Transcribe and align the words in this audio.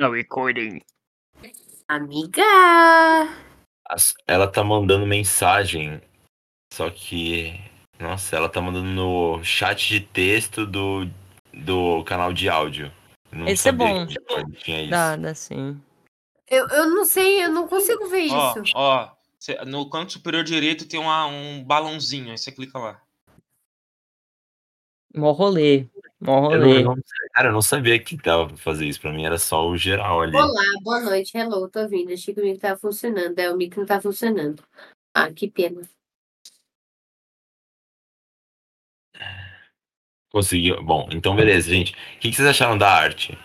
Não, 0.00 0.12
recording. 0.12 0.80
Amiga! 1.86 2.42
Ela 4.26 4.48
tá 4.50 4.64
mandando 4.64 5.06
mensagem, 5.06 6.00
só 6.72 6.88
que. 6.88 7.52
Nossa, 7.98 8.34
ela 8.34 8.48
tá 8.48 8.62
mandando 8.62 8.88
no 8.88 9.44
chat 9.44 9.88
de 9.88 10.00
texto 10.00 10.64
do, 10.64 11.06
do 11.52 12.02
canal 12.04 12.32
de 12.32 12.48
áudio. 12.48 12.90
Não 13.30 13.46
Esse 13.46 13.68
é 13.68 13.72
bom. 13.72 14.06
que 14.06 14.14
Discord 14.14 14.52
tinha 14.56 14.80
isso. 14.80 14.90
Dá, 14.90 15.16
dá 15.16 15.34
sim. 15.34 15.78
Eu, 16.48 16.66
eu 16.68 16.88
não 16.88 17.04
sei, 17.04 17.44
eu 17.44 17.50
não 17.50 17.68
consigo 17.68 18.08
ver 18.08 18.26
Ó, 18.32 18.58
isso. 18.58 18.72
ó, 18.74 19.12
cê- 19.38 19.62
no 19.66 19.90
canto 19.90 20.12
superior 20.12 20.42
direito 20.44 20.88
tem 20.88 20.98
uma- 20.98 21.26
um 21.26 21.62
balãozinho, 21.62 22.30
aí 22.30 22.38
você 22.38 22.50
clica 22.50 22.78
lá. 22.78 23.02
Mó 25.14 25.32
rolê. 25.32 25.86
Mó 26.20 26.52
Eu 26.52 26.58
não, 26.58 26.66
rolê. 26.66 26.78
eu 26.80 26.84
não- 26.84 26.96
cara, 27.32 27.48
eu 27.48 27.52
não 27.52 27.62
sabia 27.62 27.98
que 27.98 28.16
dava 28.16 28.48
pra 28.48 28.56
fazer 28.58 28.86
isso. 28.86 29.00
Pra 29.00 29.12
mim 29.12 29.24
era 29.24 29.38
só 29.38 29.66
o 29.66 29.76
geral 29.76 30.20
ali. 30.20 30.36
Olá, 30.36 30.62
boa 30.82 31.00
noite, 31.00 31.36
hello, 31.36 31.68
tô 31.68 31.88
vindo. 31.88 32.12
Achei 32.12 32.34
que 32.34 32.40
o 32.40 32.44
mic 32.44 32.58
tava 32.60 32.78
funcionando. 32.78 33.38
É, 33.38 33.50
o 33.50 33.56
mic 33.56 33.76
não 33.76 33.86
tá 33.86 34.00
funcionando. 34.00 34.62
Ah, 35.14 35.32
que 35.32 35.50
pena. 35.50 35.80
Conseguiu. 40.30 40.82
Bom, 40.82 41.08
então 41.10 41.34
beleza, 41.34 41.70
gente. 41.70 41.92
O 41.92 42.20
que, 42.20 42.30
que 42.30 42.36
vocês 42.36 42.46
acharam 42.48 42.78
da 42.78 42.88
arte? 42.92 43.36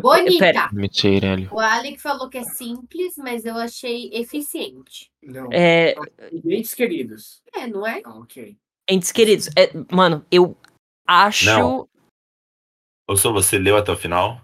Bonita! 0.00 0.38
Pera, 0.38 0.70
Mentira, 0.72 1.26
Hélio. 1.28 1.50
O 1.52 1.60
Alec 1.60 1.98
falou 2.00 2.30
que 2.30 2.38
é 2.38 2.44
simples, 2.44 3.14
mas 3.18 3.44
eu 3.44 3.54
achei 3.56 4.08
eficiente. 4.14 5.10
Não. 5.22 5.50
é, 5.52 5.94
Entes 6.46 6.72
queridos. 6.72 7.42
É, 7.54 7.66
não 7.66 7.86
é? 7.86 8.00
Ah, 8.02 8.18
ok. 8.18 8.56
entes 8.88 9.12
queridos, 9.12 9.48
é, 9.54 9.70
mano, 9.94 10.24
eu 10.30 10.56
acho. 11.26 11.46
Não. 11.46 11.88
Ou 13.08 13.16
só 13.16 13.32
você 13.32 13.58
leu 13.58 13.76
até 13.76 13.90
o 13.92 13.96
final? 13.96 14.40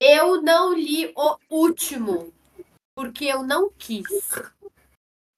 Eu 0.00 0.40
não 0.42 0.74
li 0.74 1.12
o 1.16 1.36
último, 1.50 2.32
porque 2.96 3.24
eu 3.26 3.42
não 3.42 3.70
quis. 3.70 4.06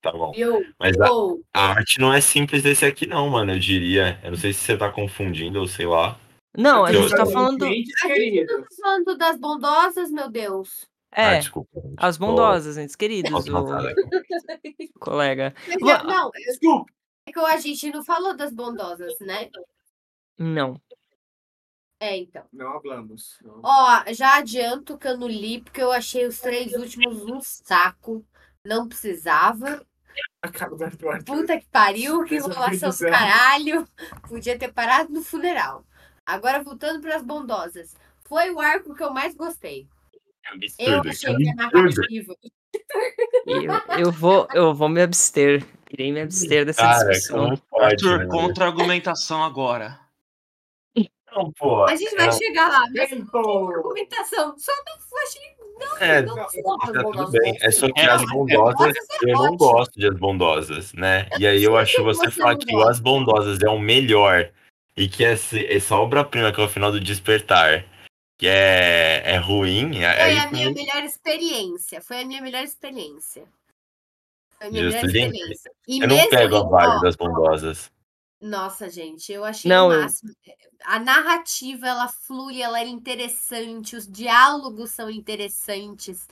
Tá 0.03 0.12
bom. 0.12 0.33
Eu 0.34 0.62
Mas 0.78 0.98
a, 1.01 1.09
a 1.55 1.67
arte 1.73 1.98
não 1.98 2.12
é 2.12 2.21
simples 2.21 2.62
desse 2.62 2.84
aqui, 2.87 3.06
não, 3.06 3.28
mano. 3.28 3.53
Eu 3.53 3.59
diria. 3.59 4.19
Eu 4.23 4.31
não 4.31 4.39
sei 4.39 4.53
se 4.53 4.61
você 4.61 4.77
tá 4.77 4.91
confundindo 4.91 5.61
ou 5.61 5.67
sei 5.67 5.87
lá. 5.87 6.19
Não, 6.56 6.84
a 6.84 6.93
Eu- 6.93 7.03
gente 7.03 7.17
tá 7.17 7.27
falando. 7.27 7.65
A 7.65 7.69
gente 7.69 7.93
tá 8.47 8.65
falando 8.83 9.17
das 9.19 9.39
bondosas, 9.39 10.11
meu 10.11 10.31
Deus. 10.31 10.87
Ah, 11.12 11.33
É, 11.34 11.39
desculpa. 11.41 11.71
as 11.97 12.17
bondosas, 12.17 12.78
entes 12.78 12.95
queridos, 12.95 13.31
o 13.48 13.53
colega. 15.01 15.55
Mas 15.67 15.81
Vá- 15.81 15.98
eu- 16.03 16.05
não, 16.05 16.31
Desculpa. 16.31 16.93
é 17.27 17.33
que 17.33 17.39
a 17.41 17.56
gente 17.56 17.91
não 17.91 18.05
falou 18.05 18.37
das 18.37 18.53
bondosas, 18.53 19.19
né? 19.21 19.51
Não. 20.41 20.81
É, 22.03 22.17
então. 22.17 22.45
Não 22.51 22.77
hablamos. 22.77 23.39
Não. 23.43 23.61
Ó, 23.63 24.05
já 24.13 24.39
adianto 24.39 24.97
que 24.97 25.07
eu 25.07 25.19
não 25.19 25.29
li, 25.29 25.61
porque 25.61 25.83
eu 25.83 25.93
achei 25.93 26.27
os 26.27 26.41
três 26.41 26.73
últimos 26.73 27.23
um 27.27 27.41
saco. 27.43 28.25
Não 28.67 28.89
precisava. 28.89 29.85
A 30.43 30.49
cara 30.49 30.75
do 30.75 30.83
Eduardo. 30.85 31.25
Puta 31.27 31.59
que 31.59 31.67
pariu, 31.67 32.25
que 32.25 32.37
enrolação 32.37 32.89
do 32.89 32.93
quiser. 32.93 33.11
caralho. 33.11 33.87
Podia 34.27 34.59
ter 34.59 34.73
parado 34.73 35.13
no 35.13 35.23
funeral. 35.23 35.85
Agora, 36.27 36.63
voltando 36.63 37.01
para 37.03 37.17
as 37.17 37.23
bondosas. 37.23 37.95
Foi 38.27 38.51
o 38.51 38.61
arco 38.61 38.95
que 38.95 39.03
eu 39.03 39.13
mais 39.13 39.35
gostei. 39.35 39.87
Que 40.43 40.75
Eu 40.79 41.01
absurdo, 41.01 41.03
que 41.03 41.09
achei 41.11 41.37
que 41.37 41.49
a 41.49 41.53
absurdo. 41.67 41.95
narrativa. 41.97 42.35
Eu, 43.47 43.99
eu 44.07 44.13
vou, 44.13 44.49
eu 44.55 44.75
vou 44.75 44.89
me 44.89 45.03
abster. 45.03 45.67
Irei 45.91 46.13
me 46.13 46.23
abster 46.23 46.65
dessa 46.65 46.81
Cara, 46.83 47.11
discussão. 47.11 47.45
como 47.45 47.59
pode, 47.69 47.85
Arthur, 48.09 48.19
né? 48.21 48.27
contra-argumentação 48.27 49.45
agora. 49.45 50.00
Não, 51.33 51.53
pô. 51.53 51.84
A 51.84 51.95
gente 51.95 52.14
vai 52.17 52.28
é, 52.28 52.33
chegar 52.33 52.69
lá. 52.69 52.84
Mas 52.95 53.11
Tempo. 53.11 53.39
argumentação. 53.70 54.59
Só 54.59 54.73
não 54.86 55.19
achei. 55.23 55.42
É, 56.00 56.22
Não, 56.22 56.37
Não, 56.37 56.37
não, 56.37 56.45
as 56.45 56.53
tá 56.53 56.62
bondosas 56.62 57.03
tudo 57.03 57.31
bem. 57.33 57.59
É 57.61 57.70
só 57.70 57.91
que 57.92 58.00
É, 58.00 58.11
as 58.11 58.22
é, 58.22 58.27
bondosas, 58.27 58.97
é 58.97 59.31
eu 59.31 59.37
não 59.39 59.56
gosto 59.56 59.98
de 59.98 60.06
as 60.06 60.14
bondosas, 60.17 60.92
né? 60.92 61.28
E 61.39 61.47
aí 61.47 61.62
eu 61.62 61.77
acho 61.77 62.03
você 62.05 62.31
falar 62.31 62.53
não 62.53 62.59
que 62.59 62.72
gosta? 62.72 62.91
as 62.91 63.00
bondosas 63.00 63.59
é 63.62 63.69
o 63.69 63.78
melhor 63.78 64.50
e 64.97 65.09
que 65.09 65.25
essa, 65.25 65.59
essa 65.59 65.97
obra-prima 65.97 66.53
que 66.53 66.60
é 66.60 66.65
o 66.65 66.69
final 66.69 66.93
do 66.93 67.00
Despertar, 67.00 67.87
que 68.37 68.47
é, 68.47 69.22
é 69.25 69.37
ruim, 69.37 69.93
Foi 69.94 70.05
aí 70.05 70.38
a 70.38 70.50
minha 70.50 70.69
com- 70.69 70.75
melhor 70.75 71.03
experiência. 71.05 72.00
Foi 72.03 72.21
a 72.21 72.25
minha 72.26 72.43
melhor 72.43 72.62
experiência. 72.65 73.44
Foi 74.59 74.66
a 74.66 74.71
minha 74.71 74.82
Justo, 74.84 75.06
melhor 75.06 75.10
gente, 75.12 75.34
experiência. 75.37 75.72
E 75.88 76.00
eu 76.03 76.09
não 76.09 76.16
mesmo 76.16 76.31
pego 76.31 76.56
a 76.56 76.62
vibe 76.69 77.00
das 77.03 77.16
bondosas. 77.16 77.91
Nossa, 78.41 78.89
gente, 78.89 79.31
eu 79.33 79.45
achei 79.45 79.69
Não, 79.71 79.89
o 79.89 79.93
eu- 79.93 80.01
máximo. 80.01 80.33
A 80.84 80.99
narrativa, 80.99 81.87
ela 81.87 82.09
flui, 82.09 82.62
ela 82.62 82.81
é 82.81 82.87
interessante, 82.87 83.95
os 83.95 84.06
diálogos 84.11 84.91
são 84.91 85.11
interessantes. 85.11 86.27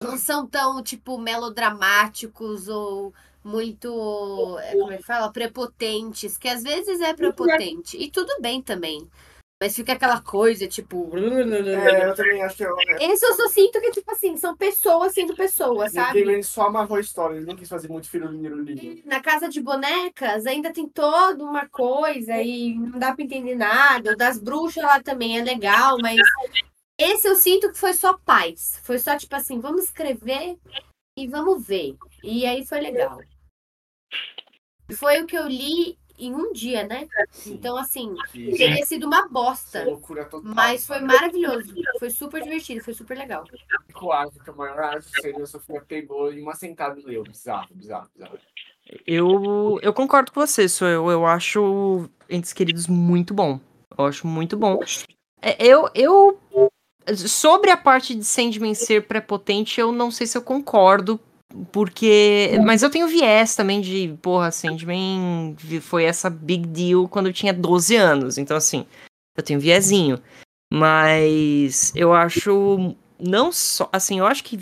Não 0.00 0.16
são 0.16 0.46
tão, 0.46 0.80
tipo, 0.80 1.18
melodramáticos 1.18 2.68
ou 2.68 3.12
muito, 3.42 4.56
é, 4.60 4.72
como 4.76 4.92
é 4.92 4.98
que 4.98 5.02
fala? 5.02 5.32
Prepotentes, 5.32 6.38
que 6.38 6.48
às 6.48 6.62
vezes 6.62 7.00
é 7.00 7.12
prepotente. 7.12 7.96
E 7.96 8.08
tudo 8.08 8.40
bem 8.40 8.62
também. 8.62 9.10
Mas 9.60 9.74
fica 9.74 9.92
aquela 9.92 10.20
coisa, 10.20 10.68
tipo... 10.68 11.10
É, 11.16 12.06
eu 12.06 12.14
também 12.14 12.42
acho 12.44 12.56
que 12.56 12.62
eu, 12.62 12.76
Esse 13.00 13.26
eu 13.26 13.34
só 13.34 13.48
sinto 13.48 13.80
que, 13.80 13.90
tipo 13.90 14.08
assim, 14.12 14.36
são 14.36 14.56
pessoas 14.56 15.12
sendo 15.12 15.34
pessoas, 15.34 15.92
sabe? 15.92 16.20
ele 16.20 16.42
só 16.44 16.68
amarrou 16.68 16.96
a 16.96 17.00
história, 17.00 17.34
ele 17.36 17.46
não 17.46 17.56
quis 17.56 17.68
fazer 17.68 17.88
muito 17.88 18.08
firulinho. 18.08 19.02
Na 19.04 19.20
casa 19.20 19.48
de 19.48 19.60
bonecas 19.60 20.46
ainda 20.46 20.72
tem 20.72 20.88
toda 20.88 21.42
uma 21.42 21.68
coisa 21.68 22.40
e 22.40 22.74
não 22.74 23.00
dá 23.00 23.12
pra 23.12 23.24
entender 23.24 23.56
nada. 23.56 24.12
O 24.12 24.16
das 24.16 24.38
bruxas 24.38 24.84
lá 24.84 25.02
também 25.02 25.40
é 25.40 25.42
legal, 25.42 25.98
mas 26.00 26.20
esse 26.96 27.26
eu 27.26 27.34
sinto 27.34 27.72
que 27.72 27.78
foi 27.78 27.94
só 27.94 28.16
paz. 28.16 28.80
Foi 28.84 28.98
só 29.00 29.16
tipo 29.16 29.34
assim, 29.34 29.58
vamos 29.58 29.84
escrever 29.84 30.56
e 31.18 31.26
vamos 31.26 31.66
ver. 31.66 31.96
E 32.22 32.46
aí 32.46 32.64
foi 32.64 32.80
legal. 32.80 33.18
Foi 34.92 35.20
o 35.20 35.26
que 35.26 35.36
eu 35.36 35.48
li 35.48 35.98
em 36.18 36.34
um 36.34 36.52
dia, 36.52 36.86
né? 36.86 37.08
Então, 37.46 37.76
assim, 37.76 38.14
teria 38.32 38.84
sido 38.84 39.06
uma 39.06 39.28
bosta. 39.28 39.84
loucura 39.84 40.24
total. 40.24 40.52
Mas 40.54 40.86
foi 40.86 41.00
maravilhoso. 41.00 41.74
Foi 41.98 42.10
super 42.10 42.42
divertido, 42.42 42.84
foi 42.84 42.94
super 42.94 43.16
legal. 43.16 43.44
O 44.00 44.12
arco, 44.12 44.42
que 44.42 44.50
é 44.50 44.52
o 44.52 44.56
maior 44.56 44.78
arco 44.78 45.08
seria 45.20 45.42
a 45.42 45.46
Sofia 45.46 45.80
pegou 45.80 46.32
em 46.32 46.42
uma 46.42 46.54
sentada 46.54 46.98
e 46.98 47.02
leu. 47.02 47.22
Bizarro, 47.22 47.68
bizarro, 47.72 48.08
bizarro. 48.14 48.38
Eu, 49.06 49.78
eu 49.82 49.92
concordo 49.92 50.32
com 50.32 50.40
você, 50.40 50.68
sou 50.68 50.88
eu. 50.88 51.10
Eu 51.10 51.26
acho 51.26 52.08
Entes 52.28 52.52
Queridos 52.52 52.86
muito 52.86 53.34
bom. 53.34 53.60
Eu 53.96 54.06
acho 54.06 54.26
muito 54.26 54.56
bom. 54.56 54.80
É, 55.42 55.56
Eu, 55.64 55.88
eu. 55.94 56.38
Sobre 57.14 57.70
a 57.70 57.76
parte 57.76 58.14
de 58.14 58.22
Sandman 58.22 58.74
ser 58.74 59.06
prepotente, 59.06 59.80
eu 59.80 59.90
não 59.90 60.10
sei 60.10 60.26
se 60.26 60.36
eu 60.36 60.42
concordo. 60.42 61.18
Porque. 61.72 62.58
Mas 62.64 62.82
eu 62.82 62.90
tenho 62.90 63.08
viés 63.08 63.56
também 63.56 63.80
de. 63.80 64.16
Porra, 64.20 64.50
Sandman 64.50 65.54
vi- 65.58 65.80
foi 65.80 66.04
essa 66.04 66.28
big 66.28 66.66
deal 66.66 67.08
quando 67.08 67.26
eu 67.26 67.32
tinha 67.32 67.52
12 67.52 67.96
anos. 67.96 68.36
Então, 68.38 68.56
assim, 68.56 68.86
eu 69.36 69.42
tenho 69.42 69.58
viezinho. 69.60 70.20
Mas 70.72 71.92
eu 71.96 72.12
acho. 72.12 72.94
Não 73.18 73.50
só. 73.50 73.88
Assim, 73.92 74.18
eu 74.18 74.26
acho 74.26 74.44
que 74.44 74.58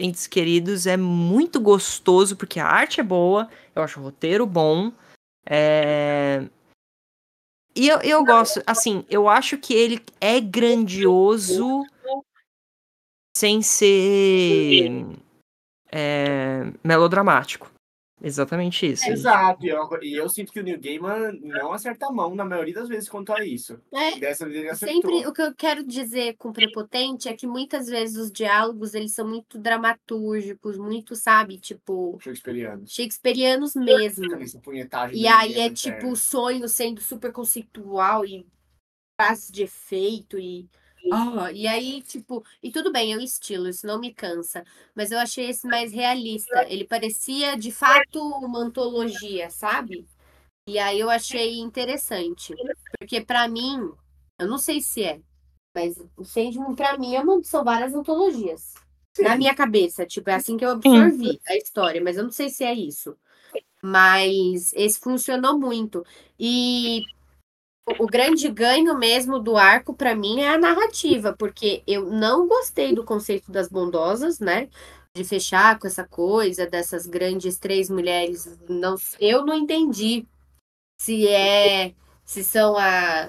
Entes 0.00 0.26
Queridos 0.26 0.86
é 0.86 0.96
muito 0.96 1.60
gostoso, 1.60 2.36
porque 2.36 2.58
a 2.58 2.66
arte 2.66 3.00
é 3.00 3.04
boa. 3.04 3.48
Eu 3.74 3.82
acho 3.82 4.00
o 4.00 4.02
roteiro 4.02 4.46
bom. 4.46 4.92
É... 5.46 6.44
E 7.76 7.88
eu, 7.88 7.98
eu 8.02 8.24
gosto, 8.24 8.62
assim, 8.66 9.04
eu 9.10 9.28
acho 9.28 9.58
que 9.58 9.74
ele 9.74 10.00
é 10.20 10.40
grandioso 10.40 11.84
sem 13.36 13.62
ser 13.62 15.06
é, 15.94 16.72
melodramático. 16.82 17.72
Exatamente 18.22 18.86
isso. 18.86 19.10
Exato, 19.10 19.64
e 19.64 19.68
eu, 19.68 19.86
eu 20.02 20.28
sinto 20.28 20.50
que 20.50 20.58
o 20.58 20.62
Neil 20.62 20.80
Gaiman 20.80 21.38
não 21.42 21.72
acerta 21.72 22.06
a 22.06 22.12
mão 22.12 22.34
na 22.34 22.44
maioria 22.44 22.72
das 22.72 22.88
vezes 22.88 23.08
quanto 23.08 23.32
a 23.32 23.44
isso. 23.44 23.78
É, 23.92 24.18
Dessa 24.18 24.46
vez 24.46 24.56
ele 24.56 24.70
acertou. 24.70 24.94
Sempre 24.94 25.26
o 25.26 25.32
que 25.32 25.42
eu 25.42 25.54
quero 25.54 25.84
dizer 25.86 26.34
com 26.38 26.52
prepotente 26.52 27.28
é 27.28 27.34
que 27.34 27.46
muitas 27.46 27.86
vezes 27.86 28.16
os 28.16 28.32
diálogos 28.32 28.94
eles 28.94 29.12
são 29.12 29.28
muito 29.28 29.58
dramatúrgicos, 29.58 30.78
muito, 30.78 31.14
sabe, 31.14 31.58
tipo, 31.58 32.16
Shakespeareano. 32.20 32.84
shakespearianos 32.86 33.74
mesmo. 33.74 34.24
E 35.12 35.26
aí 35.26 35.60
é 35.60 35.70
tipo 35.70 36.08
o 36.08 36.16
sonho 36.16 36.66
sendo 36.66 37.00
super 37.02 37.30
conceitual 37.30 38.24
e 38.24 38.46
frases 39.20 39.50
de 39.50 39.64
efeito 39.64 40.38
e 40.38 40.68
ah, 41.12 41.52
e 41.52 41.66
aí 41.66 42.02
tipo, 42.02 42.44
e 42.62 42.70
tudo 42.70 42.92
bem, 42.92 43.12
é 43.12 43.16
o 43.16 43.20
estilo, 43.20 43.68
isso 43.68 43.86
não 43.86 43.98
me 43.98 44.12
cansa, 44.12 44.64
mas 44.94 45.10
eu 45.10 45.18
achei 45.18 45.50
esse 45.50 45.66
mais 45.66 45.92
realista. 45.92 46.66
Ele 46.68 46.84
parecia 46.84 47.56
de 47.56 47.70
fato 47.70 48.20
uma 48.20 48.60
antologia, 48.60 49.50
sabe? 49.50 50.06
E 50.66 50.78
aí 50.78 50.98
eu 50.98 51.10
achei 51.10 51.58
interessante, 51.58 52.54
porque 52.98 53.20
pra 53.20 53.46
mim, 53.46 53.92
eu 54.38 54.48
não 54.48 54.56
sei 54.58 54.80
se 54.80 55.02
é, 55.04 55.20
mas 55.74 55.96
o 56.16 56.24
Sandman 56.24 56.74
pra 56.74 56.96
mim 56.96 57.14
é 57.16 57.22
são 57.42 57.62
várias 57.62 57.94
antologias. 57.94 58.74
Na 59.20 59.36
minha 59.36 59.54
cabeça, 59.54 60.04
tipo, 60.04 60.28
é 60.30 60.34
assim 60.34 60.56
que 60.56 60.64
eu 60.64 60.70
absorvi 60.70 61.40
a 61.46 61.56
história, 61.56 62.02
mas 62.02 62.16
eu 62.16 62.24
não 62.24 62.32
sei 62.32 62.48
se 62.48 62.64
é 62.64 62.72
isso. 62.72 63.16
Mas 63.82 64.72
esse 64.72 64.98
funcionou 64.98 65.58
muito. 65.58 66.04
E 66.38 67.02
o 67.86 68.06
grande 68.06 68.48
ganho 68.48 68.96
mesmo 68.98 69.38
do 69.38 69.56
arco 69.56 69.94
pra 69.94 70.14
mim 70.14 70.40
é 70.40 70.48
a 70.48 70.58
narrativa, 70.58 71.34
porque 71.36 71.82
eu 71.86 72.10
não 72.10 72.48
gostei 72.48 72.94
do 72.94 73.04
conceito 73.04 73.52
das 73.52 73.68
bondosas, 73.68 74.40
né? 74.40 74.68
De 75.14 75.22
fechar 75.22 75.78
com 75.78 75.86
essa 75.86 76.04
coisa 76.04 76.66
dessas 76.66 77.06
grandes 77.06 77.58
três 77.58 77.90
mulheres. 77.90 78.58
Não, 78.68 78.96
eu 79.20 79.44
não 79.44 79.54
entendi 79.54 80.26
se 80.98 81.28
é 81.28 81.94
se 82.24 82.42
são 82.42 82.76
a 82.76 83.28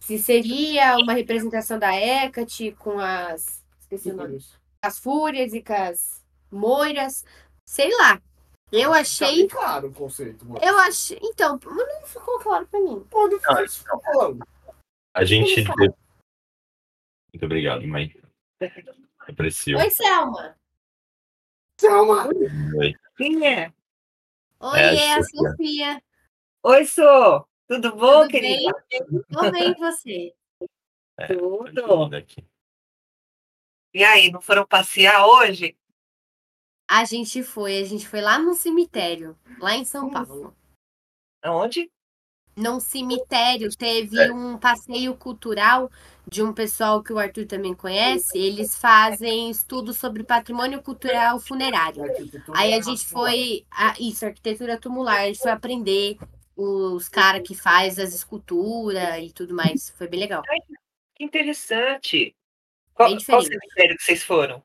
se 0.00 0.18
seria 0.18 0.96
uma 0.96 1.12
representação 1.12 1.78
da 1.78 1.94
Hecate 1.94 2.72
com 2.72 2.98
as 2.98 3.62
esqueci 3.78 4.10
o 4.10 4.16
nome, 4.16 4.38
as 4.82 4.98
fúrias 4.98 5.52
e 5.52 5.62
com 5.62 5.74
as 5.74 6.22
moiras, 6.50 7.24
sei 7.66 7.90
lá. 7.98 8.20
Eu 8.76 8.90
Tá 8.90 8.98
achei 9.00 9.36
bem 9.36 9.48
claro 9.48 9.88
o 9.88 9.92
conceito, 9.94 10.44
mano. 10.44 10.64
eu 10.64 10.76
achei. 10.80 11.18
Então, 11.22 11.58
mas 11.64 11.76
não 11.76 12.06
ficou 12.06 12.40
claro 12.40 12.66
pra 12.66 12.80
mim. 12.80 13.04
Pô, 13.08 13.28
não 13.28 13.38
falando. 13.40 14.44
A 15.14 15.24
gente. 15.24 15.64
Muito 15.64 17.44
obrigado, 17.44 17.86
mãe. 17.86 18.12
Aprecio. 19.20 19.78
Oi, 19.78 19.90
Selma. 19.90 20.56
Calma. 21.80 22.28
Oi. 22.78 22.94
Quem 23.16 23.46
é? 23.46 23.72
Oi, 24.60 24.78
É, 24.78 24.96
é, 24.96 25.14
a 25.14 25.22
Sofia. 25.22 25.50
Sofia. 25.50 26.02
Oi, 26.64 26.84
Sô. 26.84 27.46
Tudo 27.68 27.94
bom, 27.96 28.22
Tudo 28.22 28.32
bem? 28.32 28.40
querida? 28.40 28.84
Bem 29.52 29.70
e 29.70 29.74
você. 29.74 30.34
Tudo. 31.28 32.08
Daqui. 32.08 32.44
E 33.94 34.02
aí, 34.02 34.30
não 34.32 34.40
foram 34.40 34.66
passear 34.66 35.26
hoje? 35.26 35.76
A 36.88 37.04
gente 37.04 37.42
foi, 37.42 37.78
a 37.80 37.84
gente 37.84 38.06
foi 38.06 38.20
lá 38.20 38.38
no 38.38 38.54
cemitério, 38.54 39.36
lá 39.58 39.74
em 39.74 39.84
São 39.84 40.10
Paulo. 40.10 40.54
Aonde? 41.42 41.90
Num 42.56 42.78
cemitério 42.78 43.68
teve 43.76 44.30
um 44.30 44.56
passeio 44.56 45.16
cultural 45.16 45.90
de 46.26 46.40
um 46.42 46.52
pessoal 46.52 47.02
que 47.02 47.12
o 47.12 47.18
Arthur 47.18 47.46
também 47.46 47.74
conhece. 47.74 48.38
Eles 48.38 48.76
fazem 48.76 49.50
estudos 49.50 49.98
sobre 49.98 50.22
patrimônio 50.22 50.80
cultural 50.80 51.40
funerário. 51.40 52.04
Aí 52.54 52.72
a 52.72 52.80
gente 52.80 53.04
foi. 53.06 53.66
a- 53.70 53.94
isso, 53.98 54.24
arquitetura 54.24 54.78
tumular. 54.78 55.22
A 55.22 55.26
gente 55.26 55.40
foi 55.40 55.50
aprender 55.50 56.16
os 56.56 57.08
caras 57.08 57.42
que 57.46 57.56
faz 57.56 57.98
as 57.98 58.14
esculturas 58.14 59.18
e 59.20 59.32
tudo 59.32 59.52
mais. 59.52 59.90
Foi 59.90 60.06
bem 60.06 60.20
legal. 60.20 60.42
Que 61.16 61.24
interessante. 61.24 62.36
Qual, 62.94 63.08
qual 63.26 63.42
cemitério 63.42 63.96
que 63.96 64.02
vocês 64.04 64.22
foram? 64.22 64.62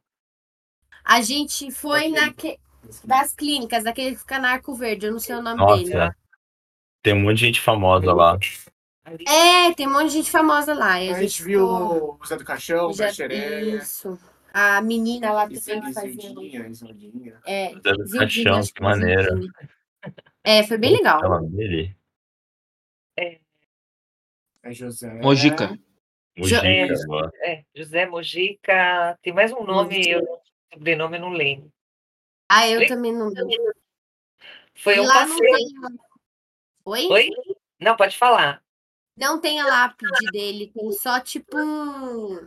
A 1.09 1.21
gente 1.21 1.71
foi 1.71 2.09
na 2.09 2.31
que- 2.31 2.59
das 3.03 3.33
clínicas, 3.33 3.83
daquele 3.83 4.11
que 4.11 4.19
fica 4.21 4.37
na 4.37 4.51
Arco 4.51 4.75
Verde, 4.75 5.07
eu 5.07 5.11
não 5.11 5.19
sei 5.19 5.35
o 5.35 5.41
nome 5.41 5.57
dele. 5.65 5.93
Nossa. 5.95 6.15
Tem 7.01 7.13
um 7.15 7.21
monte 7.21 7.37
de 7.37 7.45
gente 7.47 7.61
famosa 7.61 8.13
lá. 8.13 8.37
É, 9.27 9.73
tem 9.73 9.87
um 9.87 9.91
monte 9.93 10.07
de 10.09 10.13
gente 10.17 10.29
famosa 10.29 10.73
lá. 10.73 11.01
e 11.01 11.09
A 11.09 11.19
gente 11.19 11.41
viu 11.41 11.65
o 11.65 12.19
Zé 12.27 12.37
do 12.37 12.45
Caixão, 12.45 12.89
o 12.89 12.93
Zé 12.93 13.11
Xereia, 13.11 13.77
Isso. 13.77 14.19
A 14.53 14.81
menina 14.81 15.31
lá 15.31 15.43
também 15.43 15.81
que 15.81 15.93
fazia. 15.93 16.09
Isildinha, 16.09 16.67
Isildinha. 16.67 17.39
É, 17.45 17.69
Zé 17.69 17.91
do 17.91 18.17
Caixão, 18.19 18.61
que 18.61 18.71
é 18.79 18.83
maneiro. 18.83 19.29
Zildinha. 19.29 19.51
É, 20.43 20.63
foi 20.63 20.77
bem 20.77 20.93
legal. 20.95 21.23
É 21.23 21.27
o 21.27 21.29
nome 21.29 21.49
dele? 21.49 21.95
É 23.17 24.73
José. 24.73 25.13
Mojica. 25.21 25.77
Mujica. 26.37 26.67
É. 26.67 26.87
É, 27.43 27.63
José 27.75 28.05
Mojica. 28.05 29.17
Tem 29.21 29.33
mais 29.33 29.51
um 29.51 29.63
nome, 29.63 30.07
eu, 30.07 30.38
sobrenome 30.73 31.17
eu 31.17 31.21
não 31.21 31.29
lembro. 31.29 31.71
Ah, 32.47 32.67
eu 32.67 32.79
Oi? 32.79 32.87
também 32.87 33.13
não 33.13 33.27
lembro. 33.29 33.73
Foi 34.75 34.95
E 34.95 34.99
um 34.99 35.05
lá 35.05 35.25
não 35.25 35.37
passeio. 35.37 35.55
tem. 35.55 35.99
Oi? 36.85 37.07
Oi? 37.11 37.29
Não, 37.79 37.95
pode 37.95 38.17
falar. 38.17 38.63
Não 39.17 39.39
tem 39.39 39.59
a 39.59 39.65
lápide 39.67 40.31
dele, 40.31 40.71
tem 40.73 40.91
só 40.93 41.19
tipo 41.19 41.57
um. 41.57 42.37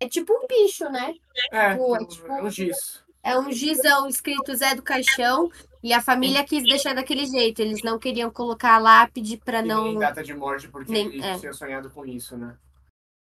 É 0.00 0.08
tipo 0.08 0.32
um 0.32 0.46
bicho, 0.46 0.88
né? 0.90 1.14
É, 1.52 1.74
Pô, 1.76 1.96
é 1.96 2.04
tipo- 2.06 2.32
um 2.32 2.50
giz. 2.50 3.04
É 3.22 3.38
um 3.38 3.52
gizão 3.52 4.08
escrito 4.08 4.54
Zé 4.56 4.74
do 4.74 4.82
Caixão 4.82 5.50
e 5.82 5.92
a 5.92 6.00
família 6.00 6.42
quis 6.44 6.62
deixar 6.62 6.94
daquele 6.94 7.26
jeito. 7.26 7.60
Eles 7.60 7.82
não 7.82 7.98
queriam 7.98 8.30
colocar 8.30 8.74
a 8.76 8.78
lápide 8.78 9.36
pra 9.36 9.58
E 9.58 9.66
não. 9.66 9.84
nem 9.84 9.98
data 9.98 10.22
de 10.22 10.32
morte, 10.32 10.68
porque 10.68 10.90
nem- 10.90 11.08
ele 11.08 11.22
é. 11.22 11.38
tinha 11.38 11.52
sonhado 11.52 11.90
com 11.90 12.06
isso, 12.06 12.36
né? 12.38 12.56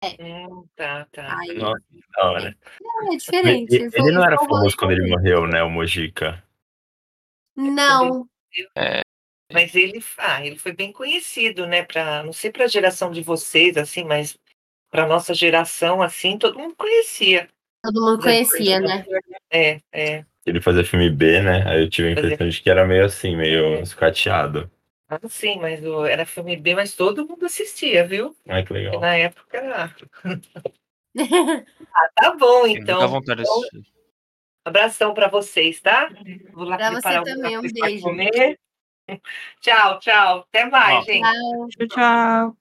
Hum, 0.03 0.65
tá, 0.75 1.07
tá. 1.11 1.37
Ai, 1.39 1.55
Nossa, 1.55 1.81
que 1.91 1.99
da 2.15 2.25
hora. 2.31 2.57
é 3.11 3.15
diferente. 3.17 3.73
Ele, 3.75 3.91
Foi- 3.91 3.99
ele 4.01 4.11
não 4.11 4.23
era 4.23 4.37
famoso 4.37 4.77
quando 4.77 4.91
ele 4.91 5.09
morreu, 5.09 5.47
né? 5.47 5.63
O 5.63 5.69
Mojica. 5.69 6.43
Não, 7.55 8.27
Mas 9.51 9.73
ele, 9.73 10.03
ah, 10.17 10.45
ele 10.45 10.57
foi 10.57 10.73
bem 10.73 10.91
conhecido, 10.91 11.65
né? 11.65 11.83
Pra, 11.83 12.21
não 12.21 12.33
sei 12.33 12.51
para 12.51 12.65
a 12.65 12.67
geração 12.67 13.11
de 13.11 13.21
vocês, 13.23 13.77
assim, 13.77 14.03
mas 14.03 14.37
para 14.91 15.07
nossa 15.07 15.33
geração, 15.33 16.01
assim, 16.01 16.37
todo 16.37 16.59
mundo 16.59 16.75
conhecia. 16.75 17.49
todo 17.81 17.99
mundo 18.01 18.21
conhecia, 18.21 18.79
né? 18.79 19.05
É, 19.51 19.81
é. 19.91 20.25
Ele 20.45 20.61
fazia 20.61 20.85
filme 20.85 21.09
B, 21.09 21.41
né? 21.41 21.67
Aí 21.67 21.81
eu 21.81 21.89
tive 21.89 22.09
a 22.09 22.11
impressão 22.11 22.47
de 22.47 22.61
que 22.61 22.69
era 22.69 22.85
meio 22.85 23.05
assim, 23.05 23.35
meio 23.35 23.81
escateado. 23.81 24.69
Ah, 25.09 25.19
sim, 25.29 25.57
mas 25.59 25.83
o- 25.85 26.05
era 26.05 26.25
filme 26.25 26.57
B, 26.57 26.75
mas 26.75 26.93
todo 26.93 27.25
mundo 27.25 27.45
assistia, 27.45 28.05
viu? 28.05 28.35
Ai, 28.47 28.65
que 28.65 28.73
E 28.73 28.75
legal. 28.77 28.99
na 28.99 29.15
época 29.15 29.57
era. 29.57 29.95
ah, 31.93 32.09
tá 32.13 32.35
bom, 32.35 32.63
Tem 32.63 32.75
muita 32.75 32.93
então. 32.93 33.07
vontade 33.09 33.43
de 33.43 33.47
então, 33.49 33.81
abração 34.65 35.13
para 35.13 35.29
vocês, 35.29 35.79
tá? 35.79 36.09
Vou 36.51 36.65
lá 36.65 36.75
Pra 36.75 36.89
você 36.89 36.95
preparar 37.01 37.23
também, 37.23 37.57
um 37.57 37.61
beijo. 37.61 38.03
comer. 38.03 38.59
Tchau, 39.61 39.99
tchau. 39.99 40.39
Até 40.39 40.65
mais, 40.65 40.97
Ó. 40.97 41.01
gente. 41.03 41.77
Tchau, 41.77 41.87
tchau. 41.87 42.57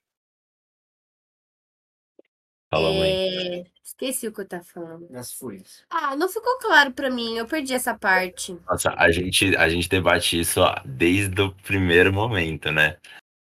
Fala, 2.70 2.92
mãe. 2.92 3.66
Esqueci 3.86 4.26
o 4.26 4.32
que 4.32 4.40
eu 4.40 4.48
tava 4.48 4.64
falando. 4.64 5.06
Nas 5.08 5.32
fúrias. 5.32 5.84
Ah, 5.88 6.16
não 6.16 6.28
ficou 6.28 6.58
claro 6.58 6.90
pra 6.90 7.08
mim. 7.08 7.36
Eu 7.36 7.46
perdi 7.46 7.72
essa 7.72 7.94
parte. 7.94 8.58
Nossa, 8.68 8.92
a 8.96 9.12
gente, 9.12 9.56
a 9.56 9.68
gente 9.68 9.88
debate 9.88 10.40
isso 10.40 10.60
ó, 10.60 10.74
desde 10.84 11.40
o 11.40 11.52
primeiro 11.62 12.12
momento, 12.12 12.72
né? 12.72 12.96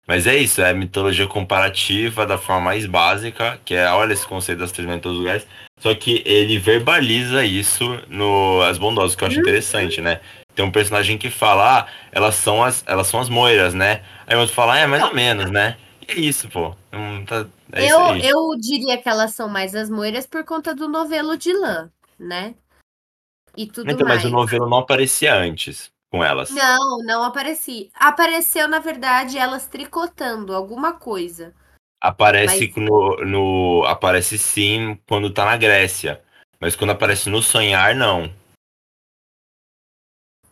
Mas 0.08 0.26
é 0.26 0.36
isso, 0.36 0.62
é 0.62 0.72
mitologia 0.72 1.26
comparativa 1.26 2.26
da 2.26 2.38
forma 2.38 2.62
mais 2.62 2.86
básica, 2.86 3.60
que 3.64 3.74
é, 3.74 3.88
olha 3.92 4.14
esse 4.14 4.26
conceito 4.26 4.60
das 4.60 4.72
três 4.72 4.88
em 4.88 4.98
todos 4.98 5.18
os 5.18 5.22
lugares. 5.22 5.46
Só 5.78 5.94
que 5.94 6.22
ele 6.24 6.58
verbaliza 6.58 7.44
isso 7.44 7.84
no 8.08 8.62
As 8.62 8.78
Bondosas, 8.78 9.14
que 9.14 9.22
eu 9.22 9.28
acho 9.28 9.38
interessante, 9.38 10.00
né? 10.00 10.20
Tem 10.54 10.64
um 10.64 10.72
personagem 10.72 11.18
que 11.18 11.30
fala, 11.30 11.80
ah, 11.80 11.86
elas 12.10 12.34
são 12.34 12.64
as, 12.64 12.82
elas 12.86 13.06
são 13.06 13.20
as 13.20 13.28
moiras, 13.28 13.74
né? 13.74 14.02
Aí 14.26 14.34
o 14.36 14.40
outro 14.40 14.54
fala, 14.54 14.74
ah, 14.74 14.78
é 14.78 14.86
mais 14.86 15.02
ou 15.02 15.14
menos, 15.14 15.50
né? 15.50 15.76
É 16.10 16.14
isso, 16.18 16.48
pô. 16.48 16.74
Tá- 17.26 17.46
é 17.72 17.86
isso 17.86 17.94
eu, 17.94 18.04
aí. 18.06 18.28
eu 18.28 18.50
diria 18.58 19.00
que 19.00 19.08
elas 19.08 19.32
são 19.34 19.48
mais 19.48 19.74
as 19.74 19.88
moiras 19.88 20.26
por 20.26 20.44
conta 20.44 20.74
do 20.74 20.88
novelo 20.88 21.36
de 21.36 21.52
lã, 21.52 21.90
né? 22.18 22.54
E 23.56 23.66
tudo 23.66 23.90
Então, 23.90 24.06
mais. 24.06 24.22
mas 24.22 24.32
o 24.32 24.34
novelo 24.34 24.68
não 24.68 24.78
aparecia 24.78 25.34
antes 25.34 25.90
com 26.10 26.22
elas. 26.24 26.50
Não, 26.50 26.98
não 27.04 27.22
apareci. 27.22 27.90
Apareceu, 27.94 28.66
na 28.68 28.78
verdade, 28.78 29.38
elas 29.38 29.66
tricotando 29.66 30.54
alguma 30.54 30.92
coisa. 30.94 31.54
Aparece 32.02 32.72
Mas- 32.74 32.76
no, 32.76 33.16
no. 33.24 33.84
Aparece 33.86 34.38
sim 34.38 34.98
quando 35.08 35.32
tá 35.32 35.44
na 35.44 35.56
Grécia. 35.56 36.22
Mas 36.58 36.74
quando 36.74 36.90
aparece 36.90 37.28
no 37.28 37.42
sonhar, 37.42 37.94
não. 37.94 38.24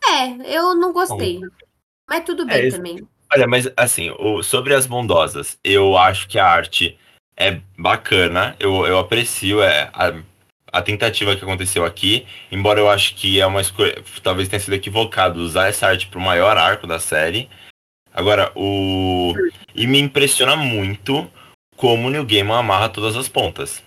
É, 0.03 0.55
eu 0.55 0.75
não 0.75 0.91
gostei. 0.93 1.39
Mas 2.07 2.23
tudo 2.25 2.45
bem 2.45 2.55
É, 2.57 2.67
isso- 2.67 2.77
também. 2.77 3.07
Olha, 3.31 3.47
mas 3.47 3.69
assim, 3.77 4.09
o- 4.17 4.41
sobre 4.41 4.73
as 4.73 4.87
bondosas, 4.87 5.57
eu 5.63 5.97
acho 5.97 6.27
que 6.27 6.39
a 6.39 6.45
arte 6.47 6.97
é 7.37 7.59
bacana, 7.77 8.55
eu, 8.59 8.85
eu 8.85 8.97
aprecio 8.99 9.61
é, 9.61 9.89
a, 9.93 10.13
a 10.71 10.81
tentativa 10.81 11.35
que 11.35 11.43
aconteceu 11.43 11.85
aqui, 11.85 12.25
embora 12.51 12.79
eu 12.79 12.89
acho 12.89 13.15
que 13.15 13.39
é 13.39 13.45
uma 13.45 13.61
escolha, 13.61 14.03
talvez 14.23 14.49
tenha 14.49 14.59
sido 14.59 14.73
equivocado 14.73 15.39
usar 15.39 15.67
essa 15.67 15.87
arte 15.87 16.07
pro 16.07 16.19
maior 16.19 16.57
arco 16.57 16.87
da 16.87 16.99
série. 16.99 17.49
Agora, 18.13 18.51
o. 18.55 19.33
E 19.75 19.85
me 19.85 19.99
impressiona 19.99 20.55
muito 20.55 21.31
como 21.77 22.07
o 22.07 22.11
New 22.11 22.25
Gaiman 22.25 22.57
amarra 22.59 22.89
todas 22.89 23.15
as 23.15 23.29
pontas. 23.29 23.83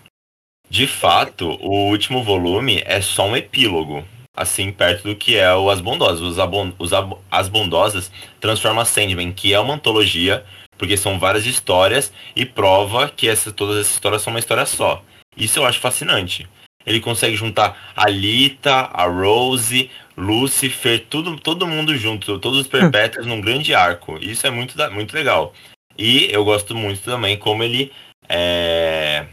De 0.69 0.87
fato, 0.87 1.49
o 1.61 1.89
último 1.89 2.23
volume 2.23 2.81
é 2.85 3.01
só 3.01 3.27
um 3.27 3.35
epílogo, 3.37 4.03
assim, 4.35 4.71
perto 4.71 5.03
do 5.03 5.15
que 5.15 5.37
é 5.37 5.53
o 5.53 5.69
As 5.69 5.79
Bondosas. 5.79 6.21
Os, 6.21 6.39
Abon- 6.39 6.73
os 6.79 6.91
Ab- 6.91 7.17
As 7.29 7.47
Bondosas 7.47 8.11
transforma 8.39 8.85
Sandman, 8.85 9.31
que 9.31 9.53
é 9.53 9.59
uma 9.59 9.75
antologia, 9.75 10.43
porque 10.77 10.97
são 10.97 11.19
várias 11.19 11.45
histórias, 11.45 12.11
e 12.35 12.45
prova 12.45 13.09
que 13.09 13.27
essa, 13.29 13.51
todas 13.51 13.77
essas 13.77 13.93
histórias 13.93 14.21
são 14.21 14.33
uma 14.33 14.39
história 14.39 14.65
só. 14.65 15.03
Isso 15.37 15.59
eu 15.59 15.65
acho 15.65 15.79
fascinante. 15.79 16.47
Ele 16.85 16.99
consegue 16.99 17.35
juntar 17.35 17.93
a 17.95 18.09
Lita, 18.09 18.89
a 18.91 19.05
Rose, 19.05 19.89
Lucifer, 20.17 21.05
tudo, 21.09 21.39
todo 21.39 21.65
mundo 21.67 21.95
junto, 21.95 22.37
todos 22.39 22.59
os 22.59 22.67
perpétuos 22.67 23.25
num 23.25 23.39
grande 23.39 23.73
arco. 23.73 24.17
Isso 24.19 24.45
é 24.45 24.49
muito, 24.51 24.75
muito 24.91 25.13
legal. 25.13 25.53
E 25.97 26.25
eu 26.31 26.43
gosto 26.43 26.75
muito 26.75 27.01
também 27.03 27.37
como 27.37 27.63
ele 27.63 27.91
é, 28.27 29.25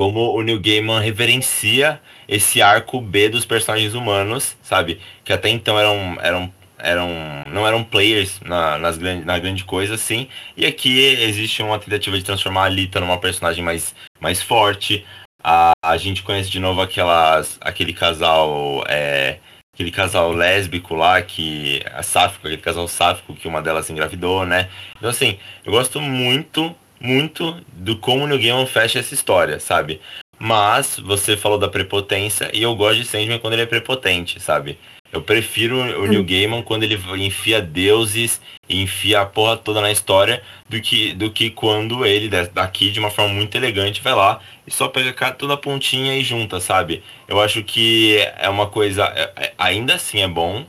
como 0.00 0.34
o 0.34 0.40
Neil 0.40 0.58
Gaiman 0.58 0.98
reverencia 0.98 2.00
esse 2.26 2.62
arco 2.62 3.02
B 3.02 3.28
dos 3.28 3.44
personagens 3.44 3.92
humanos, 3.92 4.56
sabe? 4.62 4.98
Que 5.22 5.30
até 5.30 5.50
então 5.50 5.78
eram, 5.78 6.16
eram 6.22 6.52
eram, 6.78 7.10
não 7.46 7.66
eram 7.66 7.84
players 7.84 8.40
na, 8.40 8.78
nas 8.78 8.96
grande, 8.96 9.26
na 9.26 9.38
grande 9.38 9.62
coisa, 9.62 9.96
assim. 9.96 10.26
E 10.56 10.64
aqui 10.64 11.00
existe 11.00 11.62
uma 11.62 11.78
tentativa 11.78 12.16
de 12.16 12.24
transformar 12.24 12.62
a 12.62 12.64
Alita 12.64 12.98
numa 12.98 13.18
personagem 13.18 13.62
mais, 13.62 13.94
mais 14.18 14.40
forte. 14.40 15.04
A, 15.44 15.72
a 15.84 15.98
gente 15.98 16.22
conhece 16.22 16.48
de 16.48 16.58
novo 16.58 16.80
aquelas, 16.80 17.58
aquele 17.60 17.92
casal. 17.92 18.82
É, 18.88 19.38
aquele 19.74 19.90
casal 19.90 20.32
lésbico 20.32 20.94
lá, 20.94 21.20
que. 21.20 21.82
A 21.92 22.02
sáfico, 22.02 22.46
aquele 22.46 22.62
casal 22.62 22.88
sáfico 22.88 23.34
que 23.34 23.46
uma 23.46 23.60
delas 23.60 23.90
engravidou, 23.90 24.46
né? 24.46 24.70
Então, 24.96 25.10
assim, 25.10 25.38
eu 25.62 25.70
gosto 25.72 26.00
muito, 26.00 26.74
muito 27.00 27.60
do 27.72 27.96
como 27.96 28.24
o 28.24 28.26
New 28.28 28.38
Game 28.38 28.66
fecha 28.66 28.98
essa 28.98 29.14
história, 29.14 29.58
sabe? 29.58 30.00
Mas 30.38 30.98
você 30.98 31.36
falou 31.36 31.58
da 31.58 31.68
prepotência 31.68 32.50
e 32.52 32.62
eu 32.62 32.74
gosto 32.74 33.00
de 33.00 33.06
Sandman 33.06 33.38
quando 33.38 33.54
ele 33.54 33.62
é 33.62 33.66
prepotente, 33.66 34.40
sabe? 34.40 34.78
Eu 35.12 35.20
prefiro 35.20 35.76
o 35.76 36.06
Neil 36.06 36.22
Gaiman 36.22 36.62
quando 36.62 36.84
ele 36.84 36.94
enfia 37.18 37.60
deuses 37.60 38.40
e 38.68 38.80
enfia 38.82 39.20
a 39.20 39.26
porra 39.26 39.56
toda 39.56 39.80
na 39.80 39.90
história 39.90 40.40
do 40.68 40.80
que, 40.80 41.12
do 41.14 41.30
que 41.32 41.50
quando 41.50 42.06
ele, 42.06 42.28
daqui, 42.28 42.90
de 42.92 43.00
uma 43.00 43.10
forma 43.10 43.34
muito 43.34 43.56
elegante, 43.56 44.00
vai 44.00 44.14
lá 44.14 44.40
e 44.64 44.70
só 44.70 44.86
pega 44.86 45.32
toda 45.32 45.54
a 45.54 45.56
pontinha 45.56 46.16
e 46.16 46.22
junta, 46.22 46.60
sabe? 46.60 47.02
Eu 47.26 47.40
acho 47.40 47.64
que 47.64 48.18
é 48.38 48.48
uma 48.48 48.68
coisa. 48.68 49.04
é- 49.16 49.32
é- 49.46 49.52
ainda 49.58 49.94
assim 49.94 50.20
é 50.20 50.28
bom, 50.28 50.64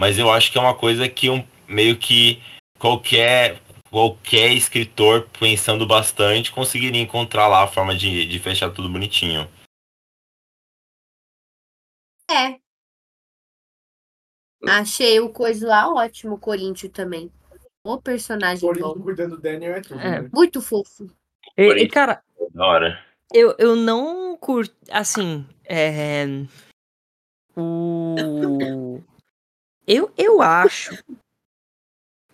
mas 0.00 0.18
eu 0.18 0.30
acho 0.30 0.50
que 0.50 0.58
é 0.58 0.60
uma 0.60 0.74
coisa 0.74 1.08
que 1.08 1.30
um, 1.30 1.44
meio 1.68 1.96
que 1.96 2.40
qualquer. 2.80 3.58
Qualquer 3.94 4.50
escritor, 4.50 5.28
pensando 5.38 5.86
bastante, 5.86 6.50
conseguiria 6.50 7.00
encontrar 7.00 7.46
lá 7.46 7.62
a 7.62 7.68
forma 7.68 7.94
de, 7.94 8.26
de 8.26 8.40
fechar 8.40 8.72
tudo 8.72 8.88
bonitinho. 8.90 9.48
É. 12.28 12.58
Achei 14.68 15.20
o 15.20 15.28
coisa 15.32 15.68
lá 15.68 15.94
ótimo, 15.94 16.34
o 16.34 16.38
Corinthians 16.40 16.92
também. 16.92 17.30
O 17.84 17.96
personagem 18.02 18.66
Corinthians 18.66 18.94
bom. 18.94 19.00
cuidando 19.04 19.36
do 19.36 19.40
Daniel 19.40 19.74
é 19.76 19.80
tudo, 19.80 20.00
É. 20.00 20.22
né? 20.22 20.30
Muito 20.34 20.60
fofo. 20.60 21.08
E, 21.56 21.62
e, 21.62 21.88
cara, 21.88 22.20
Da 22.50 22.66
hora. 22.66 23.06
eu, 23.32 23.54
eu 23.60 23.76
não 23.76 24.36
curto. 24.36 24.74
Assim, 24.90 25.46
é. 25.64 26.24
O. 27.56 29.00
Eu, 29.86 30.12
eu 30.18 30.42
acho 30.42 30.98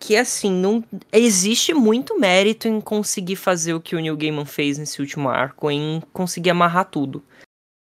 que, 0.01 0.17
assim, 0.17 0.51
não 0.51 0.83
existe 1.13 1.75
muito 1.75 2.19
mérito 2.19 2.67
em 2.67 2.81
conseguir 2.81 3.35
fazer 3.35 3.75
o 3.75 3.79
que 3.79 3.95
o 3.95 3.99
Neil 3.99 4.17
Gaiman 4.17 4.45
fez 4.45 4.79
nesse 4.79 4.99
último 4.99 5.29
arco, 5.29 5.69
em 5.69 6.01
conseguir 6.11 6.49
amarrar 6.49 6.85
tudo. 6.85 7.23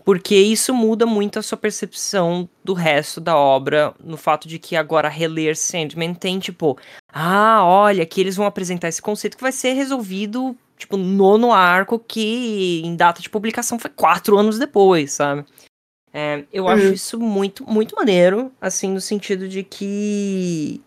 Porque 0.02 0.34
isso 0.34 0.72
muda 0.72 1.04
muito 1.04 1.38
a 1.38 1.42
sua 1.42 1.58
percepção 1.58 2.48
do 2.64 2.72
resto 2.72 3.20
da 3.20 3.36
obra, 3.36 3.94
no 4.02 4.16
fato 4.16 4.48
de 4.48 4.58
que 4.58 4.74
agora 4.74 5.06
reler 5.06 5.54
Sandman 5.54 6.14
tem, 6.14 6.38
tipo, 6.38 6.78
ah, 7.12 7.62
olha, 7.62 8.06
que 8.06 8.18
eles 8.18 8.34
vão 8.34 8.46
apresentar 8.46 8.88
esse 8.88 9.02
conceito 9.02 9.36
que 9.36 9.42
vai 9.42 9.52
ser 9.52 9.74
resolvido, 9.74 10.56
tipo, 10.78 10.96
no 10.96 11.04
nono 11.04 11.52
arco, 11.52 11.98
que 11.98 12.80
em 12.82 12.96
data 12.96 13.20
de 13.20 13.28
publicação 13.28 13.78
foi 13.78 13.90
quatro 13.90 14.38
anos 14.38 14.58
depois, 14.58 15.12
sabe? 15.12 15.44
É, 16.12 16.44
eu 16.50 16.66
acho 16.66 16.86
isso 16.86 17.20
muito, 17.20 17.68
muito 17.68 17.94
maneiro, 17.94 18.50
assim, 18.60 18.90
no 18.90 19.00
sentido 19.00 19.46
de 19.46 19.62
que. 19.62 20.80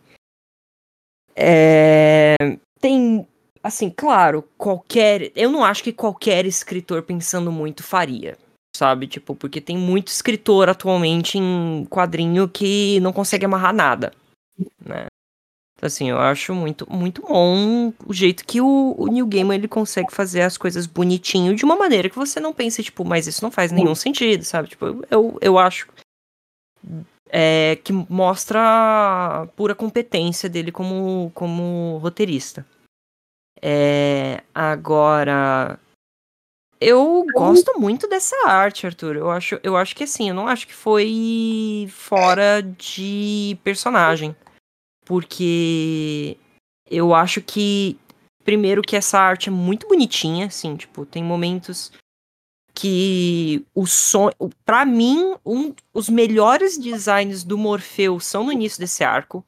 É, 1.35 2.35
tem. 2.79 3.27
Assim, 3.63 3.89
claro, 3.89 4.43
qualquer. 4.57 5.31
Eu 5.35 5.51
não 5.51 5.63
acho 5.63 5.83
que 5.83 5.93
qualquer 5.93 6.45
escritor 6.45 7.03
pensando 7.03 7.51
muito 7.51 7.83
faria, 7.83 8.37
sabe? 8.75 9.07
Tipo, 9.07 9.35
porque 9.35 9.61
tem 9.61 9.77
muito 9.77 10.07
escritor 10.07 10.67
atualmente 10.69 11.37
em 11.37 11.85
quadrinho 11.89 12.49
que 12.49 12.99
não 13.01 13.13
consegue 13.13 13.45
amarrar 13.45 13.73
nada, 13.73 14.11
né? 14.83 15.05
Então, 15.81 15.87
assim, 15.87 16.11
eu 16.11 16.19
acho 16.19 16.53
muito, 16.53 16.87
muito 16.91 17.23
bom 17.23 17.91
o 18.05 18.13
jeito 18.13 18.45
que 18.45 18.61
o, 18.61 18.93
o 18.95 19.07
New 19.07 19.25
Gaiman 19.25 19.55
ele 19.55 19.67
consegue 19.67 20.13
fazer 20.13 20.41
as 20.41 20.55
coisas 20.55 20.85
bonitinho 20.85 21.55
de 21.55 21.65
uma 21.65 21.75
maneira 21.75 22.07
que 22.07 22.15
você 22.15 22.39
não 22.39 22.53
pense, 22.53 22.83
tipo, 22.83 23.03
mas 23.03 23.25
isso 23.25 23.43
não 23.43 23.49
faz 23.49 23.71
nenhum 23.71 23.95
sentido, 23.95 24.43
sabe? 24.43 24.69
Tipo, 24.69 25.03
eu, 25.09 25.39
eu 25.41 25.57
acho 25.57 25.87
é, 27.31 27.77
que 27.81 27.93
mostra 27.93 28.59
a 28.59 29.47
pura 29.55 29.73
competência 29.73 30.49
dele 30.49 30.71
como, 30.71 31.31
como 31.33 31.97
roteirista. 31.99 32.65
É, 33.61 34.43
agora, 34.53 35.79
eu 36.79 37.25
gosto 37.33 37.79
muito 37.79 38.07
dessa 38.07 38.35
arte, 38.47 38.85
Arthur. 38.85 39.15
Eu 39.15 39.31
acho, 39.31 39.59
eu 39.63 39.77
acho 39.77 39.95
que 39.95 40.03
assim, 40.03 40.29
eu 40.29 40.35
não 40.35 40.47
acho 40.47 40.67
que 40.67 40.73
foi 40.73 41.87
fora 41.89 42.61
de 42.61 43.57
personagem. 43.63 44.35
Porque 45.05 46.37
eu 46.89 47.13
acho 47.13 47.41
que, 47.41 47.97
primeiro, 48.43 48.81
que 48.81 48.95
essa 48.95 49.19
arte 49.19 49.49
é 49.49 49.51
muito 49.51 49.87
bonitinha, 49.87 50.47
assim, 50.47 50.75
tipo, 50.75 51.05
tem 51.05 51.23
momentos 51.23 51.91
que 52.73 53.65
o 53.75 53.85
som. 53.85 54.29
o- 54.39 54.49
Pra 54.65 54.85
mim, 54.85 55.35
um, 55.45 55.73
os 55.93 56.09
melhores 56.09 56.77
designs 56.77 57.43
do 57.43 57.57
Morfeu 57.57 58.19
são 58.19 58.43
no 58.45 58.51
início 58.51 58.79
desse 58.79 59.03
arco. 59.03 59.45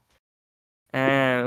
É, 0.91 1.43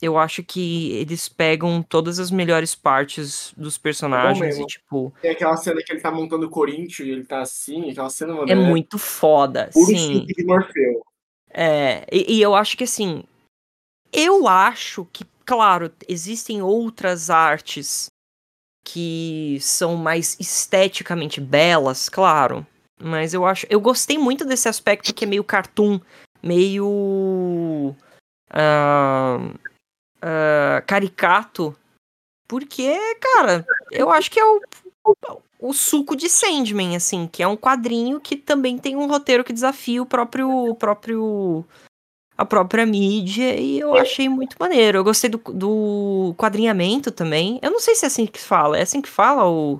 eu 0.00 0.18
acho 0.18 0.42
que 0.42 0.92
eles 0.92 1.28
pegam 1.28 1.82
todas 1.82 2.18
as 2.18 2.30
melhores 2.30 2.74
partes 2.74 3.54
dos 3.56 3.78
personagens 3.78 4.38
e, 4.38 4.42
mesmo. 4.58 4.66
tipo, 4.66 5.14
Tem 5.22 5.30
aquela 5.30 5.56
cena 5.56 5.80
que 5.84 5.92
ele 5.92 6.00
tá 6.00 6.10
montando 6.10 6.46
o 6.46 6.50
Corinthians 6.50 7.08
e 7.08 7.10
ele 7.10 7.24
tá 7.24 7.40
assim, 7.40 7.90
aquela 7.90 8.10
cena, 8.10 8.34
mano, 8.34 8.50
é 8.50 8.54
muito 8.54 8.98
foda. 8.98 9.70
puro 9.72 9.86
Sim. 9.86 10.26
de 10.26 10.44
Morfeu. 10.44 11.02
É, 11.48 12.06
e, 12.12 12.36
e 12.38 12.42
eu 12.42 12.54
acho 12.54 12.76
que 12.76 12.84
assim. 12.84 13.24
Eu 14.12 14.46
acho 14.46 15.06
que, 15.10 15.24
claro, 15.46 15.90
existem 16.06 16.60
outras 16.60 17.30
artes 17.30 18.10
que 18.84 19.58
são 19.60 19.96
mais 19.96 20.36
esteticamente 20.38 21.40
belas, 21.40 22.08
claro. 22.08 22.66
Mas 23.00 23.34
eu 23.34 23.44
acho. 23.44 23.66
Eu 23.68 23.80
gostei 23.80 24.18
muito 24.18 24.44
desse 24.44 24.68
aspecto 24.68 25.12
que 25.12 25.24
é 25.24 25.28
meio 25.28 25.44
cartoon, 25.44 26.00
meio. 26.42 27.94
ah, 28.50 29.38
ah, 30.20 30.82
caricato. 30.86 31.76
Porque, 32.46 32.96
cara, 33.18 33.66
eu 33.90 34.10
acho 34.10 34.30
que 34.30 34.38
é 34.38 34.44
o, 34.44 34.60
o 35.58 35.72
suco 35.72 36.14
de 36.14 36.28
Sandman, 36.28 36.96
assim, 36.96 37.26
que 37.26 37.42
é 37.42 37.48
um 37.48 37.56
quadrinho 37.56 38.20
que 38.20 38.36
também 38.36 38.78
tem 38.78 38.94
um 38.94 39.06
roteiro 39.06 39.42
que 39.42 39.52
desafia 39.52 40.02
o 40.02 40.06
próprio, 40.06 40.48
o 40.50 40.74
próprio 40.74 41.64
a 42.42 42.46
própria 42.46 42.84
mídia 42.84 43.58
e 43.58 43.80
eu 43.80 43.96
achei 43.96 44.28
muito 44.28 44.56
maneiro. 44.58 44.98
Eu 44.98 45.04
gostei 45.04 45.30
do, 45.30 45.38
do 45.38 46.34
quadrinhamento 46.36 47.10
também. 47.10 47.58
Eu 47.62 47.70
não 47.70 47.80
sei 47.80 47.94
se 47.94 48.04
é 48.04 48.08
assim 48.08 48.26
que 48.26 48.40
fala. 48.40 48.78
É 48.78 48.82
assim 48.82 49.00
que 49.00 49.08
fala 49.08 49.48
o, 49.48 49.76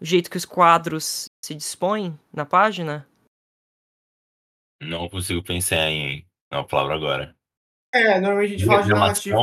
o 0.00 0.04
jeito 0.04 0.30
que 0.30 0.36
os 0.36 0.44
quadros 0.44 1.26
se 1.44 1.54
dispõem 1.54 2.18
na 2.32 2.46
página? 2.46 3.06
Não 4.82 5.08
consigo 5.08 5.42
pensar 5.42 5.90
em 5.90 6.24
uma 6.52 6.66
palavra 6.66 6.94
agora. 6.94 7.36
É, 7.92 8.18
normalmente 8.20 8.54
a 8.54 8.58
gente 8.58 8.66
fala 8.66 8.82
de 8.82 8.88
narrativa. 8.88 9.42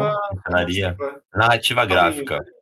narrativa. 0.49 1.23
Narrativa 1.33 1.85
gráfica. 1.85 2.35
É 2.35 2.61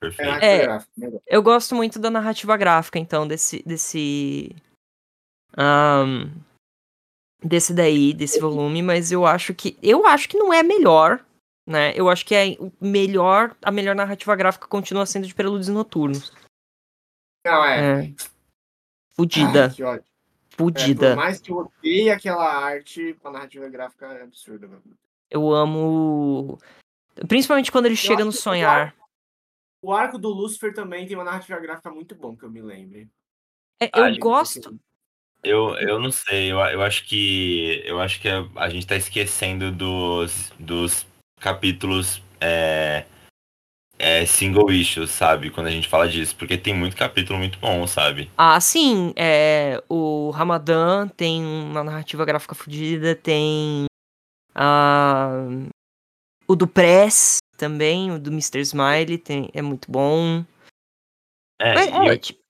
Perfeito. 0.00 0.44
É. 0.44 0.58
gráfica. 0.62 0.92
melhor. 0.96 1.20
Eu 1.26 1.42
gosto 1.42 1.74
muito 1.74 1.98
da 1.98 2.10
narrativa 2.10 2.56
gráfica, 2.56 2.98
então, 2.98 3.26
desse. 3.26 3.62
desse. 3.64 4.54
ahn, 5.56 6.30
desse 7.42 7.72
daí, 7.72 8.12
desse 8.12 8.40
volume, 8.40 8.82
mas 8.82 9.12
eu 9.12 9.26
acho 9.26 9.54
que. 9.54 9.78
Eu 9.82 10.06
acho 10.06 10.28
que 10.28 10.36
não 10.38 10.52
é 10.52 10.62
melhor, 10.62 11.24
né? 11.66 11.92
Eu 11.94 12.08
acho 12.08 12.24
que 12.26 12.34
é 12.34 12.56
o 12.58 12.72
melhor. 12.80 13.56
A 13.62 13.70
melhor 13.70 13.94
narrativa 13.94 14.34
gráfica 14.36 14.66
continua 14.66 15.06
sendo 15.06 15.26
de 15.26 15.34
Prelúdios 15.34 15.68
Noturnos. 15.68 16.32
Não, 17.46 17.64
é. 17.64 18.04
É. 18.06 18.14
Fudida. 19.14 19.64
Ai, 19.64 19.70
que 19.74 19.82
ódio. 19.82 20.04
É, 20.04 20.56
Fudida. 20.56 21.08
por 21.10 21.16
mais 21.16 21.40
que 21.40 21.52
eu 21.52 21.56
odeie 21.58 22.10
aquela 22.10 22.44
arte, 22.52 23.16
a 23.22 23.30
narrativa 23.30 23.68
gráfica 23.68 24.06
é 24.06 24.22
absurda. 24.22 24.68
Eu 25.30 25.52
amo. 25.52 26.58
Principalmente 27.28 27.70
quando 27.70 27.86
ele 27.86 27.96
chega 27.96 28.24
no 28.24 28.32
sonhar. 28.32 28.94
O 29.80 29.92
arco 29.92 30.18
do 30.18 30.28
Lucifer 30.30 30.74
também 30.74 31.06
tem 31.06 31.16
uma 31.16 31.24
narrativa 31.24 31.58
gráfica 31.60 31.90
muito 31.90 32.14
bom, 32.16 32.36
que 32.36 32.44
eu 32.44 32.50
me 32.50 32.60
lembre. 32.60 33.08
É, 33.80 33.86
Ah, 33.92 34.00
eu 34.00 34.06
ele- 34.06 34.18
gosto. 34.18 34.76
Eu, 35.42 35.76
eu 35.78 36.00
não 36.00 36.10
sei, 36.10 36.50
eu, 36.52 36.58
eu 36.58 36.82
acho 36.82 37.04
que 37.06 37.82
eu 37.84 38.00
acho 38.00 38.20
que 38.20 38.28
a, 38.28 38.44
a 38.56 38.68
gente 38.68 38.86
tá 38.86 38.96
esquecendo 38.96 39.70
dos, 39.70 40.50
dos 40.58 41.06
capítulos 41.40 42.20
é, 42.40 43.06
é, 43.98 44.26
single 44.26 44.70
issues, 44.72 45.10
sabe? 45.10 45.50
Quando 45.50 45.68
a 45.68 45.70
gente 45.70 45.88
fala 45.88 46.08
disso, 46.08 46.34
porque 46.36 46.58
tem 46.58 46.74
muito 46.74 46.96
capítulo 46.96 47.38
muito 47.38 47.58
bom, 47.58 47.86
sabe? 47.86 48.30
Ah, 48.36 48.60
sim. 48.60 49.12
É, 49.16 49.82
o 49.88 50.30
Ramadã 50.30 51.06
tem 51.08 51.44
uma 51.44 51.84
narrativa 51.84 52.24
gráfica 52.24 52.54
fodida, 52.54 53.14
tem. 53.14 53.86
ah, 54.54 55.46
o 56.46 56.56
do 56.56 56.66
Press 56.66 57.38
também, 57.56 58.10
o 58.10 58.18
do 58.18 58.30
Mr. 58.30 58.60
Smiley 58.60 59.18
tem, 59.18 59.50
é 59.54 59.62
muito 59.62 59.90
bom. 59.90 60.44
É, 61.60 61.74
Mas, 61.74 61.88
é, 61.88 62.08
eu- 62.08 62.18
tipo, 62.18 62.40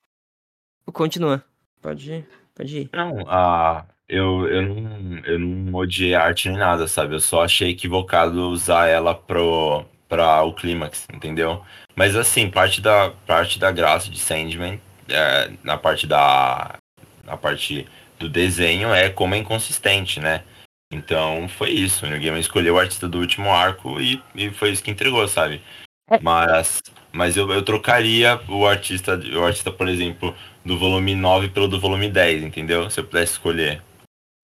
continua. 0.92 1.45
Pode 1.80 2.12
ir, 2.12 2.28
pode 2.59 2.79
ir. 2.79 2.91
não, 2.93 3.25
a, 3.29 3.87
Eu, 4.09 4.47
eu, 4.49 4.62
não, 4.62 5.19
eu 5.25 5.38
não 5.38 5.75
odiei 5.75 6.15
a 6.15 6.25
arte 6.25 6.49
nem 6.49 6.59
nada, 6.59 6.88
sabe? 6.88 7.15
Eu 7.15 7.21
só 7.21 7.45
achei 7.45 7.71
equivocado 7.71 8.50
usar 8.50 8.88
ela 8.88 9.15
pro, 9.15 9.85
pra 10.09 10.43
o 10.43 10.53
clímax, 10.53 11.07
entendeu? 11.12 11.62
Mas 11.95 12.17
assim, 12.17 12.50
parte 12.50 12.81
da, 12.81 13.11
parte 13.27 13.59
da 13.59 13.71
graça 13.71 14.11
de 14.11 14.19
Sandman, 14.19 14.81
é, 15.09 15.50
na 15.62 15.79
parte 15.79 16.07
da. 16.07 16.77
Na 17.25 17.37
parte 17.37 17.87
do 18.19 18.29
desenho, 18.29 18.93
é 18.93 19.11
como 19.11 19.35
é 19.35 19.38
inconsistente, 19.38 20.19
né? 20.19 20.43
Então 20.91 21.49
foi 21.49 21.71
isso. 21.71 22.07
O 22.07 22.09
New 22.09 22.19
Gaiman 22.19 22.41
escolheu 22.41 22.75
o 22.75 22.79
artista 22.79 23.07
do 23.07 23.19
último 23.19 23.50
arco 23.50 24.00
e, 24.00 24.23
e 24.35 24.50
foi 24.50 24.71
isso 24.71 24.83
que 24.83 24.91
entregou, 24.91 25.27
sabe? 25.29 25.62
É. 26.11 26.19
Mas, 26.21 26.83
mas 27.12 27.37
eu, 27.37 27.50
eu 27.50 27.62
trocaria 27.62 28.41
o 28.49 28.67
artista, 28.67 29.21
o 29.37 29.45
artista, 29.45 29.71
por 29.71 29.88
exemplo, 29.88 30.35
do 30.65 30.79
volume 30.79 31.15
9 31.15 31.50
pelo 31.50 31.69
do 31.69 31.81
volume 31.81 32.11
10, 32.11 32.43
entendeu? 32.43 32.91
Se 32.91 33.00
eu 33.00 33.05
pudesse 33.05 33.33
escolher. 33.33 33.83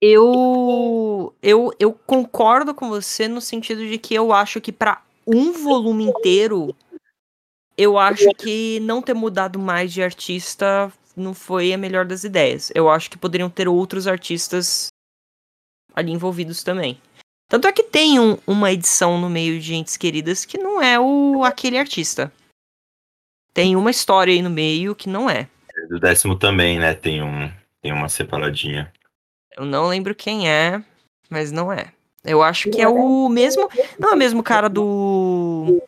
Eu, 0.00 1.34
eu, 1.42 1.72
eu 1.78 1.92
concordo 1.92 2.74
com 2.74 2.88
você 2.88 3.26
no 3.26 3.40
sentido 3.40 3.86
de 3.86 3.96
que 3.96 4.14
eu 4.14 4.32
acho 4.32 4.60
que 4.60 4.70
pra 4.70 5.02
um 5.26 5.52
volume 5.52 6.04
inteiro, 6.04 6.76
eu 7.76 7.98
acho 7.98 8.28
que 8.36 8.78
não 8.80 9.00
ter 9.00 9.14
mudado 9.14 9.58
mais 9.58 9.92
de 9.92 10.02
artista 10.02 10.92
não 11.16 11.32
foi 11.32 11.72
a 11.72 11.78
melhor 11.78 12.04
das 12.04 12.24
ideias. 12.24 12.70
Eu 12.74 12.90
acho 12.90 13.10
que 13.10 13.16
poderiam 13.16 13.48
ter 13.48 13.68
outros 13.68 14.06
artistas 14.06 14.88
ali 15.94 16.12
envolvidos 16.12 16.62
também. 16.62 17.00
Tanto 17.54 17.68
é 17.68 17.72
que 17.72 17.84
tem 17.84 18.18
um- 18.18 18.36
uma 18.48 18.72
edição 18.72 19.16
no 19.16 19.30
meio 19.30 19.60
de 19.60 19.76
Entes 19.76 19.96
Queridas 19.96 20.44
que 20.44 20.58
não 20.58 20.82
é 20.82 20.98
o 20.98 21.44
aquele 21.44 21.78
artista. 21.78 22.32
Tem 23.52 23.76
uma 23.76 23.92
história 23.92 24.34
aí 24.34 24.42
no 24.42 24.50
meio 24.50 24.92
que 24.92 25.08
não 25.08 25.30
é. 25.30 25.48
Do 25.88 26.00
décimo 26.00 26.36
também, 26.36 26.80
né? 26.80 26.94
Tem, 26.94 27.22
um, 27.22 27.48
tem 27.80 27.92
uma 27.92 28.08
separadinha. 28.08 28.92
Eu 29.52 29.64
não 29.64 29.86
lembro 29.86 30.16
quem 30.16 30.50
é, 30.50 30.84
mas 31.30 31.52
não 31.52 31.72
é. 31.72 31.94
Eu 32.24 32.42
acho 32.42 32.68
que 32.72 32.80
é 32.80 32.88
o 32.88 33.28
mesmo. 33.28 33.68
Não 34.00 34.10
é 34.10 34.14
o 34.14 34.18
mesmo 34.18 34.42
cara 34.42 34.68
do. 34.68 35.80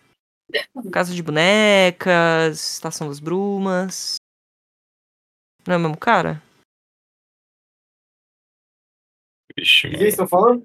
Casa 0.93 1.13
de 1.13 1.21
Bonecas, 1.21 2.75
Estação 2.75 3.09
das 3.09 3.19
Brumas. 3.19 4.19
Não 5.67 5.75
é 5.75 5.77
o 5.79 5.81
mesmo 5.81 5.97
cara? 5.97 6.41
Vixe, 9.59 9.89
O 9.89 9.91
que 9.91 9.97
mano. 9.97 9.99
vocês 9.99 10.13
estão 10.13 10.29
falando? 10.29 10.65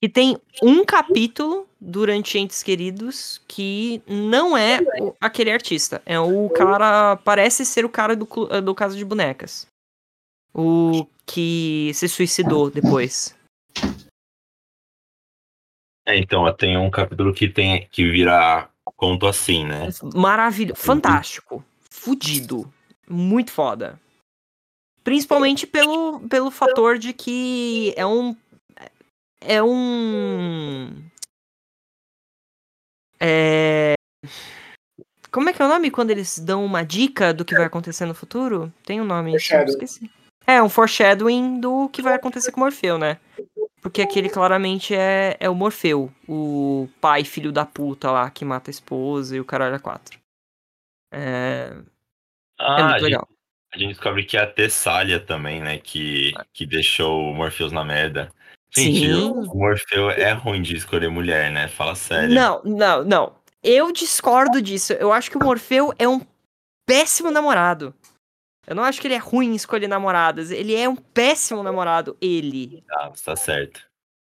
E 0.00 0.08
tem 0.08 0.38
um 0.62 0.84
capítulo 0.84 1.68
durante 1.80 2.38
Entes 2.38 2.62
Queridos 2.62 3.40
que 3.48 4.00
não 4.06 4.56
é 4.56 4.78
aquele 5.20 5.50
artista. 5.50 6.00
É 6.06 6.18
o 6.20 6.48
cara. 6.50 7.16
Parece 7.16 7.64
ser 7.64 7.84
o 7.84 7.88
cara 7.88 8.14
do, 8.14 8.24
clu- 8.24 8.48
do 8.62 8.74
Casa 8.74 8.96
de 8.96 9.04
Bonecas. 9.04 9.66
O 10.54 11.06
que 11.26 11.90
se 11.94 12.08
suicidou 12.08 12.70
depois. 12.70 13.36
É, 16.06 16.16
então, 16.16 16.50
tem 16.54 16.76
um 16.78 16.90
capítulo 16.90 17.34
que 17.34 17.48
tem 17.48 17.86
que 17.90 18.08
vira 18.10 18.70
conto 18.96 19.26
assim, 19.26 19.64
né? 19.64 19.88
Maravilhoso. 20.14 20.80
Fantástico. 20.80 21.64
Fudido. 21.90 22.72
Muito 23.08 23.50
foda. 23.52 24.00
Principalmente 25.04 25.66
pelo, 25.66 26.20
pelo 26.28 26.50
fator 26.50 26.98
de 26.98 27.12
que 27.12 27.92
é 27.96 28.06
um. 28.06 28.36
É 29.40 29.62
um. 29.62 30.92
É. 33.20 33.94
Como 35.30 35.48
é 35.48 35.52
que 35.52 35.60
é 35.60 35.64
o 35.64 35.68
nome 35.68 35.90
quando 35.90 36.10
eles 36.10 36.38
dão 36.38 36.64
uma 36.64 36.82
dica 36.82 37.32
do 37.34 37.44
que 37.44 37.54
vai 37.54 37.64
acontecer 37.64 38.06
no 38.06 38.14
futuro? 38.14 38.72
Tem 38.84 39.00
um 39.00 39.04
nome, 39.04 39.30
Foreshadowing. 39.32 39.70
esqueci. 39.70 40.10
É, 40.46 40.62
um 40.62 40.68
foreshadowing 40.70 41.60
do 41.60 41.88
que 41.90 42.00
vai 42.00 42.14
acontecer 42.14 42.50
com 42.52 42.60
o 42.60 42.64
Morfeu, 42.64 42.96
né? 42.96 43.18
Porque 43.82 44.00
aquele 44.00 44.30
claramente 44.30 44.94
é, 44.94 45.36
é 45.38 45.48
o 45.48 45.54
Morfeu, 45.54 46.10
o 46.26 46.88
pai 47.00 47.22
filho 47.24 47.52
da 47.52 47.66
puta 47.66 48.10
lá 48.10 48.30
que 48.30 48.44
mata 48.44 48.70
a 48.70 48.72
esposa 48.72 49.36
e 49.36 49.40
o 49.40 49.44
caralho 49.44 49.74
a 49.74 49.78
quatro. 49.78 50.18
É, 51.12 51.70
é 51.70 51.82
Ah, 52.58 52.76
a 52.76 52.82
muito 52.82 52.92
gente, 52.94 53.02
legal. 53.02 53.28
a 53.72 53.78
gente 53.78 53.88
descobre 53.90 54.24
que 54.24 54.36
é 54.38 54.40
a 54.40 54.46
Tessália 54.50 55.20
também, 55.20 55.60
né? 55.60 55.78
Que, 55.78 56.32
que 56.52 56.64
deixou 56.66 57.30
o 57.30 57.34
Morpheus 57.34 57.70
na 57.70 57.84
merda. 57.84 58.32
Gente, 58.70 58.98
Sim. 59.06 59.30
o 59.30 59.44
Morfeu 59.54 60.10
é 60.10 60.32
ruim 60.32 60.60
de 60.62 60.76
escolher 60.76 61.08
mulher, 61.08 61.50
né? 61.50 61.68
Fala 61.68 61.94
sério. 61.94 62.34
Não, 62.34 62.62
não, 62.64 63.04
não. 63.04 63.36
Eu 63.62 63.90
discordo 63.92 64.60
disso. 64.60 64.92
Eu 64.92 65.12
acho 65.12 65.30
que 65.30 65.36
o 65.38 65.42
Morfeu 65.42 65.92
é 65.98 66.06
um 66.06 66.20
péssimo 66.86 67.30
namorado. 67.30 67.94
Eu 68.66 68.74
não 68.76 68.84
acho 68.84 69.00
que 69.00 69.06
ele 69.06 69.14
é 69.14 69.18
ruim 69.18 69.52
em 69.52 69.54
escolher 69.56 69.88
namoradas. 69.88 70.50
Ele 70.50 70.74
é 70.74 70.86
um 70.88 70.94
péssimo 70.96 71.62
namorado, 71.62 72.16
ele. 72.20 72.82
Tá, 72.86 73.10
tá 73.24 73.36
certo. 73.36 73.88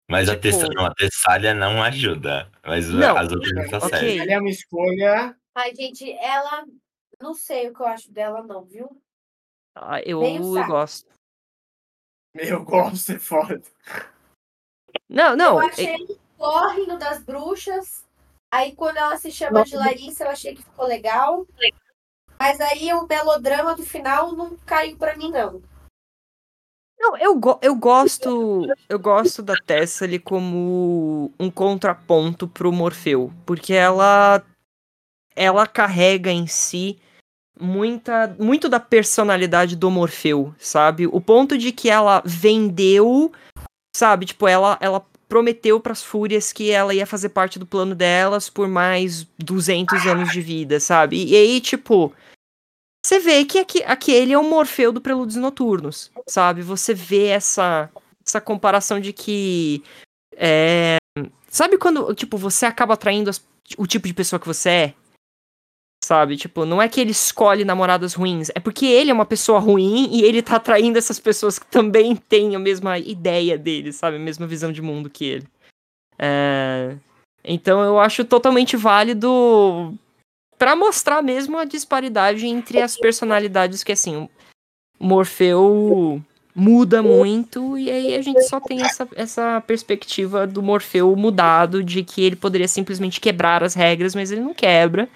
Mas 0.10 0.28
a, 0.30 0.32
Tipo- 0.32 0.44
Tessália, 0.44 0.74
não, 0.76 0.86
a 0.86 0.94
Tessália 0.94 1.54
não 1.54 1.84
ajuda. 1.84 2.52
Mas 2.66 2.88
Não. 2.90 3.18
as 3.18 3.32
outras 3.32 3.54
não 3.54 3.68
tá 3.70 3.78
Ok. 3.78 3.90
certo. 3.90 4.22
Ela 4.22 4.32
é 4.34 4.40
uma 4.40 4.50
escolha. 4.50 5.38
Ai, 5.56 5.76
gente, 5.76 6.10
ela. 6.14 6.66
Não 7.22 7.34
sei 7.34 7.70
o 7.70 7.74
que 7.74 7.82
eu 7.82 7.86
acho 7.88 8.12
dela, 8.12 8.42
não, 8.42 8.64
viu? 8.64 8.90
Ah, 9.76 10.02
eu, 10.02 10.24
eu 10.24 10.66
gosto. 10.66 11.10
Meu, 12.34 12.64
gosto 12.64 13.12
é 13.12 13.20
foda. 13.20 13.62
Não, 15.10 15.36
não. 15.36 15.56
eu 15.56 15.62
é- 15.62 15.66
achei 15.68 16.20
corre 16.38 16.86
no 16.86 16.98
das 16.98 17.24
bruxas. 17.24 18.04
Aí 18.54 18.74
quando 18.76 18.98
ela 18.98 19.16
se 19.18 19.32
chama 19.32 19.64
de 19.64 19.76
Larissa, 19.76 20.24
eu 20.26 20.30
achei 20.32 20.56
que 20.56 20.64
ficou 20.64 20.86
legal. 20.86 21.46
Mas 22.40 22.60
aí 22.60 22.92
o 22.94 23.06
melodrama 23.08 23.76
do 23.76 23.84
final 23.84 24.32
não 24.34 24.58
caiu 24.66 24.98
pra 24.98 25.16
mim, 25.16 25.30
não. 25.30 25.62
Não, 27.00 27.18
eu, 27.18 27.36
go- 27.36 27.60
eu 27.62 27.76
gosto. 27.76 28.68
Eu 28.88 29.00
gosto 29.00 29.42
da 29.42 29.56
Tessa 29.56 30.06
ali 30.06 30.20
como 30.20 31.32
um 31.40 31.50
contraponto 31.50 32.48
pro 32.48 32.72
Morfeu. 32.72 33.32
Porque 33.46 33.74
ela. 33.74 34.44
Ela 35.36 35.66
carrega 35.66 36.30
em 36.30 36.46
si 36.46 37.00
muita, 37.58 38.36
muito 38.40 38.68
da 38.68 38.80
personalidade 38.80 39.76
do 39.76 39.90
Morfeu, 39.90 40.54
sabe? 40.60 41.08
O 41.08 41.22
ponto 41.22 41.58
de 41.58 41.72
que 41.72 41.90
ela 41.90 42.22
vendeu, 42.26 43.32
sabe? 43.96 44.26
Tipo, 44.26 44.48
ela, 44.48 44.78
ela 44.82 45.06
prometeu 45.28 45.80
pras 45.80 46.04
fúrias 46.04 46.52
que 46.52 46.72
ela 46.72 46.94
ia 46.94 47.06
fazer 47.06 47.30
parte 47.30 47.58
do 47.58 47.66
plano 47.66 47.96
delas 47.96 48.50
por 48.50 48.68
mais 48.68 49.26
200 49.40 50.06
anos 50.06 50.32
de 50.32 50.42
vida, 50.42 50.80
sabe? 50.80 51.24
E 51.26 51.36
aí, 51.36 51.62
tipo. 51.62 52.14
Você 53.04 53.20
vê 53.20 53.44
que 53.46 53.58
aqui, 53.58 53.82
aquele 53.84 54.32
é 54.34 54.38
o 54.38 54.44
Morfeu 54.44 54.92
do 54.92 55.02
Prelúdios 55.02 55.36
Noturnos, 55.38 56.12
sabe? 56.28 56.62
Você 56.62 56.94
vê 56.94 57.28
essa, 57.28 57.90
essa 58.26 58.40
comparação 58.40 59.00
de 59.00 59.12
que. 59.12 59.84
É, 60.36 60.98
sabe 61.50 61.78
quando, 61.78 62.14
tipo, 62.14 62.38
você 62.38 62.66
acaba 62.66 62.94
atraindo 62.94 63.30
as- 63.30 63.44
o 63.78 63.88
tipo 63.88 64.08
de 64.08 64.14
pessoa 64.14 64.40
que 64.40 64.46
você 64.48 64.70
é? 64.70 64.94
Sabe? 66.04 66.36
Tipo, 66.36 66.66
não 66.66 66.82
é 66.82 66.88
que 66.88 67.00
ele 67.00 67.12
escolhe 67.12 67.64
namoradas 67.64 68.14
ruins, 68.14 68.50
é 68.56 68.60
porque 68.60 68.86
ele 68.86 69.12
é 69.12 69.14
uma 69.14 69.26
pessoa 69.26 69.60
ruim 69.60 70.10
e 70.12 70.24
ele 70.24 70.42
tá 70.42 70.56
atraindo 70.56 70.98
essas 70.98 71.20
pessoas 71.20 71.60
que 71.60 71.66
também 71.68 72.16
têm 72.16 72.56
a 72.56 72.60
mesma 72.60 72.98
ideia 72.98 73.58
dele, 73.58 73.94
sabe? 73.94 74.18
A 74.18 74.20
mesma 74.20 74.48
visão 74.48 74.72
de 74.72 74.82
mundo 74.82 75.10
que 75.10 75.26
ele. 75.26 75.48
É, 76.18 76.96
Então 77.44 77.84
eu 77.84 78.00
acho 78.00 78.26
totalmente 78.26 78.76
válido 78.76 79.96
Pra 80.62 80.76
mostrar 80.76 81.24
mesmo 81.24 81.58
a 81.58 81.66
disparidade 81.66 82.46
entre 82.46 82.80
as 82.80 82.96
personalidades 82.96 83.84
que 83.84 83.92
assim, 83.92 84.16
o 84.16 84.30
Morfeu 85.00 86.22
muda 86.54 87.02
muito 87.02 87.80
e 87.80 87.90
aí 87.90 88.14
a 88.14 88.22
gente 88.22 88.44
só 88.44 88.60
tem 88.60 88.80
essa, 88.80 89.10
essa 89.16 89.60
perspectiva 89.62 90.46
do 90.46 90.62
Morfeu 90.62 91.16
mudado 91.16 91.84
de 91.84 92.04
que 92.04 92.22
ele 92.22 92.36
poderia 92.36 92.68
simplesmente 92.68 93.20
quebrar 93.20 93.64
as 93.64 93.74
regras, 93.74 94.14
mas 94.14 94.32
ele 94.32 94.42
não 94.42 94.54
quebra. 94.54 95.10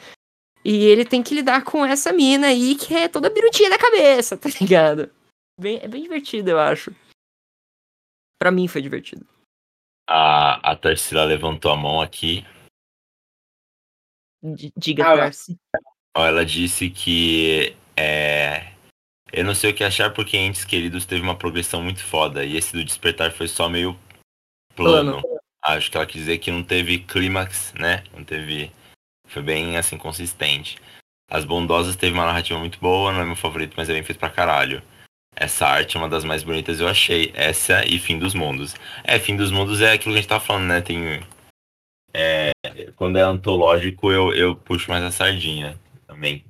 E 0.65 0.83
ele 0.85 1.05
tem 1.05 1.21
que 1.21 1.35
lidar 1.35 1.63
com 1.63 1.85
essa 1.85 2.11
mina 2.11 2.47
aí 2.47 2.75
que 2.75 2.93
é 2.95 3.07
toda 3.07 3.29
birutinha 3.29 3.69
da 3.69 3.77
cabeça, 3.77 4.35
tá 4.37 4.49
ligado? 4.59 5.13
Bem- 5.59 5.79
é 5.81 5.87
bem 5.87 6.01
divertido, 6.01 6.49
eu 6.49 6.59
acho. 6.59 6.91
Pra 8.39 8.51
mim 8.51 8.67
foi 8.67 8.81
divertido. 8.81 9.25
A, 10.09 10.71
a 10.71 10.75
Tarsila 10.75 11.23
levantou 11.23 11.71
a 11.71 11.77
mão 11.77 12.01
aqui. 12.01 12.43
D- 14.43 14.71
Diga, 14.77 15.03
Ah, 15.03 15.15
Tarsi. 15.17 15.55
Ela 16.15 16.45
disse 16.45 16.89
que 16.89 17.75
é, 17.97 18.73
eu 19.33 19.43
não 19.43 19.53
sei 19.55 19.71
o 19.71 19.75
que 19.75 19.83
achar 19.83 20.13
porque 20.13 20.37
Entes 20.37 20.63
Queridos 20.63 21.05
teve 21.05 21.21
uma 21.21 21.37
progressão 21.37 21.81
muito 21.81 22.03
foda 22.03 22.45
e 22.45 22.55
esse 22.55 22.73
do 22.73 22.83
Despertar 22.83 23.31
foi 23.31 23.47
só 23.47 23.67
meio 23.67 23.97
plano. 24.75 25.21
Acho 25.63 25.89
que 25.89 25.97
ela 25.97 26.05
quis 26.05 26.21
dizer 26.21 26.37
que 26.37 26.51
não 26.51 26.63
teve 26.63 26.99
clímax, 26.99 27.73
né? 27.73 28.03
Não 28.13 28.23
teve. 28.23 28.71
Foi 29.27 29.41
bem 29.41 29.77
assim 29.77 29.97
consistente. 29.97 30.77
As 31.29 31.43
Bondosas 31.43 31.95
teve 31.95 32.13
uma 32.13 32.25
narrativa 32.25 32.59
muito 32.59 32.79
boa, 32.79 33.11
não 33.11 33.21
é 33.21 33.25
meu 33.25 33.35
favorito, 33.35 33.73
mas 33.75 33.89
é 33.89 33.93
bem 33.93 34.03
feito 34.03 34.19
pra 34.19 34.29
caralho. 34.29 34.83
Essa 35.35 35.67
arte 35.67 35.97
é 35.97 35.99
uma 35.99 36.07
das 36.07 36.23
mais 36.23 36.43
bonitas 36.43 36.79
eu 36.79 36.87
achei. 36.87 37.31
Essa 37.35 37.85
e 37.85 37.99
Fim 37.99 38.17
dos 38.17 38.33
Mundos. 38.33 38.73
É, 39.03 39.19
Fim 39.19 39.35
dos 39.35 39.51
Mundos 39.51 39.81
é 39.81 39.93
aquilo 39.93 40.13
que 40.13 40.19
a 40.19 40.21
gente 40.21 40.29
tá 40.29 40.39
falando, 40.39 40.67
né? 40.67 40.81
Tem. 40.81 41.25
é, 42.13 42.51
quando 42.95 43.17
é 43.17 43.21
antológico, 43.21 44.11
eu, 44.11 44.33
eu 44.33 44.55
puxo 44.55 44.89
mais 44.89 45.03
a 45.03 45.11
sardinha 45.11 45.79
também. 46.07 46.45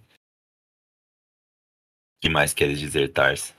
O 2.18 2.22
que 2.22 2.30
mais 2.30 2.54
queres 2.54 2.80
dizer, 2.80 3.12
Tars? 3.12 3.56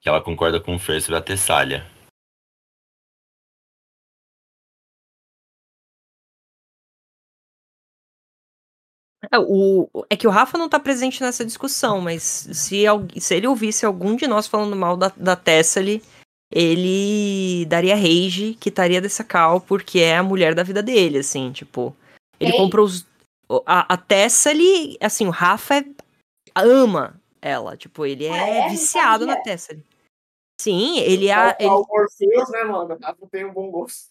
que 0.00 0.08
ela 0.08 0.22
concorda 0.22 0.60
com 0.60 0.74
o 0.74 0.78
Fer 0.78 1.00
sobre 1.02 1.18
a 1.18 1.22
Tessália. 1.22 1.86
É, 9.30 9.38
o, 9.38 9.88
é 10.08 10.16
que 10.16 10.26
o 10.26 10.30
Rafa 10.30 10.56
não 10.56 10.68
tá 10.68 10.80
presente 10.80 11.22
nessa 11.22 11.44
discussão, 11.44 12.00
mas 12.00 12.22
se, 12.22 12.84
se 13.20 13.34
ele 13.34 13.46
ouvisse 13.46 13.84
algum 13.84 14.16
de 14.16 14.26
nós 14.26 14.46
falando 14.46 14.74
mal 14.74 14.96
da, 14.96 15.12
da 15.16 15.36
Tessali, 15.36 16.02
ele 16.50 17.66
daria 17.66 17.94
rage, 17.94 18.54
quitaria 18.54 19.00
dessa 19.00 19.22
cal, 19.22 19.60
porque 19.60 20.00
é 20.00 20.16
a 20.16 20.22
mulher 20.22 20.54
da 20.54 20.62
vida 20.62 20.82
dele, 20.82 21.18
assim, 21.18 21.52
tipo. 21.52 21.94
Ele 22.40 22.52
Ei. 22.52 22.56
comprou 22.56 22.86
os. 22.86 23.06
A, 23.66 23.94
a 23.94 23.96
Tessali, 23.96 24.96
assim, 25.00 25.26
o 25.26 25.30
Rafa 25.30 25.76
é- 25.76 25.84
ama 26.56 27.20
ela, 27.40 27.76
tipo, 27.76 28.04
ele 28.04 28.24
é, 28.24 28.32
Ah, 28.32 28.48
é? 28.48 28.68
viciado 28.70 29.26
na 29.26 29.36
Tessali. 29.36 29.84
Sim, 30.60 30.98
ele 30.98 31.28
é. 31.28 31.56
Ele... 31.58 31.68
O 31.68 31.86
Morpheus, 31.86 32.50
né, 32.50 32.64
mano? 32.64 32.94
O 32.94 32.98
Rafa 32.98 33.26
tem 33.30 33.44
um 33.44 33.52
bom 33.52 33.70
gosto. 33.70 34.08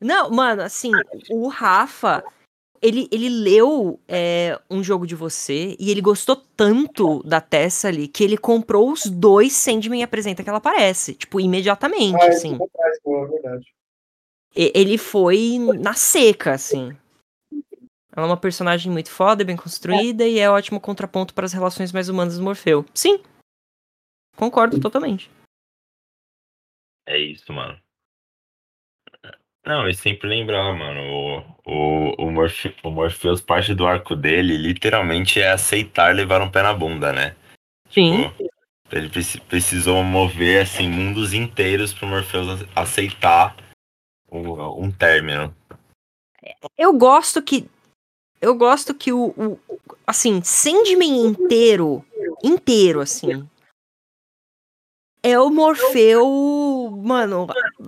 Não, 0.00 0.30
mano, 0.30 0.62
assim, 0.62 0.92
o 1.30 1.48
Rafa, 1.48 2.24
ele, 2.82 3.08
ele 3.10 3.28
leu 3.28 3.98
é, 4.08 4.60
um 4.70 4.82
jogo 4.82 5.06
de 5.06 5.14
você 5.14 5.76
e 5.78 5.90
ele 5.90 6.00
gostou 6.00 6.36
tanto 6.36 7.22
da 7.22 7.40
Tessa 7.40 7.88
ali 7.88 8.08
que 8.08 8.22
ele 8.24 8.36
comprou 8.36 8.90
os 8.92 9.06
dois 9.06 9.52
Sandman 9.52 10.02
apresenta 10.02 10.42
que 10.42 10.48
ela 10.48 10.58
aparece, 10.58 11.14
tipo, 11.14 11.40
imediatamente, 11.40 12.22
Ah, 12.22 12.28
assim. 12.28 12.54
é 12.54 13.26
verdade. 13.26 13.66
E- 14.56 14.72
Ele 14.74 14.98
foi 14.98 15.58
na 15.80 15.94
seca, 15.94 16.52
assim. 16.52 16.96
Ela 18.16 18.26
é 18.26 18.30
uma 18.30 18.36
personagem 18.36 18.90
muito 18.90 19.10
foda, 19.10 19.44
bem 19.44 19.56
construída 19.56 20.26
e 20.26 20.38
é 20.38 20.50
ótimo 20.50 20.80
contraponto 20.80 21.32
para 21.34 21.44
as 21.46 21.52
relações 21.52 21.92
mais 21.92 22.08
humanas 22.08 22.36
do 22.38 22.42
Morfeu. 22.42 22.84
Sim. 22.94 23.20
Concordo 24.36 24.80
totalmente. 24.80 25.30
É 27.06 27.18
isso, 27.18 27.52
mano. 27.52 27.78
Não, 29.68 29.86
e 29.86 29.94
sempre 29.94 30.26
lembrar, 30.26 30.72
mano, 30.72 30.98
o, 31.02 31.38
o, 31.66 32.26
o, 32.26 32.30
Morphe- 32.30 32.74
o 32.82 32.90
Morpheus, 32.90 33.42
parte 33.42 33.74
do 33.74 33.86
arco 33.86 34.16
dele, 34.16 34.56
literalmente 34.56 35.42
é 35.42 35.52
aceitar 35.52 36.14
levar 36.14 36.40
um 36.40 36.50
pé 36.50 36.62
na 36.62 36.72
bunda, 36.72 37.12
né? 37.12 37.36
Sim. 37.90 38.30
Pô, 38.88 38.96
ele 38.96 39.10
preci- 39.10 39.38
precisou 39.42 40.02
mover, 40.02 40.62
assim, 40.62 40.88
mundos 40.88 41.34
inteiros 41.34 41.92
pro 41.92 42.06
Morpheus 42.06 42.48
ace- 42.62 42.68
aceitar 42.74 43.54
um, 44.32 44.84
um 44.84 44.90
término. 44.90 45.54
Eu 46.78 46.94
gosto 46.94 47.42
que. 47.42 47.68
Eu 48.40 48.54
gosto 48.54 48.94
que 48.94 49.12
o. 49.12 49.34
o 49.36 49.60
assim, 50.06 50.42
Sandman 50.42 51.26
inteiro. 51.26 52.02
Inteiro, 52.42 53.02
assim. 53.02 53.46
É 55.22 55.38
o 55.38 55.50
Morfeu. 55.50 56.90
Mano, 57.02 57.46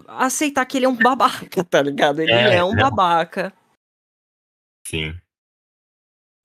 aceitar 0.08 0.64
que 0.66 0.76
ele 0.78 0.86
é 0.86 0.88
um 0.88 0.96
babaca, 0.96 1.62
tá 1.64 1.80
ligado? 1.82 2.20
Ele 2.20 2.32
é, 2.32 2.56
É, 2.56 2.64
um 2.64 2.74
não. 2.74 2.90
babaca. 2.90 3.52
Sim. 4.86 5.14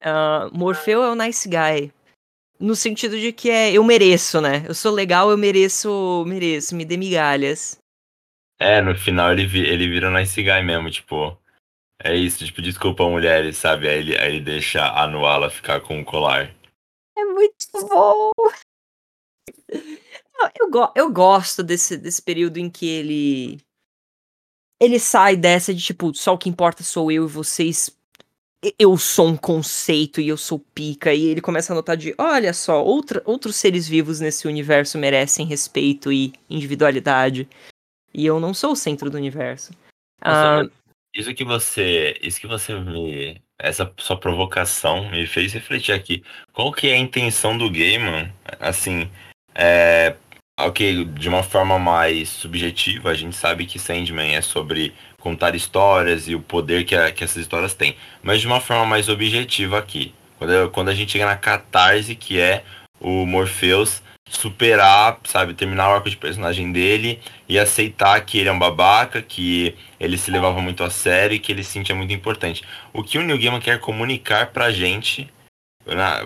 Ah, 0.01 0.49
Morfeu 0.53 1.03
é 1.03 1.09
o 1.11 1.15
nice 1.15 1.49
guy. 1.49 1.91
No 2.59 2.75
sentido 2.75 3.19
de 3.19 3.33
que 3.33 3.49
é 3.49 3.73
eu 3.73 3.83
mereço, 3.83 4.39
né? 4.39 4.63
Eu 4.67 4.73
sou 4.73 4.91
legal, 4.93 5.29
eu 5.31 5.37
mereço. 5.37 6.23
Mereço, 6.27 6.75
me 6.75 6.85
dê 6.85 6.95
migalhas. 6.95 7.77
É, 8.59 8.81
no 8.81 8.95
final 8.95 9.33
ele, 9.33 9.45
vi- 9.45 9.65
ele 9.65 9.89
vira 9.89 10.09
um 10.09 10.13
nice 10.13 10.41
guy 10.41 10.61
mesmo, 10.63 10.89
tipo. 10.89 11.37
É 12.01 12.13
isso, 12.15 12.45
tipo, 12.45 12.61
desculpa 12.61 13.07
mulheres, 13.09 13.57
sabe? 13.57 13.87
Aí 13.87 13.99
ele, 13.99 14.17
aí 14.17 14.27
ele 14.35 14.41
deixa 14.41 14.85
a 14.85 15.07
Nuala 15.07 15.49
ficar 15.49 15.79
com 15.81 15.99
o 15.99 16.05
colar. 16.05 16.53
É 17.17 17.23
muito 17.25 17.55
bom. 17.89 18.31
Não, 20.37 20.49
Eu, 20.59 20.69
go- 20.69 20.91
eu 20.95 21.11
gosto 21.11 21.63
desse, 21.63 21.97
desse 21.97 22.21
período 22.21 22.57
em 22.57 22.69
que 22.69 22.85
ele. 22.87 23.57
Ele 24.81 24.99
sai 24.99 25.37
dessa 25.37 25.73
de 25.73 25.81
tipo, 25.81 26.13
só 26.13 26.33
o 26.33 26.37
que 26.37 26.49
importa 26.49 26.83
sou 26.83 27.11
eu 27.11 27.25
e 27.25 27.29
vocês. 27.29 27.89
Eu 28.79 28.97
sou 28.97 29.27
um 29.27 29.37
conceito 29.37 30.19
e 30.19 30.27
eu 30.27 30.37
sou 30.37 30.59
pica. 30.59 31.13
E 31.13 31.25
ele 31.27 31.39
começa 31.41 31.71
a 31.71 31.75
notar 31.75 31.95
de: 31.95 32.13
olha 32.17 32.53
só, 32.53 32.83
outra, 32.83 33.21
outros 33.25 33.55
seres 33.55 33.87
vivos 33.87 34.19
nesse 34.19 34.47
universo 34.47 34.97
merecem 34.97 35.45
respeito 35.45 36.11
e 36.11 36.33
individualidade. 36.49 37.47
E 38.13 38.25
eu 38.25 38.39
não 38.39 38.53
sou 38.53 38.71
o 38.71 38.75
centro 38.75 39.09
do 39.09 39.17
universo. 39.17 39.71
Nossa, 40.23 40.61
Ah, 40.61 40.69
isso 41.13 41.33
que 41.33 41.43
você. 41.45 42.17
Isso 42.21 42.39
que 42.41 42.47
você 42.47 42.73
me. 42.77 43.41
Essa 43.57 43.89
sua 43.97 44.19
provocação 44.19 45.09
me 45.09 45.25
fez 45.25 45.53
refletir 45.53 45.93
aqui. 45.93 46.23
Qual 46.51 46.73
que 46.73 46.87
é 46.87 46.93
a 46.93 46.97
intenção 46.97 47.57
do 47.57 47.69
game, 47.69 48.29
Assim, 48.59 49.09
é. 49.53 50.17
Ok, 50.59 51.03
de 51.05 51.27
uma 51.27 51.43
forma 51.43 51.77
mais 51.77 52.29
subjetiva, 52.29 53.09
a 53.09 53.13
gente 53.13 53.35
sabe 53.35 53.65
que 53.65 53.77
Sandman 53.77 54.35
é 54.35 54.41
sobre 54.41 54.93
contar 55.19 55.53
histórias 55.53 56.29
e 56.29 56.35
o 56.35 56.39
poder 56.41 56.85
que, 56.85 56.95
a- 56.95 57.11
que 57.11 57.25
essas 57.25 57.37
histórias 57.37 57.73
têm. 57.73 57.97
Mas 58.23 58.39
de 58.39 58.47
uma 58.47 58.61
forma 58.61 58.85
mais 58.85 59.09
objetiva 59.09 59.77
aqui. 59.77 60.13
Quando, 60.37 60.69
quando 60.71 60.89
a 60.89 60.95
gente 60.95 61.11
chega 61.11 61.25
na 61.25 61.35
catarse, 61.35 62.15
que 62.15 62.39
é 62.39 62.63
o 63.01 63.25
Morpheus 63.25 64.01
superar, 64.29 65.19
sabe, 65.25 65.53
terminar 65.53 65.89
o 65.89 65.93
arco 65.95 66.09
de 66.09 66.15
personagem 66.15 66.71
dele 66.71 67.19
e 67.49 67.59
aceitar 67.59 68.19
que 68.21 68.37
ele 68.37 68.47
é 68.47 68.51
um 68.51 68.57
babaca, 68.57 69.21
que 69.21 69.75
ele 69.99 70.17
se 70.17 70.31
levava 70.31 70.61
muito 70.61 70.83
a 70.85 70.89
sério 70.89 71.35
e 71.35 71.39
que 71.39 71.51
ele 71.51 71.65
se 71.65 71.71
sentia 71.71 71.93
muito 71.93 72.13
importante. 72.13 72.63
O 72.93 73.03
que 73.03 73.17
o 73.17 73.23
Neil 73.23 73.37
Gaiman 73.37 73.59
quer 73.59 73.79
comunicar 73.79 74.47
pra 74.47 74.71
gente, 74.71 75.29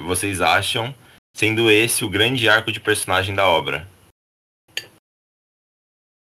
vocês 0.05 0.39
acham, 0.39 0.93
sendo 1.35 1.69
esse 1.71 2.05
o 2.05 2.09
grande 2.09 2.47
arco 2.47 2.71
de 2.71 2.79
personagem 2.79 3.33
da 3.33 3.47
obra? 3.47 3.87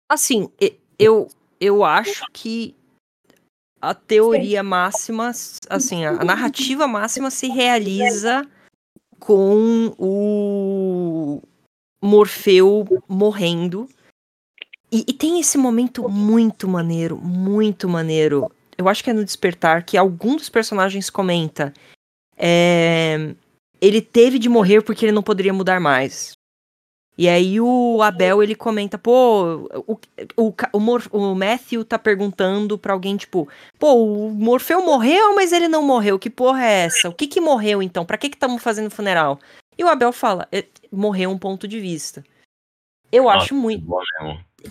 Assim, 0.10 0.50
eu, 0.98 1.28
eu 1.60 1.84
acho 1.84 2.26
que 2.34 2.76
a 3.82 3.94
teoria 3.94 4.64
máxima, 4.64 5.32
assim, 5.70 6.04
a 6.04 6.12
a 6.12 6.26
narrativa 6.26 6.88
máxima 6.88 7.30
se 7.30 7.48
realiza 7.48 8.46
com 9.20 9.94
o 9.98 11.42
Morfeu 12.04 12.86
morrendo. 13.08 13.88
E, 14.92 15.06
e 15.08 15.14
tem 15.14 15.40
esse 15.40 15.58
momento 15.58 16.10
muito 16.10 16.68
maneiro, 16.68 17.18
muito 17.18 17.88
maneiro. 17.88 18.52
Eu 18.78 18.90
acho 18.90 19.04
que 19.04 19.10
é 19.10 19.14
no 19.14 19.24
Despertar 19.24 19.84
que 19.84 19.98
algum 19.98 20.36
dos 20.36 20.50
personagens 20.50 21.10
comenta. 21.10 21.74
é, 22.36 23.36
ele 23.82 24.02
teve 24.02 24.40
de 24.40 24.50
morrer 24.50 24.82
porque 24.82 25.06
ele 25.06 25.12
não 25.12 25.24
poderia 25.24 25.54
mudar 25.54 25.80
mais. 25.80 26.34
E 27.22 27.28
aí 27.28 27.60
o 27.60 28.02
Abel, 28.02 28.42
ele 28.42 28.56
comenta, 28.56 28.98
pô, 28.98 29.68
o, 29.86 30.00
o, 30.38 30.54
o, 30.72 30.80
Mor- 30.80 31.10
o 31.12 31.36
Matthew 31.36 31.84
tá 31.84 32.00
perguntando 32.00 32.78
pra 32.78 32.94
alguém, 32.94 33.18
tipo, 33.18 33.46
pô, 33.78 33.94
o 33.94 34.30
Morfeu 34.30 34.82
morreu, 34.86 35.36
mas 35.36 35.52
ele 35.52 35.68
não 35.68 35.84
morreu, 35.84 36.18
que 36.18 36.30
porra 36.30 36.64
é 36.64 36.86
essa? 36.86 37.10
O 37.10 37.14
que 37.14 37.28
que 37.28 37.42
morreu 37.42 37.84
então? 37.84 38.06
Pra 38.06 38.18
que 38.18 38.30
que 38.30 38.38
estamos 38.38 38.64
fazendo 38.64 38.90
funeral? 38.90 39.38
E 39.78 39.84
o 39.84 39.90
Abel 39.90 40.14
fala, 40.14 40.48
"É, 40.50 40.64
morreu 40.90 41.30
um 41.30 41.38
ponto 41.38 41.68
de 41.68 41.78
vista. 41.78 42.24
Eu 43.12 43.24
Nossa, 43.26 43.38
acho 43.40 43.54
muito. 43.54 43.86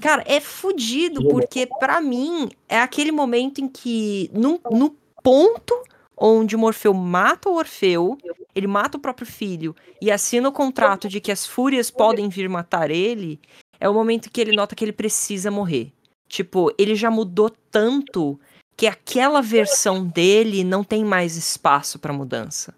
Cara, 0.01 0.25
é 0.27 0.41
fudido, 0.41 1.29
porque 1.29 1.67
pra 1.79 2.01
mim 2.01 2.49
é 2.67 2.79
aquele 2.81 3.13
momento 3.13 3.61
em 3.61 3.69
que, 3.69 4.31
no, 4.33 4.59
no 4.71 4.97
ponto 5.23 5.83
onde 6.21 6.57
o 6.57 6.59
Morfeu 6.59 6.93
mata 6.93 7.49
o 7.49 7.57
Orfeu, 7.57 8.19
ele 8.55 8.67
mata 8.67 8.99
o 8.99 9.01
próprio 9.01 9.27
filho 9.27 9.75
e 10.03 10.11
assina 10.11 10.49
o 10.49 10.53
contrato 10.53 11.09
de 11.09 11.21
que 11.21 11.31
as 11.31 11.47
fúrias 11.47 11.91
podem 11.91 12.29
vir 12.29 12.49
matar 12.49 12.91
ele, 12.91 13.41
é 13.79 13.89
o 13.89 13.95
momento 13.95 14.31
que 14.31 14.41
ele 14.41 14.57
nota 14.57 14.75
que 14.75 14.85
ele 14.85 14.93
precisa 14.93 15.51
morrer. 15.51 15.93
Tipo, 16.29 16.73
ele 16.77 16.95
já 16.95 17.11
mudou 17.11 17.51
tanto 17.71 18.39
que 18.77 18.87
aquela 18.87 19.41
versão 19.41 20.07
dele 20.07 20.63
não 20.63 20.85
tem 20.85 21.05
mais 21.05 21.37
espaço 21.37 21.99
pra 21.99 22.13
mudança. 22.13 22.75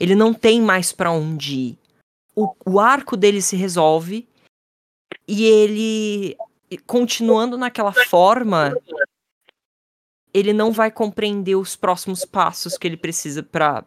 Ele 0.00 0.14
não 0.14 0.32
tem 0.32 0.60
mais 0.60 0.92
pra 0.92 1.10
onde 1.10 1.54
ir. 1.54 1.78
O, 2.34 2.54
o 2.64 2.80
arco 2.80 3.16
dele 3.16 3.42
se 3.42 3.56
resolve 3.56 4.26
e 5.26 5.44
ele, 5.44 6.36
continuando 6.86 7.56
naquela 7.56 7.92
forma, 7.92 8.74
ele 10.32 10.52
não 10.52 10.72
vai 10.72 10.90
compreender 10.90 11.56
os 11.56 11.76
próximos 11.76 12.24
passos 12.24 12.78
que 12.78 12.86
ele 12.86 12.96
precisa 12.96 13.42
pra 13.42 13.84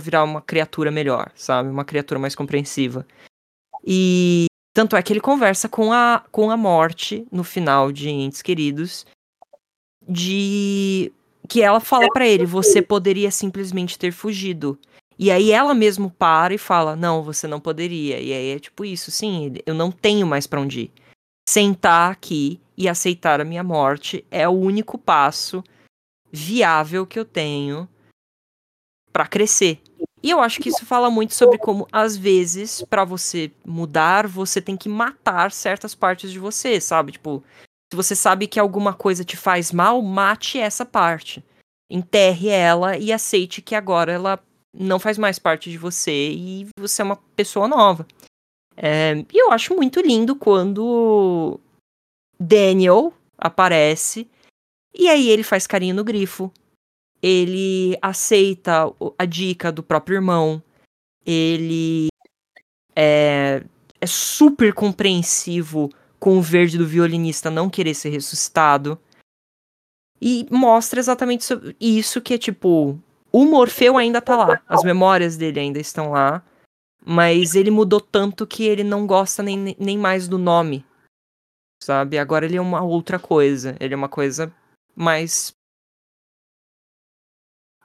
virar 0.00 0.24
uma 0.24 0.40
criatura 0.40 0.90
melhor, 0.90 1.30
sabe? 1.34 1.68
Uma 1.68 1.84
criatura 1.84 2.18
mais 2.18 2.34
compreensiva. 2.34 3.06
E 3.86 4.46
tanto 4.72 4.96
é 4.96 5.02
que 5.02 5.12
ele 5.12 5.20
conversa 5.20 5.68
com 5.68 5.92
a, 5.92 6.24
com 6.32 6.50
a 6.50 6.56
morte 6.56 7.26
no 7.30 7.44
final 7.44 7.92
de 7.92 8.08
Entes 8.08 8.42
Queridos, 8.42 9.06
de 10.08 11.12
que 11.48 11.62
ela 11.62 11.80
fala 11.80 12.08
pra 12.12 12.26
ele, 12.26 12.46
você 12.46 12.80
poderia 12.80 13.30
simplesmente 13.30 13.98
ter 13.98 14.12
fugido. 14.12 14.78
E 15.18 15.30
aí 15.30 15.52
ela 15.52 15.74
mesmo 15.74 16.10
para 16.10 16.54
e 16.54 16.58
fala, 16.58 16.96
não, 16.96 17.22
você 17.22 17.46
não 17.46 17.60
poderia. 17.60 18.18
E 18.18 18.32
aí 18.32 18.50
é 18.50 18.58
tipo 18.58 18.84
isso, 18.84 19.10
sim, 19.10 19.54
eu 19.64 19.74
não 19.74 19.92
tenho 19.92 20.26
mais 20.26 20.46
pra 20.46 20.60
onde 20.60 20.80
ir. 20.80 20.92
Sentar 21.48 22.10
aqui 22.10 22.58
e 22.76 22.88
aceitar 22.88 23.40
a 23.40 23.44
minha 23.44 23.62
morte 23.62 24.24
é 24.30 24.48
o 24.48 24.52
único 24.52 24.98
passo 24.98 25.62
viável 26.34 27.06
que 27.06 27.16
eu 27.16 27.24
tenho 27.24 27.88
pra 29.12 29.24
crescer. 29.24 29.80
E 30.20 30.30
eu 30.30 30.40
acho 30.40 30.60
que 30.60 30.68
isso 30.68 30.84
fala 30.84 31.08
muito 31.08 31.32
sobre 31.32 31.58
como, 31.58 31.86
às 31.92 32.16
vezes, 32.16 32.82
pra 32.82 33.04
você 33.04 33.52
mudar, 33.64 34.26
você 34.26 34.60
tem 34.60 34.76
que 34.76 34.88
matar 34.88 35.52
certas 35.52 35.94
partes 35.94 36.32
de 36.32 36.38
você, 36.40 36.80
sabe? 36.80 37.12
Tipo, 37.12 37.44
se 37.92 37.94
você 37.94 38.16
sabe 38.16 38.48
que 38.48 38.58
alguma 38.58 38.92
coisa 38.92 39.24
te 39.24 39.36
faz 39.36 39.70
mal, 39.70 40.02
mate 40.02 40.58
essa 40.58 40.84
parte. 40.84 41.44
Enterre 41.88 42.48
ela 42.48 42.98
e 42.98 43.12
aceite 43.12 43.62
que 43.62 43.76
agora 43.76 44.10
ela 44.10 44.40
não 44.76 44.98
faz 44.98 45.16
mais 45.16 45.38
parte 45.38 45.70
de 45.70 45.78
você 45.78 46.32
e 46.32 46.66
você 46.76 47.02
é 47.02 47.04
uma 47.04 47.16
pessoa 47.36 47.68
nova. 47.68 48.06
É, 48.76 49.24
e 49.32 49.40
eu 49.40 49.52
acho 49.52 49.76
muito 49.76 50.00
lindo 50.00 50.34
quando 50.34 51.60
Daniel 52.40 53.12
aparece 53.38 54.28
e 54.94 55.08
aí 55.08 55.28
ele 55.28 55.42
faz 55.42 55.66
carinho 55.66 55.94
no 55.94 56.04
grifo. 56.04 56.52
Ele 57.22 57.96
aceita 58.02 58.84
a 59.18 59.24
dica 59.24 59.72
do 59.72 59.82
próprio 59.82 60.16
irmão. 60.16 60.62
Ele 61.26 62.08
é, 62.94 63.64
é 64.00 64.06
super 64.06 64.72
compreensivo 64.74 65.90
com 66.20 66.38
o 66.38 66.42
verde 66.42 66.78
do 66.78 66.86
violinista 66.86 67.50
não 67.50 67.70
querer 67.70 67.94
ser 67.94 68.10
ressuscitado. 68.10 68.98
E 70.20 70.46
mostra 70.50 71.00
exatamente 71.00 71.44
so- 71.44 71.60
isso 71.80 72.20
que 72.20 72.34
é 72.34 72.38
tipo. 72.38 72.98
O 73.32 73.44
Morfeu 73.46 73.96
ainda 73.96 74.20
tá 74.22 74.36
lá. 74.36 74.62
As 74.68 74.84
memórias 74.84 75.36
dele 75.36 75.60
ainda 75.60 75.80
estão 75.80 76.10
lá. 76.10 76.42
Mas 77.04 77.54
ele 77.54 77.70
mudou 77.70 78.00
tanto 78.00 78.46
que 78.46 78.64
ele 78.64 78.84
não 78.84 79.06
gosta 79.06 79.42
nem, 79.42 79.76
nem 79.78 79.98
mais 79.98 80.28
do 80.28 80.38
nome. 80.38 80.84
Sabe? 81.82 82.16
Agora 82.18 82.46
ele 82.46 82.56
é 82.56 82.60
uma 82.60 82.82
outra 82.82 83.18
coisa. 83.18 83.76
Ele 83.80 83.92
é 83.92 83.96
uma 83.96 84.08
coisa 84.08 84.52
mais. 84.94 85.54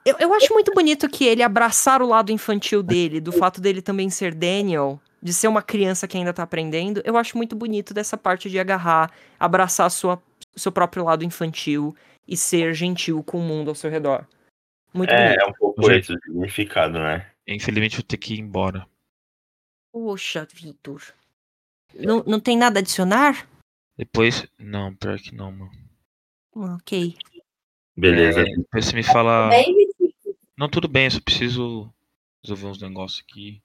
Eu, 0.04 0.16
eu 0.18 0.34
acho 0.34 0.52
muito 0.54 0.72
bonito 0.72 1.08
que 1.08 1.24
ele 1.24 1.42
abraçar 1.42 2.00
o 2.00 2.06
lado 2.06 2.32
infantil 2.32 2.82
dele, 2.82 3.20
do 3.20 3.32
fato 3.32 3.60
dele 3.60 3.82
também 3.82 4.08
ser 4.08 4.34
Daniel, 4.34 5.00
de 5.22 5.32
ser 5.32 5.46
uma 5.48 5.62
criança 5.62 6.08
que 6.08 6.16
ainda 6.16 6.32
tá 6.32 6.42
aprendendo. 6.42 7.02
Eu 7.04 7.16
acho 7.16 7.36
muito 7.36 7.54
bonito 7.54 7.92
dessa 7.92 8.16
parte 8.16 8.48
de 8.48 8.58
agarrar, 8.58 9.12
abraçar 9.38 9.90
sua, 9.90 10.20
seu 10.56 10.72
próprio 10.72 11.04
lado 11.04 11.22
infantil 11.22 11.94
e 12.26 12.36
ser 12.36 12.72
gentil 12.74 13.22
com 13.22 13.38
o 13.38 13.42
mundo 13.42 13.68
ao 13.68 13.74
seu 13.74 13.90
redor. 13.90 14.26
Muito 14.92 15.10
É, 15.12 15.28
bonito. 15.28 15.42
é 15.42 15.46
um 15.46 15.52
pouco 15.52 15.82
Gente. 15.82 16.00
esse 16.00 16.12
o 16.14 16.20
significado, 16.20 16.98
né? 16.98 17.30
Infelizmente 17.46 17.94
eu 17.96 18.00
vou 18.00 18.06
ter 18.06 18.16
que 18.16 18.34
ir 18.34 18.40
embora. 18.40 18.86
Poxa, 19.92 20.46
Vitor. 20.52 21.02
Não, 21.94 22.22
não 22.26 22.40
tem 22.40 22.56
nada 22.56 22.78
a 22.78 22.80
adicionar? 22.80 23.46
Depois. 23.98 24.46
Não, 24.58 24.94
pior 24.94 25.18
que 25.18 25.34
não, 25.34 25.52
mano. 25.52 25.72
Ok. 26.54 27.16
Beleza. 27.96 28.40
É, 28.40 28.44
depois 28.44 28.86
você 28.86 28.96
me 28.96 29.02
fala. 29.02 29.48
Bem, 29.48 29.74
Vitinho. 29.74 30.36
Não, 30.56 30.68
tudo 30.68 30.88
bem, 30.88 31.04
eu 31.04 31.10
só 31.10 31.20
preciso 31.20 31.92
resolver 32.42 32.66
uns 32.66 32.80
negócios 32.80 33.24
aqui. 33.26 33.62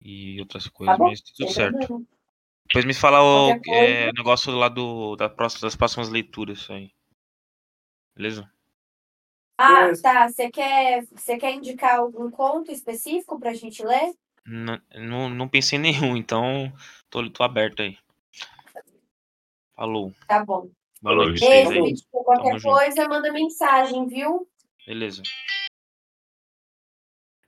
E 0.00 0.40
outras 0.40 0.66
coisas, 0.68 0.98
bom, 0.98 1.04
mas 1.04 1.20
tudo 1.20 1.48
certo. 1.50 2.06
Depois 2.66 2.84
me 2.84 2.94
fala 2.94 3.22
o 3.22 3.60
é, 3.68 4.12
negócio 4.12 4.52
lá 4.52 4.68
do, 4.68 5.16
da 5.16 5.28
próxima, 5.28 5.62
das 5.62 5.76
próximas 5.76 6.08
leituras 6.08 6.68
aí. 6.70 6.90
Beleza? 8.14 8.50
Ah, 9.56 9.90
tá. 10.02 10.28
Você 10.28 10.50
quer, 10.50 11.06
você 11.06 11.36
quer 11.36 11.54
indicar 11.54 11.98
algum 11.98 12.30
conto 12.30 12.70
específico 12.70 13.38
pra 13.38 13.54
gente 13.54 13.84
ler? 13.84 14.14
Não, 14.46 14.80
não, 14.94 15.28
não 15.30 15.48
pensei 15.48 15.78
em 15.78 15.82
nenhum, 15.82 16.16
então 16.16 16.72
tô, 17.08 17.28
tô 17.30 17.42
aberto 17.42 17.80
aí. 17.80 17.96
Falou. 19.74 20.12
Tá 20.26 20.44
bom. 20.44 20.68
Vitinho. 21.32 21.94
Qualquer 22.10 22.42
Tamo 22.42 22.58
junto. 22.58 22.74
coisa, 22.74 23.08
manda 23.08 23.32
mensagem, 23.32 24.06
viu? 24.06 24.46
Beleza. 24.86 25.22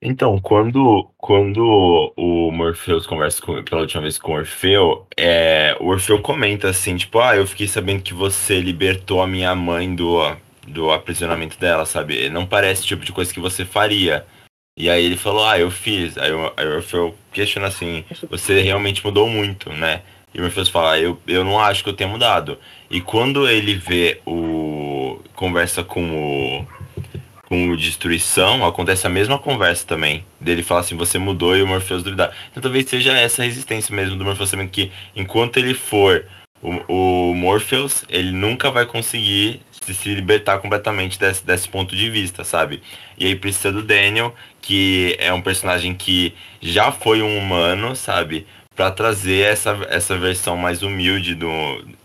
Então, 0.00 0.38
quando, 0.38 1.10
quando 1.16 2.12
o 2.16 2.50
Morpheus 2.52 3.06
conversa 3.06 3.40
com, 3.40 3.62
pela 3.64 3.80
última 3.80 4.02
vez 4.02 4.18
com 4.18 4.32
o 4.32 4.36
Orfeu, 4.36 5.06
é, 5.16 5.74
o 5.80 5.86
Orfeu 5.86 6.20
comenta 6.20 6.68
assim, 6.68 6.96
tipo, 6.96 7.18
ah, 7.18 7.34
eu 7.34 7.46
fiquei 7.46 7.66
sabendo 7.66 8.02
que 8.02 8.12
você 8.12 8.60
libertou 8.60 9.22
a 9.22 9.26
minha 9.26 9.54
mãe 9.54 9.94
do, 9.94 10.18
do 10.68 10.90
aprisionamento 10.92 11.58
dela, 11.58 11.86
sabe? 11.86 12.28
Não 12.28 12.46
parece 12.46 12.82
o 12.82 12.86
tipo 12.86 13.04
de 13.04 13.12
coisa 13.12 13.32
que 13.32 13.40
você 13.40 13.64
faria. 13.64 14.26
E 14.78 14.90
aí 14.90 15.02
ele 15.02 15.16
falou, 15.16 15.44
ah, 15.46 15.58
eu 15.58 15.70
fiz. 15.70 16.18
Aí 16.18 16.30
o, 16.30 16.52
aí 16.56 16.66
o 16.68 16.76
Orfeu 16.76 17.14
questiona 17.32 17.68
assim, 17.68 18.04
você 18.28 18.60
realmente 18.60 19.04
mudou 19.04 19.26
muito, 19.26 19.72
né? 19.72 20.02
E 20.36 20.38
o 20.38 20.42
Morpheus 20.42 20.68
fala, 20.68 20.92
"Ah, 20.92 21.00
eu, 21.00 21.18
eu 21.26 21.42
não 21.42 21.58
acho 21.58 21.82
que 21.82 21.88
eu 21.88 21.94
tenha 21.94 22.10
mudado. 22.10 22.58
E 22.90 23.00
quando 23.00 23.48
ele 23.48 23.74
vê 23.74 24.20
o. 24.26 25.18
conversa 25.34 25.82
com 25.82 26.02
o 26.62 26.66
com 27.46 27.70
o 27.70 27.76
Destruição, 27.76 28.66
acontece 28.66 29.06
a 29.06 29.10
mesma 29.10 29.38
conversa 29.38 29.86
também. 29.86 30.24
Dele 30.40 30.64
fala 30.64 30.80
assim, 30.80 30.96
você 30.96 31.16
mudou 31.16 31.56
e 31.56 31.62
o 31.62 31.66
Morpheus 31.66 32.02
duvidar. 32.02 32.32
Então 32.50 32.60
talvez 32.60 32.88
seja 32.88 33.12
essa 33.12 33.44
resistência 33.44 33.94
mesmo 33.94 34.16
do 34.16 34.24
Morpheus 34.24 34.50
sabendo 34.50 34.68
que 34.68 34.90
enquanto 35.14 35.56
ele 35.56 35.72
for 35.72 36.26
o, 36.60 37.30
o 37.30 37.34
Morpheus, 37.34 38.04
ele 38.08 38.32
nunca 38.32 38.70
vai 38.70 38.84
conseguir 38.84 39.60
se, 39.70 39.94
se 39.94 40.14
libertar 40.14 40.58
completamente 40.58 41.18
desse, 41.18 41.46
desse 41.46 41.68
ponto 41.68 41.94
de 41.94 42.10
vista, 42.10 42.42
sabe? 42.42 42.82
E 43.16 43.26
aí 43.26 43.36
precisa 43.36 43.70
do 43.70 43.82
Daniel, 43.82 44.34
que 44.60 45.14
é 45.20 45.32
um 45.32 45.40
personagem 45.40 45.94
que 45.94 46.34
já 46.60 46.90
foi 46.90 47.22
um 47.22 47.38
humano, 47.38 47.94
sabe? 47.94 48.44
Pra 48.76 48.90
trazer 48.90 49.40
essa, 49.40 49.70
essa 49.88 50.16
versão 50.18 50.56
mais 50.56 50.82
humilde 50.82 51.34
do. 51.34 51.48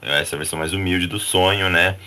Essa 0.01 0.37
versão 0.37 0.57
mais 0.57 0.73
humilde 0.73 1.05
do 1.05 1.19
sonho, 1.19 1.69
né? 1.69 1.97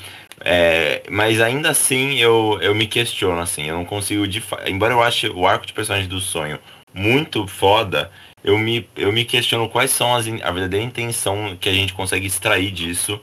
É, 0.41 1.03
mas 1.11 1.41
ainda 1.41 1.71
assim 1.71 2.19
eu, 2.19 2.59
eu 2.61 2.75
me 2.75 2.87
questiono, 2.87 3.41
assim, 3.41 3.65
eu 3.69 3.77
não 3.77 3.85
consigo 3.85 4.27
de 4.27 4.43
Embora 4.67 4.93
eu 4.93 5.03
ache 5.03 5.29
o 5.29 5.47
arco 5.47 5.65
de 5.67 5.73
personagem 5.73 6.09
do 6.09 6.21
sonho 6.21 6.59
muito 6.93 7.47
foda, 7.47 8.11
eu 8.43 8.59
me, 8.59 8.89
eu 8.97 9.13
me 9.13 9.25
questiono 9.25 9.69
quais 9.69 9.91
são 9.91 10.15
as, 10.15 10.27
a 10.27 10.51
verdadeira 10.51 10.85
intenção 10.85 11.57
que 11.61 11.69
a 11.69 11.73
gente 11.73 11.93
consegue 11.95 12.27
extrair 12.27 12.71
disso, 12.71 13.21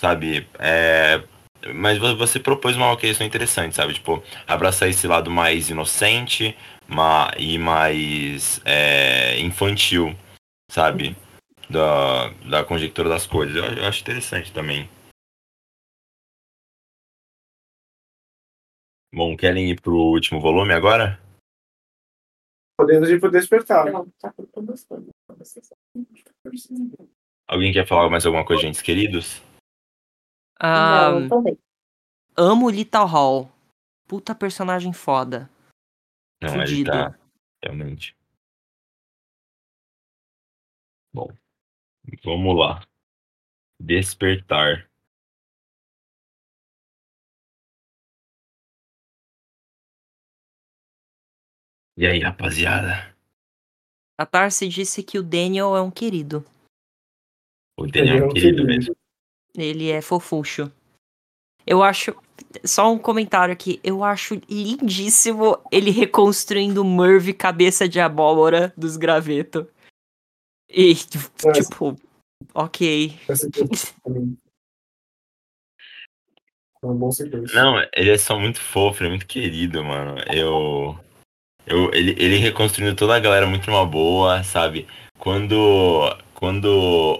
sabe? 0.00 0.46
É, 0.58 1.20
mas 1.74 1.98
vo- 1.98 2.16
você 2.16 2.38
propôs 2.40 2.76
uma 2.76 2.96
questão 2.96 3.26
interessante, 3.26 3.74
sabe? 3.76 3.94
Tipo, 3.94 4.22
abraçar 4.46 4.88
esse 4.88 5.06
lado 5.06 5.30
mais 5.30 5.70
inocente 5.70 6.56
ma, 6.88 7.30
e 7.36 7.58
mais 7.58 8.60
é, 8.64 9.38
infantil, 9.40 10.14
sabe? 10.72 11.14
Da, 11.68 12.30
da 12.48 12.64
conjectura 12.64 13.08
das 13.08 13.26
coisas. 13.26 13.54
Eu, 13.54 13.64
eu 13.64 13.84
acho 13.86 14.00
interessante 14.00 14.52
também. 14.52 14.88
Bom, 19.14 19.36
querem 19.36 19.70
ir 19.70 19.80
pro 19.80 19.94
último 19.94 20.40
volume 20.40 20.72
agora? 20.72 21.20
Podemos 22.78 23.10
ir 23.10 23.20
pro 23.20 23.30
despertar. 23.30 23.92
Não, 23.92 24.08
tá 24.10 24.32
gostando. 24.56 25.10
Alguém 27.46 27.72
quer 27.72 27.86
falar 27.86 28.08
mais 28.08 28.24
alguma 28.24 28.44
coisa, 28.44 28.62
gente, 28.62 28.82
queridos? 28.82 29.42
Ah, 30.58 31.10
Não, 31.10 31.28
tô 31.28 31.42
bem. 31.42 31.58
amo 32.36 32.70
Little 32.70 33.04
Hall. 33.04 33.52
Puta 34.08 34.34
personagem 34.34 34.92
foda. 34.92 35.50
Não, 36.42 36.54
ele 36.54 36.60
Fudido. 36.66 36.90
tá. 36.90 37.18
Realmente. 37.62 38.16
Vamos 42.24 42.56
lá. 42.58 42.82
Despertar. 43.80 44.88
E 51.96 52.06
aí, 52.06 52.20
rapaziada? 52.20 53.14
A 54.18 54.24
Tarsi 54.24 54.68
disse 54.68 55.02
que 55.02 55.18
o 55.18 55.22
Daniel 55.22 55.76
é 55.76 55.82
um 55.82 55.90
querido. 55.90 56.44
O 57.78 57.86
Daniel 57.86 58.14
é 58.14 58.16
Ele 58.16 58.24
é 58.24 58.26
um 58.26 58.32
querido 58.32 58.56
querido. 58.56 58.66
mesmo. 58.66 58.96
Ele 59.56 59.90
é 59.90 60.00
fofucho. 60.00 60.72
Eu 61.66 61.82
acho. 61.82 62.14
Só 62.64 62.92
um 62.92 62.98
comentário 62.98 63.52
aqui. 63.52 63.80
Eu 63.84 64.02
acho 64.02 64.40
lindíssimo 64.48 65.58
ele 65.70 65.90
reconstruindo 65.90 66.82
o 66.82 66.84
Merv 66.84 67.32
cabeça 67.34 67.88
de 67.88 68.00
abóbora 68.00 68.72
dos 68.76 68.96
gravetos. 68.96 69.66
E, 70.72 70.92
É. 70.92 71.52
tipo, 71.52 71.96
ok. 72.54 73.14
É 76.82 76.86
um 76.86 76.94
bom 76.96 77.12
sequência. 77.12 77.62
Não, 77.62 77.78
ele 77.94 78.10
é 78.10 78.18
só 78.18 78.38
muito 78.38 78.60
fofo, 78.60 79.02
ele 79.02 79.08
é 79.08 79.10
muito 79.10 79.26
querido, 79.26 79.84
mano. 79.84 80.16
Eu. 80.32 80.98
eu 81.66 81.92
ele, 81.94 82.16
ele 82.18 82.36
reconstruindo 82.36 82.96
toda 82.96 83.14
a 83.14 83.20
galera 83.20 83.46
muito 83.46 83.70
numa 83.70 83.86
boa, 83.86 84.42
sabe? 84.42 84.86
Quando. 85.18 86.16
Quando 86.34 86.66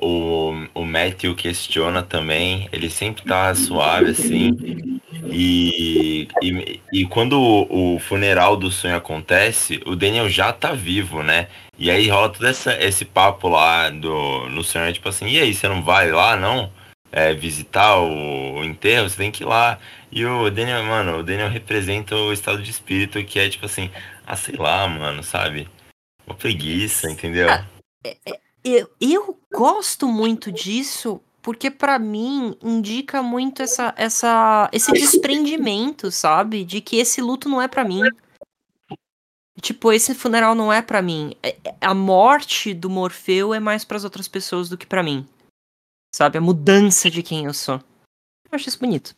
o, 0.03 0.51
o 0.75 0.85
Matthew 0.85 1.37
questiona 1.37 2.03
também, 2.03 2.69
ele 2.73 2.91
sempre 2.91 3.23
tá 3.23 3.55
suave, 3.55 4.11
assim. 4.11 5.01
E, 5.31 6.27
e, 6.43 6.81
e 6.93 7.07
quando 7.07 7.41
o, 7.41 7.95
o 7.95 7.99
funeral 8.01 8.57
do 8.57 8.69
sonho 8.69 8.97
acontece, 8.97 9.81
o 9.87 9.95
Daniel 9.95 10.29
já 10.29 10.53
tá 10.53 10.73
vivo, 10.73 11.23
né? 11.23 11.47
E 11.79 11.91
aí 11.91 12.09
rola 12.09 12.29
todo 12.29 12.47
essa, 12.47 12.75
esse 12.83 13.05
papo 13.05 13.49
lá 13.49 13.89
do, 13.91 14.49
no 14.51 14.63
sonho, 14.63 14.93
tipo 14.93 15.09
assim, 15.09 15.27
e 15.27 15.41
aí, 15.41 15.55
você 15.55 15.67
não 15.69 15.83
vai 15.83 16.11
lá, 16.11 16.37
não? 16.37 16.71
é, 17.13 17.35
visitar 17.35 17.99
o, 17.99 18.55
o 18.55 18.65
enterro, 18.65 19.09
você 19.09 19.19
tem 19.19 19.31
que 19.31 19.45
ir 19.45 19.47
lá. 19.47 19.79
E 20.11 20.25
o 20.25 20.51
Daniel, 20.51 20.83
mano, 20.83 21.19
o 21.19 21.23
Daniel 21.23 21.51
representa 21.51 22.17
o 22.17 22.33
estado 22.33 22.63
de 22.63 22.71
espírito 22.71 23.23
que 23.23 23.39
é 23.39 23.49
tipo 23.49 23.67
assim, 23.67 23.91
ah, 24.27 24.35
sei 24.35 24.57
lá, 24.57 24.89
mano, 24.89 25.23
sabe? 25.23 25.69
Uma 26.27 26.35
preguiça, 26.35 27.11
entendeu? 27.11 27.49
Ah, 27.51 27.67
Eu, 28.65 28.89
eu 28.99 29.39
gosto 29.53 30.09
muito 30.09 30.51
disso 30.51 31.21
porque 31.43 31.71
pra 31.71 31.99
mim 31.99 32.57
indica 32.63 33.23
muito 33.23 33.63
essa, 33.63 33.93
essa, 33.97 34.71
esse 34.73 34.93
desprendimento, 34.93 36.11
sabe? 36.11 36.65
De 36.65 36.81
que 36.81 36.97
esse 36.97 37.21
luto 37.21 37.49
não 37.49 37.61
é 37.61 37.69
pra 37.69 37.85
mim. 37.85 38.01
Tipo, 39.61 39.93
esse 39.93 40.15
funeral 40.15 40.55
não 40.55 40.73
é 40.73 40.81
pra 40.81 41.03
mim. 41.03 41.35
É- 41.43 41.57
é- 41.65 41.75
A 41.81 41.95
morte 41.95 42.73
do 42.73 42.89
Morfeu 42.89 43.53
é 43.53 43.61
mais 43.61 43.85
pras 43.85 44.05
outras 44.05 44.27
pessoas 44.27 44.69
do 44.69 44.79
que 44.79 44.87
pra 44.87 45.03
mim. 45.03 45.27
Sabe? 46.15 46.39
A 46.39 46.41
mudança 46.41 47.11
de 47.11 47.23
quem 47.23 47.45
eu 47.45 47.55
sou. 47.55 47.77
Eu 47.77 48.57
acho 48.57 48.69
isso 48.69 48.79
bonito. 48.79 49.15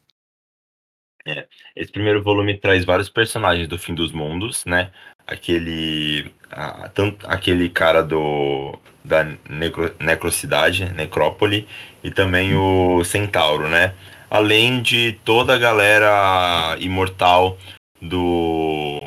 Esse 1.74 1.90
primeiro 1.90 2.22
volume 2.22 2.58
traz 2.58 2.84
vários 2.84 3.08
personagens 3.08 3.66
do 3.66 3.78
fim 3.78 3.94
dos 3.94 4.12
mundos, 4.12 4.64
né? 4.64 4.92
Aquele. 5.26 6.30
a- 6.50 6.88
tanto, 6.90 7.26
aquele 7.28 7.68
cara 7.70 8.02
do. 8.02 8.78
Da 9.04 9.24
necro, 9.48 9.94
necrocidade, 10.00 10.84
necrópole, 10.92 11.68
e 12.02 12.10
também 12.10 12.54
o 12.54 13.02
Centauro, 13.04 13.68
né? 13.68 13.94
Além 14.30 14.80
de 14.82 15.12
toda 15.24 15.54
a 15.54 15.58
galera 15.58 16.76
imortal 16.78 17.58
do. 18.00 19.00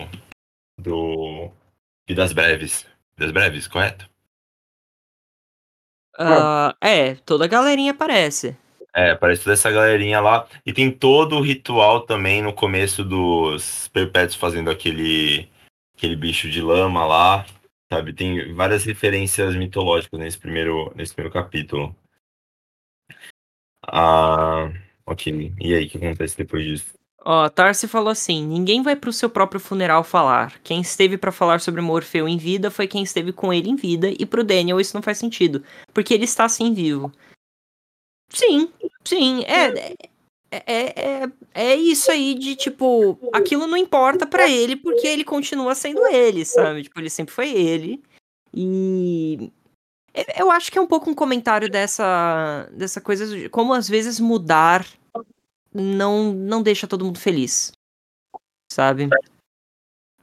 Do. 0.88 1.52
Vidas 2.08 2.34
Breves. 2.34 2.86
Vidas 3.18 3.32
Breves, 3.34 3.68
correto? 3.68 4.10
Ah, 6.18 6.76
é, 6.82 7.16
toda 7.16 7.46
a 7.46 7.48
galerinha 7.48 7.92
aparece. 7.92 8.58
É, 8.96 9.12
aparece 9.12 9.44
toda 9.44 9.54
essa 9.54 9.70
galerinha 9.70 10.20
lá. 10.20 10.48
E 10.66 10.74
tem 10.74 10.92
todo 10.92 11.36
o 11.36 11.42
ritual 11.42 12.02
também 12.02 12.42
no 12.42 12.54
começo 12.54 13.04
dos 13.04 13.88
Perpétuos 13.90 14.36
fazendo 14.36 14.72
aquele, 14.72 15.48
aquele 15.96 16.16
bicho 16.16 16.50
de 16.50 16.62
lama 16.62 17.06
lá. 17.06 17.46
Sabe? 17.92 18.14
Tem 18.14 18.54
várias 18.54 18.84
referências 18.84 19.56
mitológicas 19.56 20.20
nesse 20.20 20.38
primeiro, 20.38 20.92
nesse 20.96 21.14
primeiro 21.14 21.34
capítulo. 21.34 21.96
Ah, 23.86 24.72
ok. 25.06 25.54
E 25.60 25.74
aí, 25.76 25.86
o 25.86 25.90
que 25.90 25.98
acontece 25.98 26.38
depois 26.38 26.66
disso? 26.66 26.97
Ó, 27.30 27.50
Tarsi 27.50 27.90
falou 27.90 28.10
assim: 28.10 28.48
ninguém 28.48 28.82
vai 28.82 28.96
pro 28.96 29.12
seu 29.12 29.30
próprio 29.30 29.60
funeral 29.60 30.02
falar. 30.02 30.58
Quem 30.64 30.80
esteve 30.80 31.18
pra 31.18 31.30
falar 31.30 31.60
sobre 31.60 31.82
Morfeu 31.82 32.26
em 32.26 32.38
vida 32.38 32.72
foi 32.72 32.88
quem 32.88 33.04
esteve 33.04 33.34
com 33.34 33.52
ele 33.52 33.70
em 33.70 33.76
vida, 33.76 34.10
e 34.18 34.26
pro 34.26 34.46
Daniel 34.46 34.80
isso 34.80 34.96
não 34.96 35.02
faz 35.02 35.18
sentido, 35.18 35.62
porque 35.94 36.14
ele 36.14 36.24
está 36.24 36.46
assim 36.46 36.74
vivo. 36.74 37.12
Sim, 38.32 38.72
sim, 39.04 39.44
é. 39.44 39.94
É, 40.50 40.64
é, 40.66 40.94
é, 40.96 41.32
é 41.54 41.76
isso 41.76 42.10
aí 42.10 42.34
de 42.34 42.56
tipo, 42.56 43.20
aquilo 43.34 43.68
não 43.68 43.76
importa 43.76 44.26
pra 44.26 44.50
ele 44.50 44.78
porque 44.78 45.06
ele 45.06 45.26
continua 45.26 45.76
sendo 45.76 46.08
ele, 46.08 46.46
sabe? 46.46 46.84
Tipo, 46.84 46.98
ele 47.02 47.10
sempre 47.10 47.34
foi 47.34 47.52
ele. 47.52 48.02
E 48.54 49.52
eu 50.38 50.50
acho 50.50 50.72
que 50.72 50.78
é 50.78 50.82
um 50.82 50.88
pouco 50.88 51.10
um 51.10 51.14
comentário 51.14 51.70
dessa 51.70 52.70
dessa 52.72 53.02
coisa 53.02 53.28
de 53.28 53.50
como 53.50 53.74
às 53.74 53.90
vezes 53.90 54.18
mudar 54.18 54.88
não 55.74 56.32
não 56.34 56.62
deixa 56.62 56.88
todo 56.88 57.06
mundo 57.06 57.20
feliz. 57.20 57.72
Sabe? 58.72 59.10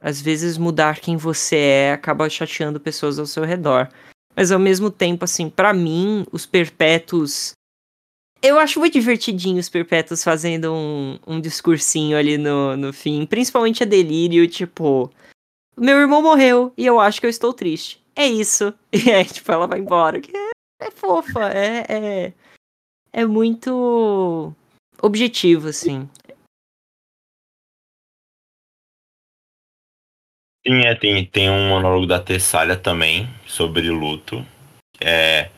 Às 0.01 0.21
vezes 0.21 0.57
mudar 0.57 0.99
quem 0.99 1.17
você 1.17 1.55
é 1.55 1.91
acaba 1.93 2.29
chateando 2.29 2.79
pessoas 2.79 3.17
ao 3.17 3.25
seu 3.25 3.43
redor. 3.43 3.89
Mas 4.35 4.51
ao 4.51 4.59
mesmo 4.59 4.91
tempo, 4.91 5.23
assim, 5.23 5.49
pra 5.49 5.73
mim, 5.73 6.25
os 6.31 6.45
perpétuos. 6.45 7.53
Eu 8.41 8.59
acho 8.59 8.79
muito 8.79 8.93
divertidinho 8.93 9.59
os 9.59 9.69
perpétuos 9.69 10.23
fazendo 10.23 10.73
um, 10.73 11.17
um 11.25 11.41
discursinho 11.41 12.17
ali 12.17 12.37
no, 12.37 12.75
no 12.75 12.93
fim. 12.93 13.25
Principalmente 13.25 13.81
a 13.81 13.85
delírio, 13.85 14.47
tipo. 14.47 15.09
Meu 15.77 15.97
irmão 15.97 16.21
morreu 16.21 16.71
e 16.77 16.85
eu 16.85 16.99
acho 16.99 17.19
que 17.19 17.25
eu 17.25 17.29
estou 17.29 17.53
triste. 17.53 18.03
É 18.15 18.27
isso. 18.27 18.73
E 18.93 19.11
aí, 19.11 19.25
tipo, 19.25 19.51
ela 19.51 19.67
vai 19.67 19.79
embora. 19.79 20.19
É, 20.19 20.87
é 20.87 20.91
fofa, 20.91 21.49
é, 21.49 21.85
é. 21.89 22.33
É 23.11 23.25
muito 23.25 24.53
objetivo, 25.01 25.67
assim. 25.67 26.09
Sim, 30.67 30.81
é, 30.85 30.95
tem, 30.95 31.25
tem 31.25 31.49
um 31.49 31.69
monólogo 31.69 32.07
da 32.07 32.19
Tessália 32.19 32.75
também 32.75 33.27
sobre 33.45 33.89
luto. 33.89 34.43
É, 34.99 35.51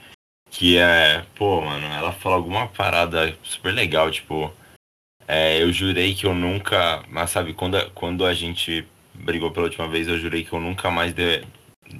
que 0.49 0.77
é, 0.77 1.25
pô, 1.35 1.61
mano, 1.61 1.85
ela 1.87 2.11
fala 2.11 2.35
alguma 2.35 2.67
parada 2.67 3.37
super 3.43 3.71
legal, 3.73 4.11
tipo, 4.11 4.51
é, 5.27 5.61
eu 5.61 5.71
jurei 5.71 6.13
que 6.15 6.25
eu 6.25 6.33
nunca, 6.33 7.03
mas 7.09 7.29
sabe, 7.31 7.53
quando, 7.53 7.77
a- 7.77 7.89
quando 7.91 8.25
a 8.25 8.33
gente 8.33 8.85
brigou 9.13 9.51
pela 9.51 9.65
última 9.67 9.87
vez, 9.87 10.07
eu 10.07 10.17
jurei 10.17 10.43
que 10.43 10.51
eu 10.53 10.59
nunca 10.59 10.89
mais 10.91 11.13
de, 11.13 11.43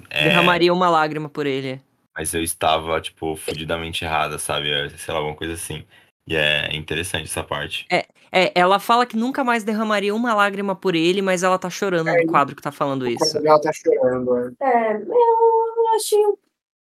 é, 0.10 0.24
Derramaria 0.24 0.74
uma 0.74 0.90
lágrima 0.90 1.30
por 1.30 1.46
ele. 1.46 1.80
mas 2.18 2.34
eu 2.34 2.42
estava, 2.44 3.00
tipo, 3.00 3.36
fudidamente 3.38 4.04
errada, 4.04 4.38
sabe? 4.40 4.72
É, 4.72 4.90
Sei 4.90 5.14
lá, 5.14 5.20
alguma 5.20 5.36
coisa 5.36 5.54
assim. 5.54 5.86
E 6.28 6.36
é 6.36 6.76
interessante 6.76 7.26
essa 7.26 7.44
parte. 7.44 7.88
É, 7.90 8.52
ela 8.54 8.80
fala 8.80 9.06
que 9.06 9.16
nunca 9.16 9.44
mais 9.44 9.64
derramaria 9.64 10.14
uma 10.14 10.34
lágrima 10.34 10.76
por 10.76 10.94
ele, 10.94 11.22
mas 11.22 11.42
ela 11.42 11.58
tá 11.58 11.70
chorando 11.70 12.12
no 12.12 12.28
quadro 12.28 12.56
que 12.56 12.62
tá 12.62 12.72
falando 12.72 13.08
isso. 13.08 13.38
Ela 13.38 13.62
tá 13.62 13.72
chorando, 13.72 14.38
é. 14.38 14.52
É, 14.62 15.02
eu 15.02 15.96
achei. 15.96 16.24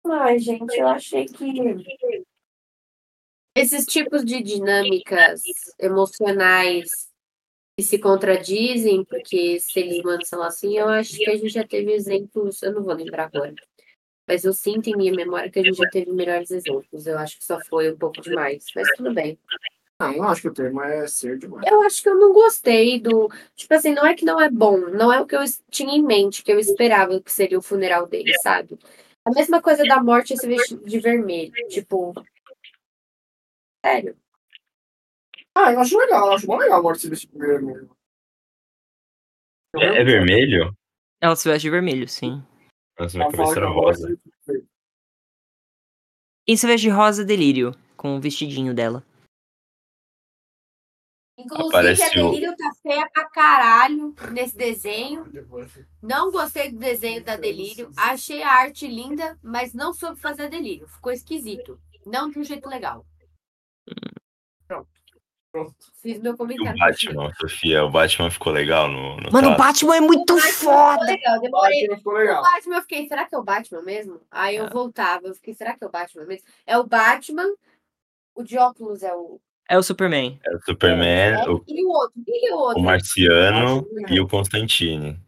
Ai, 0.07 0.39
gente, 0.39 0.75
eu 0.75 0.87
achei 0.87 1.25
que. 1.25 1.83
Esses 3.55 3.85
tipos 3.85 4.25
de 4.25 4.41
dinâmicas 4.41 5.41
emocionais 5.79 7.09
que 7.77 7.83
se 7.83 7.99
contradizem, 7.99 9.03
porque 9.05 9.59
seres 9.59 9.99
humanos 9.99 10.27
são 10.27 10.41
assim, 10.41 10.77
eu 10.77 10.89
acho 10.89 11.17
que 11.17 11.29
a 11.29 11.35
gente 11.35 11.49
já 11.49 11.65
teve 11.65 11.93
exemplos, 11.93 12.61
eu 12.63 12.73
não 12.73 12.83
vou 12.83 12.93
lembrar 12.93 13.25
agora. 13.25 13.53
Mas 14.27 14.43
eu 14.43 14.53
sinto 14.53 14.89
em 14.89 14.95
minha 14.95 15.13
memória 15.13 15.49
que 15.51 15.59
a 15.59 15.63
gente 15.63 15.77
já 15.77 15.89
teve 15.89 16.11
melhores 16.11 16.49
exemplos. 16.49 17.05
Eu 17.05 17.17
acho 17.17 17.37
que 17.37 17.45
só 17.45 17.59
foi 17.59 17.91
um 17.91 17.97
pouco 17.97 18.21
demais. 18.21 18.65
Mas 18.75 18.87
tudo 18.95 19.13
bem. 19.13 19.37
Não, 19.99 20.17
não 20.17 20.27
acho 20.27 20.41
que 20.41 20.47
o 20.49 20.53
termo 20.53 20.81
é 20.81 21.07
ser 21.07 21.37
demais. 21.37 21.65
Eu 21.65 21.81
acho 21.83 22.01
que 22.01 22.09
eu 22.09 22.15
não 22.15 22.33
gostei 22.33 22.99
do. 22.99 23.29
Tipo 23.55 23.73
assim, 23.73 23.93
não 23.93 24.05
é 24.05 24.13
que 24.13 24.25
não 24.25 24.41
é 24.41 24.49
bom, 24.49 24.77
não 24.77 25.13
é 25.13 25.21
o 25.21 25.25
que 25.25 25.35
eu 25.35 25.43
tinha 25.69 25.95
em 25.95 26.03
mente, 26.03 26.43
que 26.43 26.51
eu 26.51 26.59
esperava 26.59 27.21
que 27.21 27.31
seria 27.31 27.57
o 27.57 27.61
funeral 27.61 28.05
dele, 28.07 28.33
sabe? 28.39 28.77
A 29.23 29.31
mesma 29.31 29.61
coisa 29.61 29.83
da 29.83 30.03
morte 30.03 30.33
esse 30.33 30.47
vestido 30.47 30.83
de 30.85 30.99
vermelho. 30.99 31.53
Tipo. 31.69 32.13
Sério. 33.85 34.17
Ah, 35.57 35.71
eu 35.71 35.79
acho 35.79 35.97
legal, 35.97 36.27
eu 36.27 36.33
acho 36.33 36.47
bom 36.47 36.57
legal 36.57 36.79
a 36.79 36.83
morte 36.83 37.01
se 37.01 37.09
vestir 37.09 37.29
de 37.31 37.37
vermelho. 37.37 37.89
É, 39.77 40.01
é 40.01 40.03
vermelho? 40.03 40.75
Ela 41.21 41.35
se 41.35 41.47
veste 41.47 41.63
de 41.67 41.69
vermelho, 41.69 42.07
sim. 42.09 42.43
Nossa, 42.97 43.17
minha 43.17 43.31
cabeça 43.31 43.57
era 43.57 43.69
rosa. 43.69 44.17
se 46.47 46.67
veste 46.67 46.87
de 46.87 46.89
rosa 46.89 47.25
delírio, 47.25 47.71
com 47.97 48.15
o 48.15 48.21
vestidinho 48.21 48.73
dela. 48.73 49.03
Inclusive, 51.37 51.67
Aparece 51.67 52.03
a 52.03 52.09
Delírio 52.09 52.55
tá 52.55 52.71
feia 52.81 53.09
pra 53.09 53.29
caralho 53.29 54.15
nesse 54.31 54.55
desenho. 54.55 55.25
Não 56.01 56.31
gostei 56.31 56.71
do 56.71 56.79
desenho 56.79 57.23
da 57.23 57.35
Delírio. 57.35 57.91
Achei 57.97 58.41
a 58.41 58.53
arte 58.53 58.87
linda, 58.87 59.37
mas 59.43 59.73
não 59.73 59.93
soube 59.93 60.19
fazer 60.19 60.49
Delírio. 60.49 60.87
Ficou 60.87 61.11
esquisito. 61.11 61.77
Não 62.05 62.29
de 62.29 62.39
um 62.39 62.43
jeito 62.43 62.69
legal. 62.69 63.05
Pronto. 64.65 64.89
Fiz 66.01 66.19
meu 66.21 66.31
E 66.31 66.35
o 66.35 66.37
comentário. 66.37 66.77
Batman, 66.79 67.33
Sofia, 67.39 67.83
o 67.85 67.89
Batman 67.89 68.29
ficou 68.31 68.51
legal 68.53 68.87
no, 68.87 69.17
no 69.17 69.31
Mano, 69.31 69.51
o 69.51 69.55
traço? 69.55 69.57
Batman 69.57 69.95
é 69.97 69.99
muito 70.01 70.37
Ficou 70.37 70.71
foda! 70.73 71.05
legal, 71.05 71.39
demorei. 71.41 71.81
Batman 71.81 71.97
ficou 71.97 72.13
O 72.13 72.17
legal. 72.17 72.43
Batman, 72.43 72.75
eu 72.75 72.81
fiquei, 72.81 73.07
será 73.07 73.25
que 73.25 73.35
é 73.35 73.37
o 73.37 73.43
Batman 73.43 73.81
mesmo? 73.81 74.21
Aí 74.31 74.55
eu 74.55 74.65
É. 74.65 74.69
voltava, 74.69 75.27
eu 75.27 75.35
fiquei, 75.35 75.53
será 75.53 75.75
que 75.77 75.83
é 75.83 75.87
o 75.87 75.91
Batman 75.91 76.25
mesmo? 76.25 76.45
É 76.65 76.77
o 76.77 76.83
Batman, 76.83 77.47
o 78.35 78.43
de 78.43 78.57
óculos 78.57 79.01
é 79.03 79.13
o. 79.15 79.39
É 79.67 79.77
o 79.77 79.83
Superman. 79.83 80.39
É 80.45 80.55
o 80.55 80.59
Superman, 80.61 81.33
é, 81.41 81.49
o, 81.49 81.63
E 81.67 81.83
o 81.83 81.89
outro? 81.89 82.21
E 82.27 82.53
o 82.53 82.57
outro? 82.57 82.79
o 82.81 82.83
Marciano 82.85 83.81
Batman. 83.81 84.15
e 84.15 84.19
o 84.19 84.27
Constantine. 84.27 85.19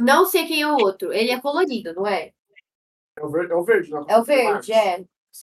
Não 0.00 0.26
sei 0.26 0.46
quem 0.46 0.62
é 0.62 0.66
o 0.66 0.76
outro. 0.76 1.12
Ele 1.12 1.30
é 1.30 1.40
colorido, 1.40 1.94
não 1.94 2.06
é? 2.06 2.32
É 3.18 3.24
o 3.24 3.30
verde, 3.30 3.52
é 3.52 3.56
o 3.56 3.64
verde, 3.64 3.90
não. 3.90 4.04
É 4.08 4.18
o 4.18 4.24
verde, 4.24 4.72
é. 4.72 5.04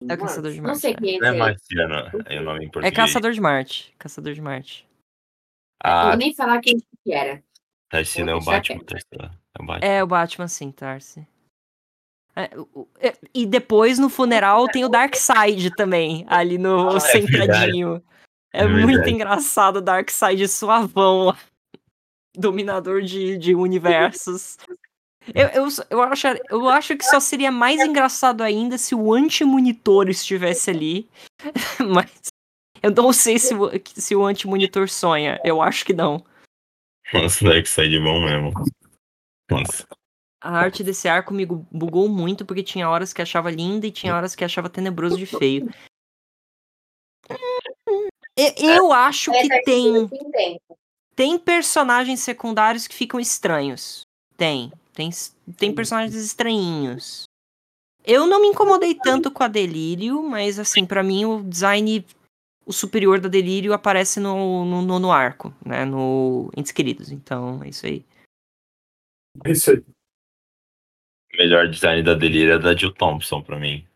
É 0.08 0.14
o 0.14 0.18
Caçador 0.18 0.52
de 0.52 0.58
Não 0.58 0.64
Marte. 0.68 0.80
sei 0.80 0.94
quem 0.94 1.16
é 1.16 1.18
Não 1.18 1.26
é 1.28 1.30
esse. 1.30 1.38
Marciano, 1.38 2.22
é 2.26 2.40
o 2.40 2.42
nome 2.44 2.64
em 2.64 2.70
É. 2.84 2.90
Caçador 2.90 3.32
de 3.32 3.40
Marte. 3.40 3.94
Caçador 3.98 4.32
de 4.34 4.40
Marte. 4.40 4.86
Eu 5.84 5.90
Ah, 5.90 6.08
vou 6.08 6.16
nem 6.16 6.34
falar 6.34 6.60
quem 6.60 6.78
que 7.04 7.12
era. 7.12 7.42
Tarsila 7.90 8.30
é 8.32 8.34
o 8.34 8.40
Batman. 8.40 8.84
Tarsila 8.84 9.40
é 9.58 9.62
o 9.62 9.66
Batman. 9.66 9.86
É 9.92 10.04
o 10.04 10.06
Batman, 10.06 10.48
sim, 10.48 10.70
Tarsi. 10.72 11.26
É, 12.36 12.50
é, 13.08 13.18
e 13.34 13.44
depois 13.46 13.98
no 13.98 14.08
funeral 14.08 14.68
tem 14.68 14.84
o 14.84 14.88
Darkseid 14.88 15.70
também, 15.74 16.24
ali 16.28 16.56
no 16.58 16.90
Ah, 16.90 16.96
é 16.96 17.00
sentadinho. 17.72 18.02
É, 18.52 18.62
É 18.62 18.68
muito 18.68 19.08
engraçado 19.08 19.76
o 19.76 19.80
Darkseid 19.82 20.46
suavão 20.48 21.24
lá. 21.26 21.38
Dominador 22.36 23.02
de, 23.02 23.36
de 23.38 23.54
universos. 23.54 24.56
Eu, 25.34 25.48
eu, 25.48 25.68
eu, 25.90 26.02
acho, 26.02 26.26
eu 26.50 26.68
acho 26.68 26.96
que 26.96 27.04
só 27.04 27.20
seria 27.20 27.50
mais 27.52 27.80
engraçado 27.80 28.42
ainda 28.42 28.78
se 28.78 28.94
o 28.94 29.12
anti-monitor 29.12 30.08
estivesse 30.08 30.70
ali. 30.70 31.08
Mas 31.94 32.10
eu 32.82 32.90
não 32.90 33.12
sei 33.12 33.38
se, 33.38 33.54
o- 33.54 33.70
se 33.94 34.14
o 34.16 34.24
anti-monitor 34.24 34.88
sonha. 34.88 35.40
Eu 35.44 35.60
acho 35.60 35.84
que 35.84 35.92
não. 35.92 36.24
Nossa, 37.12 37.44
Dark 37.44 37.66
Side 37.66 37.96
é 37.96 38.00
bom 38.00 38.20
mesmo. 38.24 38.52
Nossa. 39.50 39.86
A 40.40 40.52
arte 40.52 40.84
desse 40.84 41.08
arco 41.08 41.34
me 41.34 41.44
gu- 41.44 41.66
bugou 41.70 42.08
muito 42.08 42.46
porque 42.46 42.62
tinha 42.62 42.88
horas 42.88 43.12
que 43.12 43.20
achava 43.20 43.50
linda 43.50 43.86
e 43.86 43.90
tinha 43.90 44.14
horas 44.14 44.34
que 44.36 44.44
achava 44.44 44.70
tenebroso 44.70 45.16
de 45.16 45.26
feio. 45.26 45.68
E- 48.38 48.54
Eu 48.58 48.92
acho 48.92 49.32
que 49.32 49.62
tem, 49.62 50.08
tem 51.16 51.38
personagens 51.38 52.20
secundários 52.20 52.86
que 52.86 52.94
ficam 52.94 53.18
estranhos. 53.18 54.02
Tem. 54.36 54.72
Tem, 54.98 55.10
tem 55.56 55.72
personagens 55.72 56.16
estranhinhos. 56.16 57.22
Eu 58.04 58.26
não 58.26 58.42
me 58.42 58.48
incomodei 58.48 58.96
tanto 58.96 59.30
com 59.30 59.44
a 59.44 59.48
Delírio, 59.48 60.20
mas 60.24 60.58
assim, 60.58 60.84
pra 60.84 61.04
mim 61.04 61.24
o 61.24 61.44
design 61.44 62.04
o 62.66 62.72
superior 62.72 63.20
da 63.20 63.28
Delírio 63.28 63.72
aparece 63.72 64.18
no, 64.18 64.64
no 64.64 64.82
nono 64.82 65.12
arco, 65.12 65.54
né? 65.64 65.84
No 65.84 66.50
Entes 66.56 66.72
Queridos. 66.72 67.12
Então, 67.12 67.62
é 67.62 67.68
isso 67.68 67.86
aí. 67.86 68.04
É 69.44 69.52
Isso 69.52 69.70
aí. 69.70 69.78
O 69.78 71.36
melhor 71.38 71.68
design 71.68 72.02
da 72.02 72.14
Delírio 72.14 72.54
é 72.54 72.58
da 72.58 72.74
Jill 72.74 72.92
Thompson 72.92 73.40
pra 73.40 73.56
mim. 73.56 73.86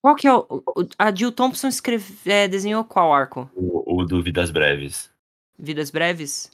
Qual 0.00 0.16
que 0.16 0.26
é 0.26 0.34
o. 0.34 0.64
a 0.98 1.14
Jill 1.14 1.30
Thompson 1.30 1.68
escreve, 1.68 2.14
é, 2.24 2.48
desenhou 2.48 2.82
qual 2.84 3.12
arco? 3.12 3.50
O, 3.54 4.00
o 4.00 4.04
Dúvidas 4.06 4.50
Breves. 4.50 5.12
Vidas 5.58 5.90
Breves? 5.90 6.50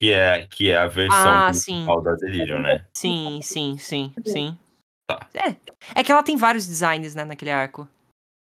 Que 0.00 0.12
é, 0.12 0.46
que 0.46 0.70
é 0.70 0.76
a 0.76 0.86
versão 0.86 1.18
Ah, 1.18 1.46
principal 1.46 2.00
da 2.00 2.14
Delírio, 2.14 2.58
né? 2.60 2.86
Sim, 2.94 3.40
sim, 3.42 3.76
sim, 3.78 4.14
sim. 4.24 4.56
Tá. 5.08 5.26
É. 5.34 5.56
É 5.94 6.04
que 6.04 6.12
ela 6.12 6.22
tem 6.22 6.36
vários 6.36 6.66
designs, 6.66 7.14
né, 7.14 7.24
naquele 7.24 7.50
arco. 7.50 7.88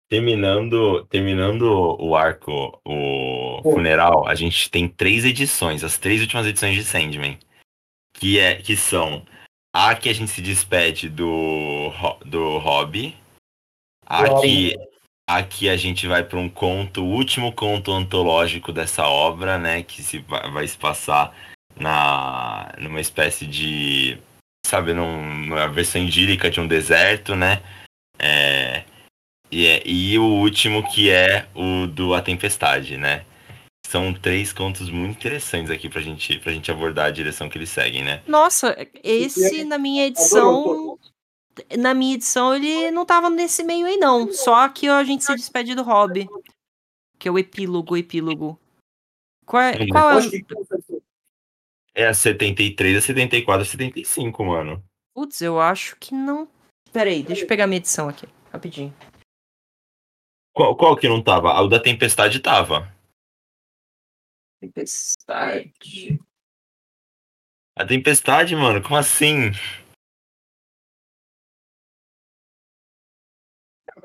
Terminando, 0.09 1.05
terminando 1.05 1.63
o 1.99 2.15
arco, 2.15 2.79
o 2.85 3.61
funeral, 3.63 4.27
a 4.27 4.35
gente 4.35 4.69
tem 4.69 4.87
três 4.87 5.25
edições, 5.25 5.83
as 5.83 5.97
três 5.97 6.21
últimas 6.21 6.45
edições 6.45 6.75
de 6.75 6.83
Sandman. 6.83 7.37
Que, 8.13 8.39
é, 8.39 8.55
que 8.55 8.77
são 8.77 9.25
a 9.73 9.95
que 9.95 10.09
a 10.09 10.13
gente 10.13 10.31
se 10.31 10.41
despede 10.41 11.09
do, 11.09 11.91
do 12.25 12.57
Hobby. 12.59 13.15
A 14.05 14.39
que, 14.41 14.75
a 15.29 15.43
que 15.43 15.67
a 15.67 15.75
gente 15.75 16.07
vai 16.07 16.23
para 16.23 16.39
um 16.39 16.47
conto, 16.47 17.03
o 17.03 17.09
último 17.09 17.51
conto 17.51 17.91
antológico 17.91 18.71
dessa 18.71 19.05
obra, 19.07 19.57
né? 19.57 19.83
Que 19.83 20.01
se 20.01 20.19
vai, 20.19 20.65
se 20.67 20.77
passar 20.77 21.35
na, 21.75 22.73
numa 22.79 23.01
espécie 23.01 23.45
de. 23.45 24.17
Sabe, 24.65 24.93
num- 24.93 25.45
numa 25.45 25.67
versão 25.67 26.01
idílica 26.01 26.49
de 26.49 26.59
um 26.59 26.67
deserto, 26.67 27.35
né? 27.35 27.61
É, 28.19 28.83
e, 29.51 29.65
é- 29.67 29.83
e 29.85 30.17
o 30.17 30.23
último 30.25 30.89
que 30.91 31.09
é 31.09 31.45
o 31.53 31.87
do 31.87 32.13
A 32.13 32.21
Tempestade, 32.21 32.97
né? 32.97 33.23
São 33.85 34.13
três 34.13 34.51
contos 34.51 34.89
muito 34.89 35.15
interessantes 35.17 35.71
aqui 35.71 35.87
pra 35.87 36.01
gente, 36.01 36.39
pra 36.39 36.51
gente 36.51 36.69
abordar 36.69 37.05
a 37.05 37.11
direção 37.11 37.47
que 37.47 37.57
eles 37.57 37.69
seguem, 37.69 38.03
né? 38.03 38.21
Nossa, 38.27 38.75
esse 39.01 39.63
na 39.63 39.77
minha 39.77 40.05
edição. 40.07 40.97
Na 41.77 41.93
minha 41.93 42.15
edição 42.15 42.55
ele 42.55 42.91
não 42.91 43.05
tava 43.05 43.29
nesse 43.29 43.63
meio 43.63 43.85
aí, 43.85 43.97
não. 43.97 44.31
Só 44.31 44.67
que 44.69 44.87
a 44.87 45.03
gente 45.03 45.23
se 45.23 45.35
despede 45.35 45.75
do 45.75 45.83
Hobby. 45.83 46.27
Que 47.19 47.27
é 47.27 47.31
o 47.31 47.39
epílogo, 47.39 47.93
o 47.93 47.97
epílogo. 47.97 48.59
Qual 49.45 49.61
é, 49.63 49.87
qual 49.87 50.11
é 50.11 50.17
o- 50.17 51.01
É 51.95 52.07
a 52.07 52.13
73, 52.13 52.97
a 52.97 53.01
74, 53.01 53.61
a 53.61 53.65
75, 53.65 54.43
mano. 54.43 54.83
Putz, 55.15 55.41
eu 55.41 55.59
acho 55.59 55.95
que 55.95 56.13
não. 56.13 56.47
Pera 56.93 57.09
aí, 57.09 57.23
deixa 57.23 57.43
eu 57.43 57.47
pegar 57.47 57.65
minha 57.65 57.77
edição 57.77 58.07
aqui, 58.07 58.27
rapidinho. 58.51 58.93
Qual, 60.53 60.75
qual 60.75 60.95
que 60.95 61.07
não 61.07 61.23
tava? 61.23 61.51
A 61.51 61.61
o 61.61 61.67
da 61.67 61.79
Tempestade 61.79 62.39
tava. 62.39 62.91
Tempestade. 64.59 66.19
A 67.75 67.85
Tempestade, 67.85 68.55
mano, 68.55 68.81
como 68.81 68.95
assim? 68.97 69.51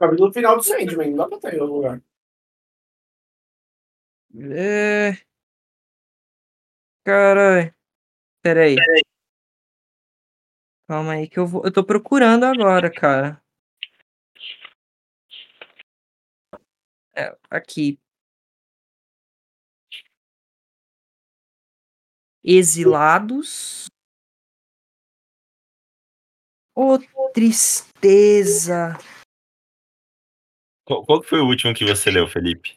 Acabei 0.03 0.19
no 0.19 0.33
final 0.33 0.57
do 0.57 0.65
Sandman, 0.65 1.11
não 1.11 1.17
dá 1.17 1.29
pra 1.29 1.39
ter 1.39 1.55
em 1.55 1.61
outro 1.61 1.77
lugar. 1.77 2.03
É... 4.35 5.13
Caralho. 7.05 7.73
Pera 8.43 8.65
aí. 8.65 8.77
Calma 10.89 11.13
aí 11.13 11.29
que 11.29 11.39
eu 11.39 11.47
vou. 11.47 11.63
Eu 11.65 11.73
tô 11.73 11.85
procurando 11.85 12.45
agora, 12.45 12.91
cara. 12.91 13.41
É, 17.15 17.37
aqui. 17.49 18.01
Exilados. 22.43 23.87
Ô, 26.75 26.99
tristeza. 27.33 28.99
Qual, 31.03 31.23
foi 31.23 31.41
o 31.41 31.47
último 31.47 31.75
que 31.75 31.85
você 31.85 32.11
leu, 32.11 32.27
Felipe? 32.29 32.75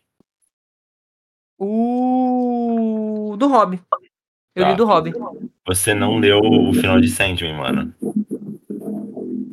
O. 1.59 3.36
Do 3.38 3.47
Hobby. 3.47 3.82
Eu 4.55 4.63
Tá. 4.63 4.70
li 4.72 4.78
do 4.78 4.86
Hobby. 4.86 5.11
Você 5.68 5.93
não 5.93 6.18
leu 6.18 6.39
o 6.39 6.74
final 6.74 6.99
de 7.01 7.09
Sandman, 7.09 7.55
mano. 7.55 7.93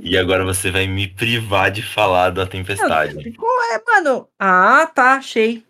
E 0.00 0.16
agora 0.16 0.44
você 0.44 0.70
vai 0.70 0.86
me 0.86 1.08
privar 1.08 1.70
de 1.70 1.82
falar 1.82 2.30
da 2.30 2.46
Tempestade. 2.46 3.32
Qual 3.32 3.62
é, 3.72 3.82
mano? 3.86 4.28
Ah, 4.38 4.86
tá, 4.86 5.14
achei. 5.14 5.64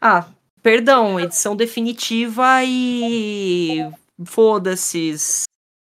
Ah, 0.00 0.28
perdão, 0.62 1.18
edição 1.18 1.56
definitiva 1.56 2.62
e. 2.64 3.90
Foda-se 4.24 5.14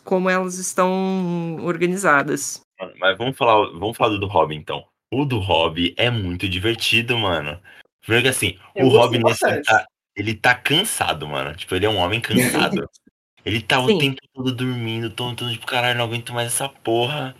como 0.04 0.28
elas 0.28 0.58
estão 0.58 1.56
organizadas. 1.62 2.60
Mas 2.98 3.16
vamos 3.16 3.36
falar, 3.36 3.70
vamos 3.78 3.96
falar 3.96 4.18
do 4.18 4.26
Hobby, 4.26 4.56
então. 4.56 4.84
O 5.14 5.24
do 5.24 5.38
Hobby 5.38 5.94
é 5.96 6.10
muito 6.10 6.48
divertido, 6.48 7.16
mano. 7.16 7.60
Primeiro 8.02 8.24
que 8.24 8.28
assim, 8.30 8.58
Eu 8.74 8.86
o 8.86 8.88
Hobby 8.90 9.18
bastante. 9.18 9.64
tá, 9.64 9.86
ele 10.16 10.34
tá 10.34 10.54
cansado, 10.54 11.26
mano. 11.28 11.54
Tipo, 11.54 11.74
ele 11.74 11.86
é 11.86 11.88
um 11.88 11.98
homem 11.98 12.20
cansado. 12.20 12.88
ele 13.46 13.60
tá 13.62 13.80
o 13.80 13.88
Sim. 13.88 13.98
tempo 13.98 14.20
todo 14.32 14.52
dormindo, 14.52 15.08
todo, 15.10 15.50
tipo, 15.50 15.66
caralho, 15.66 15.98
não 15.98 16.06
aguento 16.06 16.32
mais 16.34 16.48
essa 16.48 16.68
porra. 16.68 17.34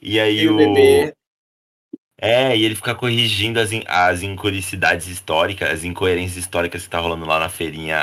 E 0.00 0.18
aí 0.18 0.40
E 0.42 0.48
o 0.48 0.54
o. 0.54 0.56
bebê. 0.56 1.14
É, 2.22 2.54
e 2.54 2.64
ele 2.64 2.74
fica 2.74 2.94
corrigindo 2.94 3.58
as, 3.58 3.72
in- 3.72 3.84
as 3.86 4.22
incoericidades 4.22 5.06
históricas, 5.06 5.70
as 5.70 5.84
incoerências 5.84 6.36
históricas 6.36 6.82
que 6.84 6.90
tá 6.90 6.98
rolando 6.98 7.24
lá 7.24 7.38
na 7.38 7.48
feirinha, 7.48 7.96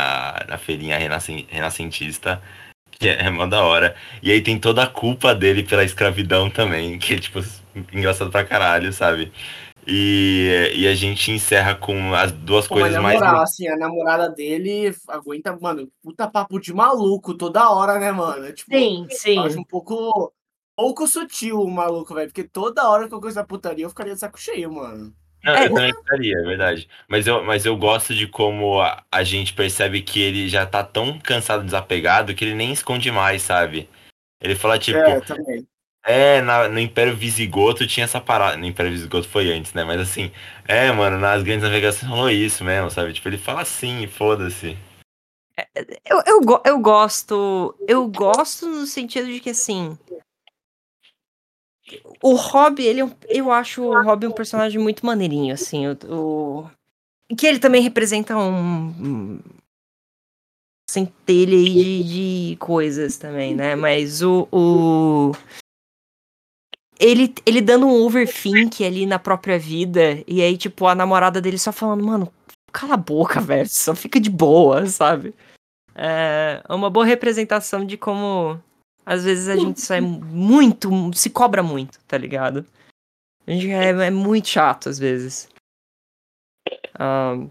na 0.47 0.57
feirinha 0.57 0.97
renascen- 0.97 1.45
renascentista, 1.47 2.41
que 2.89 3.07
é, 3.07 3.25
é 3.25 3.29
mó 3.29 3.45
da 3.45 3.63
hora. 3.63 3.95
E 4.23 4.31
aí 4.31 4.41
tem 4.41 4.57
toda 4.59 4.81
a 4.83 4.87
culpa 4.87 5.35
dele 5.35 5.61
pela 5.63 5.83
escravidão 5.83 6.49
também, 6.49 6.97
que 6.97 7.19
tipo, 7.19 7.39
engraçado 7.93 8.31
pra 8.31 8.45
caralho, 8.45 8.91
sabe? 8.93 9.31
E, 9.89 10.73
e 10.75 10.87
a 10.87 10.93
gente 10.93 11.31
encerra 11.31 11.73
com 11.73 12.13
as 12.13 12.31
duas 12.31 12.67
Pô, 12.67 12.75
coisas 12.75 12.93
na 12.93 13.01
mais... 13.01 13.17
moral, 13.17 13.41
assim, 13.41 13.69
a 13.69 13.77
namorada 13.77 14.29
dele 14.29 14.93
aguenta, 15.07 15.57
mano, 15.57 15.89
puta 16.03 16.27
papo 16.27 16.59
de 16.59 16.73
maluco 16.73 17.33
toda 17.33 17.69
hora, 17.69 17.97
né, 17.97 18.11
mano? 18.11 18.51
Tipo, 18.51 18.77
Sim, 18.77 19.07
sim. 19.09 19.37
eu 19.37 19.43
acho 19.43 19.59
um 19.59 19.63
pouco, 19.63 20.33
pouco 20.75 21.07
sutil 21.07 21.61
o 21.61 21.71
maluco, 21.71 22.13
velho. 22.13 22.27
Porque 22.27 22.43
toda 22.43 22.89
hora 22.89 23.07
que 23.07 23.13
eu 23.13 23.21
coisa 23.21 23.41
da 23.41 23.47
putaria, 23.47 23.85
eu 23.85 23.89
ficaria 23.89 24.13
de 24.13 24.19
saco 24.19 24.37
cheio, 24.37 24.69
mano. 24.73 25.13
Não, 25.41 25.55
É, 25.55 25.65
eu 25.65 25.73
também 25.73 25.93
ficaria, 25.93 26.37
é 26.37 26.43
verdade. 26.43 26.89
Mas 27.07 27.25
eu, 27.25 27.43
mas 27.45 27.65
eu 27.65 27.77
gosto 27.77 28.13
de 28.13 28.27
como 28.27 28.81
a, 28.81 29.05
a 29.09 29.23
gente 29.23 29.53
percebe 29.53 30.01
que 30.01 30.19
ele 30.19 30.49
já 30.49 30.65
tá 30.65 30.83
tão 30.83 31.17
cansado, 31.17 31.63
desapegado, 31.63 32.35
que 32.35 32.43
ele 32.43 32.55
nem 32.55 32.73
esconde 32.73 33.09
mais, 33.09 33.41
sabe? 33.41 33.89
Ele 34.41 34.55
fala, 34.55 34.77
tipo, 34.77 34.99
é, 34.99 35.21
também. 35.21 35.65
É, 36.09 36.41
na- 36.41 36.69
no 36.69 36.79
Império 36.79 37.13
Visigoto 37.15 37.85
tinha 37.85 38.05
essa 38.05 38.21
parada. 38.21 38.55
No 38.55 38.65
Império 38.65 38.89
Visigoto 38.91 39.27
foi 39.27 39.51
antes, 39.51 39.73
né? 39.73 39.83
Mas 39.83 39.99
assim, 39.99 40.31
é, 40.65 40.89
mano, 40.91 41.17
nas 41.19 41.43
grandes 41.43 41.63
navegações 41.63 42.09
rolou 42.09 42.29
isso 42.29 42.63
mesmo, 42.63 42.89
sabe? 42.89 43.11
Tipo, 43.11 43.27
ele 43.27 43.37
fala 43.37 43.61
assim, 43.61 44.07
foda-se. 44.07 44.77
Eu, 46.05 46.21
eu, 46.25 46.41
go- 46.41 46.61
eu 46.63 46.79
gosto. 46.79 47.75
Eu 47.87 48.07
gosto 48.07 48.65
no 48.67 48.85
sentido 48.85 49.27
de 49.27 49.41
que, 49.41 49.49
assim. 49.49 49.97
O 52.21 52.35
Rob, 52.35 52.79
ele 52.81 53.01
é 53.01 53.07
eu 53.27 53.51
acho 53.51 53.83
o 53.83 54.03
Rob 54.03 54.27
um 54.27 54.31
personagem 54.31 54.79
muito 54.79 55.05
maneirinho, 55.05 55.53
assim. 55.53 55.87
O, 55.87 55.97
o- 57.29 57.35
que 57.35 57.45
ele 57.47 57.59
também 57.59 57.81
representa 57.81 58.37
um. 58.37 58.87
um 58.87 59.39
centelha 60.89 61.57
aí 61.57 61.73
de, 62.03 62.03
de 62.51 62.55
coisas 62.57 63.17
também, 63.17 63.53
né? 63.53 63.75
Mas 63.75 64.21
o. 64.21 64.47
o 64.51 65.31
ele, 66.99 67.33
ele 67.45 67.61
dando 67.61 67.87
um 67.87 68.05
overthink 68.05 68.83
ali 68.83 69.05
na 69.05 69.19
própria 69.19 69.57
vida, 69.57 70.23
e 70.27 70.41
aí, 70.41 70.57
tipo, 70.57 70.87
a 70.87 70.95
namorada 70.95 71.41
dele 71.41 71.57
só 71.57 71.71
falando, 71.71 72.03
mano, 72.03 72.31
cala 72.71 72.95
a 72.95 72.97
boca, 72.97 73.39
velho, 73.39 73.69
só 73.69 73.95
fica 73.95 74.19
de 74.19 74.29
boa, 74.29 74.85
sabe? 74.87 75.33
É 75.95 76.61
uma 76.69 76.89
boa 76.89 77.05
representação 77.05 77.85
de 77.85 77.97
como 77.97 78.61
às 79.03 79.23
vezes 79.23 79.47
a 79.47 79.55
gente 79.55 79.81
sai 79.81 80.01
muito, 80.01 80.89
se 81.13 81.29
cobra 81.29 81.63
muito, 81.63 81.97
tá 82.05 82.17
ligado? 82.17 82.65
A 83.47 83.51
gente 83.51 83.69
é, 83.69 83.89
é 83.89 84.11
muito 84.11 84.49
chato 84.49 84.89
às 84.89 84.99
vezes. 84.99 85.49
Um, 86.99 87.49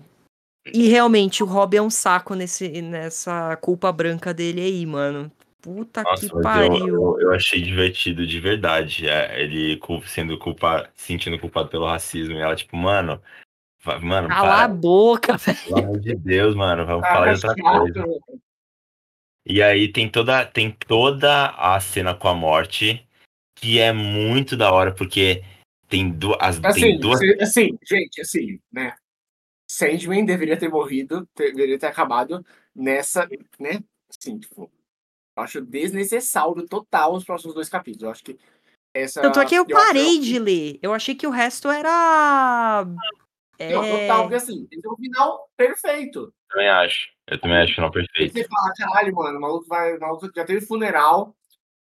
e 0.67 0.89
realmente 0.89 1.43
o 1.43 1.47
Rob 1.47 1.77
é 1.77 1.83
um 1.83 1.91
saco 1.91 2.35
nesse, 2.35 2.83
nessa 2.83 3.57
culpa 3.57 3.91
branca 3.91 4.35
dele 4.35 4.61
aí, 4.61 4.85
mano. 4.85 5.33
Puta 5.67 6.05
Nossa, 6.05 6.21
que 6.21 6.41
pariu. 6.41 6.77
eu, 6.77 6.87
eu, 6.87 7.21
eu 7.23 7.35
achei 7.35 7.61
divertido 7.61 8.25
de 8.25 8.39
verdade. 8.39 9.09
é, 9.09 9.43
ele 9.43 9.81
sendo 10.07 10.39
culpado, 10.39 10.89
sentindo 10.95 11.37
culpado 11.41 11.69
pelo 11.69 11.87
racismo. 11.87 12.37
E 12.37 12.39
ela, 12.39 12.55
tipo, 12.55 12.77
mano, 12.77 13.21
mano, 14.01 14.29
Cala 14.29 14.63
a 14.63 14.69
para, 14.69 14.69
boca, 14.69 15.35
velho. 15.37 15.59
pelo 15.65 15.77
amor 15.79 15.99
de 16.01 16.15
Deus, 16.15 16.55
mano, 16.55 16.87
vamos 16.87 17.03
Cara, 17.03 17.15
falar 17.15 17.27
de 17.35 17.35
outra 17.35 17.57
coisa. 17.57 18.05
E 19.45 19.61
aí 19.61 19.91
tem 19.91 20.09
toda, 20.09 20.45
tem 20.47 20.71
toda 20.71 21.49
a 21.49 21.81
cena 21.81 22.15
com 22.15 22.29
a 22.29 22.35
morte, 22.35 23.05
que 23.57 23.81
é 23.81 23.93
muito 23.93 24.57
da 24.57 24.73
hora, 24.73 24.95
porque 24.95 25.43
tem, 25.89 26.13
du 26.13 26.33
as, 26.41 26.61
tem 26.61 26.65
Assim, 26.71 26.99
duas. 27.01 27.19
se- 27.19 27.39
assim, 27.41 27.79
gente, 27.85 28.21
assim, 28.21 28.61
né? 28.73 28.95
Sandman 29.69 30.25
deveria 30.25 30.57
ter 30.57 30.69
morrido, 30.69 31.29
deveria 31.37 31.77
ter 31.77 31.87
acabado 31.87 32.47
nessa, 32.73 33.29
né? 33.59 33.81
Assim, 34.09 34.39
tipo, 34.39 34.71
acho 35.37 35.61
desnecessário 35.61 36.67
total 36.67 37.15
os 37.15 37.25
próximos 37.25 37.55
dois 37.55 37.69
capítulos. 37.69 38.03
Eu 38.05 38.11
acho 38.11 38.25
que 38.25 38.39
essa. 38.95 39.21
Tanto 39.23 39.41
é 39.41 39.47
que 39.47 39.55
eu 39.55 39.65
que 39.67 39.73
parei 39.75 40.19
de 40.19 40.39
ler. 40.39 40.79
Eu 40.83 40.93
achei 40.95 41.15
que 41.15 41.27
o 41.27 41.31
resto 41.31 41.69
era. 41.69 42.85
Não, 42.85 42.97
É... 43.59 44.09
total, 44.09 44.23
porque 44.23 44.35
assim, 44.37 44.67
esse 44.71 44.87
é 44.87 44.91
o 44.91 44.97
final 44.97 45.51
perfeito. 45.57 46.33
Também 46.49 46.69
acho. 46.69 47.09
Eu 47.27 47.41
também 47.41 47.57
acho 47.59 47.81
não 47.81 47.89
E 47.89 47.93
perfeito. 47.93 48.33
você 48.33 48.45
fala, 48.45 48.73
caralho, 48.77 49.15
mano, 49.15 49.39
o 49.39 49.41
maluco 49.41 49.67
vai. 49.67 49.97
O 49.97 50.01
maluco 50.01 50.31
já 50.35 50.45
teve 50.45 50.65
funeral. 50.65 51.35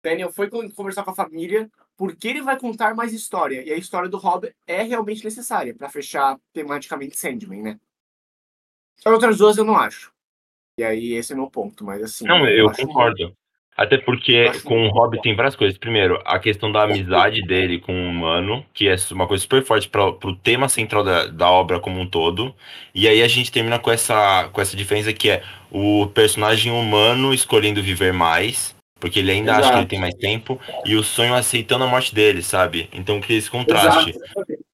Daniel 0.03 0.31
foi 0.31 0.49
con- 0.49 0.69
conversar 0.71 1.03
com 1.03 1.11
a 1.11 1.15
família. 1.15 1.69
Por 1.97 2.15
que 2.15 2.29
ele 2.29 2.41
vai 2.41 2.57
contar 2.57 2.95
mais 2.95 3.11
história? 3.11 3.61
E 3.61 3.71
a 3.73 3.75
história 3.77 4.07
do 4.07 4.17
Rob 4.17 4.49
é 4.65 4.81
realmente 4.83 5.23
necessária 5.23 5.75
pra 5.75 5.89
fechar 5.89 6.39
tematicamente 6.53 7.17
Sandman, 7.19 7.61
né? 7.61 7.79
As 9.03 9.11
outras 9.11 9.37
duas 9.37 9.57
eu 9.57 9.65
não 9.65 9.75
acho. 9.75 10.11
E 10.79 10.83
aí, 10.83 11.13
esse 11.13 11.33
é 11.33 11.35
meu 11.35 11.47
ponto, 11.47 11.83
mas 11.83 12.01
assim. 12.01 12.25
Não, 12.25 12.47
eu 12.47 12.69
acho 12.69 12.85
concordo. 12.85 13.33
Até 13.75 13.97
porque 13.97 14.31
Eu 14.33 14.61
com 14.63 14.87
o 14.87 14.89
Hobbit 14.89 15.21
tem 15.21 15.35
várias 15.35 15.55
coisas. 15.55 15.77
Primeiro, 15.77 16.21
a 16.25 16.39
questão 16.39 16.71
da 16.71 16.83
amizade 16.83 17.41
dele 17.41 17.79
com 17.79 17.93
o 17.93 18.09
humano, 18.09 18.65
que 18.73 18.87
é 18.87 18.95
uma 19.11 19.27
coisa 19.27 19.41
super 19.41 19.63
forte 19.63 19.89
para 19.89 20.11
pro 20.13 20.35
tema 20.35 20.67
central 20.69 21.03
da, 21.03 21.27
da 21.27 21.49
obra 21.49 21.79
como 21.79 21.99
um 21.99 22.07
todo. 22.07 22.53
E 22.95 23.07
aí 23.07 23.21
a 23.21 23.27
gente 23.27 23.51
termina 23.51 23.77
com 23.77 23.91
essa, 23.91 24.49
com 24.51 24.59
essa 24.61 24.75
diferença 24.75 25.13
que 25.13 25.29
é 25.29 25.43
o 25.71 26.07
personagem 26.07 26.71
humano 26.71 27.33
escolhendo 27.33 27.83
viver 27.83 28.11
mais, 28.13 28.75
porque 28.99 29.19
ele 29.19 29.31
ainda 29.31 29.53
acha 29.53 29.61
que 29.61 29.67
ele 29.67 29.75
Exato. 29.75 29.89
tem 29.89 29.99
mais 29.99 30.15
tempo, 30.15 30.59
e 30.85 30.95
o 30.95 31.03
sonho 31.03 31.33
aceitando 31.33 31.83
a 31.83 31.87
morte 31.87 32.13
dele, 32.13 32.41
sabe? 32.41 32.89
Então 32.91 33.21
cria 33.21 33.37
esse 33.37 33.49
contraste. 33.49 34.09
Exato. 34.09 34.68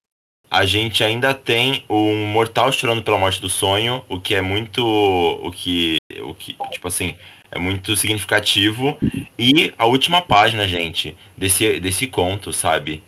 A 0.55 0.65
gente 0.65 1.03
ainda 1.03 1.33
tem 1.33 1.83
um 1.89 2.27
mortal 2.27 2.71
chorando 2.71 3.03
pela 3.03 3.17
morte 3.17 3.41
do 3.41 3.49
sonho, 3.49 4.05
o 4.07 4.21
que 4.21 4.33
é 4.33 4.41
muito. 4.41 4.81
O 4.85 5.51
que. 5.51 5.97
O 6.21 6.33
que 6.33 6.55
tipo 6.71 6.87
assim. 6.87 7.17
É 7.51 7.59
muito 7.59 7.93
significativo. 7.97 8.97
E 9.37 9.73
a 9.77 9.85
última 9.85 10.21
página, 10.21 10.65
gente, 10.65 11.17
desse, 11.37 11.77
desse 11.81 12.07
conto, 12.07 12.53
sabe? 12.53 13.03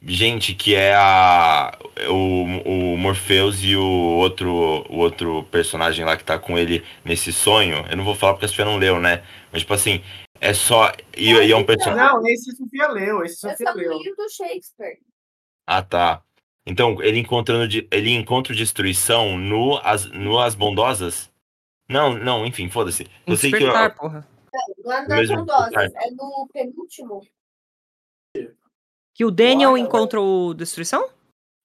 Gente, 0.00 0.54
que 0.54 0.76
é 0.76 0.94
a. 0.94 1.76
O, 2.08 2.44
o 2.92 2.96
Morpheus 2.96 3.64
e 3.64 3.74
o 3.74 3.82
outro, 3.82 4.48
o 4.88 4.98
outro 4.98 5.42
personagem 5.50 6.04
lá 6.04 6.16
que 6.16 6.22
tá 6.22 6.38
com 6.38 6.56
ele 6.56 6.84
nesse 7.04 7.32
sonho. 7.32 7.84
Eu 7.90 7.96
não 7.96 8.04
vou 8.04 8.14
falar 8.14 8.34
porque 8.34 8.44
a 8.44 8.48
Sofia 8.48 8.64
não 8.64 8.76
leu, 8.78 9.00
né? 9.00 9.24
Mas, 9.50 9.62
tipo 9.62 9.74
assim, 9.74 10.00
é 10.40 10.54
só. 10.54 10.92
E, 11.16 11.32
e 11.32 11.50
é 11.50 11.56
um 11.56 11.64
personagem. 11.64 12.06
Não, 12.06 12.24
esse 12.28 12.54
Sofia 12.54 12.86
leu, 12.86 13.24
esse 13.24 13.44
Eu 13.44 13.50
Sofia 13.50 13.66
só 13.66 13.72
leu. 13.76 13.98
do 13.98 14.28
Shakespeare. 14.30 14.98
Ah, 15.66 15.82
tá. 15.82 16.22
Então, 16.68 17.02
ele 17.02 17.18
encontrando 17.18 17.66
ele 17.90 18.10
encontra 18.14 18.54
destruição 18.54 19.38
no 19.38 19.78
as, 19.82 20.04
no 20.06 20.38
as 20.38 20.54
bondosas? 20.54 21.30
Não, 21.88 22.12
não, 22.12 22.44
enfim, 22.44 22.68
foda-se. 22.68 23.06
Eu 23.26 23.36
sei 23.36 23.50
que 23.50 23.62
eu, 23.62 23.90
porra. 23.92 24.26
Lá 24.84 25.02
No 25.02 25.08
nas 25.08 25.28
bondosas. 25.28 25.92
É 25.94 26.10
no 26.10 26.48
penúltimo. 26.52 27.22
Que 29.14 29.24
o 29.24 29.30
Daniel 29.30 29.70
Bora, 29.70 29.80
encontra 29.82 30.20
o 30.20 30.54
Destruição? 30.54 31.08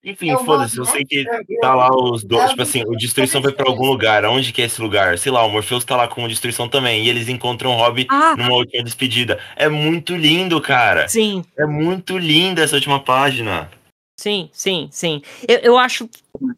enfim, 0.06 0.32
É 0.32 0.38
foda-se, 0.38 0.78
eu 0.78 0.84
né? 0.84 0.92
sei 0.92 1.06
que 1.06 1.26
tá 1.62 1.74
lá 1.74 1.90
os 1.90 2.24
dois, 2.26 2.44
É 2.44 2.48
tipo 2.50 2.62
assim, 2.62 2.84
o 2.86 2.96
destruição 2.98 3.42
vai 3.42 3.54
pra 3.54 3.70
algum 3.70 3.86
lugar. 3.86 4.26
Aonde 4.26 4.52
que 4.52 4.62
é 4.62 4.66
esse 4.66 4.82
lugar? 4.82 5.18
Sei 5.18 5.32
lá, 5.32 5.46
o 5.46 5.50
Morpheus 5.50 5.86
tá 5.86 5.96
lá 5.96 6.08
com 6.08 6.24
o 6.24 6.28
destruição 6.28 6.68
também 6.68 7.06
e 7.06 7.10
eles 7.10 7.30
encontram 7.30 7.72
o 7.72 7.76
Rob 7.76 8.06
Ah, 8.10 8.36
numa 8.36 8.54
última 8.54 8.84
despedida. 8.84 9.40
É 9.56 9.70
muito 9.70 10.16
lindo, 10.16 10.60
cara. 10.60 11.08
sim, 11.08 11.44
É 11.58 11.66
muito 11.66 12.18
linda 12.18 12.62
essa 12.64 12.76
última 12.76 13.00
página. 13.00 13.70
Sim, 14.18 14.50
sim, 14.54 14.90
sim. 14.92 15.22
Eu, 15.48 15.58
eu 15.60 15.78
acho. 15.78 16.10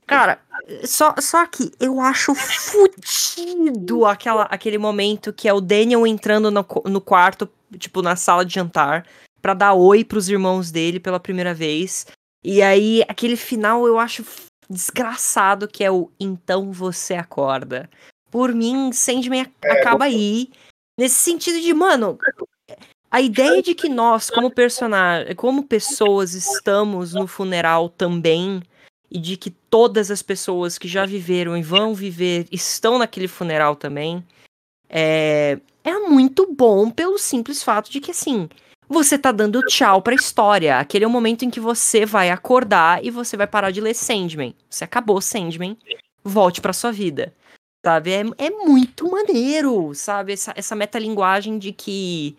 Cara, 0.07 0.39
só, 0.85 1.13
só 1.19 1.45
que 1.45 1.71
eu 1.79 1.99
acho 1.99 2.33
fudido 2.35 4.05
aquela, 4.05 4.43
aquele 4.43 4.77
momento 4.77 5.33
que 5.33 5.47
é 5.47 5.53
o 5.53 5.61
Daniel 5.61 6.05
entrando 6.07 6.49
no, 6.51 6.65
no 6.85 7.01
quarto, 7.01 7.49
tipo, 7.77 8.01
na 8.01 8.15
sala 8.15 8.45
de 8.45 8.53
jantar, 8.53 9.05
pra 9.41 9.53
dar 9.53 9.73
oi 9.73 10.03
pros 10.03 10.29
irmãos 10.29 10.71
dele 10.71 10.99
pela 10.99 11.19
primeira 11.19 11.53
vez. 11.53 12.05
E 12.43 12.61
aí, 12.61 13.03
aquele 13.07 13.35
final 13.35 13.87
eu 13.87 13.97
acho 13.99 14.23
desgraçado, 14.69 15.67
que 15.67 15.83
é 15.83 15.91
o 15.91 16.11
Então 16.19 16.71
Você 16.71 17.15
Acorda. 17.15 17.89
Por 18.31 18.53
mim, 18.53 18.91
Sandman 18.91 19.41
ac- 19.41 19.51
acaba 19.63 20.05
aí. 20.05 20.49
Nesse 20.99 21.15
sentido 21.15 21.59
de, 21.59 21.73
mano, 21.73 22.17
a 23.15 23.21
ideia 23.21 23.61
de 23.61 23.73
que 23.73 23.87
nós, 23.87 24.29
como 24.29 24.51
personagem, 24.51 25.33
como 25.35 25.63
pessoas, 25.63 26.33
estamos 26.33 27.13
no 27.13 27.25
funeral 27.27 27.87
também, 27.87 28.61
e 29.09 29.17
de 29.17 29.37
que 29.37 29.49
todas 29.49 30.11
as 30.11 30.21
pessoas 30.21 30.77
que 30.77 30.85
já 30.85 31.05
viveram 31.05 31.55
e 31.55 31.63
vão 31.63 31.93
viver 31.93 32.45
estão 32.51 32.97
naquele 32.99 33.29
funeral 33.29 33.73
também, 33.73 34.21
é, 34.89 35.57
é 35.81 35.97
muito 35.99 36.53
bom 36.53 36.91
pelo 36.91 37.17
simples 37.17 37.63
fato 37.63 37.89
de 37.89 38.01
que, 38.01 38.11
assim, 38.11 38.49
você 38.89 39.17
tá 39.17 39.31
dando 39.31 39.61
tchau 39.61 40.01
pra 40.01 40.13
história. 40.13 40.77
Aquele 40.77 41.05
é 41.05 41.07
o 41.07 41.11
momento 41.11 41.45
em 41.45 41.49
que 41.49 41.61
você 41.61 42.05
vai 42.05 42.29
acordar 42.29 43.01
e 43.01 43.09
você 43.09 43.37
vai 43.37 43.47
parar 43.47 43.71
de 43.71 43.79
ler 43.79 43.93
Sandman. 43.93 44.53
Você 44.69 44.83
acabou 44.83 45.21
Sandman, 45.21 45.77
volte 46.21 46.59
pra 46.59 46.73
sua 46.73 46.91
vida. 46.91 47.33
Sabe? 47.85 48.11
É, 48.11 48.23
é 48.39 48.49
muito 48.49 49.09
maneiro, 49.09 49.95
sabe? 49.95 50.33
Essa, 50.33 50.51
essa 50.57 50.75
metalinguagem 50.75 51.57
de 51.57 51.71
que 51.71 52.35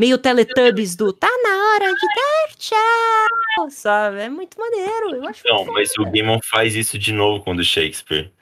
meio 0.00 0.16
Teletubbies 0.16 0.96
do 0.96 1.12
tá 1.12 1.28
na 1.42 1.74
hora 1.74 1.94
de 1.94 2.06
dar 2.16 2.56
tchau, 2.56 3.70
sabe? 3.70 4.20
É 4.22 4.28
muito 4.30 4.58
maneiro. 4.58 5.14
Eu 5.16 5.28
acho 5.28 5.42
Não, 5.46 5.66
mas 5.66 5.92
o 5.98 6.04
Gaiman 6.04 6.40
faz 6.42 6.74
isso 6.74 6.98
de 6.98 7.12
novo 7.12 7.44
com 7.44 7.52
o 7.52 7.56
do 7.56 7.62
Shakespeare. 7.62 8.32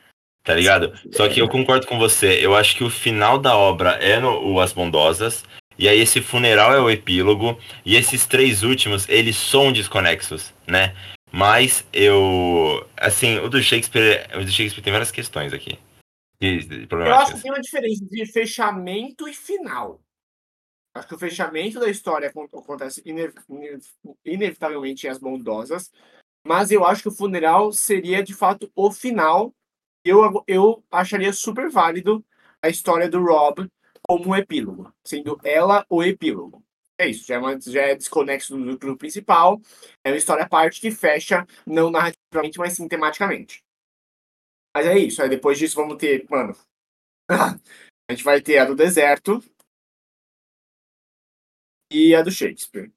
Tá 0.44 0.54
ligado? 0.54 0.98
Só 1.12 1.28
que 1.28 1.40
eu 1.40 1.48
concordo 1.48 1.86
com 1.86 1.98
você. 1.98 2.38
Eu 2.40 2.54
acho 2.54 2.76
que 2.76 2.84
o 2.84 2.88
final 2.88 3.38
da 3.38 3.54
obra 3.56 3.90
é 4.00 4.18
no 4.18 4.52
o 4.52 4.60
As 4.60 4.72
Bondosas. 4.72 5.44
E 5.76 5.88
aí 5.88 5.98
esse 6.00 6.22
funeral 6.22 6.72
é 6.72 6.80
o 6.80 6.88
epílogo. 6.88 7.58
E 7.84 7.96
esses 7.96 8.24
três 8.24 8.62
últimos, 8.62 9.06
eles 9.08 9.36
são 9.36 9.72
desconexos, 9.72 10.54
né? 10.66 10.94
Mas 11.30 11.84
eu. 11.92 12.86
Assim, 12.96 13.38
o 13.40 13.48
do 13.50 13.62
Shakespeare. 13.62 14.26
O 14.36 14.44
do 14.44 14.50
Shakespeare 14.50 14.82
tem 14.82 14.92
várias 14.92 15.10
questões 15.10 15.52
aqui. 15.52 15.78
de- 16.40 16.60
de 16.60 16.86
Eu 16.90 17.14
acho 17.16 17.34
que 17.34 17.42
tem 17.42 17.50
uma 17.50 17.60
diferença 17.60 18.04
entre 18.04 18.24
fechamento 18.26 19.28
e 19.28 19.34
final. 19.34 20.00
Acho 20.98 21.08
que 21.08 21.14
o 21.14 21.18
fechamento 21.18 21.78
da 21.78 21.88
história 21.88 22.28
acon- 22.28 22.48
acontece 22.52 23.00
ine- 23.04 23.32
ine- 23.48 23.80
inevitavelmente 24.24 25.06
em 25.06 25.10
As 25.10 25.18
Bondosas, 25.18 25.92
mas 26.44 26.72
eu 26.72 26.84
acho 26.84 27.02
que 27.02 27.08
o 27.08 27.14
funeral 27.14 27.72
seria 27.72 28.22
de 28.22 28.34
fato 28.34 28.70
o 28.74 28.90
final. 28.90 29.54
Eu, 30.04 30.42
eu 30.46 30.84
acharia 30.90 31.32
super 31.32 31.70
válido 31.70 32.24
a 32.62 32.68
história 32.68 33.08
do 33.08 33.22
Rob 33.22 33.68
como 34.08 34.30
um 34.30 34.36
epílogo, 34.36 34.92
sendo 35.06 35.38
ela 35.44 35.84
o 35.88 36.02
epílogo. 36.02 36.64
É 37.00 37.06
isso, 37.08 37.26
já 37.26 37.36
é, 37.36 37.38
uma- 37.38 37.60
já 37.60 37.82
é 37.82 37.94
desconexo 37.94 38.56
do 38.56 38.64
núcleo 38.64 38.96
principal, 38.96 39.60
é 40.04 40.10
uma 40.10 40.16
história 40.16 40.44
à 40.44 40.48
parte 40.48 40.80
que 40.80 40.90
fecha, 40.90 41.46
não 41.64 41.90
narrativamente, 41.90 42.58
mas 42.58 42.72
sim 42.72 42.88
tematicamente. 42.88 43.62
Mas 44.74 44.86
é 44.86 44.98
isso, 44.98 45.22
aí 45.22 45.28
depois 45.28 45.58
disso 45.58 45.76
vamos 45.76 45.96
ter, 45.96 46.26
mano, 46.28 46.56
a 48.10 48.12
gente 48.12 48.24
vai 48.24 48.40
ter 48.40 48.58
a 48.58 48.64
do 48.64 48.74
deserto 48.74 49.40
e 51.90 52.14
a 52.14 52.22
do 52.22 52.30
Shakespeare. 52.30 52.90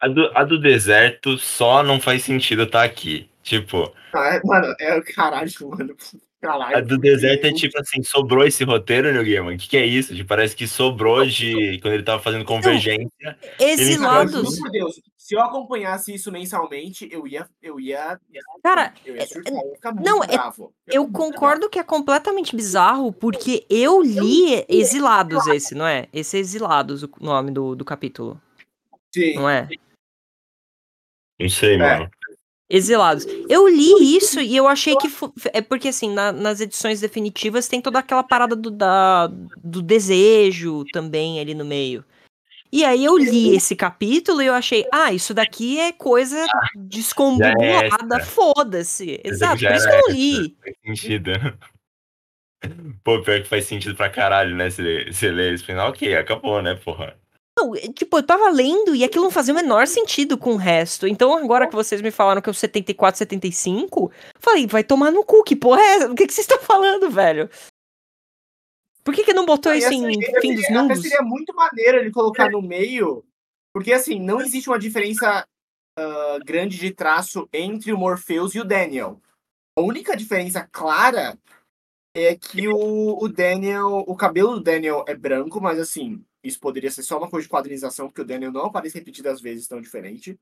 A 0.00 0.08
do, 0.08 0.30
a 0.34 0.44
do 0.44 0.58
deserto 0.58 1.36
só 1.38 1.82
não 1.82 2.00
faz 2.00 2.22
sentido 2.24 2.62
estar 2.62 2.82
aqui. 2.84 3.30
Tipo, 3.42 3.94
Ah, 4.12 4.40
mano, 4.44 4.74
é 4.78 4.94
o 4.96 5.04
caralho, 5.04 5.50
mano. 5.68 5.96
Caralho. 6.40 6.76
A 6.78 6.80
do 6.80 6.96
deserto 6.96 7.44
é 7.44 7.52
tipo 7.52 7.78
assim, 7.78 8.02
sobrou 8.02 8.46
esse 8.46 8.64
roteiro, 8.64 9.12
New 9.12 9.22
Game? 9.22 9.54
O 9.54 9.58
que, 9.58 9.68
que 9.68 9.76
é 9.76 9.84
isso? 9.84 10.14
Tipo, 10.14 10.28
parece 10.28 10.56
que 10.56 10.66
sobrou 10.66 11.26
de. 11.26 11.78
Quando 11.82 11.92
ele 11.94 12.02
tava 12.02 12.22
fazendo 12.22 12.46
convergência. 12.46 13.10
Cara, 13.20 13.38
Exilados. 13.58 14.58
por 14.58 14.70
Deus, 14.70 15.00
se 15.18 15.34
eu 15.34 15.40
acompanhasse 15.42 16.14
isso 16.14 16.32
mensalmente, 16.32 17.06
eu 17.12 17.26
ia. 17.26 17.46
Eu 17.60 17.78
ia. 17.78 18.18
Cara, 18.62 18.94
eu 19.04 19.16
ia 19.16 19.26
surtar, 19.26 19.52
eu 19.52 19.68
ia 19.68 19.74
ficar 19.74 19.92
muito 19.92 20.06
não, 20.06 20.24
é- 20.24 20.28
bravo. 20.28 20.72
eu 20.88 21.02
muito 21.02 21.14
concordo 21.14 21.68
que 21.68 21.78
é 21.78 21.84
completamente 21.84 22.56
bizarro, 22.56 23.12
porque 23.12 23.66
eu 23.68 24.02
li 24.02 24.64
Exilados 24.66 25.46
esse, 25.48 25.74
não 25.74 25.86
é? 25.86 26.08
Esse 26.10 26.38
é 26.38 26.40
Exilados 26.40 27.02
o 27.02 27.10
nome 27.20 27.50
do, 27.50 27.76
do 27.76 27.84
capítulo, 27.84 28.30
bravo. 28.34 29.00
Sim. 29.14 29.34
não 29.34 29.50
é? 29.50 29.68
Não 31.38 31.48
sei, 31.50 31.74
É. 31.74 31.78
mano. 31.78 32.10
Exilados. 32.70 33.26
Eu 33.48 33.66
li 33.66 34.16
isso 34.16 34.40
e 34.40 34.56
eu 34.56 34.68
achei 34.68 34.94
que. 34.96 35.08
É 35.52 35.60
porque, 35.60 35.88
assim, 35.88 36.08
na- 36.14 36.30
nas 36.30 36.60
edições 36.60 37.00
definitivas 37.00 37.66
tem 37.66 37.80
toda 37.80 37.98
aquela 37.98 38.22
parada 38.22 38.54
do, 38.54 38.70
da, 38.70 39.26
do 39.62 39.82
desejo 39.82 40.84
também 40.92 41.40
ali 41.40 41.52
no 41.52 41.64
meio. 41.64 42.04
E 42.72 42.84
aí 42.84 43.04
eu 43.04 43.18
li 43.18 43.56
esse 43.56 43.74
capítulo 43.74 44.40
e 44.40 44.46
eu 44.46 44.54
achei, 44.54 44.86
ah, 44.92 45.12
isso 45.12 45.34
daqui 45.34 45.80
é 45.80 45.90
coisa 45.90 46.46
descombulada, 46.76 48.16
extra. 48.16 48.20
foda-se. 48.20 49.20
Exato, 49.24 49.58
por 49.66 49.72
isso 49.74 49.88
que 49.88 49.94
eu 49.94 50.00
não 50.06 50.14
li. 50.14 50.56
Faz 50.62 50.76
sentido. 50.86 51.30
Pô, 53.02 53.20
pior 53.22 53.42
que 53.42 53.48
faz 53.48 53.64
sentido 53.64 53.96
pra 53.96 54.08
caralho, 54.08 54.54
né? 54.54 54.70
Você 54.70 55.30
lê 55.32 55.52
esse 55.54 55.64
final, 55.64 55.88
ok, 55.90 56.14
acabou, 56.14 56.62
né, 56.62 56.74
porra? 56.76 57.16
Não, 57.60 57.76
é, 57.76 57.80
tipo, 57.92 58.16
eu 58.16 58.22
tava 58.22 58.48
lendo 58.48 58.94
e 58.94 59.04
aquilo 59.04 59.24
não 59.24 59.30
fazia 59.30 59.52
o 59.52 59.56
menor 59.56 59.86
sentido 59.86 60.38
com 60.38 60.54
o 60.54 60.56
resto. 60.56 61.06
Então, 61.06 61.36
agora 61.36 61.66
que 61.68 61.74
vocês 61.74 62.00
me 62.00 62.10
falaram 62.10 62.40
que 62.40 62.48
é 62.48 62.52
o 62.52 62.54
74, 62.54 63.18
75, 63.18 64.10
falei, 64.38 64.66
vai 64.66 64.82
tomar 64.82 65.10
no 65.10 65.24
cu, 65.24 65.44
que 65.44 65.54
porra 65.54 65.80
é 65.80 65.94
essa? 65.96 66.10
O 66.10 66.14
que, 66.14 66.26
que 66.26 66.32
vocês 66.32 66.46
estão 66.46 66.58
falando, 66.58 67.10
velho? 67.10 67.50
Por 69.04 69.14
que, 69.14 69.24
que 69.24 69.34
não 69.34 69.44
botou 69.44 69.74
E 69.74 69.78
isso 69.78 69.88
assim, 69.88 70.06
em 70.06 70.40
Fim 70.40 70.54
dos 70.54 70.68
Mundos? 70.70 71.02
seria 71.02 71.22
muito 71.22 71.54
maneiro 71.54 71.98
ele 71.98 72.10
colocar 72.10 72.50
no 72.50 72.62
meio, 72.62 73.24
porque 73.72 73.92
assim, 73.92 74.18
não 74.18 74.40
existe 74.40 74.68
uma 74.68 74.78
diferença 74.78 75.46
ah, 75.98 76.38
grande 76.44 76.78
de 76.78 76.90
traço 76.90 77.48
entre 77.52 77.92
o 77.92 77.98
Morpheus 77.98 78.54
e 78.54 78.60
o 78.60 78.64
Daniel. 78.64 79.20
A 79.76 79.82
única 79.82 80.16
diferença 80.16 80.66
clara 80.70 81.36
é 82.14 82.34
que 82.34 82.68
o, 82.68 83.22
o 83.22 83.28
Daniel, 83.28 84.04
o 84.06 84.16
cabelo 84.16 84.54
do 84.54 84.60
Daniel 84.60 85.04
é 85.06 85.14
branco, 85.14 85.60
mas 85.60 85.78
assim, 85.78 86.24
isso 86.42 86.58
poderia 86.58 86.90
ser 86.90 87.02
só 87.02 87.18
uma 87.18 87.28
coisa 87.28 87.44
de 87.44 87.50
quadrinização, 87.50 88.08
porque 88.08 88.22
o 88.22 88.24
Daniel 88.24 88.52
não 88.52 88.66
aparece 88.66 88.98
repetidas 88.98 89.40
vezes 89.40 89.68
tão 89.68 89.80
diferente. 89.80 90.38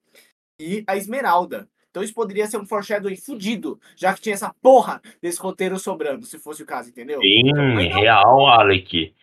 E 0.60 0.84
a 0.86 0.96
Esmeralda. 0.96 1.68
Então 1.90 2.02
isso 2.02 2.14
poderia 2.14 2.46
ser 2.46 2.58
um 2.58 2.66
foreshadowing 2.66 3.16
fudido, 3.16 3.80
já 3.96 4.14
que 4.14 4.20
tinha 4.20 4.34
essa 4.34 4.54
porra 4.60 5.00
desse 5.20 5.40
roteiro 5.40 5.78
sobrando, 5.78 6.26
se 6.26 6.38
fosse 6.38 6.62
o 6.62 6.66
caso, 6.66 6.90
entendeu? 6.90 7.20
Sim, 7.20 7.42
não, 7.44 7.76
real, 7.76 8.46
Alec. 8.46 9.14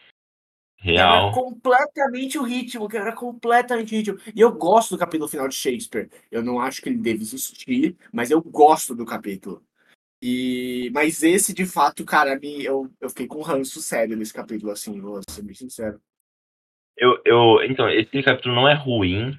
Quebra 0.86 1.04
Real. 1.04 1.32
completamente 1.32 2.38
o 2.38 2.44
ritmo, 2.44 2.88
quebra 2.88 3.12
completamente 3.12 3.96
o 3.96 3.98
ritmo. 3.98 4.20
E 4.36 4.40
eu 4.40 4.52
gosto 4.52 4.92
do 4.92 5.00
capítulo 5.00 5.28
final 5.28 5.48
de 5.48 5.56
Shakespeare. 5.56 6.10
Eu 6.30 6.44
não 6.44 6.60
acho 6.60 6.80
que 6.80 6.90
ele 6.90 7.00
deve 7.00 7.24
existir, 7.24 7.98
mas 8.14 8.30
eu 8.30 8.40
gosto 8.40 8.94
do 8.94 9.04
capítulo. 9.04 9.64
E... 10.22 10.92
Mas 10.94 11.24
esse, 11.24 11.54
de 11.54 11.66
fato, 11.66 12.06
cara, 12.06 12.38
me... 12.40 12.64
eu, 12.64 12.92
eu 13.02 13.10
fiquei 13.10 13.26
com 13.26 13.42
ranço 13.42 13.82
sério 13.82 14.16
nesse 14.16 14.34
capítulo, 14.34 14.72
assim, 14.72 15.00
vou 15.02 15.22
ser 15.28 15.42
bem 15.42 15.56
sincero. 15.56 16.00
Eu, 16.98 17.20
eu, 17.26 17.64
então, 17.64 17.90
esse 17.90 18.24
capítulo 18.24 18.56
não 18.56 18.68
é 18.68 18.74
ruim. 18.74 19.38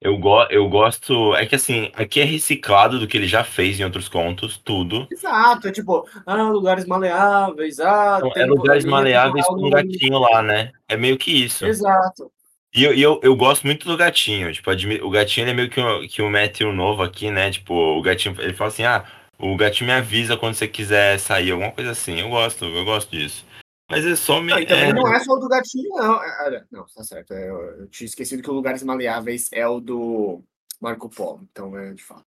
Eu, 0.00 0.18
go, 0.18 0.42
eu 0.50 0.68
gosto. 0.68 1.34
É 1.36 1.46
que 1.46 1.54
assim, 1.54 1.92
aqui 1.94 2.20
é 2.20 2.24
reciclado 2.24 2.98
do 2.98 3.06
que 3.06 3.16
ele 3.16 3.28
já 3.28 3.44
fez 3.44 3.78
em 3.78 3.84
outros 3.84 4.08
contos, 4.08 4.56
tudo. 4.56 5.06
Exato, 5.10 5.68
é 5.68 5.72
tipo, 5.72 6.04
ah, 6.26 6.42
lugares 6.42 6.84
maleáveis, 6.86 7.78
ah, 7.78 8.18
Então, 8.18 8.32
é 8.34 8.44
lugares 8.44 8.84
maleáveis 8.84 9.46
com 9.46 9.64
um 9.64 9.70
gatinho 9.70 10.18
lá, 10.18 10.42
né? 10.42 10.72
É 10.88 10.96
meio 10.96 11.16
que 11.16 11.30
isso. 11.30 11.64
Exato. 11.64 12.30
E 12.74 12.82
eu, 12.82 12.94
e 12.94 13.02
eu, 13.02 13.20
eu 13.22 13.36
gosto 13.36 13.64
muito 13.64 13.86
do 13.86 13.96
gatinho. 13.96 14.52
Tipo, 14.52 14.70
o 14.72 15.10
gatinho 15.10 15.44
ele 15.44 15.50
é 15.52 15.54
meio 15.54 15.70
que 15.70 15.80
o, 15.80 16.08
que 16.08 16.22
o 16.22 16.30
Matthew 16.30 16.72
novo 16.72 17.02
aqui, 17.02 17.30
né? 17.30 17.50
Tipo, 17.50 17.74
o 17.74 18.02
gatinho, 18.02 18.34
ele 18.40 18.54
fala 18.54 18.68
assim, 18.68 18.82
ah, 18.84 19.04
o 19.38 19.54
gatinho 19.56 19.88
me 19.88 19.96
avisa 19.96 20.36
quando 20.36 20.54
você 20.54 20.66
quiser 20.66 21.18
sair, 21.18 21.52
alguma 21.52 21.70
coisa 21.70 21.92
assim. 21.92 22.18
Eu 22.18 22.28
gosto, 22.28 22.64
eu 22.64 22.84
gosto 22.84 23.10
disso. 23.10 23.44
Mas 23.92 24.06
é 24.06 24.16
só 24.16 24.40
me. 24.40 24.52
Não, 24.52 24.64
também 24.64 24.88
é- 24.88 24.92
não 24.94 25.14
é 25.14 25.20
só 25.20 25.34
o 25.34 25.38
do 25.38 25.46
gatinho, 25.48 25.90
não. 25.90 26.24
É, 26.24 26.64
Não, 26.70 26.86
tá 26.86 27.04
certo. 27.04 27.34
é, 27.34 27.50
eu, 27.50 27.56
eu 27.80 27.88
tinha 27.88 28.06
esquecido 28.06 28.42
que 28.42 28.50
o 28.50 28.54
Lugares 28.54 28.82
Maleáveis 28.82 29.50
é 29.52 29.68
o 29.68 29.80
do 29.80 30.42
Marco 30.80 31.10
Polo. 31.10 31.46
Então, 31.52 31.76
é 31.76 31.92
de 31.92 32.02
fato. 32.02 32.24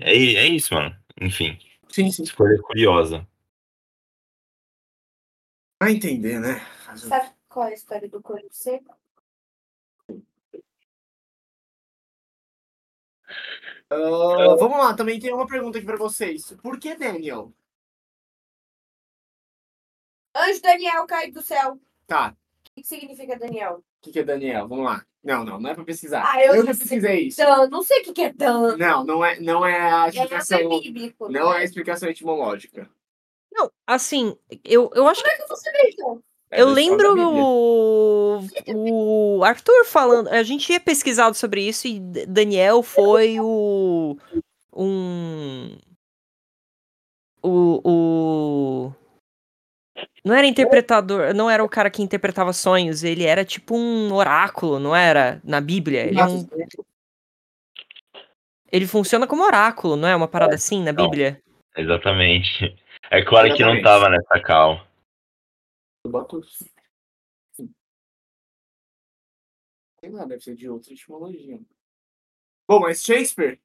É, 0.00 0.10
é 0.12 0.48
isso, 0.48 0.74
mano. 0.74 0.96
Enfim, 1.20 1.56
Sim, 1.88 2.10
sim. 2.10 2.24
escolha 2.24 2.60
curiosa. 2.60 3.24
Vai 5.80 5.92
entender, 5.92 6.40
né? 6.40 6.60
Sabe 6.96 7.30
qual 7.48 7.68
é 7.68 7.70
a 7.70 7.74
história 7.74 8.08
do 8.08 8.20
corpo 8.20 8.48
seco? 8.50 8.96
Ah, 13.90 14.56
vamos 14.58 14.76
lá, 14.78 14.92
também 14.96 15.20
tem 15.20 15.32
uma 15.32 15.46
pergunta 15.46 15.78
aqui 15.78 15.86
pra 15.86 15.96
vocês. 15.96 16.52
Por 16.60 16.80
que 16.80 16.96
Daniel? 16.96 17.54
Anjo 20.34 20.60
Daniel 20.62 21.06
cai 21.06 21.30
do 21.30 21.40
céu. 21.42 21.78
Tá, 22.06 22.34
O 22.76 22.80
que 22.80 22.86
significa 22.86 23.38
Daniel? 23.38 23.76
o 23.78 23.84
que, 24.02 24.12
que 24.12 24.18
é 24.18 24.24
Daniel? 24.24 24.68
Vamos 24.68 24.84
lá. 24.84 25.04
Não, 25.22 25.42
não, 25.44 25.58
não 25.58 25.70
é 25.70 25.74
pra 25.74 25.84
pesquisar. 25.84 26.22
Ah, 26.30 26.38
eu 26.44 26.54
eu 26.54 26.56
não 26.58 26.66
já 26.66 26.74
sei. 26.74 26.80
pesquisei 26.82 27.20
isso. 27.28 27.38
Dan, 27.38 27.68
não 27.70 27.82
sei 27.82 28.00
o 28.00 28.04
que 28.04 28.12
que 28.12 28.22
é 28.22 28.32
Dan. 28.32 28.76
Não, 28.76 29.04
não 29.04 29.24
é, 29.24 29.40
não 29.40 29.64
é 29.64 29.80
a 29.80 30.04
É 30.06 30.08
explicação. 30.10 30.58
é 30.58 30.68
bíblico. 30.80 31.28
Não 31.30 31.52
é 31.54 31.58
a 31.58 31.64
explicação 31.64 32.08
etimológica. 32.10 32.90
Não, 33.50 33.70
assim, 33.86 34.36
eu, 34.64 34.90
eu 34.94 35.06
acho 35.08 35.22
que 35.22 35.30
Como 35.30 35.42
é 35.42 35.42
que 35.42 35.48
você 35.48 35.70
vê, 35.72 35.90
então? 35.92 36.22
É 36.50 36.60
eu 36.60 36.68
lembro 36.68 37.14
o, 37.16 38.40
o 39.38 39.44
Arthur 39.44 39.84
falando. 39.86 40.28
A 40.28 40.42
gente 40.42 40.66
tinha 40.66 40.78
pesquisado 40.80 41.34
sobre 41.34 41.66
isso 41.66 41.86
e 41.88 41.98
Daniel 42.00 42.82
foi 42.82 43.38
o. 43.40 44.16
Um. 44.76 45.78
O. 47.42 47.80
o 47.84 48.92
não 50.24 50.34
era 50.34 50.46
interpretador, 50.46 51.34
não 51.34 51.50
era 51.50 51.62
o 51.62 51.68
cara 51.68 51.90
que 51.90 52.02
interpretava 52.02 52.52
sonhos, 52.52 53.04
ele 53.04 53.24
era 53.24 53.44
tipo 53.44 53.76
um 53.76 54.12
oráculo, 54.12 54.78
não 54.78 54.96
era? 54.96 55.40
Na 55.44 55.60
Bíblia. 55.60 56.06
Ele, 56.06 56.18
é 56.18 56.24
um- 56.24 56.48
ele 58.72 58.86
funciona 58.86 59.26
como 59.26 59.44
oráculo, 59.44 59.96
não 59.96 60.08
é? 60.08 60.16
Uma 60.16 60.26
parada 60.26 60.54
assim 60.54 60.82
na 60.82 60.92
Não. 60.92 61.04
Bíblia? 61.04 61.40
Exatamente. 61.76 62.74
É 63.10 63.22
claro 63.22 63.54
que 63.54 63.62
não 63.62 63.74
Exatamente. 63.76 63.82
tava 63.84 64.08
nessa 64.08 64.40
cal. 64.40 64.86
Eu 66.04 66.10
boto. 66.10 66.40
Sei 70.00 70.10
lá, 70.10 70.24
deve 70.24 70.42
ser 70.42 70.54
de 70.54 70.68
outra 70.68 70.92
etimologia. 70.92 71.60
Bom, 72.68 72.80
mas 72.80 73.02
Shakespeare? 73.02 73.60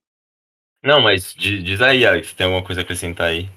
Não, 0.84 1.01
mas 1.01 1.34
di- 1.34 1.62
diz 1.62 1.82
aí, 1.82 2.05
Alex, 2.05 2.34
tem 2.34 2.45
alguma 2.45 2.66
coisa 2.66 2.82
a 2.82 2.84
acrescentar 2.84 3.28
aí? 3.28 3.49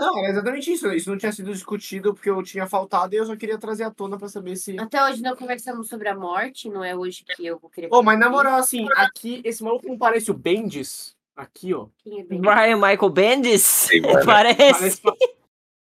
Não, 0.00 0.18
era 0.18 0.30
exatamente 0.30 0.72
isso. 0.72 0.90
Isso 0.92 1.10
não 1.10 1.18
tinha 1.18 1.32
sido 1.32 1.52
discutido 1.52 2.14
porque 2.14 2.30
eu 2.30 2.42
tinha 2.42 2.66
faltado 2.66 3.14
e 3.14 3.18
eu 3.18 3.24
só 3.26 3.36
queria 3.36 3.58
trazer 3.58 3.84
à 3.84 3.90
tona 3.90 4.18
pra 4.18 4.28
saber 4.28 4.56
se. 4.56 4.78
Até 4.78 5.02
hoje 5.04 5.22
não 5.22 5.36
conversamos 5.36 5.88
sobre 5.88 6.08
a 6.08 6.14
morte, 6.16 6.68
não 6.68 6.82
é 6.84 6.96
hoje 6.96 7.24
que 7.24 7.44
eu 7.46 7.58
vou 7.58 7.68
querer. 7.70 7.88
Ô, 7.92 8.02
mas 8.02 8.18
na 8.18 8.28
moral, 8.30 8.58
assim, 8.58 8.86
aqui, 8.96 9.40
esse 9.44 9.62
maluco 9.62 9.86
não 9.88 9.98
parece 9.98 10.30
o 10.30 10.34
Bendis? 10.34 11.14
Aqui, 11.36 11.72
ó. 11.72 11.86
quem 11.98 12.20
é 12.20 12.24
bem- 12.24 12.40
Brian 12.40 12.76
Michael 12.76 13.10
Bendis? 13.10 13.88
Agora- 14.04 14.24
Parece. 14.24 14.72
Parece 14.72 15.00
pra... 15.00 15.14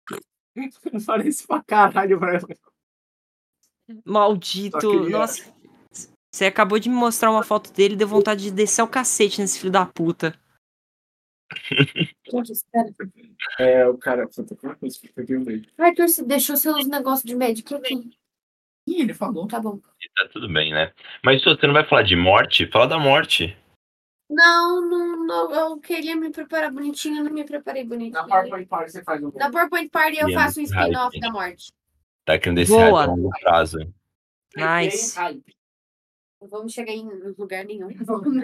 parece 1.07 1.47
pra 1.47 1.63
caralho. 1.63 2.19
Só 2.21 2.47
Maldito. 4.05 4.79
queria- 4.79 5.19
Nossa. 5.19 5.43
Você 6.31 6.45
acabou 6.45 6.79
de 6.79 6.89
me 6.91 6.95
mostrar 6.95 7.31
uma 7.31 7.43
foto 7.43 7.73
dele 7.73 7.95
e 7.95 7.97
deu 7.97 8.07
vontade 8.07 8.43
de 8.45 8.51
descer 8.51 8.83
o 8.83 8.87
cacete 8.89 9.41
nesse 9.41 9.59
filho 9.59 9.73
da 9.73 9.87
puta. 9.87 10.39
É, 13.59 13.87
o 13.87 13.97
cara. 13.99 14.29
Puta, 14.29 14.55
como 14.57 14.73
é 14.73 14.77
que 14.77 14.87
eu 14.87 15.23
aqui 15.23 15.37
o 15.37 15.41
meio? 15.41 15.65
Arthur, 15.79 16.09
você 16.09 16.23
deixou 16.25 16.57
seus 16.57 16.87
negócios 16.87 17.25
de 17.25 17.35
médico 17.35 17.75
aqui. 17.75 18.11
Ih, 18.87 19.03
ele 19.03 19.15
falou. 19.15 19.47
Tá 19.47 19.61
bom. 19.61 19.79
Tá 19.79 20.29
tudo 20.33 20.53
bem, 20.53 20.73
né? 20.73 20.93
Mas 21.25 21.43
se 21.43 21.49
você 21.49 21.67
não 21.67 21.75
vai 21.75 21.87
falar 21.87 22.03
de 22.03 22.17
morte, 22.17 22.71
fala 22.71 22.87
da 22.87 22.99
morte. 22.99 23.57
Não, 24.31 24.83
não, 24.87 25.27
não, 25.27 25.55
eu 25.55 25.79
queria 25.81 26.15
me 26.15 26.31
preparar 26.31 26.71
bonitinho, 26.71 27.25
não 27.25 27.33
me 27.33 27.45
preparei 27.45 27.83
bonitinho. 27.83 28.13
Na 28.13 28.27
PowerPoint 28.27 28.67
Party 28.67 28.93
você 28.93 29.03
faz 29.03 29.23
um. 29.23 29.33
Na 29.35 29.51
PowerPoint 29.51 29.89
Party 29.91 30.19
eu 30.19 30.33
faço 30.33 30.61
um 30.61 30.65
spin-off 30.65 31.19
da 31.19 31.31
morte. 31.31 31.73
Tá 32.27 32.39
querendo 32.39 32.59
esse 32.59 32.71
Boa. 32.71 32.83
hype 32.85 32.95
a 32.99 33.07
longo 33.07 33.31
prazo. 33.41 33.79
Nice. 34.55 35.19
Não 36.41 36.49
vamos 36.49 36.73
chegar 36.73 36.93
em 36.93 37.09
lugar 37.39 37.65
nenhum. 37.65 37.89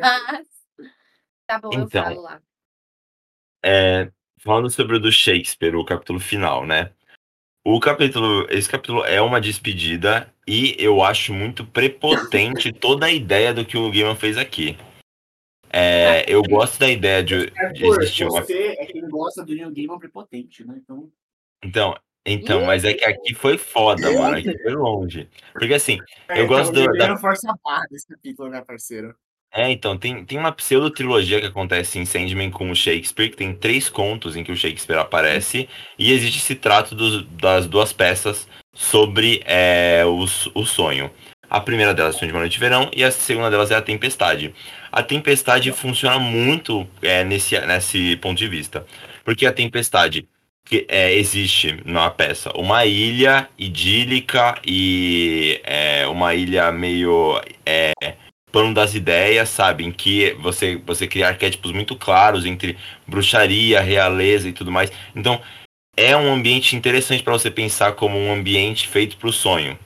Mas. 0.00 0.46
Tá 1.46 1.58
bom, 1.58 1.70
eu 1.74 1.82
Então. 1.82 2.02
falo 2.02 2.22
lá. 2.22 2.40
É, 3.64 4.10
falando 4.40 4.68
sobre 4.68 4.96
o 4.96 5.00
do 5.00 5.10
Shakespeare, 5.10 5.74
o 5.74 5.84
capítulo 5.84 6.20
final, 6.20 6.66
né? 6.66 6.92
O 7.64 7.80
capítulo, 7.80 8.46
esse 8.50 8.68
capítulo 8.68 9.02
é 9.06 9.22
uma 9.22 9.40
despedida 9.40 10.30
e 10.46 10.76
eu 10.78 11.02
acho 11.02 11.32
muito 11.32 11.64
prepotente 11.64 12.70
toda 12.78 13.06
a 13.06 13.10
ideia 13.10 13.54
do 13.54 13.64
que 13.64 13.78
o 13.78 13.90
Gaiman 13.90 14.16
fez 14.16 14.36
aqui. 14.36 14.76
é, 15.72 16.30
eu 16.30 16.42
gosto 16.42 16.78
da 16.78 16.90
ideia 16.90 17.24
de, 17.24 17.46
de 17.50 17.58
Arthur, 17.58 18.02
existir 18.02 18.24
uma. 18.24 18.42
você 18.42 18.76
é 18.78 18.84
quem 18.84 19.08
gosta 19.08 19.42
do 19.42 19.54
New 19.54 19.70
Game 19.70 19.98
prepotente, 19.98 20.62
né? 20.62 20.74
Então, 20.76 21.10
Então, 21.62 21.98
então, 22.26 22.66
mas 22.66 22.84
é 22.84 22.92
que 22.92 23.04
aqui 23.04 23.34
foi 23.34 23.56
foda, 23.56 24.12
mano. 24.12 24.36
Aqui 24.36 24.58
foi 24.58 24.74
longe. 24.74 25.30
Porque 25.54 25.72
assim, 25.72 25.98
Eu 26.28 26.46
gosto 26.46 26.70
do- 26.72 26.92
da- 26.98 27.16
força 27.16 27.54
barra 27.64 27.86
desse 27.90 28.06
capítulo, 28.06 28.50
né, 28.50 28.62
parceiro? 28.62 29.16
É, 29.56 29.70
então, 29.70 29.96
tem, 29.96 30.24
tem 30.24 30.36
uma 30.36 30.50
pseudo-trilogia 30.50 31.40
que 31.40 31.46
acontece 31.46 31.96
em 31.98 32.04
Sandman 32.04 32.50
com 32.50 32.70
o 32.72 32.74
Shakespeare, 32.74 33.30
que 33.30 33.36
tem 33.36 33.54
três 33.54 33.88
contos 33.88 34.34
em 34.34 34.42
que 34.42 34.50
o 34.50 34.56
Shakespeare 34.56 34.98
aparece, 34.98 35.68
e 35.96 36.10
existe 36.12 36.38
esse 36.38 36.56
trato 36.56 36.92
dos- 36.96 37.24
das 37.26 37.64
duas 37.68 37.92
peças 37.92 38.48
sobre 38.72 39.42
é, 39.44 40.02
o, 40.04 40.24
o 40.54 40.66
sonho. 40.66 41.08
A 41.48 41.60
primeira 41.60 41.94
delas 41.94 42.16
é 42.16 42.18
Sonho 42.18 42.32
de 42.32 42.34
uma 42.34 42.40
Noite 42.40 42.54
de 42.54 42.58
Verão, 42.58 42.90
e 42.92 43.04
a 43.04 43.12
segunda 43.12 43.48
delas 43.48 43.70
é 43.70 43.76
a 43.76 43.82
Tempestade. 43.82 44.52
A 44.90 45.02
Tempestade 45.04 45.70
funciona 45.70 46.18
muito 46.18 46.84
é, 47.00 47.22
nesse, 47.22 47.56
nesse 47.60 48.16
ponto 48.16 48.36
de 48.36 48.48
vista, 48.48 48.84
porque 49.24 49.46
a 49.46 49.52
Tempestade 49.52 50.26
que, 50.64 50.84
é, 50.88 51.14
existe 51.14 51.80
na 51.84 52.10
peça 52.10 52.50
uma 52.56 52.84
ilha 52.86 53.48
idílica 53.56 54.56
e 54.66 55.60
é, 55.62 56.06
uma 56.08 56.34
ilha 56.34 56.72
meio 56.72 57.40
é, 57.64 57.92
plano 58.54 58.72
das 58.72 58.94
ideias, 58.94 59.48
sabe? 59.48 59.84
Em 59.84 59.90
que 59.90 60.32
você, 60.34 60.76
você 60.76 61.08
cria 61.08 61.26
arquétipos 61.26 61.72
muito 61.72 61.96
claros 61.96 62.46
entre 62.46 62.78
bruxaria, 63.04 63.80
realeza 63.80 64.48
e 64.48 64.52
tudo 64.52 64.70
mais. 64.70 64.92
Então, 65.12 65.42
é 65.96 66.16
um 66.16 66.32
ambiente 66.32 66.76
interessante 66.76 67.24
para 67.24 67.32
você 67.32 67.50
pensar 67.50 67.94
como 67.94 68.16
um 68.16 68.32
ambiente 68.32 68.86
feito 68.86 69.16
para 69.16 69.28
o 69.28 69.32
sonho. 69.32 69.76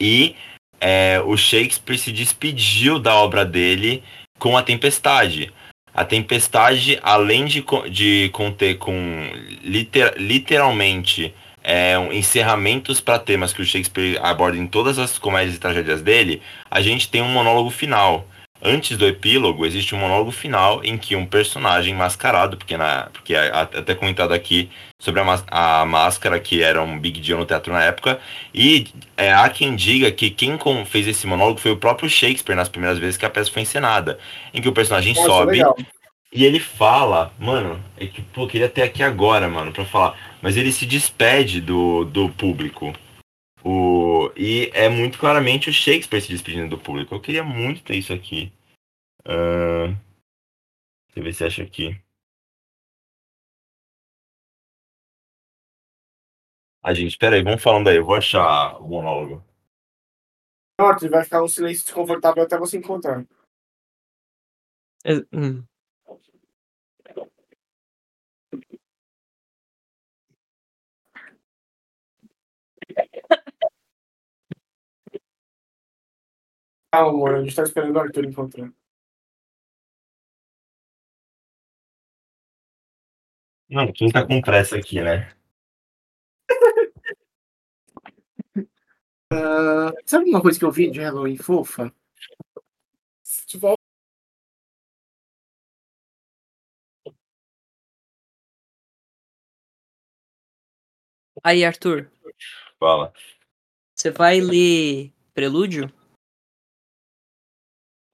E 0.00 0.34
é, 0.80 1.20
o 1.22 1.36
Shakespeare 1.36 1.98
se 1.98 2.10
despediu 2.12 2.98
da 2.98 3.14
obra 3.14 3.44
dele 3.44 4.02
com 4.38 4.56
a 4.56 4.62
Tempestade. 4.62 5.52
A 5.92 6.02
Tempestade, 6.02 6.98
além 7.02 7.44
de, 7.44 7.62
de 7.90 8.30
conter 8.30 8.78
com 8.78 9.30
liter- 9.62 10.14
literalmente 10.16 11.34
é, 11.66 11.98
um- 11.98 12.12
encerramentos 12.12 13.00
para 13.00 13.18
temas 13.18 13.52
que 13.52 13.60
o 13.60 13.64
Shakespeare 13.66 14.18
aborda 14.22 14.56
em 14.56 14.68
todas 14.68 14.98
as 15.00 15.18
comédias 15.18 15.56
e 15.56 15.58
tragédias 15.58 16.00
dele, 16.00 16.40
a 16.70 16.80
gente 16.80 17.08
tem 17.10 17.20
um 17.20 17.28
monólogo 17.28 17.70
final. 17.70 18.26
Antes 18.62 18.96
do 18.96 19.06
epílogo, 19.06 19.66
existe 19.66 19.94
um 19.94 19.98
monólogo 19.98 20.30
final 20.30 20.82
em 20.82 20.96
que 20.96 21.14
um 21.14 21.26
personagem 21.26 21.94
mascarado, 21.94 22.56
porque, 22.56 22.76
na, 22.76 23.08
porque 23.12 23.34
é 23.34 23.50
até 23.50 23.94
comentado 23.94 24.32
aqui 24.32 24.70
sobre 24.98 25.20
a, 25.20 25.80
a 25.82 25.84
máscara, 25.84 26.40
que 26.40 26.62
era 26.62 26.82
um 26.82 26.98
big 26.98 27.20
deal 27.20 27.38
no 27.38 27.44
teatro 27.44 27.70
na 27.72 27.82
época, 27.82 28.18
e 28.54 28.86
é, 29.16 29.32
há 29.32 29.48
quem 29.50 29.76
diga 29.76 30.10
que 30.10 30.30
quem 30.30 30.58
fez 30.86 31.06
esse 31.06 31.26
monólogo 31.26 31.60
foi 31.60 31.72
o 31.72 31.76
próprio 31.76 32.08
Shakespeare 32.08 32.56
nas 32.56 32.68
primeiras 32.68 32.98
vezes 32.98 33.18
que 33.18 33.26
a 33.26 33.30
peça 33.30 33.50
foi 33.50 33.62
encenada, 33.62 34.18
em 34.54 34.62
que 34.62 34.68
o 34.68 34.72
personagem 34.72 35.14
Nossa, 35.14 35.28
sobe 35.28 35.52
legal. 35.52 35.76
E 36.32 36.44
ele 36.44 36.60
fala, 36.60 37.32
mano, 37.38 37.82
é 37.96 38.06
que, 38.06 38.20
pô, 38.20 38.42
eu 38.42 38.48
queria 38.48 38.68
ter 38.68 38.82
aqui 38.82 39.02
agora, 39.02 39.48
mano, 39.48 39.72
pra 39.72 39.84
falar. 39.84 40.38
Mas 40.42 40.56
ele 40.56 40.72
se 40.72 40.84
despede 40.84 41.60
do, 41.60 42.04
do 42.04 42.32
público. 42.32 42.92
O, 43.64 44.30
e 44.36 44.70
é 44.74 44.88
muito 44.88 45.18
claramente 45.18 45.70
o 45.70 45.72
Shakespeare 45.72 46.20
se 46.20 46.28
despedindo 46.28 46.76
do 46.76 46.82
público. 46.82 47.14
Eu 47.14 47.20
queria 47.20 47.42
muito 47.42 47.82
ter 47.82 47.96
isso 47.96 48.12
aqui. 48.12 48.52
Ahn, 49.24 49.96
deixa 51.08 51.16
eu 51.16 51.22
ver 51.22 51.32
se 51.32 51.44
acha 51.44 51.62
aqui. 51.62 52.00
Ah, 56.82 56.94
gente, 56.94 57.18
pera 57.18 57.34
aí, 57.34 57.42
vamos 57.42 57.62
falando 57.62 57.88
aí. 57.88 57.96
Eu 57.96 58.04
vou 58.04 58.14
achar 58.14 58.80
o 58.80 58.86
monólogo. 58.86 59.42
Arthur, 60.78 61.10
vai 61.10 61.24
ficar 61.24 61.42
um 61.42 61.48
silêncio 61.48 61.84
desconfortável 61.84 62.42
até 62.42 62.58
você 62.58 62.76
encontrar. 62.76 63.26
É, 65.04 65.14
hum. 65.32 65.64
Calma, 76.96 77.10
amor, 77.10 77.34
a 77.34 77.42
gente 77.42 77.54
tá 77.54 77.62
esperando 77.62 77.94
o 77.94 78.00
Arthur 78.00 78.24
encontrar. 78.24 78.72
Não, 83.68 83.92
quem 83.92 84.10
tá 84.10 84.26
com 84.26 84.40
pressa 84.40 84.78
aqui, 84.78 85.02
né? 85.02 85.30
Ah, 89.30 89.92
sabe 90.06 90.30
uma 90.30 90.40
coisa 90.40 90.56
que 90.56 90.64
eu 90.64 90.70
vi 90.70 90.88
de 90.88 91.00
Halloween 91.00 91.36
fofa? 91.36 91.92
Se 93.24 93.44
tiver 93.44 93.74
Aí, 101.42 101.64
Arthur, 101.64 102.10
Fala. 102.78 103.12
você 103.94 104.10
vai 104.10 104.40
ler 104.40 105.12
Prelúdio? 105.34 105.92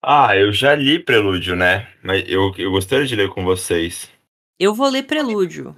Ah, 0.02 0.36
eu 0.36 0.52
já 0.52 0.74
li 0.74 0.98
Prelúdio, 0.98 1.54
né? 1.54 1.88
Mas 2.02 2.24
eu, 2.28 2.52
eu 2.58 2.72
gostaria 2.72 3.06
de 3.06 3.14
ler 3.14 3.30
com 3.30 3.44
vocês. 3.44 4.10
Eu 4.58 4.74
vou 4.74 4.88
ler 4.88 5.04
Prelúdio. 5.04 5.76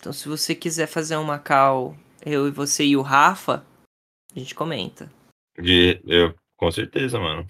Então, 0.00 0.12
se 0.12 0.28
você 0.28 0.54
quiser 0.54 0.86
fazer 0.86 1.16
uma 1.16 1.38
call, 1.38 1.96
eu 2.24 2.46
e 2.46 2.52
você 2.52 2.84
e 2.84 2.96
o 2.96 3.02
Rafa, 3.02 3.66
a 4.34 4.38
gente 4.38 4.54
comenta. 4.54 5.10
De, 5.58 6.00
eu, 6.06 6.34
com 6.56 6.70
certeza, 6.70 7.18
mano. 7.18 7.44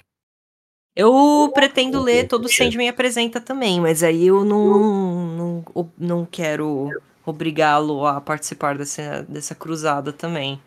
Eu 0.94 1.50
pretendo 1.52 2.00
ler 2.00 2.26
todo 2.26 2.46
o 2.46 2.48
Sandman 2.48 2.88
apresenta 2.88 3.38
também, 3.38 3.78
mas 3.78 4.02
aí 4.02 4.28
eu 4.28 4.46
não, 4.46 5.36
não, 5.36 5.92
não 5.98 6.24
quero 6.24 6.88
obrigá-lo 7.22 8.06
a 8.06 8.18
participar 8.18 8.78
dessa, 8.78 9.22
dessa 9.24 9.54
cruzada 9.54 10.10
também. 10.10 10.58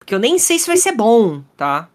Porque 0.00 0.12
eu 0.12 0.18
nem 0.18 0.40
sei 0.40 0.58
se 0.58 0.66
vai 0.66 0.76
ser 0.76 0.90
bom, 0.90 1.40
tá? 1.56 1.88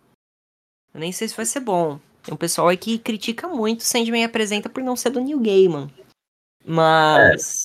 Eu 0.94 1.02
nem 1.02 1.12
sei 1.12 1.28
se 1.28 1.36
vai 1.36 1.46
ser 1.46 1.60
bom. 1.60 2.00
Tem 2.24 2.34
um 2.34 2.38
pessoal 2.38 2.68
aí 2.68 2.78
que 2.78 3.00
critica 3.00 3.48
muito 3.48 3.80
o 3.80 3.84
Sandman 3.84 4.24
apresenta 4.24 4.70
por 4.70 4.84
não 4.84 4.96
ser 4.96 5.10
do 5.10 5.20
New 5.20 5.40
Gaiman. 5.40 5.90
Mas. 6.66 7.64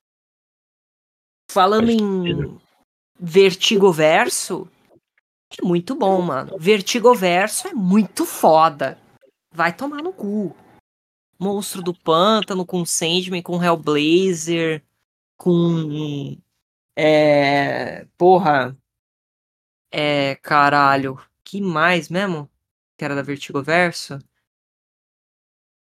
Falando 1.50 1.90
em 1.90 2.58
Vertigoverso, 3.18 4.68
é 5.58 5.64
muito 5.64 5.94
bom, 5.94 6.20
mano. 6.20 6.56
Vertigoverso 6.58 7.68
é 7.68 7.74
muito 7.74 8.24
foda. 8.24 8.98
Vai 9.52 9.74
tomar 9.74 10.02
no 10.02 10.12
cu. 10.12 10.54
Monstro 11.38 11.82
do 11.82 11.94
Pântano 11.94 12.64
com 12.64 12.84
Sandman, 12.84 13.42
com 13.42 13.62
Hellblazer, 13.62 14.82
com. 15.36 16.36
É. 16.96 18.06
Porra. 18.16 18.76
É. 19.90 20.34
Caralho. 20.36 21.20
Que 21.44 21.60
mais 21.60 22.08
mesmo? 22.08 22.50
Que 22.96 23.04
era 23.04 23.14
da 23.14 23.22
Vertigoverso? 23.22 24.18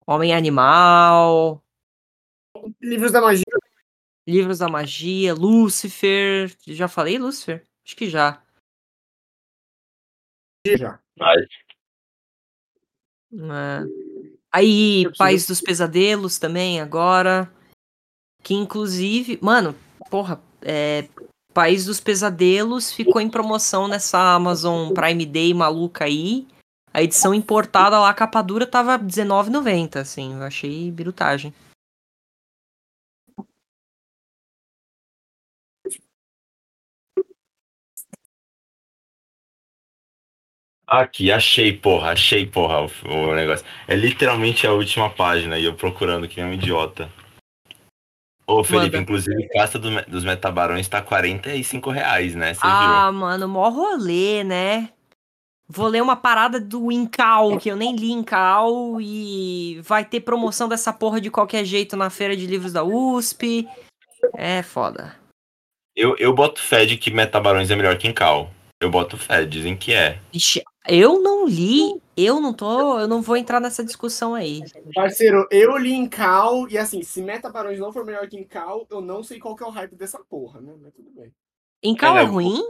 Homem 0.06 0.34
Animal. 0.34 1.62
livros 2.80 3.12
da 3.12 3.20
magia. 3.20 3.44
Livros 4.26 4.58
da 4.58 4.68
Magia, 4.68 5.34
Lúcifer. 5.34 6.54
Já 6.66 6.86
falei 6.86 7.18
Lúcifer? 7.18 7.66
Acho 7.84 7.96
que 7.96 8.08
já. 8.08 8.42
Já. 10.66 11.00
Mas, 11.18 11.46
É. 13.32 14.10
Aí, 14.52 15.04
País 15.16 15.46
dos 15.46 15.60
Pesadelos 15.60 16.38
também, 16.38 16.80
agora. 16.80 17.50
Que 18.42 18.54
inclusive, 18.54 19.38
mano, 19.40 19.74
porra, 20.10 20.42
é, 20.62 21.08
País 21.54 21.84
dos 21.84 22.00
Pesadelos 22.00 22.92
ficou 22.92 23.20
em 23.20 23.30
promoção 23.30 23.86
nessa 23.86 24.34
Amazon 24.34 24.92
Prime 24.92 25.24
Day 25.26 25.54
maluca 25.54 26.04
aí. 26.04 26.48
A 26.92 27.02
edição 27.02 27.32
importada 27.32 27.98
lá, 27.98 28.10
a 28.10 28.14
capa 28.14 28.42
dura, 28.42 28.66
tava 28.66 28.96
R$19,90, 28.96 29.96
assim. 29.96 30.34
Eu 30.34 30.42
achei 30.42 30.90
birutagem. 30.90 31.54
aqui, 40.90 41.30
achei, 41.30 41.72
porra, 41.72 42.10
achei, 42.10 42.44
porra, 42.44 42.80
o, 42.82 43.08
o 43.08 43.34
negócio. 43.34 43.64
É 43.86 43.94
literalmente 43.94 44.66
a 44.66 44.72
última 44.72 45.08
página 45.08 45.56
e 45.56 45.64
eu 45.64 45.74
procurando 45.74 46.26
que 46.26 46.40
nem 46.40 46.50
um 46.50 46.54
idiota. 46.54 47.08
Ô, 48.44 48.64
Felipe, 48.64 48.96
Manda. 48.96 48.98
inclusive, 48.98 49.48
Caça 49.50 49.78
do 49.78 49.90
dos 50.06 50.24
Metabarões 50.24 50.88
tá 50.88 51.00
45 51.00 51.90
reais, 51.90 52.34
né? 52.34 52.52
Você 52.52 52.60
Ah, 52.64 53.12
mano, 53.12 53.46
mó 53.48 53.68
rolê, 53.68 54.42
né? 54.42 54.90
Vou 55.72 55.86
ler 55.86 56.02
uma 56.02 56.16
parada 56.16 56.58
do 56.58 56.90
Incal, 56.90 57.56
que 57.56 57.70
eu 57.70 57.76
nem 57.76 57.94
li 57.94 58.10
Incal, 58.10 59.00
e 59.00 59.80
vai 59.84 60.04
ter 60.04 60.18
promoção 60.18 60.68
dessa 60.68 60.92
porra 60.92 61.20
de 61.20 61.30
qualquer 61.30 61.64
jeito 61.64 61.96
na 61.96 62.10
feira 62.10 62.36
de 62.36 62.44
livros 62.44 62.72
da 62.72 62.82
USP. 62.82 63.68
É 64.34 64.64
foda. 64.64 65.14
Eu, 65.94 66.16
eu 66.18 66.34
boto 66.34 66.60
fé 66.60 66.84
de 66.84 66.96
que 66.96 67.12
Metabarões 67.12 67.70
é 67.70 67.76
melhor 67.76 67.96
que 67.96 68.08
Incal. 68.08 68.50
Eu 68.82 68.90
boto 68.90 69.16
fé, 69.16 69.44
dizem 69.44 69.76
que 69.76 69.92
é. 69.92 70.18
Vixe, 70.32 70.60
Eu 70.88 71.22
não 71.22 71.46
li, 71.46 72.02
eu 72.16 72.40
não 72.40 72.52
tô, 72.52 72.98
eu 72.98 73.06
não 73.06 73.22
vou 73.22 73.36
entrar 73.36 73.60
nessa 73.60 73.84
discussão 73.84 74.34
aí. 74.34 74.62
Parceiro, 74.92 75.46
eu 75.52 75.76
li 75.78 75.92
em 75.92 76.08
Cal, 76.08 76.68
e 76.68 76.76
assim, 76.76 77.00
se 77.04 77.22
Meta 77.22 77.48
Barões 77.48 77.78
não 77.78 77.92
for 77.92 78.04
melhor 78.04 78.26
que 78.26 78.36
em 78.36 78.44
Cal, 78.44 78.88
eu 78.90 79.00
não 79.00 79.22
sei 79.22 79.38
qual 79.38 79.54
que 79.54 79.62
é 79.62 79.66
o 79.66 79.70
hype 79.70 79.94
dessa 79.94 80.18
porra, 80.18 80.60
né? 80.60 80.74
Mas 80.82 80.92
tudo 80.94 81.10
bem. 81.12 81.30
Em 81.80 81.94
Cal 81.94 82.16
É, 82.16 82.22
é 82.22 82.24
né, 82.24 82.28
ruim? 82.28 82.60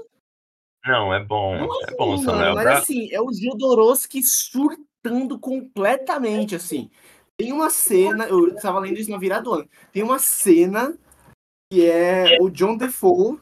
Não, 0.84 1.12
é 1.12 1.22
bom. 1.22 1.58
Não 1.58 1.82
É 1.82 1.96
bom, 1.96 2.14
assim, 2.14 2.24
Samuel. 2.24 2.54
mas 2.54 2.66
assim, 2.66 3.08
é 3.12 3.20
o 3.20 3.32
Jodorowsky 3.32 4.22
surtando 4.22 5.38
completamente, 5.38 6.54
assim. 6.54 6.90
Tem 7.36 7.52
uma 7.52 7.70
cena, 7.70 8.26
eu 8.26 8.54
tava 8.56 8.80
lendo 8.80 8.98
isso 8.98 9.10
na 9.10 9.18
virada 9.18 9.44
do 9.44 9.54
ano, 9.54 9.68
tem 9.92 10.02
uma 10.02 10.18
cena 10.18 10.94
que 11.72 11.86
é 11.86 12.36
o 12.40 12.50
John 12.50 12.76
Defoe 12.76 13.38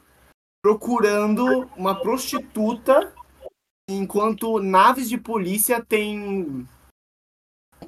procurando 0.61 1.69
uma 1.75 1.99
prostituta 1.99 3.13
enquanto 3.89 4.59
naves 4.59 5.09
de 5.09 5.17
polícia 5.17 5.83
tem 5.83 6.67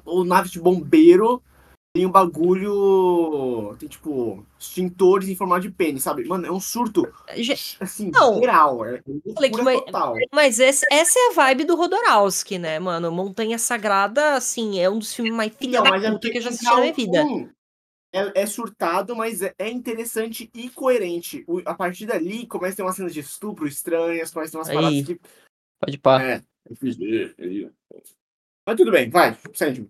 ou 0.04 0.24
naves 0.24 0.50
de 0.50 0.60
bombeiro 0.60 1.42
tem 1.94 2.06
um 2.06 2.10
bagulho 2.10 3.76
tem 3.78 3.86
tipo 3.88 4.46
extintores 4.58 5.28
em 5.28 5.36
formato 5.36 5.62
de 5.62 5.70
pênis, 5.70 6.02
sabe? 6.02 6.24
Mano, 6.24 6.46
é 6.46 6.50
um 6.50 6.58
surto 6.60 7.06
assim, 7.80 8.10
Não. 8.10 8.38
geral, 8.40 8.84
é 8.86 9.02
Falei 9.34 9.50
que 9.50 9.62
vai- 9.62 9.76
total. 9.76 10.14
Mas 10.32 10.58
esse- 10.58 10.86
essa 10.90 11.18
é 11.18 11.28
a 11.28 11.32
vibe 11.34 11.64
do 11.64 11.76
Rodorowski, 11.76 12.58
né, 12.58 12.78
mano? 12.78 13.12
Montanha 13.12 13.58
Sagrada, 13.58 14.34
assim, 14.34 14.80
é 14.80 14.88
um 14.88 14.98
dos 14.98 15.14
filmes 15.14 15.34
mais 15.34 15.54
filha 15.54 15.78
Não, 15.78 15.84
da 15.84 15.90
mas 15.90 16.02
é 16.04 16.06
puta 16.06 16.20
porque 16.20 16.30
que 16.30 16.38
eu 16.38 16.42
já 16.42 16.48
assisti 16.48 16.64
na 16.64 16.80
minha 16.80 16.92
vida. 16.94 17.24
1 17.24 17.50
É, 18.14 18.42
é 18.42 18.46
surtado, 18.46 19.14
mas 19.16 19.40
é, 19.42 19.54
é 19.58 19.70
interessante 19.70 20.50
e 20.54 20.68
coerente. 20.70 21.44
O- 21.46 21.62
a 21.64 21.74
partir 21.74 22.04
dali 22.06 22.46
começa 22.46 22.74
a 22.74 22.76
ter 22.76 22.82
umas 22.82 22.96
cenas 22.96 23.12
de 23.14 23.20
estupro 23.20 23.66
estranhas, 23.66 24.30
começa 24.30 24.50
a 24.50 24.52
ter 24.52 24.56
umas 24.58 24.68
Aí. 24.68 24.74
paradas 24.74 25.06
que. 25.06 25.20
Pode 25.80 25.98
pá. 25.98 26.22
É, 26.22 26.42
eu 26.68 26.76
fiz- 26.76 26.98
é, 27.00 27.34
é, 27.38 27.62
é. 27.64 27.70
Mas 28.66 28.76
tudo 28.76 28.90
bem, 28.90 29.08
vai, 29.10 29.36
Sandman. 29.54 29.88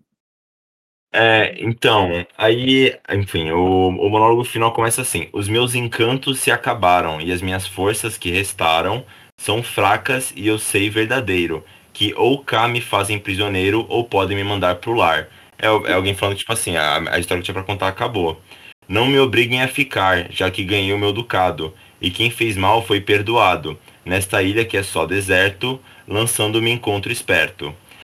É, 1.15 1.55
então, 1.59 2.25
aí, 2.35 2.97
enfim, 3.11 3.51
o, 3.51 3.89
o 3.89 4.09
monólogo 4.09 4.43
final 4.43 4.73
começa 4.73 5.03
assim: 5.03 5.29
Os 5.31 5.47
meus 5.47 5.75
encantos 5.75 6.39
se 6.39 6.49
acabaram 6.49 7.21
e 7.21 7.31
as 7.31 7.41
minhas 7.41 7.67
forças 7.67 8.17
que 8.17 8.31
restaram 8.31 9.05
são 9.37 9.61
fracas 9.61 10.33
e 10.35 10.47
eu 10.47 10.57
sei 10.57 10.89
verdadeiro, 10.89 11.63
que 11.93 12.13
ou 12.15 12.43
cá 12.43 12.67
me 12.67 12.81
fazem 12.81 13.19
prisioneiro 13.19 13.85
ou 13.89 14.03
podem 14.05 14.35
me 14.35 14.43
mandar 14.43 14.75
pro 14.77 14.93
lar. 14.93 15.29
É, 15.59 15.67
é 15.67 15.93
alguém 15.93 16.15
falando, 16.15 16.37
tipo 16.37 16.51
assim, 16.51 16.75
a, 16.75 16.97
a 17.11 17.19
história 17.19 17.41
que 17.41 17.45
tinha 17.45 17.53
pra 17.53 17.63
contar 17.63 17.89
acabou. 17.89 18.41
Não 18.87 19.05
me 19.05 19.19
obriguem 19.19 19.61
a 19.61 19.67
ficar, 19.67 20.31
já 20.31 20.49
que 20.49 20.63
ganhei 20.63 20.93
o 20.93 20.97
meu 20.97 21.13
ducado, 21.13 21.73
e 22.01 22.09
quem 22.09 22.29
fez 22.31 22.57
mal 22.57 22.83
foi 22.85 22.99
perdoado. 22.99 23.79
Nesta 24.03 24.41
ilha 24.41 24.65
que 24.65 24.75
é 24.75 24.83
só 24.83 25.05
deserto, 25.05 25.79
lançando-me 26.07 26.71
encontro 26.71 27.11
esperto. 27.11 27.73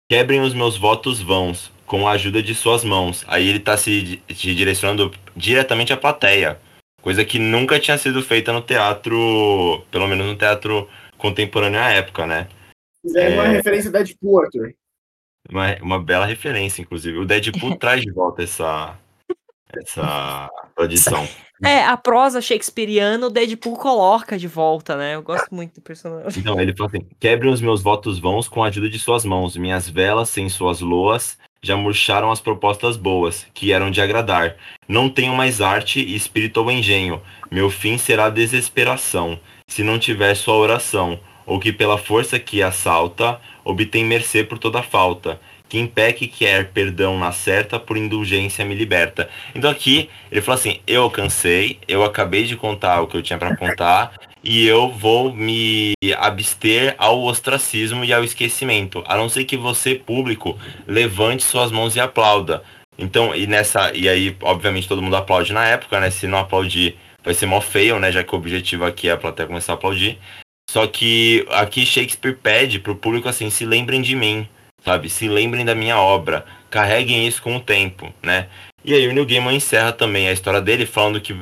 Quebrem 0.10 0.41
os 0.41 0.54
meus 0.54 0.78
votos 0.78 1.22
vãos, 1.22 1.72
com 1.88 2.08
a 2.08 2.12
ajuda 2.12 2.44
de 2.44 2.54
suas 2.54 2.84
mãos. 2.84 3.26
Aí 3.28 3.48
ele 3.48 3.60
tá 3.60 3.76
se, 3.78 4.02
di- 4.04 4.24
se 4.36 4.54
direcionando 4.54 5.12
diretamente 5.36 5.92
à 5.92 5.98
plateia. 5.98 6.60
Coisa 7.02 7.24
que 7.26 7.40
nunca 7.40 7.80
tinha 7.80 7.98
sido 7.98 8.22
feita 8.22 8.52
no 8.54 8.62
teatro, 8.62 9.84
pelo 9.90 10.06
menos 10.08 10.28
no 10.28 10.36
teatro 10.36 10.88
contemporâneo 11.18 11.80
à 11.80 11.90
época, 11.90 12.28
né? 12.28 12.48
Fizeram 13.02 13.36
uma 13.36 13.46
É. 13.48 13.52
referência 13.54 13.90
da 13.90 14.00
Deadpool, 14.04 14.42
Arthur. 14.44 14.74
Uma, 15.50 15.76
uma 15.82 16.04
bela 16.04 16.26
referência, 16.26 16.82
inclusive. 16.82 17.18
O 17.18 17.26
Deadpool 17.26 17.76
traz 17.80 18.02
de 18.02 18.12
volta 18.12 18.44
essa, 18.44 18.98
essa 19.70 20.50
tradição. 20.76 21.28
É, 21.64 21.84
a 21.86 21.98
prosa 21.98 22.42
shakespeariana, 22.42 23.26
o 23.26 23.30
Deadpool 23.32 23.78
coloca 23.78 24.38
de 24.38 24.48
volta, 24.48 24.96
né? 24.96 25.16
Eu 25.16 25.24
gosto 25.24 25.54
muito 25.56 25.76
do 25.76 25.82
personagem. 25.82 26.40
Então, 26.40 26.60
ele 26.60 26.76
fala 26.76 26.90
assim: 26.90 27.08
quebrem 27.20 27.52
os 27.52 27.62
meus 27.62 27.82
votos 27.82 28.20
vãos 28.20 28.48
com 28.48 28.64
a 28.64 28.68
ajuda 28.68 28.90
de 28.90 29.00
suas 29.00 29.26
mãos. 29.26 29.56
Minhas 29.58 29.90
velas, 29.90 30.30
sem 30.30 30.48
suas 30.50 30.82
loas, 30.82 31.38
já 31.68 31.76
murcharam 31.76 32.32
as 32.32 32.39
propostas 32.39 32.95
boas, 32.95 33.45
que 33.53 33.74
eram 33.74 33.91
de 33.91 33.99
agradar. 34.01 34.55
Não 34.88 35.09
tenho 35.09 35.36
mais 35.36 35.61
arte 35.61 35.99
espírito 36.15 36.61
ou 36.61 36.72
engenho. 36.72 37.22
Meu 37.51 37.70
fim 37.70 37.97
será 37.97 38.30
desesperação, 38.30 39.38
se 39.68 39.84
não 39.84 39.99
tiver 39.99 40.34
sua 40.36 40.55
oração, 40.55 41.20
ou 41.45 41.59
que 41.59 41.74
pela 41.74 41.97
força 41.97 42.39
que 42.39 42.63
assalta, 42.63 43.39
obtém 43.65 44.05
mercê 44.05 44.43
por 44.43 44.57
toda 44.57 44.82
falta. 44.82 45.39
Quem 45.70 45.86
peque 45.86 46.28
quer 46.28 46.72
perdão 46.72 47.20
na 47.20 47.32
certa, 47.32 47.80
por 47.80 47.97
indulgência 47.97 48.63
me 48.63 48.76
liberta. 48.76 49.30
Então 49.53 49.70
aqui 49.70 50.09
ele 50.32 50.41
fala 50.41 50.57
assim: 50.57 50.80
eu 50.88 51.03
alcancei, 51.03 51.80
eu 51.88 52.03
acabei 52.03 52.45
de 52.45 52.55
contar 52.55 53.01
o 53.01 53.07
que 53.07 53.18
eu 53.18 53.22
tinha 53.22 53.38
pra 53.38 53.55
contar, 53.55 54.13
e 54.43 54.65
eu 54.65 54.89
vou 54.89 55.34
me 55.34 55.93
abster 56.18 56.95
ao 56.97 57.22
ostracismo 57.24 58.05
e 58.05 58.13
ao 58.13 58.24
esquecimento, 58.24 59.03
a 59.05 59.18
não 59.18 59.28
ser 59.28 59.43
que 59.43 59.57
você, 59.57 59.95
público, 59.95 60.57
levante 60.88 61.43
suas 61.43 61.72
mãos 61.72 61.95
e 61.95 61.99
aplauda. 61.99 62.63
Então, 62.97 63.36
e 63.36 63.45
nessa, 63.45 63.91
e 63.93 64.09
aí, 64.09 64.36
obviamente, 64.41 64.88
todo 64.88 65.01
mundo 65.01 65.15
aplaude 65.15 65.53
na 65.53 65.68
época, 65.68 65.99
né? 65.99 66.09
Se 66.09 66.26
não 66.28 66.39
aplaudir, 66.39 66.97
vai 67.24 67.34
ser 67.34 67.45
mó 67.45 67.61
feio, 67.61 67.99
né? 67.99 68.11
Já 68.11 68.24
que 68.24 68.34
o 68.34 68.38
objetivo 68.38 68.86
aqui 68.86 69.09
é 69.09 69.11
a 69.11 69.18
plateia 69.18 69.47
começar 69.47 69.74
a 69.74 69.76
aplaudir. 69.76 70.18
Só 70.70 70.88
que 70.88 71.45
aqui 71.49 71.86
Shakespeare 71.86 72.36
pede 72.36 72.80
pro 72.80 72.95
público 72.95 73.30
assim, 73.30 73.49
se 73.49 73.65
lembrem 73.65 74.01
de 74.01 74.15
mim, 74.15 74.47
sabe? 74.84 75.09
Se 75.09 75.28
lembrem 75.28 75.65
da 75.65 75.75
minha 75.75 75.99
obra, 75.99 76.45
carreguem 76.69 77.28
isso 77.28 77.41
com 77.41 77.55
o 77.55 77.61
tempo, 77.61 78.13
né? 78.21 78.47
E 78.84 78.93
aí 78.93 79.07
o 79.07 79.13
Neil 79.13 79.25
Gaiman 79.25 79.55
encerra 79.55 79.91
também 79.91 80.28
a 80.28 80.34
história 80.34 80.61
dele 80.61 80.86
falando 80.86 81.19
que 81.19 81.36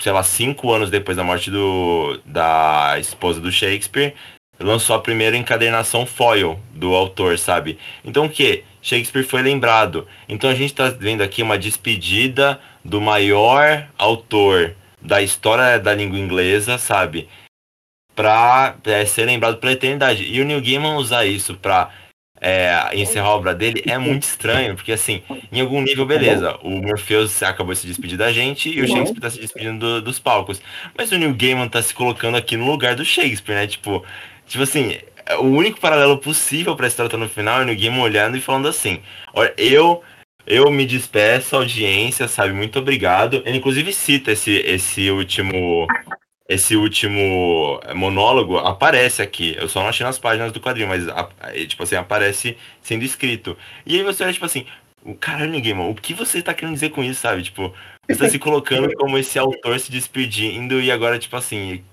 sei 0.00 0.12
lá, 0.12 0.22
cinco 0.22 0.72
anos 0.72 0.90
depois 0.90 1.16
da 1.16 1.22
morte 1.22 1.50
do, 1.50 2.18
da 2.24 2.96
esposa 2.98 3.40
do 3.40 3.52
Shakespeare, 3.52 4.14
lançou 4.58 4.96
a 4.96 5.00
primeira 5.00 5.36
encadernação 5.36 6.06
foil 6.06 6.58
do 6.72 6.94
autor, 6.94 7.38
sabe? 7.38 7.78
Então 8.04 8.24
o 8.26 8.30
que? 8.30 8.64
Shakespeare 8.82 9.24
foi 9.24 9.42
lembrado. 9.42 10.08
Então 10.28 10.48
a 10.48 10.54
gente 10.54 10.74
tá 10.74 10.88
vendo 10.88 11.22
aqui 11.22 11.42
uma 11.42 11.58
despedida 11.58 12.58
do 12.84 13.00
maior 13.00 13.86
autor 13.98 14.74
da 15.00 15.22
história 15.22 15.78
da 15.78 15.94
língua 15.94 16.18
inglesa, 16.18 16.78
sabe? 16.78 17.28
Pra 18.14 18.76
é, 18.84 19.04
ser 19.04 19.26
lembrado 19.26 19.58
pela 19.58 19.72
eternidade. 19.72 20.24
E 20.24 20.40
o 20.40 20.44
Neil 20.44 20.62
Gaiman 20.62 20.96
usar 20.96 21.26
isso 21.26 21.54
pra 21.54 21.90
é, 22.40 22.90
encerrar 22.94 23.26
a 23.28 23.34
obra 23.34 23.54
dele 23.54 23.82
é 23.86 23.98
muito 23.98 24.22
estranho, 24.22 24.74
porque 24.74 24.92
assim, 24.92 25.22
em 25.52 25.60
algum 25.60 25.80
nível, 25.82 26.06
beleza, 26.06 26.56
o 26.62 26.70
Morpheus 26.70 27.42
acabou 27.42 27.74
de 27.74 27.80
se 27.80 27.86
despedir 27.86 28.16
da 28.16 28.32
gente 28.32 28.68
e 28.70 28.80
o 28.80 28.84
Shakespeare 28.88 29.20
tá 29.20 29.30
se 29.30 29.38
despedindo 29.40 29.78
do- 29.78 30.02
dos 30.02 30.18
palcos. 30.18 30.60
Mas 30.96 31.12
o 31.12 31.18
Neil 31.18 31.34
Gaiman 31.34 31.68
tá 31.68 31.82
se 31.82 31.92
colocando 31.92 32.36
aqui 32.36 32.56
no 32.56 32.64
lugar 32.70 32.94
do 32.94 33.04
Shakespeare, 33.04 33.54
né? 33.56 33.66
Tipo, 33.66 34.04
tipo 34.46 34.62
assim, 34.62 34.96
o 35.38 35.44
único 35.46 35.78
paralelo 35.80 36.16
possível 36.18 36.74
pra 36.74 36.86
história 36.86 37.08
estar 37.08 37.18
no 37.18 37.28
final 37.28 37.60
é 37.60 37.62
o 37.62 37.66
Neil 37.66 37.78
Gaiman 37.78 38.00
olhando 38.00 38.36
e 38.36 38.40
falando 38.40 38.68
assim: 38.68 39.00
olha, 39.34 39.52
eu. 39.56 40.02
Eu 40.46 40.68
me 40.70 40.84
despeço, 40.86 41.54
audiência, 41.54 42.26
sabe? 42.26 42.52
Muito 42.52 42.78
obrigado. 42.78 43.40
Ele 43.44 43.58
inclusive 43.58 43.92
cita 43.92 44.32
esse, 44.32 44.50
esse 44.50 45.08
último 45.10 45.86
esse 46.50 46.74
último 46.76 47.80
monólogo 47.94 48.58
aparece 48.58 49.22
aqui. 49.22 49.54
Eu 49.56 49.68
só 49.68 49.80
não 49.80 49.88
achei 49.88 50.04
nas 50.04 50.18
páginas 50.18 50.50
do 50.50 50.60
quadrinho, 50.60 50.88
mas 50.88 51.06
a- 51.08 51.28
tipo 51.68 51.82
assim, 51.84 51.94
aparece 51.94 52.56
sendo 52.82 53.04
escrito. 53.04 53.56
E 53.86 53.96
aí 53.96 54.02
você 54.02 54.24
olha, 54.24 54.32
tipo 54.32 54.44
assim, 54.44 54.66
o 55.04 55.14
caralho, 55.14 55.50
ninguém, 55.52 55.72
mano, 55.74 55.90
o 55.90 55.94
que 55.94 56.12
você 56.12 56.42
tá 56.42 56.52
querendo 56.52 56.74
dizer 56.74 56.90
com 56.90 57.04
isso, 57.04 57.20
sabe? 57.20 57.42
Tipo, 57.44 57.72
você 58.08 58.18
tá 58.18 58.28
se 58.28 58.38
colocando 58.40 58.92
como 58.94 59.16
esse 59.16 59.38
autor 59.38 59.78
se 59.78 59.92
despedindo 59.92 60.80
e 60.80 60.90
agora, 60.90 61.18
tipo 61.20 61.36
assim. 61.36 61.84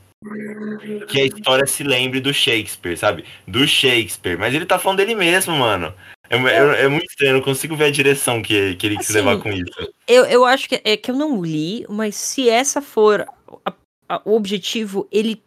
Que 1.08 1.22
a 1.22 1.26
história 1.26 1.68
se 1.68 1.84
lembre 1.84 2.20
do 2.20 2.34
Shakespeare, 2.34 2.98
sabe? 2.98 3.24
Do 3.48 3.68
Shakespeare. 3.68 4.38
Mas 4.38 4.56
ele 4.56 4.66
tá 4.66 4.80
falando 4.80 4.98
dele 4.98 5.14
mesmo, 5.14 5.56
mano. 5.56 5.94
É, 6.30 6.36
é- 6.36 6.86
é 6.86 6.88
muito 6.88 7.06
estranho, 7.06 7.30
eu 7.30 7.36
não 7.36 7.42
consigo 7.42 7.76
ver 7.76 7.86
a 7.86 7.92
direção 7.92 8.42
que, 8.42 8.76
que 8.76 8.88
ele 8.88 8.98
quis 8.98 9.10
Assim, 9.12 9.20
levar 9.20 9.38
com 9.38 9.52
isso. 9.52 9.94
Eu, 10.08 10.26
eu 10.26 10.44
acho 10.44 10.68
que 10.68 10.82
é 10.84 10.98
que 10.98 11.12
eu 11.12 11.16
não 11.16 11.42
li, 11.42 11.86
mas 11.88 12.16
se 12.16 12.50
essa 12.50 12.82
for 12.82 13.26
o 14.26 14.36
objetivo, 14.36 15.08
ele. 15.12 15.42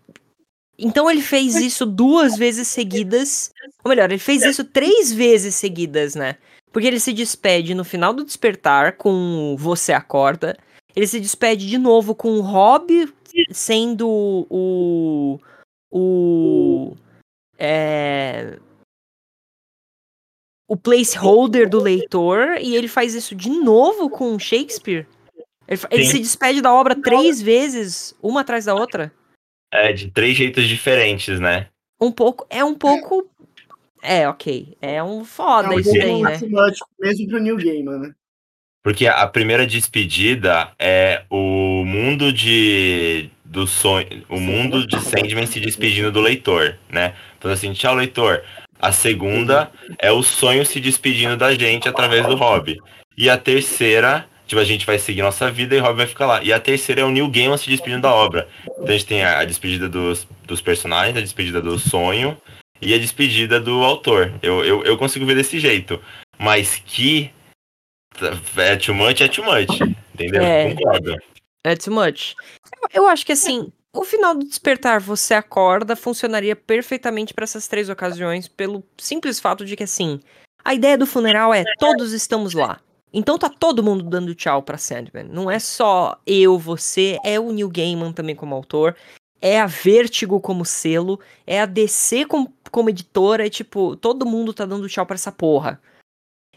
Então 0.79 1.11
ele 1.11 1.21
fez 1.21 1.57
isso 1.57 1.85
duas 1.85 2.37
vezes 2.37 2.69
seguidas. 2.69 3.53
Ou 3.85 3.89
melhor, 3.89 4.11
ele 4.11 4.19
fez 4.19 4.43
isso 4.43 4.65
três 4.65 5.13
vezes 5.13 5.55
seguidas, 5.55 6.15
né? 6.15 6.37
Porque 6.73 6.87
ele 6.87 7.01
se 7.01 7.13
despede 7.13 7.75
no 7.75 7.85
final 7.85 8.15
do 8.15 8.25
despertar 8.25 8.97
com 8.97 9.57
Você 9.59 9.93
Acorda. 9.93 10.57
Ele 10.95 11.07
se 11.07 11.21
despede 11.21 11.69
de 11.69 11.79
novo 11.79 12.15
com 12.15 12.39
o 12.39 12.41
Rob 12.41 13.13
sendo 13.51 14.09
o. 14.49 15.39
O. 15.93 16.95
É, 17.59 18.59
o 20.71 20.77
placeholder 20.77 21.69
do 21.69 21.81
leitor 21.81 22.57
e 22.61 22.77
ele 22.77 22.87
faz 22.87 23.13
isso 23.13 23.35
de 23.35 23.51
novo 23.51 24.09
com 24.09 24.39
Shakespeare. 24.39 25.05
Ele, 25.71 25.81
ele 25.91 26.05
se 26.05 26.19
despede 26.19 26.61
da 26.61 26.75
obra 26.75 27.01
três 27.01 27.41
vezes, 27.41 28.15
uma 28.21 28.41
atrás 28.41 28.65
da 28.65 28.75
outra. 28.75 29.13
É, 29.73 29.93
de 29.93 30.11
três 30.11 30.37
jeitos 30.37 30.67
diferentes, 30.67 31.39
né? 31.39 31.69
Um 32.01 32.11
pouco. 32.11 32.45
É 32.51 32.65
um 32.65 32.75
pouco. 32.75 33.31
É, 34.03 34.29
ok. 34.29 34.77
É 34.83 35.01
um 35.03 35.25
foda 35.25 35.69
Não, 35.69 35.79
isso 35.79 35.91
porque- 35.91 36.05
daí, 36.05 36.23
né? 36.23 36.39
mesmo 36.99 37.29
pro 37.29 37.39
New 37.39 37.57
Gaiman, 37.57 37.99
né? 37.99 38.15
Porque 38.83 39.07
a 39.07 39.27
primeira 39.27 39.67
despedida 39.67 40.73
é 40.79 41.23
o 41.31 41.85
mundo 41.85 42.33
de 42.33 43.31
do 43.45 43.67
sonho, 43.67 44.25
o 44.29 44.39
mundo 44.39 44.87
de 44.87 44.99
Sandman 45.01 45.45
se 45.45 45.59
despedindo 45.61 46.11
do 46.13 46.21
leitor, 46.21 46.79
né? 46.89 47.15
Falando 47.39 47.57
assim, 47.57 47.73
tchau 47.73 47.95
leitor. 47.95 48.43
A 48.79 48.91
segunda 48.93 49.71
é 49.99 50.11
o 50.11 50.23
sonho 50.23 50.65
se 50.65 50.81
despedindo 50.81 51.37
da 51.37 51.53
gente 51.53 51.89
através 51.89 52.25
do 52.27 52.37
hobby. 52.37 52.79
E 53.19 53.29
a 53.29 53.37
terceira, 53.37 54.27
tipo, 54.51 54.61
a 54.61 54.65
gente 54.65 54.85
vai 54.85 54.99
seguir 54.99 55.23
nossa 55.23 55.49
vida 55.49 55.77
e 55.77 55.79
o 55.79 55.83
hobby 55.83 55.99
vai 55.99 56.07
ficar 56.09 56.27
lá. 56.27 56.43
E 56.43 56.53
a 56.53 56.59
terceira 56.59 57.03
é 57.03 57.05
o 57.05 57.11
Neil 57.11 57.31
Gaiman 57.31 57.57
se 57.57 57.71
despedindo 57.71 58.03
da 58.03 58.13
obra. 58.13 58.49
Então 58.65 58.89
a 58.89 58.93
gente 58.93 59.07
tem 59.07 59.23
a, 59.23 59.39
a 59.39 59.45
despedida 59.45 59.89
dos, 59.89 60.27
dos 60.45 60.61
personagens, 60.61 61.17
a 61.17 61.21
despedida 61.21 61.63
do 61.63 61.79
sonho 61.79 62.37
e 62.83 62.93
a 62.93 62.99
despedida 62.99 63.61
do 63.61 63.85
autor. 63.85 64.33
Eu, 64.43 64.65
eu, 64.65 64.85
eu 64.85 64.99
consigo 64.99 65.25
ver 65.25 65.37
desse 65.37 65.61
jeito. 65.61 66.03
Mas 66.37 66.83
que 66.85 67.31
é 68.57 68.75
too 68.75 68.95
much, 68.95 69.21
é 69.21 69.29
too 69.29 69.45
much. 69.45 69.81
Entendeu? 70.15 70.43
É. 70.43 70.75
Concordo. 70.75 71.17
É 71.63 71.77
too 71.77 71.95
much. 71.95 72.35
Eu, 72.93 73.05
eu 73.05 73.09
acho 73.09 73.25
que 73.25 73.33
assim, 73.33 73.73
o 73.95 74.03
final 74.03 74.35
do 74.35 74.45
despertar 74.45 74.99
você 74.99 75.35
acorda 75.35 75.95
funcionaria 75.95 76.57
perfeitamente 76.57 77.33
para 77.33 77.45
essas 77.45 77.69
três 77.69 77.89
ocasiões, 77.89 78.49
pelo 78.49 78.83
simples 78.99 79.39
fato 79.39 79.65
de 79.65 79.77
que 79.77 79.85
assim, 79.85 80.21
a 80.65 80.75
ideia 80.75 80.99
do 80.99 81.07
funeral 81.07 81.55
é 81.55 81.63
todos 81.79 82.13
estamos 82.13 82.53
lá. 82.53 82.81
Então 83.13 83.39
tá 83.39 83.49
todo 83.49 83.83
mundo 83.83 84.05
dando 84.05 84.35
tchau 84.35 84.63
pra 84.63 84.79
Sandman. 84.79 85.25
Não 85.25 85.51
é 85.51 85.59
só 85.59 86.21
eu, 86.27 86.59
você, 86.59 87.19
é 87.25 87.41
o 87.41 87.53
Neil 87.53 87.69
Gaiman 87.69 88.13
também 88.13 88.37
como 88.37 88.55
autor, 88.55 88.97
é 89.41 89.61
a 89.61 89.67
Vertigo 89.67 90.41
como 90.41 90.65
selo, 90.65 91.19
é 91.47 91.61
a 91.61 91.67
DC 91.67 92.27
como, 92.27 92.53
como 92.71 92.91
editora, 92.91 93.47
é 93.47 93.51
tipo, 93.51 93.97
todo 93.97 94.27
mundo 94.27 94.53
tá 94.55 94.65
dando 94.65 94.89
tchau 94.89 95.05
pra 95.07 95.15
essa 95.15 95.33
porra. 95.33 95.81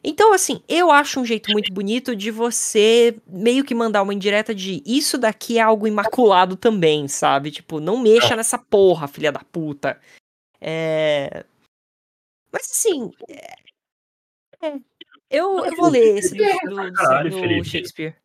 Então, 0.04 0.34
assim, 0.34 0.62
eu 0.68 0.92
acho 0.92 1.20
um 1.22 1.26
jeito 1.26 1.50
muito 1.52 1.74
bonito 1.74 2.14
de 2.14 2.30
você 2.30 3.16
meio 3.26 3.64
que 3.64 3.74
mandar 3.74 4.02
uma 4.02 4.14
indireta 4.14 4.54
de 4.54 4.84
isso 4.86 5.18
daqui 5.18 5.58
é 5.58 5.62
algo 5.62 5.88
imaculado 5.88 6.58
também, 6.58 7.08
sabe? 7.08 7.52
Tipo, 7.52 7.80
não 7.80 7.98
mexa 8.00 8.36
nessa 8.36 8.58
porra, 8.58 9.08
filha 9.08 9.32
da 9.32 9.40
puta. 9.40 9.98
É. 10.60 11.46
Mas 12.52 12.70
assim. 12.70 13.12
é- 13.30 13.54
é, 14.62 14.80
Eu, 15.34 15.66
eu 15.66 15.76
vou 15.76 15.90
ler 15.90 16.20
esse 16.20 16.36
do, 16.36 16.44
do- 16.44 16.94
Caralho, 16.94 17.30
do. 17.32 17.64
Shakespeare. 17.66 18.16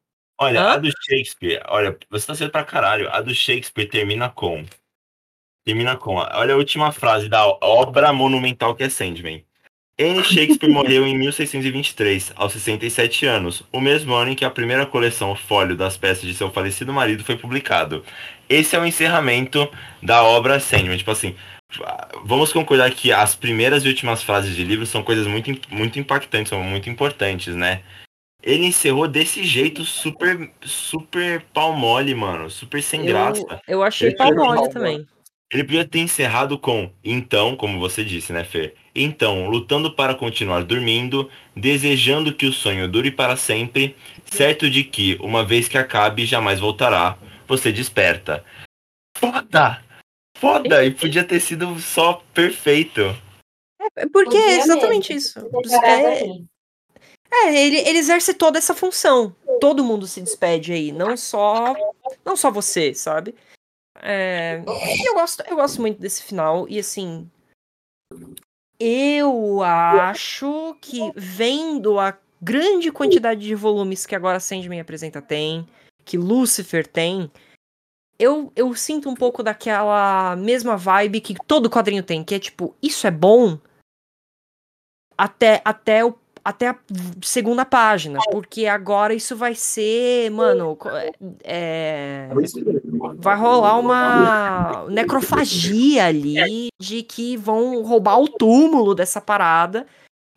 Olha, 0.41 0.61
Hã? 0.61 0.69
a 0.73 0.77
do 0.77 0.89
Shakespeare, 0.89 1.61
olha, 1.67 1.99
você 2.09 2.27
tá 2.27 2.35
certo 2.35 2.53
pra 2.53 2.63
caralho. 2.65 3.09
A 3.11 3.21
do 3.21 3.35
Shakespeare 3.35 3.89
termina 3.89 4.29
com. 4.29 4.65
Termina 5.67 5.97
com. 5.97 6.15
Olha 6.17 6.55
a 6.55 6.57
última 6.57 6.93
frase 6.93 7.29
da 7.29 7.45
obra 7.61 8.13
monumental 8.13 8.75
que 8.75 8.85
é 8.85 8.89
Sandman. 8.89 9.45
N. 9.99 10.23
Shakespeare 10.23 10.71
morreu 10.71 11.05
em 11.05 11.19
1623, 11.19 12.33
aos 12.37 12.53
67 12.53 13.27
anos, 13.27 13.65
o 13.73 13.81
mesmo 13.81 14.15
ano 14.15 14.31
em 14.31 14.37
que 14.37 14.45
a 14.45 14.51
primeira 14.51 14.87
coleção 14.87 15.35
Fólio 15.35 15.77
das 15.77 15.97
peças 15.97 16.23
de 16.23 16.35
seu 16.35 16.53
falecido 16.53 16.93
marido 16.93 17.25
foi 17.25 17.37
publicado. 17.37 18.05
Esse 18.49 18.77
é 18.77 18.79
o 18.79 18.87
encerramento 18.87 19.69
da 20.01 20.23
obra 20.23 20.61
Sandman. 20.61 20.97
Tipo 20.99 21.11
assim, 21.11 21.35
vamos 22.25 22.53
concordar 22.53 22.91
que 22.91 23.13
as 23.13 23.35
primeiras 23.35 23.85
e 23.85 23.89
últimas 23.89 24.23
frases 24.23 24.55
de 24.55 24.65
livro 24.65 24.87
são 24.87 25.03
coisas 25.03 25.27
muito, 25.27 25.51
muito 25.71 25.99
impactantes, 25.99 26.51
são 26.51 26.63
muito 26.63 26.89
importantes, 26.89 27.55
né? 27.55 27.83
Ele 28.43 28.67
encerrou 28.67 29.09
desse 29.09 29.45
jeito 29.45 29.85
super, 29.85 30.51
super 30.63 31.43
pau 31.53 31.73
mole, 31.73 32.15
mano. 32.15 32.49
Super 32.49 32.83
sem 32.83 33.05
graça. 33.05 33.43
Eu, 33.67 33.79
eu 33.79 33.83
achei 33.83 34.09
Ele 34.09 34.17
pau 34.17 34.29
tirou 34.29 34.45
mole 34.47 34.61
pau 34.61 34.71
também. 34.71 35.07
Ele 35.51 35.65
podia 35.65 35.85
ter 35.85 36.01
encerrado 36.01 36.59
com 36.59 36.91
então, 37.03 37.57
como 37.57 37.81
você 37.81 38.05
disse, 38.05 38.33
né, 38.33 38.45
Fer? 38.45 38.75
Então, 38.95 39.49
lutando 39.49 39.91
para 39.91 40.15
continuar 40.15 40.63
dormindo, 40.63 41.31
desejando 41.57 42.35
que 42.35 42.45
o 42.47 42.53
sonho 42.53 42.87
dure 42.87 43.11
para 43.11 43.35
sempre, 43.35 43.97
certo 44.27 44.69
de 44.69 44.85
que, 44.85 45.17
uma 45.21 45.45
vez 45.45 45.67
que 45.67 45.79
acabe, 45.79 46.27
jamais 46.27 46.61
voltará, 46.61 47.17
você 47.47 47.73
desperta. 47.73 48.45
Foda! 49.17 49.88
Foda! 50.41 50.85
E 50.85 50.91
podia 50.93 51.25
ter 51.25 51.41
sido 51.41 51.79
só 51.81 52.23
perfeito. 52.33 53.01
É 53.97 54.07
Porque 54.07 54.37
é 54.37 54.59
exatamente 54.59 55.13
mesmo. 55.13 55.41
isso. 55.41 55.85
É. 55.85 56.59
É, 57.31 57.67
ele, 57.67 57.79
ele 57.79 57.99
exerce 57.99 58.33
toda 58.33 58.59
essa 58.59 58.75
função. 58.75 59.35
Todo 59.61 59.85
mundo 59.85 60.07
se 60.07 60.21
despede 60.21 60.73
aí, 60.73 60.93
não 60.93 61.17
só 61.17 61.75
não 62.25 62.37
só 62.37 62.51
você, 62.51 62.95
sabe? 62.95 63.35
É, 64.01 64.63
eu 65.07 65.15
gosto, 65.15 65.43
eu 65.47 65.57
gosto 65.57 65.81
muito 65.81 66.01
desse 66.01 66.23
final 66.23 66.69
e 66.69 66.79
assim, 66.79 67.29
eu 68.79 69.61
acho 69.63 70.77
que 70.81 71.13
vendo 71.17 71.99
a 71.99 72.17
grande 72.41 72.93
quantidade 72.93 73.41
de 73.41 73.55
volumes 73.55 74.07
que 74.07 74.15
agora 74.15 74.39
Sandman 74.39 74.81
apresenta 74.81 75.21
tem, 75.21 75.67
que 76.05 76.17
Lucifer 76.17 76.87
tem, 76.87 77.31
eu, 78.19 78.53
eu 78.57 78.75
sinto 78.75 79.09
um 79.09 79.15
pouco 79.15 79.43
daquela 79.43 80.35
mesma 80.37 80.77
vibe 80.77 81.21
que 81.21 81.35
todo 81.47 81.71
quadrinho 81.71 82.03
tem, 82.03 82.25
que 82.25 82.35
é 82.35 82.39
tipo, 82.39 82.75
isso 82.83 83.07
é 83.07 83.11
bom 83.11 83.59
até 85.17 85.61
até 85.65 86.05
o 86.05 86.15
até 86.45 86.69
a 86.69 86.79
segunda 87.23 87.65
página, 87.67 88.19
porque 88.31 88.65
agora 88.67 89.13
isso 89.13 89.37
vai 89.37 89.55
ser, 89.55 90.31
mano, 90.31 90.77
co- 90.77 90.89
é, 91.45 92.29
vai 93.19 93.37
rolar 93.37 93.79
uma 93.79 94.87
necrofagia 94.89 96.07
ali 96.07 96.69
de 96.81 97.03
que 97.03 97.37
vão 97.37 97.83
roubar 97.83 98.19
o 98.19 98.29
túmulo 98.29 98.95
dessa 98.95 99.21
parada 99.21 99.87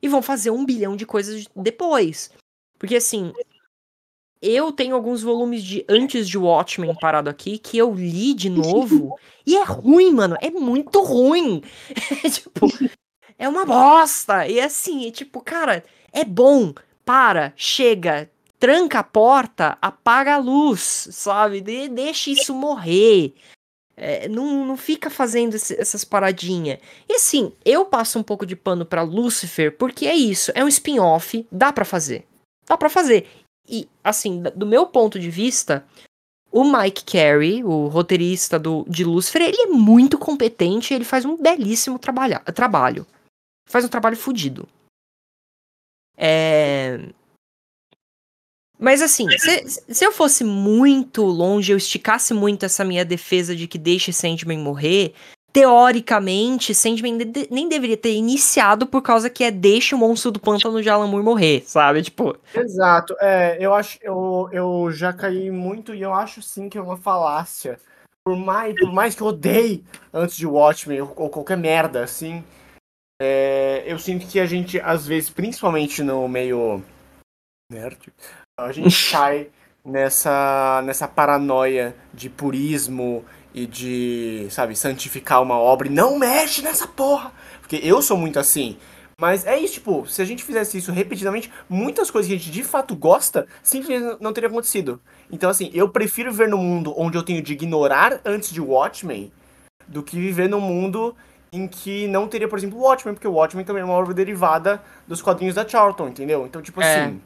e 0.02 0.08
vão 0.10 0.22
fazer 0.22 0.50
um 0.52 0.66
bilhão 0.66 0.98
de 0.98 1.06
coisas 1.06 1.48
depois. 1.56 2.32
Porque 2.78 2.98
assim, 2.98 3.32
eu 4.42 4.72
tenho 4.72 4.96
alguns 4.96 5.22
volumes 5.22 5.64
de 5.64 5.86
antes 5.88 6.28
de 6.28 6.38
Watchmen 6.38 6.96
parado 7.00 7.30
aqui 7.30 7.58
que 7.58 7.78
eu 7.78 7.94
li 7.94 8.34
de 8.34 8.50
novo 8.50 9.16
e 9.46 9.56
é 9.56 9.64
ruim, 9.64 10.12
mano, 10.12 10.36
é 10.42 10.50
muito 10.50 11.02
ruim. 11.02 11.62
É 12.24 12.30
tipo, 12.30 12.68
é 13.38 13.48
uma 13.48 13.66
bosta. 13.66 14.48
E 14.48 14.60
assim, 14.60 15.08
é 15.08 15.12
tipo, 15.12 15.42
cara, 15.42 15.84
é 16.12 16.24
bom, 16.26 16.74
para, 17.06 17.54
chega, 17.56 18.30
tranca 18.60 19.00
a 19.00 19.04
porta, 19.04 19.78
apaga 19.82 20.36
a 20.36 20.38
luz, 20.38 21.08
sabe? 21.12 21.62
De- 21.62 21.90
deixa 21.90 22.30
isso 22.32 22.54
morrer. 22.54 23.34
É, 23.98 24.28
não, 24.28 24.66
não 24.66 24.78
fica 24.78 25.10
fazendo 25.12 25.54
esse- 25.56 25.80
essas 25.80 26.04
paradinhas. 26.04 26.80
E 27.08 27.14
assim, 27.14 27.52
eu 27.64 27.86
passo 27.86 28.18
um 28.18 28.24
pouco 28.24 28.46
de 28.46 28.56
pano 28.56 28.86
pra 28.86 29.04
Lucifer, 29.04 29.78
porque 29.78 30.08
é 30.08 30.16
isso, 30.16 30.52
é 30.56 30.64
um 30.64 30.68
spin-off, 30.68 31.46
dá 31.52 31.72
pra 31.72 31.86
fazer. 31.86 32.26
Dá 32.68 32.78
pra 32.78 32.90
fazer. 32.90 33.28
E, 33.72 33.88
assim, 34.04 34.44
do 34.56 34.66
meu 34.66 34.86
ponto 34.86 35.18
de 35.18 35.32
vista, 35.32 35.86
o 36.52 36.66
Mike 36.66 37.06
Carey, 37.06 37.64
o 37.64 37.88
roteirista 37.88 38.60
do, 38.60 38.86
de 38.88 39.06
Lucifer, 39.06 39.42
ele 39.42 39.62
é 39.62 39.68
muito 39.68 40.18
competente, 40.18 40.94
ele 40.94 41.06
faz 41.06 41.24
um 41.24 41.38
belíssimo 41.38 41.98
trabalha, 41.98 42.40
trabalho. 42.40 43.08
Faz 43.70 43.86
um 43.86 43.88
trabalho 43.88 44.18
fodido. 44.18 44.68
É... 46.18 47.00
Mas 48.78 49.02
assim, 49.02 49.30
se, 49.38 49.84
se 49.94 50.04
eu 50.04 50.12
fosse 50.12 50.44
muito 50.44 51.24
longe, 51.24 51.72
eu 51.72 51.78
esticasse 51.78 52.34
muito 52.34 52.66
essa 52.66 52.84
minha 52.84 53.06
defesa 53.06 53.56
de 53.56 53.68
que 53.68 53.78
deixe 53.78 54.12
Sandman 54.12 54.60
morrer, 54.60 55.14
teoricamente, 55.54 56.74
Sandman 56.74 57.18
de- 57.18 57.48
nem 57.52 57.68
deveria 57.68 57.98
ter 57.98 58.14
iniciado 58.14 58.88
por 58.88 59.02
causa 59.02 59.30
que 59.30 59.44
é 59.44 59.52
deixe 59.52 59.94
o 59.94 59.98
monstro 59.98 60.32
do 60.32 60.40
pântano 60.40 60.82
de 60.82 60.90
Alan 60.90 61.08
Moore 61.08 61.24
morrer, 61.24 61.64
sabe? 61.66 62.02
Tipo, 62.02 62.38
Exato. 62.54 63.16
É, 63.20 63.58
eu 63.60 63.74
acho, 63.74 63.98
eu, 64.02 64.50
eu 64.52 64.92
já 64.92 65.12
caí 65.12 65.52
muito 65.52 65.94
e 65.94 66.02
eu 66.02 66.14
acho 66.14 66.42
sim 66.42 66.70
que 66.70 66.78
é 66.78 66.82
uma 66.82 66.98
falácia. 66.98 67.80
Por 68.24 68.38
mais, 68.38 68.76
por 68.76 68.92
mais 68.94 69.16
que 69.16 69.22
eu 69.22 69.28
odeie 69.28 69.84
antes 70.14 70.38
de 70.38 70.46
Watchmen 70.46 71.02
ou, 71.02 71.14
ou 71.16 71.30
qualquer 71.30 71.58
merda, 71.58 72.04
assim, 72.04 72.44
é, 73.22 73.84
eu 73.86 73.98
sinto 74.00 74.28
que 74.28 74.40
a 74.40 74.46
gente, 74.46 74.80
às 74.80 75.08
vezes, 75.08 75.30
principalmente 75.30 76.04
no 76.04 76.28
meio 76.28 76.84
nerd, 77.72 77.98
a 78.60 78.72
gente 78.72 78.90
cai 79.12 79.50
nessa, 79.84 80.82
nessa 80.86 81.08
paranoia 81.08 81.96
de 82.14 82.30
purismo 82.30 83.26
e 83.54 83.66
de, 83.66 84.48
sabe, 84.50 84.76
santificar 84.76 85.42
uma 85.42 85.58
obra 85.58 85.88
e 85.88 85.92
não 85.92 86.18
mexe 86.18 86.62
nessa 86.62 86.88
porra. 86.88 87.32
Porque 87.60 87.80
eu 87.84 88.02
sou 88.02 88.18
muito 88.18 88.40
assim. 88.40 88.78
Mas 89.20 89.46
é 89.46 89.60
isso, 89.60 89.76
tipo, 89.76 90.08
se 90.08 90.20
a 90.22 90.26
gente 90.26 90.44
fizesse 90.44 90.80
isso 90.80 90.92
repetidamente, 90.92 91.52
muitas 91.70 92.10
coisas 92.10 92.28
que 92.28 92.36
a 92.36 92.38
gente 92.40 92.50
de 92.50 92.64
fato 92.64 92.96
gosta 92.96 93.46
simplesmente 93.62 94.18
não 94.20 94.34
teria 94.34 94.50
acontecido. 94.50 95.00
Então, 95.32 95.48
assim, 95.50 95.70
eu 95.74 95.88
prefiro 95.88 96.32
viver 96.32 96.48
num 96.50 96.58
mundo 96.58 96.94
onde 96.98 97.18
eu 97.18 97.24
tenho 97.24 97.42
de 97.42 97.54
ignorar 97.54 98.20
antes 98.26 98.52
de 98.52 98.60
Watchmen 98.60 99.32
do 99.88 100.02
que 100.02 100.20
viver 100.20 100.50
num 100.50 100.60
mundo 100.60 101.16
em 101.54 101.68
que 101.68 102.08
não 102.08 102.28
teria, 102.28 102.48
por 102.48 102.58
exemplo, 102.58 102.80
Watchmen, 102.80 103.14
porque 103.14 103.28
o 103.28 103.34
Watchmen 103.34 103.64
também 103.66 103.82
é 103.82 103.86
uma 103.86 103.94
obra 103.94 104.14
derivada 104.14 104.82
dos 105.08 105.22
quadrinhos 105.22 105.54
da 105.54 105.68
Charlton, 105.68 106.08
entendeu? 106.08 106.46
Então, 106.46 106.62
tipo 106.62 106.82
É. 106.82 107.04
assim, 107.06 107.22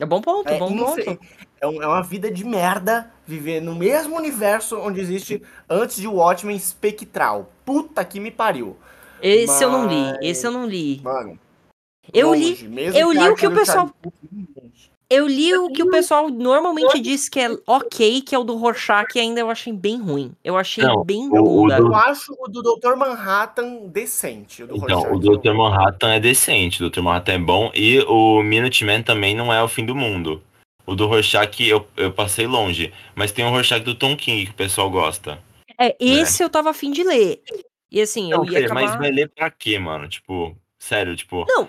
é 0.00 0.06
bom 0.06 0.20
ponto, 0.20 0.48
é, 0.48 0.58
bom 0.58 0.76
ponto. 0.76 1.18
é 1.60 1.66
um- 1.66 1.82
é 1.82 1.86
uma 1.86 2.02
vida 2.02 2.30
de 2.30 2.44
merda 2.44 3.10
viver 3.26 3.60
no 3.60 3.74
mesmo 3.74 4.16
universo 4.16 4.78
onde 4.78 5.00
existe 5.00 5.42
antes 5.68 5.96
de 5.96 6.08
Watchmen 6.08 6.56
espectral. 6.56 7.50
Puta 7.64 8.04
que 8.04 8.18
me 8.20 8.30
pariu. 8.30 8.76
Esse 9.22 9.62
eu 9.64 9.70
não 9.70 9.86
li, 9.86 10.02
Mas- 10.02 10.18
esse 10.22 10.46
eu 10.46 10.50
não 10.50 10.66
li. 10.66 11.00
Mano. 11.02 11.38
Eu 12.12 12.34
li, 12.34 12.50
longe, 12.50 12.68
mesmo 12.68 12.98
eu 12.98 13.12
li 13.12 13.28
o 13.30 13.34
que 13.34 13.46
o 13.46 13.54
pessoal- 13.54 13.90
Eu 15.10 15.26
li 15.28 15.54
o 15.56 15.68
que 15.70 15.82
o 15.82 15.90
pessoal 15.90 16.28
normalmente 16.30 16.98
diz 16.98 17.28
que 17.28 17.38
é 17.38 17.48
ok, 17.66 18.22
que 18.22 18.34
é 18.34 18.38
o 18.38 18.44
do 18.44 18.56
Rorschach, 18.56 19.06
e 19.14 19.20
ainda 19.20 19.38
eu 19.40 19.50
achei 19.50 19.72
bem 19.72 20.00
ruim. 20.00 20.32
Eu 20.42 20.56
achei 20.56 20.82
Não, 20.82 21.04
bem 21.04 21.28
bunda. 21.28 21.76
do- 21.76 21.88
Eu 21.88 21.94
acho 21.94 22.34
o 22.38 22.48
do 22.48 22.62
Dr. 22.62 22.96
Manhattan 22.96 23.86
decente. 23.86 24.62
O 24.62 24.66
do 24.66 24.76
Então, 24.76 25.00
Rorschach, 25.00 25.14
o 25.14 25.38
Dr. 25.38 25.52
Manhattan 25.52 26.14
é 26.14 26.20
decente, 26.20 26.82
o 26.82 26.90
Dr. 26.90 27.00
Manhattan 27.02 27.32
é 27.32 27.38
bom, 27.38 27.70
e 27.74 28.00
o 28.08 28.42
Minuteman 28.42 29.02
também 29.02 29.34
não 29.34 29.52
é 29.52 29.62
o 29.62 29.68
fim 29.68 29.84
do 29.84 29.94
mundo. 29.94 30.42
O 30.86 30.94
do 30.94 31.06
Rorschach 31.06 31.62
eu, 31.66 31.86
eu 31.96 32.12
passei 32.12 32.46
longe, 32.46 32.92
mas 33.14 33.30
tem 33.32 33.44
o 33.44 33.50
Rorschach 33.50 33.82
do 33.84 33.94
Tom 33.94 34.16
King 34.16 34.46
que 34.46 34.52
o 34.52 34.54
pessoal 34.54 34.90
gosta. 34.90 35.38
É, 35.78 35.96
esse 36.00 36.42
eu 36.42 36.48
tava 36.50 36.70
afim 36.70 36.90
de 36.90 37.02
ler. 37.02 37.42
E 37.90 38.00
assim, 38.00 38.32
eu 38.32 38.44
ia 38.44 38.64
acabar... 38.64 38.82
mas 38.82 38.94
vai 38.96 39.10
ler 39.10 39.28
pra 39.28 39.50
quê, 39.50 39.78
mano? 39.78 40.08
Tipo, 40.08 40.56
sério, 40.78 41.14
tipo. 41.16 41.44
Não. 41.48 41.68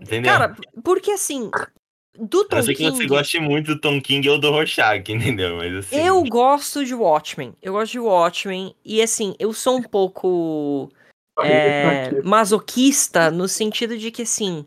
Entendeu? 0.00 0.32
Cara, 0.32 0.56
porque 0.84 1.10
assim, 1.10 1.50
do 2.18 2.40
a 2.42 2.44
Tom 2.44 2.56
não 2.56 2.62
ser 2.62 2.74
que 2.74 2.82
você 2.84 2.98
King, 2.98 3.06
goste 3.06 3.40
muito 3.40 3.74
do 3.74 3.80
Tom 3.80 4.00
King 4.00 4.28
ou 4.28 4.38
do 4.38 4.50
Rorschach, 4.50 5.00
entendeu? 5.10 5.56
Mas 5.56 5.74
assim. 5.74 5.96
eu 5.96 6.22
gosto 6.24 6.84
de 6.84 6.94
Watchmen. 6.94 7.54
Eu 7.62 7.72
gosto 7.72 7.92
de 7.92 7.98
Watchmen. 7.98 8.74
E 8.84 9.00
assim, 9.00 9.34
eu 9.38 9.52
sou 9.52 9.78
um 9.78 9.82
pouco 9.82 10.90
é, 11.40 12.20
masoquista 12.22 13.30
no 13.30 13.48
sentido 13.48 13.96
de 13.96 14.10
que 14.10 14.22
assim. 14.22 14.64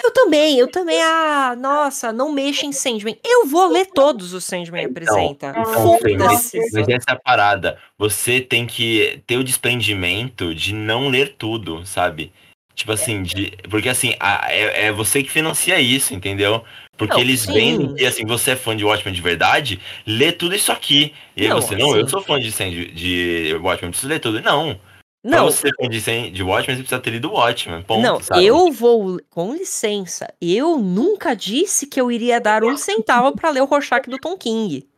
Eu 0.00 0.12
também, 0.12 0.56
eu 0.56 0.70
também, 0.70 1.02
ah, 1.02 1.56
nossa, 1.58 2.12
não 2.12 2.30
mexa 2.30 2.64
em 2.64 2.70
Sandman. 2.70 3.18
Eu 3.24 3.46
vou 3.46 3.66
ler 3.66 3.86
todos 3.86 4.32
os 4.32 4.44
Sandman 4.44 4.86
apresenta. 4.86 5.48
Então, 5.50 5.62
mas, 5.66 5.82
Foda-se. 5.82 6.58
mas 6.72 6.88
essa 6.88 7.10
é 7.10 7.12
a 7.14 7.18
parada. 7.18 7.76
Você 7.98 8.40
tem 8.40 8.64
que 8.64 9.20
ter 9.26 9.36
o 9.38 9.42
desprendimento 9.42 10.54
de 10.54 10.72
não 10.72 11.08
ler 11.08 11.34
tudo, 11.36 11.84
sabe? 11.84 12.32
Tipo 12.78 12.92
assim, 12.92 13.24
de, 13.24 13.50
porque 13.68 13.88
assim, 13.88 14.14
a- 14.20 14.52
é, 14.52 14.86
é 14.86 14.92
você 14.92 15.20
que 15.20 15.28
financia 15.28 15.80
isso, 15.80 16.14
entendeu? 16.14 16.64
Porque 16.96 17.14
Não, 17.16 17.20
eles 17.22 17.40
sim. 17.40 17.52
vendem 17.52 17.92
que 17.96 18.06
assim, 18.06 18.24
você 18.24 18.52
é 18.52 18.56
fã 18.56 18.76
de 18.76 18.84
Watchmen 18.84 19.12
de 19.12 19.20
verdade, 19.20 19.80
lê 20.06 20.30
tudo 20.30 20.54
isso 20.54 20.70
aqui. 20.70 21.12
E 21.36 21.42
aí 21.42 21.48
Não, 21.48 21.60
você, 21.60 21.74
não, 21.74 21.96
eu 21.96 22.04
sim. 22.04 22.08
sou 22.08 22.22
fã 22.22 22.38
de, 22.38 22.52
de 22.92 23.54
Watchmen, 23.60 23.90
preciso 23.90 24.08
ler 24.08 24.20
tudo. 24.20 24.40
Não, 24.40 24.78
pra 25.22 25.38
Não, 25.38 25.50
você 25.50 25.66
ser 25.66 25.74
fã 25.74 25.88
de, 25.88 26.30
de 26.30 26.42
Watchmen, 26.44 26.76
você 26.76 26.82
precisa 26.84 27.00
ter 27.00 27.10
lido 27.10 27.32
Watchmen, 27.32 27.82
ponto, 27.82 28.00
não, 28.00 28.20
sabe? 28.22 28.46
eu 28.46 28.70
vou, 28.70 29.20
com 29.28 29.54
licença, 29.54 30.32
eu 30.40 30.78
nunca 30.78 31.34
disse 31.34 31.84
que 31.84 32.00
eu 32.00 32.12
iria 32.12 32.40
dar 32.40 32.62
um 32.62 32.76
centavo 32.76 33.34
pra 33.34 33.50
ler 33.50 33.62
o 33.62 33.66
Rorschach 33.66 34.08
do 34.08 34.18
Tom 34.18 34.38
King. 34.38 34.88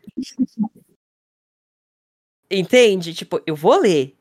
Entende? 2.50 3.14
Tipo, 3.14 3.40
eu 3.46 3.56
vou 3.56 3.80
ler, 3.80 4.14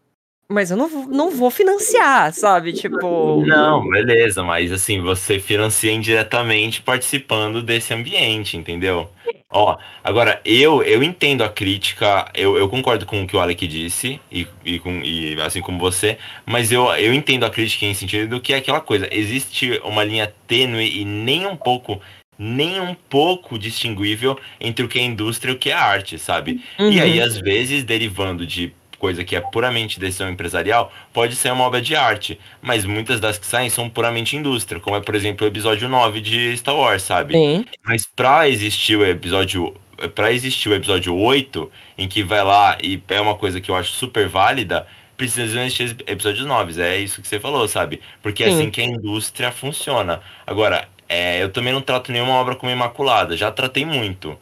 mas 0.51 0.71
eu 0.71 0.77
não, 0.77 0.87
vou- 0.89 1.07
não 1.07 1.29
vou 1.31 1.51
financiar, 1.51 2.33
sabe? 2.33 2.73
Tipo, 2.73 3.45
Não, 3.45 3.87
beleza, 3.87 4.43
mas 4.43 4.71
assim, 4.71 4.99
você 5.01 5.39
financia 5.39 5.91
indiretamente 5.91 6.81
participando 6.81 7.61
desse 7.61 7.93
ambiente, 7.93 8.57
entendeu? 8.57 9.09
Ó, 9.51 9.77
agora, 10.03 10.39
eu 10.45 10.83
eu 10.83 11.01
entendo 11.03 11.43
a 11.43 11.49
crítica, 11.49 12.29
eu, 12.35 12.55
eu 12.57 12.69
concordo 12.69 13.05
com 13.05 13.23
o 13.23 13.27
que 13.27 13.35
o 13.35 13.39
Alec 13.39 13.65
disse, 13.67 14.19
e, 14.31 14.47
e, 14.63 14.79
com, 14.79 15.01
e 15.03 15.39
assim 15.41 15.61
como 15.61 15.79
você, 15.79 16.17
mas 16.45 16.71
eu, 16.71 16.85
eu 16.95 17.13
entendo 17.13 17.45
a 17.45 17.49
crítica 17.49 17.85
em 17.85 17.93
sentido 17.95 18.29
do 18.29 18.41
que 18.41 18.53
é 18.53 18.57
aquela 18.57 18.79
coisa, 18.81 19.07
existe 19.11 19.79
uma 19.83 20.03
linha 20.03 20.31
tênue 20.47 21.01
e 21.01 21.05
nem 21.05 21.47
um 21.47 21.55
pouco, 21.55 21.99
nem 22.37 22.79
um 22.79 22.93
pouco 22.95 23.57
distinguível 23.57 24.39
entre 24.59 24.85
o 24.85 24.87
que 24.87 24.99
é 24.99 25.03
indústria 25.03 25.51
e 25.51 25.55
o 25.55 25.59
que 25.59 25.69
é 25.71 25.73
arte, 25.73 26.19
sabe? 26.19 26.63
E 26.77 26.99
aí, 27.01 27.19
uhum. 27.19 27.25
às 27.25 27.37
vezes, 27.37 27.83
derivando 27.83 28.45
de 28.45 28.73
coisa 28.99 29.23
que 29.23 29.35
é 29.35 29.41
puramente 29.41 29.99
decisão 29.99 30.29
empresarial, 30.29 30.91
pode 31.13 31.35
ser 31.35 31.51
uma 31.51 31.63
obra 31.63 31.81
de 31.81 31.95
arte. 31.95 32.39
Mas 32.61 32.85
muitas 32.85 33.19
das 33.19 33.37
que 33.37 33.47
saem 33.47 33.69
são 33.69 33.89
puramente 33.89 34.35
indústria, 34.35 34.79
como 34.79 34.95
é, 34.95 35.01
por 35.01 35.15
exemplo, 35.15 35.45
o 35.45 35.49
episódio 35.49 35.87
9 35.87 36.21
de 36.21 36.55
Star 36.57 36.75
Wars, 36.75 37.03
sabe? 37.03 37.33
Sim. 37.33 37.65
Mas 37.83 38.05
pra 38.05 38.47
existir 38.47 38.95
o 38.95 39.05
episódio. 39.05 39.73
Pra 40.15 40.31
existir 40.31 40.69
o 40.69 40.73
episódio 40.73 41.13
8, 41.13 41.69
em 41.97 42.07
que 42.07 42.23
vai 42.23 42.41
lá 42.41 42.77
e 42.81 43.01
é 43.09 43.19
uma 43.19 43.35
coisa 43.35 43.59
que 43.59 43.69
eu 43.69 43.75
acho 43.75 43.91
super 43.91 44.29
válida, 44.29 44.87
precisa 45.17 45.59
existir 45.59 45.97
episódios 46.07 46.45
9. 46.45 46.81
É 46.81 46.97
isso 46.97 47.21
que 47.21 47.27
você 47.27 47.37
falou, 47.37 47.67
sabe? 47.67 47.99
Porque 48.21 48.43
é 48.43 48.47
Sim. 48.47 48.53
assim 48.53 48.71
que 48.71 48.79
a 48.79 48.85
indústria 48.85 49.51
funciona. 49.51 50.21
Agora, 50.47 50.87
é, 51.09 51.43
eu 51.43 51.49
também 51.49 51.73
não 51.73 51.81
trato 51.81 52.11
nenhuma 52.11 52.33
obra 52.33 52.55
como 52.55 52.71
imaculada, 52.71 53.35
já 53.35 53.51
tratei 53.51 53.83
muito. 53.85 54.39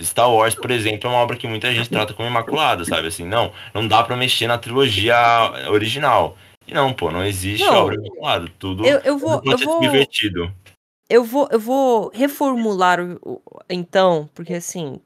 Star 0.00 0.30
Wars, 0.32 0.54
por 0.54 0.70
exemplo, 0.70 1.08
é 1.08 1.12
uma 1.12 1.20
obra 1.22 1.36
que 1.36 1.46
muita 1.46 1.72
gente 1.72 1.90
trata 1.90 2.14
como 2.14 2.28
imaculada, 2.28 2.84
sabe? 2.84 3.08
Assim, 3.08 3.24
não, 3.26 3.52
não 3.74 3.86
dá 3.86 4.02
pra 4.02 4.16
mexer 4.16 4.46
na 4.46 4.58
trilogia 4.58 5.16
original. 5.70 6.36
E 6.66 6.72
não, 6.72 6.92
pô, 6.94 7.10
não 7.10 7.24
existe 7.24 7.64
Não. 7.64 7.74
obra 7.84 7.96
imaculada. 7.96 8.46
Tudo, 8.58 8.86
Eu, 8.86 9.00
eu 9.00 9.18
vou, 9.18 9.42
eu 9.44 9.58
vou, 9.58 9.82
subvertido. 9.82 10.52
eu 11.08 11.24
vou, 11.24 11.48
eu 11.50 11.58
vou 11.60 12.10
reformular 12.14 13.00
o, 13.00 13.42
então, 13.68 14.28
porque 14.34 14.54
assim, 14.54 14.98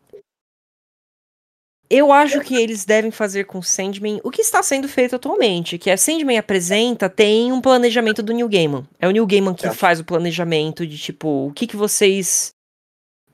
eu 1.88 2.12
acho 2.12 2.40
que 2.40 2.54
eles 2.56 2.84
devem 2.84 3.10
fazer 3.10 3.44
com 3.44 3.62
Sandman 3.62 4.20
o 4.24 4.30
que 4.30 4.42
está 4.42 4.62
sendo 4.62 4.88
feito 4.88 5.14
atualmente, 5.16 5.78
que 5.78 5.88
é 5.88 5.96
Sandman 5.96 6.36
apresenta 6.36 7.08
tem 7.08 7.52
um 7.52 7.60
planejamento 7.60 8.22
do 8.22 8.32
Neil 8.32 8.48
Gaiman. 8.48 8.86
É 9.00 9.06
o 9.06 9.10
Neil 9.12 9.26
Gaiman 9.26 9.54
que 9.54 9.62
Certo. 9.62 9.76
faz 9.76 10.00
o 10.00 10.04
planejamento 10.04 10.86
de 10.86 10.98
tipo, 10.98 11.46
o 11.48 11.52
que 11.52 11.66
que 11.66 11.76
vocês 11.76 12.50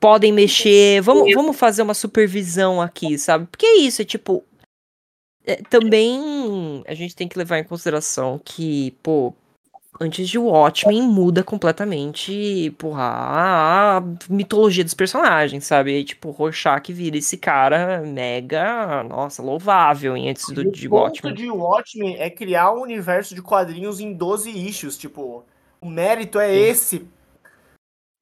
podem 0.03 0.33
mexer, 0.33 1.01
vamos, 1.01 1.33
vamos 1.33 1.55
fazer 1.55 1.81
uma 1.81 1.93
supervisão 1.93 2.81
aqui, 2.81 3.17
sabe? 3.17 3.47
Porque 3.49 3.65
é 3.65 3.77
isso, 3.77 4.01
é 4.01 4.05
tipo, 4.05 4.43
é, 5.45 5.55
também 5.69 6.83
a 6.85 6.93
gente 6.93 7.15
tem 7.15 7.25
que 7.25 7.37
levar 7.37 7.57
em 7.57 7.63
consideração 7.63 8.37
que, 8.43 8.91
pô, 9.01 9.33
antes 10.01 10.27
de 10.27 10.37
Watchmen 10.37 11.03
muda 11.03 11.41
completamente, 11.41 12.75
porra, 12.77 13.01
a, 13.01 13.97
a 13.99 14.03
mitologia 14.29 14.83
dos 14.83 14.93
personagens, 14.93 15.63
sabe? 15.63 15.97
E, 15.97 16.03
tipo, 16.03 16.31
Rorschach 16.31 16.91
vira 16.91 17.17
esse 17.17 17.37
cara 17.37 18.01
mega, 18.01 19.05
nossa, 19.05 19.41
louvável 19.41 20.17
em 20.17 20.29
antes 20.29 20.49
do, 20.49 20.67
o 20.67 20.69
de 20.69 20.89
ponto 20.89 21.01
Watchmen. 21.01 21.33
de 21.33 21.49
Watchmen 21.49 22.17
é 22.17 22.29
criar 22.29 22.73
um 22.73 22.81
universo 22.81 23.33
de 23.33 23.41
quadrinhos 23.41 24.01
em 24.01 24.11
12 24.11 24.49
issues. 24.49 24.97
Tipo, 24.97 25.45
o 25.79 25.89
mérito 25.89 26.41
é 26.41 26.49
Sim. 26.49 26.59
esse. 26.59 27.07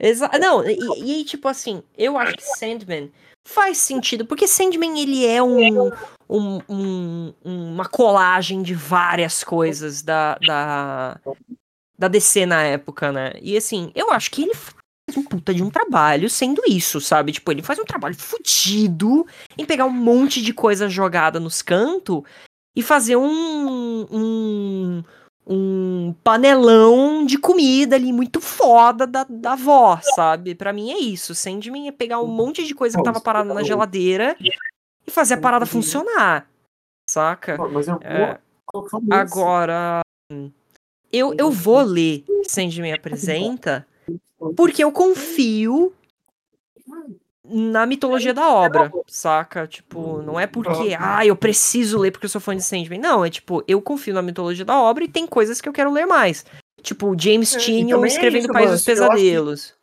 Exa 0.01 0.27
não, 0.39 0.67
e, 0.67 0.77
e 0.97 1.11
aí, 1.13 1.23
tipo 1.23 1.47
assim, 1.47 1.83
eu 1.95 2.17
acho 2.17 2.35
que 2.35 2.41
Sandman 2.57 3.11
faz 3.47 3.77
sentido, 3.77 4.25
porque 4.25 4.47
Sandman 4.47 4.99
ele 4.99 5.25
é 5.25 5.41
um, 5.43 5.91
um- 6.27 6.61
um- 6.67 7.33
uma 7.45 7.85
colagem 7.87 8.63
de 8.63 8.73
várias 8.73 9.43
coisas 9.43 10.01
da, 10.01 10.39
da, 10.39 11.19
da 11.97 12.07
DC 12.07 12.47
na 12.47 12.63
época, 12.63 13.11
né? 13.11 13.33
E 13.41 13.55
assim, 13.55 13.91
eu 13.93 14.11
acho 14.11 14.31
que 14.31 14.41
ele 14.41 14.55
faz 14.55 14.75
um 15.17 15.23
puta 15.23 15.53
de 15.53 15.61
um 15.61 15.69
trabalho 15.69 16.29
sendo 16.31 16.63
isso, 16.67 16.99
sabe? 16.99 17.31
Tipo, 17.31 17.51
ele 17.51 17.61
faz 17.61 17.77
um 17.77 17.85
trabalho 17.85 18.15
fudido 18.15 19.27
em 19.55 19.65
pegar 19.65 19.85
um 19.85 19.89
monte 19.91 20.41
de 20.41 20.51
coisa 20.51 20.89
jogada 20.89 21.39
nos 21.39 21.61
cantos 21.61 22.23
e 22.75 22.81
fazer 22.81 23.17
um, 23.17 24.07
um, 24.11 25.03
um 25.45 26.13
panelão 26.23 27.25
de 27.25 27.37
comida 27.37 27.95
ali 27.95 28.13
muito 28.13 28.39
foda 28.39 29.07
da, 29.07 29.25
da 29.27 29.53
avó, 29.53 29.99
sabe? 30.01 30.55
Pra 30.55 30.71
mim 30.71 30.91
é 30.91 30.99
isso. 30.99 31.33
Sandman 31.33 31.87
é 31.87 31.91
pegar 31.91 32.21
um 32.21 32.27
monte 32.27 32.63
de 32.63 32.75
coisa 32.75 32.97
que 32.97 33.03
tava 33.03 33.19
parada 33.19 33.53
na 33.53 33.63
geladeira 33.63 34.35
e 34.39 35.11
fazer 35.11 35.35
a 35.35 35.37
parada 35.37 35.65
funcionar, 35.65 36.47
saca? 37.09 37.57
É, 38.01 38.39
Agora, 39.11 40.01
eu, 41.11 41.33
eu 41.37 41.51
vou 41.51 41.81
ler 41.81 42.23
Sandman 42.47 42.93
Apresenta 42.93 43.85
porque 44.55 44.83
eu 44.83 44.91
confio 44.91 45.93
na 47.51 47.85
mitologia 47.85 48.33
da 48.33 48.47
obra, 48.47 48.91
saca? 49.07 49.67
Tipo, 49.67 50.21
não 50.21 50.39
é 50.39 50.47
porque, 50.47 50.95
ah, 50.99 51.25
eu 51.25 51.35
preciso 51.35 51.97
ler 51.99 52.11
porque 52.11 52.25
eu 52.25 52.29
sou 52.29 52.41
fã 52.41 52.55
de 52.55 52.63
Sandman. 52.63 52.99
Não, 52.99 53.23
é 53.25 53.29
tipo, 53.29 53.63
eu 53.67 53.81
confio 53.81 54.13
na 54.13 54.21
mitologia 54.21 54.65
da 54.65 54.79
obra 54.79 55.03
e 55.03 55.07
tem 55.07 55.27
coisas 55.27 55.59
que 55.59 55.67
eu 55.69 55.73
quero 55.73 55.91
ler 55.91 56.05
mais. 56.05 56.45
Tipo, 56.81 57.15
James 57.19 57.53
É, 57.55 57.59
Tinion 57.59 58.03
é 58.03 58.07
escrevendo 58.07 58.45
isso, 58.45 58.53
País 58.53 58.65
mano, 58.65 58.77
dos 58.77 58.87
eu 58.87 58.93
acho 58.93 59.01
que- 59.03 59.09
Pesadelos. 59.21 59.81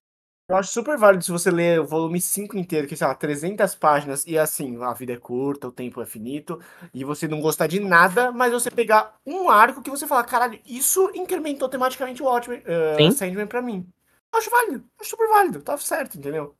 Eu 0.51 0.57
acho 0.57 0.73
super 0.73 0.97
válido 0.97 1.23
se 1.23 1.31
você 1.31 1.51
ler 1.51 1.79
o 1.79 1.87
volume 1.87 2.19
5 2.23 2.57
inteiro, 2.57 2.87
que 2.89 2.97
sei 2.97 3.07
lá, 3.07 3.15
300 3.15 3.75
páginas, 3.75 4.25
e 4.27 4.39
assim, 4.39 4.83
a 4.83 4.95
vida 4.95 5.13
é 5.13 5.17
curta, 5.19 5.69
o 5.69 5.73
tempo 5.73 6.01
é 6.01 6.07
finito, 6.07 6.59
e 6.95 7.05
você 7.05 7.29
não 7.29 7.39
gostar 7.43 7.67
de 7.67 7.79
nada, 7.79 8.33
mas 8.33 8.51
você 8.51 8.71
pegar 8.71 9.15
um 9.27 9.51
arco 9.51 9.83
que 9.83 9.91
você 9.91 10.07
fala, 10.07 10.25
caralho, 10.25 10.59
isso 10.67 11.11
incrementou 11.15 11.69
tematicamente 11.69 12.23
o 12.23 12.25
Watchmen, 12.25 12.61
uh, 12.61 12.97
Sim. 12.97 13.11
Sandman 13.11 13.47
pra 13.47 13.61
mim. 13.61 13.87
Eu 14.33 14.39
acho 14.39 14.51
válido, 14.51 14.85
acho 14.99 15.11
super 15.11 15.29
válido, 15.29 15.61
tá 15.61 15.77
certo, 15.77 16.17
entendeu? 16.19 16.55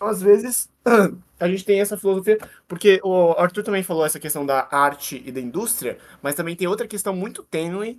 Então, 0.00 0.08
às 0.08 0.22
vezes, 0.22 0.70
a 1.38 1.46
gente 1.46 1.62
tem 1.62 1.78
essa 1.78 1.94
filosofia, 1.94 2.38
porque 2.66 2.98
o 3.04 3.32
Arthur 3.32 3.62
também 3.62 3.82
falou 3.82 4.06
essa 4.06 4.18
questão 4.18 4.46
da 4.46 4.66
arte 4.70 5.22
e 5.26 5.30
da 5.30 5.40
indústria, 5.40 5.98
mas 6.22 6.34
também 6.34 6.56
tem 6.56 6.66
outra 6.66 6.88
questão 6.88 7.14
muito 7.14 7.42
tênue, 7.42 7.98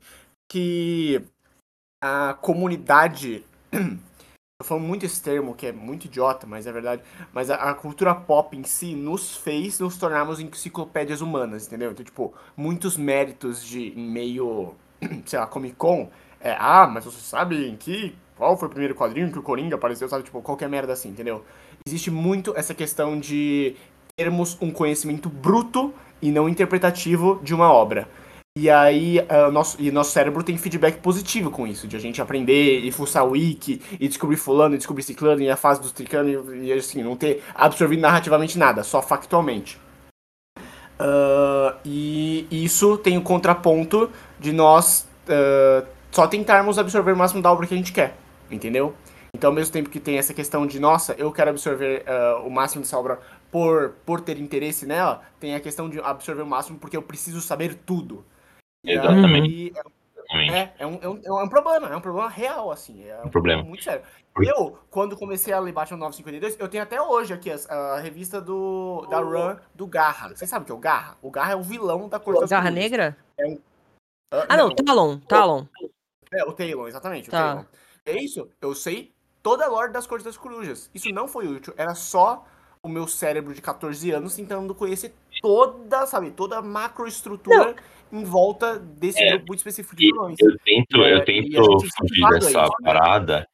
que 0.49 1.21
a 2.03 2.33
comunidade 2.35 3.45
eu 3.71 4.65
falo 4.65 4.81
muito 4.81 5.05
esse 5.05 5.21
termo, 5.21 5.55
que 5.55 5.67
é 5.67 5.71
muito 5.71 6.05
idiota, 6.05 6.47
mas 6.47 6.67
é 6.67 6.71
verdade. 6.71 7.03
Mas 7.33 7.51
a, 7.51 7.55
a 7.55 7.75
cultura 7.75 8.15
pop 8.15 8.57
em 8.57 8.63
si 8.63 8.95
nos 8.95 9.35
fez 9.37 9.79
nos 9.79 9.97
tornarmos 9.97 10.39
enciclopédias 10.39 11.21
humanas, 11.21 11.67
entendeu? 11.67 11.91
Então, 11.91 12.05
tipo, 12.05 12.33
muitos 12.57 12.97
méritos 12.97 13.63
de 13.63 13.91
meio, 13.95 14.75
sei 15.25 15.39
lá, 15.39 15.47
Comic 15.47 15.75
Con 15.75 16.09
É, 16.39 16.55
ah, 16.59 16.87
mas 16.87 17.05
você 17.05 17.19
sabe 17.21 17.67
em 17.67 17.75
que. 17.77 18.15
Qual 18.35 18.57
foi 18.57 18.67
o 18.67 18.71
primeiro 18.71 18.95
quadrinho 18.95 19.31
que 19.31 19.37
o 19.37 19.43
Coringa 19.43 19.75
apareceu, 19.75 20.09
sabe? 20.09 20.23
Tipo, 20.23 20.41
qualquer 20.41 20.67
merda 20.67 20.93
assim, 20.93 21.09
entendeu? 21.09 21.45
Existe 21.85 22.11
muito 22.11 22.53
essa 22.55 22.73
questão 22.73 23.19
de 23.19 23.75
termos 24.15 24.57
um 24.61 24.71
conhecimento 24.71 25.29
bruto 25.29 25.93
e 26.21 26.31
não 26.31 26.47
interpretativo 26.47 27.39
de 27.43 27.53
uma 27.53 27.71
obra. 27.71 28.07
E 28.57 28.69
aí, 28.69 29.19
uh, 29.19 29.49
nosso, 29.49 29.81
e 29.81 29.89
nosso 29.91 30.11
cérebro 30.11 30.43
tem 30.43 30.57
feedback 30.57 30.99
positivo 30.99 31.49
com 31.49 31.65
isso, 31.65 31.87
de 31.87 31.95
a 31.95 31.99
gente 31.99 32.21
aprender 32.21 32.79
e 32.79 32.91
fuçar 32.91 33.25
wiki, 33.25 33.81
e 33.97 34.09
descobrir 34.09 34.35
fulano, 34.35 34.75
e 34.75 34.77
descobrir 34.77 35.03
ciclano, 35.03 35.41
e 35.41 35.49
a 35.49 35.55
fase 35.55 35.79
dos 35.79 35.93
tricano, 35.93 36.53
e, 36.53 36.65
e 36.65 36.73
assim, 36.73 37.01
não 37.01 37.15
ter 37.15 37.41
absorvido 37.55 38.01
narrativamente 38.01 38.59
nada, 38.59 38.83
só 38.83 39.01
factualmente. 39.01 39.79
Uh, 40.99 41.73
e 41.85 42.45
isso 42.51 42.97
tem 42.97 43.17
o 43.17 43.21
contraponto 43.21 44.09
de 44.37 44.51
nós 44.51 45.07
uh, 45.27 45.87
só 46.11 46.27
tentarmos 46.27 46.77
absorver 46.77 47.13
o 47.13 47.17
máximo 47.17 47.41
da 47.41 47.51
obra 47.51 47.65
que 47.65 47.73
a 47.73 47.77
gente 47.77 47.93
quer, 47.93 48.17
entendeu? 48.51 48.93
Então, 49.33 49.49
ao 49.49 49.55
mesmo 49.55 49.71
tempo 49.71 49.89
que 49.89 49.99
tem 49.99 50.17
essa 50.17 50.33
questão 50.33 50.67
de, 50.67 50.79
nossa, 50.79 51.13
eu 51.13 51.31
quero 51.31 51.49
absorver 51.49 52.03
uh, 52.03 52.45
o 52.45 52.49
máximo 52.49 52.83
dessa 52.83 52.97
obra 52.97 53.19
por, 53.49 53.95
por 54.05 54.21
ter 54.21 54.37
interesse 54.37 54.85
nela, 54.85 55.23
tem 55.39 55.55
a 55.55 55.59
questão 55.59 55.89
de 55.89 55.99
absorver 55.99 56.41
o 56.41 56.47
máximo 56.47 56.77
porque 56.77 56.97
eu 56.97 57.01
preciso 57.01 57.41
saber 57.41 57.75
tudo. 57.85 58.25
Exatamente. 58.85 59.73
é, 60.31 60.71
é, 60.79 60.87
um, 60.87 60.99
é, 61.01 61.07
um, 61.09 61.21
é 61.23 61.43
um 61.43 61.49
problema, 61.49 61.87
é 61.89 61.95
um 61.95 62.01
problema 62.01 62.29
real, 62.29 62.71
assim. 62.71 63.05
É 63.05 63.21
um, 63.21 63.27
um 63.27 63.29
problema. 63.29 63.63
muito 63.63 63.83
sério. 63.83 64.03
Eu, 64.37 64.77
quando 64.89 65.17
comecei 65.17 65.53
a 65.53 65.59
ler 65.59 65.73
Batman 65.73 65.97
952, 65.97 66.59
eu 66.59 66.69
tenho 66.69 66.83
até 66.83 67.01
hoje 67.01 67.33
aqui 67.33 67.51
a, 67.51 67.73
a 67.73 67.99
revista 67.99 68.39
do, 68.39 69.05
da 69.09 69.19
Run 69.19 69.57
do 69.73 69.87
Garra. 69.87 70.29
Vocês 70.29 70.49
sabem 70.49 70.63
o 70.63 70.65
que 70.65 70.71
é 70.71 70.75
o 70.75 70.79
Garra? 70.79 71.17
O 71.21 71.31
Garra 71.31 71.53
é 71.53 71.55
o 71.55 71.63
vilão 71.63 72.07
da 72.07 72.19
Corte 72.19 72.49
Garra 72.49 72.71
Negra? 72.71 73.17
É 73.37 73.45
um... 73.45 73.59
ah, 74.33 74.45
ah, 74.49 74.57
não, 74.57 74.69
não, 74.69 74.75
Talon, 74.75 75.19
Talon. 75.19 75.65
É, 76.33 76.43
o 76.45 76.53
Talon, 76.53 76.87
exatamente, 76.87 77.27
o 77.27 77.31
Tá. 77.31 77.55
Talon. 77.55 77.65
É 78.05 78.17
isso, 78.17 78.49
eu 78.61 78.73
sei 78.73 79.10
toda 79.43 79.65
a 79.65 79.67
lore 79.69 79.91
das 79.91 80.05
Cortes 80.07 80.25
das 80.25 80.37
Corujas. 80.37 80.89
Isso 80.93 81.09
não 81.13 81.27
foi 81.27 81.47
útil, 81.47 81.73
era 81.77 81.95
só 81.95 82.45
o 82.83 82.89
meu 82.89 83.07
cérebro 83.07 83.53
de 83.53 83.61
14 83.61 84.11
anos 84.11 84.35
tentando 84.35 84.73
conhecer 84.73 85.13
toda, 85.41 86.05
sabe, 86.07 86.31
toda 86.31 86.57
a 86.57 86.61
macroestrutura 86.61 87.75
em 88.11 88.23
volta 88.23 88.79
desse 88.79 89.21
É, 89.21 89.29
grupo 89.31 89.45
muito 89.49 89.59
específico 89.59 89.95
de 89.95 90.05
vilões. 90.07 90.37
eu 90.39 90.57
tento, 90.65 91.03
É, 91.03 91.13
eu 91.13 91.25
tento 91.25 91.79
fugir 91.97 92.29
dessa 92.31 92.63
isso. 92.63 92.73
parada. 92.83 93.47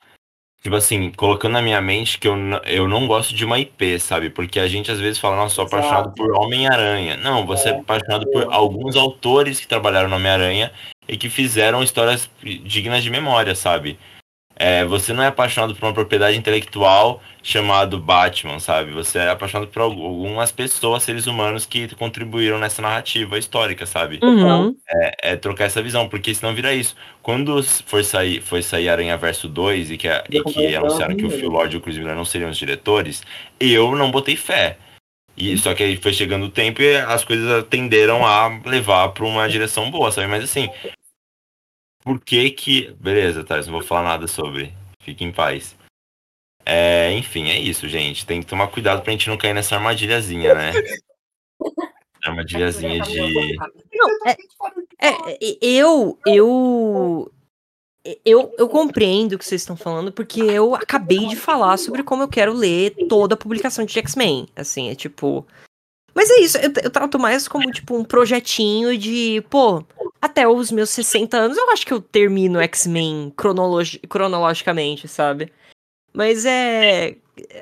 Tipo 0.62 0.76
assim, 0.76 1.12
colocando 1.12 1.54
na 1.54 1.62
minha 1.62 1.80
mente 1.80 2.18
que 2.18 2.28
eu, 2.28 2.36
eu 2.66 2.88
não 2.88 3.06
gosto 3.06 3.34
de 3.36 3.46
uma 3.46 3.60
IP, 3.60 4.00
sabe? 4.00 4.30
Porque 4.30 4.60
a 4.60 4.68
gente 4.68 4.92
às 4.92 5.00
vezes 5.00 5.20
fala, 5.20 5.36
nossa, 5.36 5.56
sou 5.56 5.66
apaixonado 5.66 6.14
por 6.16 6.32
Homem-Aranha. 6.32 7.16
Não, 7.18 7.46
você 7.46 7.70
é 7.70 7.80
apaixonado 7.80 8.26
por 8.32 8.52
alguns 8.52 8.96
autores 8.96 9.60
que 9.60 9.68
trabalharam 9.68 10.10
no 10.10 10.16
Homem-Aranha 10.16 10.72
e 11.08 11.16
que 11.16 11.30
fizeram 11.30 11.84
histórias 11.84 12.30
dignas 12.42 13.04
de 13.04 13.10
memória, 13.10 13.54
sabe? 13.54 14.00
É, 14.60 14.84
você 14.86 15.14
não 15.14 15.24
é 15.24 15.28
apaixonado 15.28 15.76
por 15.76 15.86
uma 15.86 15.94
propriedade 15.94 16.36
intelectual 16.36 17.22
chamado 17.44 18.00
Batman, 18.00 18.60
sabe? 18.60 18.92
Você 18.92 19.20
é 19.20 19.30
apaixonado 19.30 19.68
por 19.70 19.84
algu- 19.84 20.04
algumas 20.04 20.52
pessoas, 20.52 21.04
seres 21.04 21.28
humanos 21.28 21.66
que 21.66 21.88
contribuíram 21.96 22.58
nessa 22.58 22.82
narrativa 22.82 23.38
histórica, 23.38 23.86
sabe? 23.86 24.20
Uhum. 24.24 24.76
é 25.22 25.36
trocar 25.36 25.66
essa 25.66 25.82
visão, 25.82 26.10
porque 26.10 26.34
senão 26.34 26.56
vira 26.56 26.74
isso. 26.74 26.96
Quando 27.22 27.62
for 27.64 28.04
sair, 28.04 28.42
foi 28.42 28.64
sair 28.64 28.90
Aranha 28.90 29.16
Verso 29.18 29.48
2 29.48 29.92
e 29.92 29.98
que, 29.98 30.08
a- 30.08 30.24
e 30.38 30.40
que 30.54 30.76
anunciaram 30.76 31.16
que 31.16 31.26
o 31.26 31.30
Phil 31.40 31.50
Lord 31.50 31.76
e 31.76 31.78
o 31.78 31.82
Chris 31.82 31.98
Miller 31.98 32.16
não 32.16 32.26
seriam 32.26 32.50
os 32.50 32.58
diretores, 32.58 33.22
eu 33.60 33.96
não 33.96 34.10
botei 34.10 34.36
fé. 34.36 34.78
E, 35.38 35.56
só 35.60 35.76
que 35.76 35.84
aí 35.84 35.98
foi 35.98 36.14
chegando 36.14 36.48
o 36.48 36.50
tempo 36.50 36.82
e 36.82 36.98
as 36.98 37.24
coisas 37.24 37.64
tenderam 37.70 38.26
a 38.26 38.48
levar 38.66 39.10
para 39.10 39.24
uma 39.24 39.48
direção 39.48 39.92
boa, 39.92 40.12
sabe? 40.12 40.26
Mas 40.28 40.44
assim, 40.44 40.68
por 42.08 42.22
que 42.22 42.50
que... 42.52 42.92
Beleza, 43.02 43.44
tá, 43.44 43.58
não 43.58 43.74
vou 43.74 43.82
falar 43.82 44.04
nada 44.04 44.28
sobre. 44.28 44.74
Fique 45.02 45.26
em 45.26 45.32
paz. 45.32 45.76
É, 46.66 47.12
enfim, 47.12 47.50
é 47.50 47.60
isso, 47.60 47.86
gente. 47.86 48.26
Tem 48.26 48.40
que 48.40 48.48
tomar 48.48 48.70
cuidado 48.70 49.02
pra 49.02 49.12
gente 49.12 49.28
não 49.28 49.38
cair 49.38 49.54
nessa 49.54 49.76
armadilhazinha, 49.76 50.54
né? 50.56 50.72
Armadilhazinha 52.24 53.02
de... 53.02 53.20
Não, 53.94 54.10
é, 54.26 54.38
é, 55.02 55.34
é, 55.34 55.48
eu, 55.62 56.18
eu, 56.26 57.32
eu, 58.24 58.56
eu 58.58 58.70
compreendo 58.70 59.34
o 59.34 59.38
que 59.38 59.46
vocês 59.46 59.62
estão 59.62 59.76
falando, 59.76 60.10
porque 60.10 60.42
eu 60.42 60.76
acabei 60.76 61.28
de 61.28 61.36
falar 61.36 61.76
sobre 61.78 62.04
como 62.04 62.24
eu 62.24 62.30
quero 62.30 62.54
ler 62.54 62.96
toda 63.10 63.36
a 63.36 63.38
publicação 63.38 63.84
de 63.84 64.00
X-Men. 64.00 64.48
Assim, 64.56 64.90
é 64.90 64.96
tipo. 64.96 65.46
Mas 66.16 66.30
é 66.32 66.40
isso, 66.40 66.58
eu, 66.58 66.72
eu 66.84 66.90
trato 66.90 67.20
mais 67.20 67.50
como, 67.50 67.70
tipo, 67.70 67.96
um 67.96 68.04
projetinho 68.04 68.98
de, 68.98 69.44
pô, 69.50 69.86
até 70.22 70.48
os 70.48 70.72
meus 70.72 70.90
60 70.90 71.38
anos 71.38 71.58
eu 71.58 71.70
acho 71.72 71.86
que 71.86 71.94
eu 71.94 72.02
termino 72.02 72.60
X-Men 72.62 73.32
cronologi- 73.36 74.00
cronologicamente, 74.08 75.08
sabe? 75.08 75.52
Mas 76.14 76.46
é. 76.46 77.16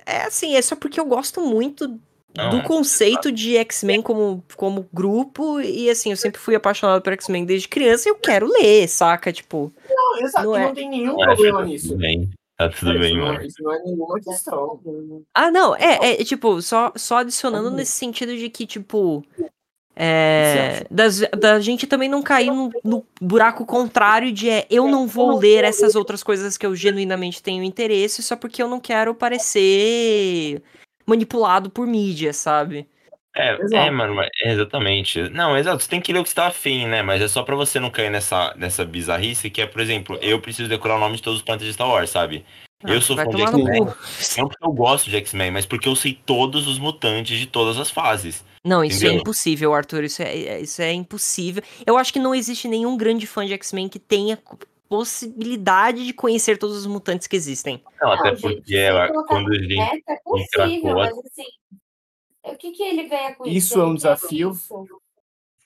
É 0.06 0.22
assim, 0.24 0.56
é 0.56 0.62
só 0.62 0.76
porque 0.76 1.00
eu 1.00 1.06
gosto 1.06 1.42
muito 1.42 1.88
do 1.88 2.00
Não, 2.38 2.62
conceito 2.62 3.30
de 3.32 3.58
X-Men 3.58 4.02
como, 4.02 4.44
como 4.56 4.88
grupo, 4.94 5.60
e 5.60 5.90
assim, 5.90 6.12
eu 6.12 6.18
sempre 6.18 6.40
fui 6.40 6.56
apaixonado 6.56 7.02
por 7.02 7.12
X-Men 7.14 7.44
desde 7.46 7.68
criança 7.68 8.08
e 8.08 8.12
eu 8.12 8.16
quero 8.16 8.48
ler, 8.48 8.88
saca? 8.88 9.32
Tipo, 9.34 9.72
Não, 9.90 10.18
exato, 10.22 10.46
Não 10.46 10.56
é- 10.58 10.66
não 10.68 10.74
tem 10.74 10.90
nenhum 10.90 11.22
É, 11.22 11.26
problema 11.26 11.60
tá 11.60 11.66
nisso. 11.66 11.88
tudo 11.90 11.98
bem. 12.00 12.30
Tá 12.58 12.70
tudo 12.70 12.92
isso, 12.92 13.00
bem, 13.02 13.18
não, 13.18 13.26
mano. 13.26 13.42
isso 13.46 13.62
não 13.64 13.74
é 13.74 13.84
nenhuma 13.84 14.20
questão. 14.22 14.80
Ah, 15.34 15.52
não, 15.52 15.76
é, 15.76 16.22
é 16.22 16.24
tipo, 16.24 16.62
só, 16.62 16.94
só 16.96 17.18
adicionando 17.18 17.68
Uhum. 17.70 17.76
nesse 17.76 17.92
sentido 17.92 18.36
de 18.38 18.50
que, 18.50 18.66
tipo. 18.66 19.26
É, 19.96 20.86
das, 20.92 21.22
da 21.38 21.60
gente 21.62 21.88
também 21.88 22.10
não 22.10 22.22
cair 22.22 22.52
no, 22.52 22.70
no 22.84 23.06
buraco 23.22 23.66
contrário 23.66 24.32
de 24.32 24.50
é, 24.50 24.66
eu 24.70 24.90
não 24.90 25.08
vou 25.08 25.38
ler 25.38 25.64
essas 25.64 25.96
outras 25.96 26.22
coisas 26.22 26.58
que 26.58 26.66
eu 26.66 26.76
genuinamente 26.76 27.42
tenho 27.42 27.64
interesse 27.64 28.22
só 28.22 28.36
porque 28.36 28.62
eu 28.62 28.68
não 28.68 28.80
quero 28.80 29.16
parecer 29.16 30.62
manipulado 31.06 31.70
por 31.70 31.88
mídia, 31.88 32.34
sabe? 32.34 32.88
É, 33.38 33.58
é, 33.74 33.92
mano, 33.92 34.16
mas- 34.16 34.30
exatamente. 34.44 35.30
Não, 35.30 35.58
exato, 35.58 35.84
você 35.84 35.90
tem 35.90 36.00
que 36.02 36.12
ler 36.14 36.20
o 36.20 36.24
que 36.24 36.30
você 36.30 36.36
tá 36.36 36.48
afim, 36.48 36.88
né? 36.88 37.02
Mas 37.02 37.22
é 37.22 37.28
só 37.28 37.44
pra 37.44 37.56
você 37.56 37.80
não 37.80 37.90
cair 37.90 38.10
nessa, 38.10 38.54
nessa 38.56 38.86
bizarrice 38.86 39.50
que 39.50 39.62
é, 39.62 39.66
por 39.66 39.82
exemplo, 39.82 40.18
eu 40.22 40.40
preciso 40.42 40.70
decorar 40.70 40.96
o 40.96 41.00
nome 41.00 41.18
de 41.18 41.22
todos 41.22 41.40
os 41.40 41.46
planetas 41.46 41.68
de 41.68 41.74
Star 41.74 41.90
Wars, 41.90 42.10
sabe? 42.10 42.46
Eu 42.86 43.02
sou 43.02 43.16
fã 43.18 43.28
de 43.28 43.42
X-Men, 43.42 43.86
não 44.38 44.48
porque 44.48 44.66
eu 44.66 44.72
gosto 44.72 45.10
de 45.10 45.18
X-Men, 45.18 45.52
mas 45.52 45.66
porque 45.66 45.88
eu 45.88 45.96
sei 45.96 46.18
todos 46.26 46.68
os 46.68 46.78
mutantes 46.78 47.38
de 47.40 47.46
todas 47.46 47.78
as 47.78 47.90
fases. 47.90 48.44
Não, 48.66 48.84
isso 48.84 48.98
é 48.98 49.08
Entendeu? 49.08 49.22
impossível, 49.22 49.74
Arthur. 49.76 50.04
Isso 50.06 50.24
é, 50.24 50.36
é- 50.36 50.62
isso 50.62 50.82
é 50.82 50.92
impossível. 50.92 51.62
Eu 51.86 51.98
acho 51.98 52.12
que 52.12 52.18
não 52.18 52.34
existe 52.34 52.68
nenhum 52.68 52.98
grande 52.98 53.28
fã 53.28 53.46
de 53.46 53.54
X-Men 53.54 53.88
que 53.88 54.00
tenha 54.00 54.40
possibilidade 54.90 56.04
de 56.04 56.12
conhecer 56.14 56.58
todos 56.58 56.76
os 56.78 56.88
mutantes 56.88 57.28
que 57.28 57.36
existem. 57.36 57.84
Não, 58.02 58.12
até 58.12 58.32
Não, 58.32 58.36
gente, 58.36 58.56
porque 58.56 58.64
se 58.72 58.76
ela- 58.76 59.08
quando 59.28 59.52
a 59.52 59.56
gente 59.56 59.68
meta, 59.78 60.12
é 60.12 60.16
possível, 60.24 60.96
mas 60.96 61.18
assim, 61.18 61.46
o 62.44 62.56
que 62.56 62.72
que 62.72 62.82
ele 62.84 63.08
ganha 63.08 63.36
com 63.36 63.46
isso? 63.46 63.58
Isso 63.58 63.80
é 63.80 63.86
um 63.86 63.96
desafio. 63.96 64.52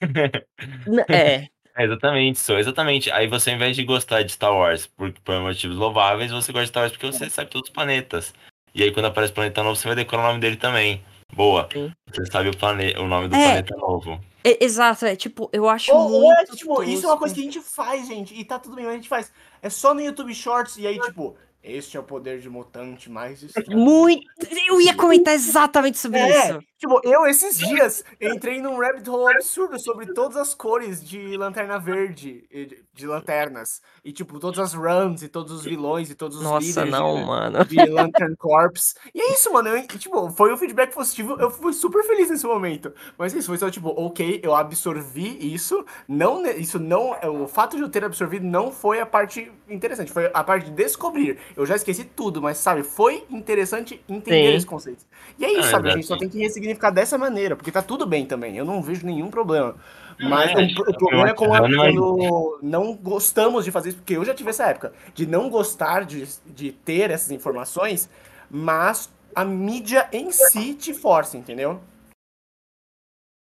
É, 1.76 1.84
exatamente, 1.84 2.38
sou 2.40 2.58
exatamente. 2.58 3.10
Aí 3.12 3.28
você, 3.28 3.50
ao 3.50 3.56
invés 3.56 3.76
de 3.76 3.84
gostar 3.84 4.22
de 4.22 4.32
Star 4.32 4.52
Wars 4.52 4.88
por, 4.88 5.12
por 5.20 5.40
motivos 5.40 5.76
louváveis, 5.76 6.30
você 6.32 6.52
gosta 6.52 6.64
de 6.64 6.68
Star 6.68 6.82
Wars 6.82 6.92
porque 6.92 7.06
você 7.06 7.30
sabe 7.30 7.48
todos 7.48 7.68
os 7.68 7.72
planetas. 7.72 8.34
E 8.74 8.82
aí, 8.82 8.92
quando 8.92 9.06
aparece 9.06 9.32
planeta 9.32 9.62
novo, 9.62 9.76
você 9.76 9.86
vai 9.86 9.94
decorar 9.96 10.24
o 10.24 10.26
nome 10.28 10.40
dele 10.40 10.56
também. 10.56 11.02
Boa. 11.32 11.68
Sim. 11.72 11.92
Você 12.12 12.26
sabe 12.30 12.48
o, 12.48 12.56
plane... 12.56 12.94
o 12.96 13.06
nome 13.06 13.28
do 13.28 13.34
É. 13.36 13.44
planeta 13.44 13.76
novo. 13.76 14.20
É, 14.42 14.64
exato, 14.64 15.04
é 15.04 15.14
tipo, 15.14 15.50
eu 15.52 15.68
acho 15.68 15.92
Ou, 15.92 16.10
ou 16.12 16.32
é, 16.32 16.36
muito 16.36 16.56
tipo, 16.56 16.82
isso 16.82 17.04
é 17.04 17.08
uma 17.10 17.18
coisa 17.18 17.34
que 17.34 17.40
a 17.40 17.44
gente 17.44 17.60
faz, 17.60 18.06
gente. 18.06 18.34
E 18.34 18.42
tá 18.44 18.58
tudo 18.58 18.74
bem, 18.74 18.84
mas 18.86 18.94
a 18.94 18.96
gente 18.96 19.08
faz. 19.08 19.30
É 19.62 19.68
só 19.68 19.92
no 19.92 20.00
YouTube 20.00 20.34
Shorts 20.34 20.78
e 20.78 20.86
aí, 20.86 20.98
tipo, 20.98 21.36
este 21.62 21.96
é 21.96 22.00
o 22.00 22.02
poder 22.02 22.40
de 22.40 22.48
mutante 22.48 23.10
mais 23.10 23.42
estranho. 23.42 23.78
Muito. 23.78 24.26
Eu 24.66 24.80
ia 24.80 24.94
comentar 24.94 25.34
exatamente 25.34 25.98
sobre 25.98 26.20
É, 26.20 26.48
isso. 26.48 26.60
Tipo, 26.80 26.98
eu 27.04 27.26
esses 27.26 27.58
dias 27.58 28.02
entrei 28.20 28.60
num 28.60 28.78
rabbit 28.80 29.08
hole 29.08 29.34
absurdo 29.34 29.78
sobre 29.78 30.06
todas 30.14 30.36
as 30.38 30.54
cores 30.54 31.04
de 31.04 31.36
Lanterna 31.36 31.78
Verde, 31.78 32.44
e 32.50 32.82
de, 32.94 33.06
lanternas. 33.06 33.82
E, 34.02 34.12
tipo, 34.12 34.40
todas 34.40 34.58
as 34.58 34.72
runs 34.72 35.22
e 35.22 35.28
todos 35.28 35.52
os 35.52 35.62
vilões 35.62 36.08
e 36.08 36.14
todos 36.14 36.38
os 36.38 36.42
Nossa, 36.42 36.66
líderes 36.66 36.90
não, 36.90 37.16
de, 37.16 37.24
mano. 37.26 37.64
de 37.66 37.76
Lantern 37.84 38.34
Corps. 38.36 38.94
E 39.14 39.20
é 39.20 39.32
isso, 39.34 39.52
mano. 39.52 39.68
Eu, 39.68 39.86
tipo, 39.86 40.30
foi 40.30 40.52
um 40.52 40.56
feedback 40.56 40.94
positivo. 40.94 41.36
Eu 41.38 41.50
fui 41.50 41.72
super 41.74 42.02
feliz 42.04 42.30
nesse 42.30 42.46
momento. 42.46 42.92
Mas 43.18 43.34
isso 43.34 43.48
foi 43.48 43.58
só, 43.58 43.70
tipo, 43.70 43.88
ok, 43.90 44.40
eu 44.42 44.54
absorvi 44.54 45.52
isso. 45.52 45.84
Não, 46.08 46.44
isso 46.46 46.78
não. 46.78 47.10
O 47.42 47.46
fato 47.46 47.76
de 47.76 47.82
eu 47.82 47.90
ter 47.90 48.04
absorvido 48.04 48.46
não 48.46 48.72
foi 48.72 49.00
a 49.00 49.06
parte 49.06 49.52
interessante. 49.68 50.10
Foi 50.10 50.30
a 50.32 50.42
parte 50.42 50.64
de 50.66 50.70
descobrir. 50.72 51.38
Eu 51.54 51.66
já 51.66 51.76
esqueci 51.76 52.04
tudo, 52.04 52.40
mas 52.40 52.56
sabe, 52.56 52.82
foi 52.82 53.24
interessante 53.28 54.02
entender 54.08 54.52
Sim. 54.52 54.56
esse 54.56 54.66
conceito. 54.66 55.04
E 55.38 55.44
é 55.44 55.52
isso, 55.52 55.68
Ah, 55.68 55.70
sabe? 55.72 55.90
A 55.90 55.92
gente 55.92 56.06
só 56.06 56.16
tem 56.16 56.28
que 56.28 56.38
ressignificar 56.38 56.69
dessa 56.92 57.16
maneira, 57.18 57.56
porque 57.56 57.72
tá 57.72 57.82
tudo 57.82 58.06
bem 58.06 58.26
também. 58.26 58.56
Eu 58.56 58.64
não 58.64 58.82
vejo 58.82 59.06
nenhum 59.06 59.30
problema. 59.30 59.76
Mas 60.18 60.50
é, 60.50 60.54
o, 60.56 60.90
o 60.90 60.98
problema 60.98 61.30
é 61.30 61.34
quando, 61.34 61.68
não 61.68 61.84
é- 61.84 61.92
quando 61.92 62.58
não 62.62 62.94
gostamos 62.94 63.64
de 63.64 63.70
fazer 63.70 63.90
isso, 63.90 63.98
porque 63.98 64.16
eu 64.16 64.24
já 64.24 64.34
tive 64.34 64.50
essa 64.50 64.66
época, 64.66 64.92
de 65.14 65.26
não 65.26 65.48
gostar 65.48 66.04
de, 66.04 66.26
de 66.46 66.72
ter 66.72 67.10
essas 67.10 67.30
informações, 67.30 68.10
mas 68.50 69.10
a 69.34 69.44
mídia 69.44 70.08
em 70.12 70.30
si 70.30 70.74
te 70.74 70.92
força, 70.92 71.38
entendeu? 71.38 71.80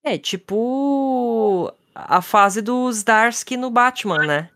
É 0.05 0.19
tipo 0.19 1.73
a 1.95 2.23
fase 2.23 2.63
dos 2.63 3.03
Darsky 3.03 3.57
no 3.57 3.71
Batman, 3.71 4.27
né? 4.27 4.51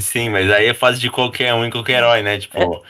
Sim, 0.00 0.28
mas 0.30 0.50
aí 0.50 0.66
é 0.66 0.74
fase 0.74 1.00
de 1.00 1.10
qualquer 1.10 1.52
um 1.54 1.64
e 1.64 1.70
qualquer 1.70 1.98
herói, 1.98 2.22
né? 2.22 2.38
Tipo, 2.38 2.84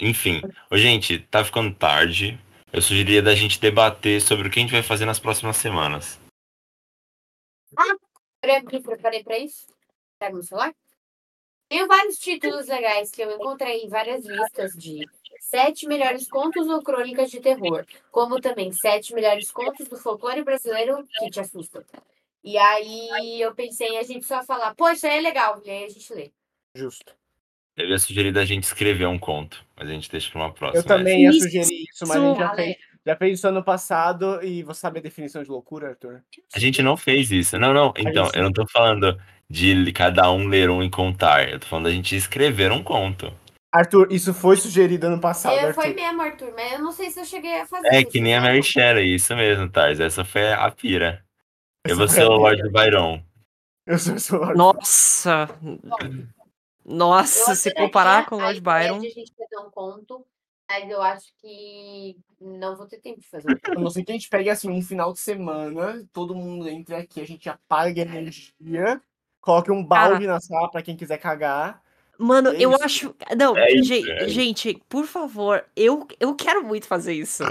enfim. 0.00 0.40
Ô, 0.70 0.76
gente, 0.76 1.18
tá 1.18 1.44
ficando 1.44 1.74
tarde. 1.74 2.38
Eu 2.72 2.82
sugeriria 2.82 3.22
da 3.22 3.34
gente 3.34 3.60
debater 3.60 4.20
sobre 4.20 4.48
o 4.48 4.50
que 4.50 4.58
a 4.58 4.62
gente 4.62 4.72
vai 4.72 4.82
fazer 4.82 5.04
nas 5.04 5.18
próximas 5.18 5.56
semanas. 5.56 6.20
Peraí, 8.40 8.62
me 8.62 8.82
preparei 8.82 9.24
pra 9.24 9.38
isso. 9.38 9.66
Pega 10.18 10.34
meu 10.34 10.42
celular. 10.42 10.74
Tenho 11.68 11.86
vários 11.86 12.18
títulos 12.18 12.66
legais 12.66 13.10
que 13.10 13.22
eu 13.22 13.30
encontrei 13.30 13.82
em 13.82 13.88
várias 13.88 14.24
listas 14.24 14.72
de 14.72 15.06
sete 15.40 15.86
melhores 15.86 16.28
contos 16.28 16.66
ou 16.66 16.82
crônicas 16.82 17.30
de 17.30 17.40
terror, 17.40 17.86
como 18.10 18.40
também 18.40 18.72
sete 18.72 19.14
melhores 19.14 19.50
contos 19.50 19.86
do 19.86 19.96
folclore 19.96 20.42
brasileiro 20.42 21.06
que 21.18 21.30
te 21.30 21.40
assustam. 21.40 21.84
E 22.42 22.56
aí 22.56 23.40
eu 23.40 23.54
pensei 23.54 23.88
em 23.88 23.98
a 23.98 24.02
gente 24.02 24.24
só 24.24 24.42
falar, 24.42 24.74
aí 24.78 25.18
é 25.18 25.20
legal, 25.20 25.60
e 25.64 25.70
aí 25.70 25.84
a 25.84 25.88
gente 25.88 26.12
lê. 26.14 26.32
Justo. 26.74 27.14
Eu 27.78 27.88
ia 27.88 27.98
sugerir 27.98 28.32
da 28.32 28.44
gente 28.44 28.64
escrever 28.64 29.06
um 29.06 29.18
conto, 29.18 29.64
mas 29.76 29.88
a 29.88 29.92
gente 29.92 30.10
deixa 30.10 30.28
pra 30.30 30.40
uma 30.40 30.52
próxima. 30.52 30.80
Eu 30.80 30.84
também 30.84 31.22
ia 31.22 31.30
Isso. 31.30 31.44
sugerir 31.44 31.84
isso, 31.88 32.04
mas 32.08 32.16
a 32.16 32.20
gente 32.20 32.38
já 32.38 32.54
fez, 32.54 32.76
já 33.06 33.16
fez 33.16 33.38
isso 33.38 33.48
ano 33.48 33.62
passado 33.62 34.40
e 34.42 34.64
você 34.64 34.80
sabe 34.80 34.98
a 34.98 35.02
definição 35.02 35.44
de 35.44 35.48
loucura, 35.48 35.90
Arthur? 35.90 36.20
A 36.52 36.58
gente 36.58 36.82
não 36.82 36.96
fez 36.96 37.30
isso. 37.30 37.56
Não, 37.56 37.72
não. 37.72 37.94
Então, 37.96 38.28
eu 38.34 38.42
não 38.42 38.52
tô 38.52 38.66
falando 38.66 39.16
de 39.48 39.92
cada 39.92 40.28
um 40.32 40.48
ler 40.48 40.68
um 40.70 40.82
e 40.82 40.90
contar. 40.90 41.48
Eu 41.48 41.60
tô 41.60 41.66
falando 41.68 41.84
da 41.84 41.92
gente 41.92 42.16
escrever 42.16 42.72
um 42.72 42.82
conto. 42.82 43.32
Arthur, 43.70 44.08
isso 44.10 44.34
foi 44.34 44.56
sugerido 44.56 45.06
ano 45.06 45.20
passado, 45.20 45.54
É, 45.54 45.72
foi 45.72 45.94
mesmo, 45.94 46.20
Arthur, 46.20 46.52
mas 46.56 46.72
eu 46.72 46.78
não 46.80 46.90
sei 46.90 47.10
se 47.10 47.20
eu 47.20 47.24
cheguei 47.24 47.60
a 47.60 47.66
fazer 47.66 47.86
É 47.88 48.00
isso, 48.00 48.10
que 48.10 48.20
nem 48.20 48.34
a 48.34 48.40
sabe? 48.40 48.48
Mary 48.48 48.62
Shelley, 48.62 49.14
isso 49.14 49.36
mesmo, 49.36 49.68
Tars. 49.68 50.00
Essa 50.00 50.24
foi 50.24 50.52
a 50.52 50.68
pira. 50.70 51.22
Eu 51.86 51.94
vou 51.94 52.06
Essa 52.06 52.14
ser 52.14 52.24
o 52.24 52.32
Lorde 52.32 52.68
Byron. 52.70 53.22
Eu 53.86 53.98
sou 53.98 54.40
o 54.40 54.42
Arthur. 54.42 54.56
Nossa! 54.56 55.48
Eu 56.88 56.94
Nossa, 56.96 57.54
se 57.54 57.70
comparar 57.74 58.26
com 58.26 58.36
o 58.36 58.40
a 58.40 58.42
Lord 58.44 58.58
ideia 58.58 58.88
Byron. 58.88 59.00
de 59.00 59.06
a 59.06 59.10
gente 59.10 59.32
fazer 59.36 59.58
um 59.66 59.70
conto, 59.70 60.24
mas 60.70 60.90
eu 60.90 61.02
acho 61.02 61.32
que 61.38 62.16
não 62.40 62.76
vou 62.76 62.86
ter 62.86 62.98
tempo 62.98 63.20
de 63.20 63.28
fazer 63.28 63.48
um 63.50 63.58
conto. 63.58 63.80
Não 63.80 63.90
ser 63.90 64.02
que 64.04 64.10
a 64.12 64.14
gente 64.14 64.28
pegue 64.28 64.48
assim 64.48 64.70
um 64.70 64.80
final 64.82 65.12
de 65.12 65.20
semana, 65.20 66.02
todo 66.12 66.34
mundo 66.34 66.68
entre 66.68 66.94
aqui, 66.94 67.20
a 67.20 67.26
gente 67.26 67.48
apaga 67.48 68.02
a 68.02 68.04
energia, 68.06 69.00
coloque 69.40 69.70
um 69.70 69.84
balde 69.84 70.26
na 70.26 70.40
sala 70.40 70.70
pra 70.70 70.82
quem 70.82 70.96
quiser 70.96 71.18
cagar. 71.18 71.82
Mano, 72.18 72.50
É 72.50 72.56
eu 72.58 72.74
acho. 72.82 73.14
Não, 73.36 73.56
É 73.56 73.72
isso, 73.72 73.84
ge- 73.84 74.10
é 74.10 74.28
gente, 74.28 74.82
por 74.88 75.06
favor, 75.06 75.64
eu, 75.76 76.06
eu 76.18 76.34
quero 76.34 76.64
muito 76.64 76.86
fazer 76.86 77.12
isso. 77.12 77.44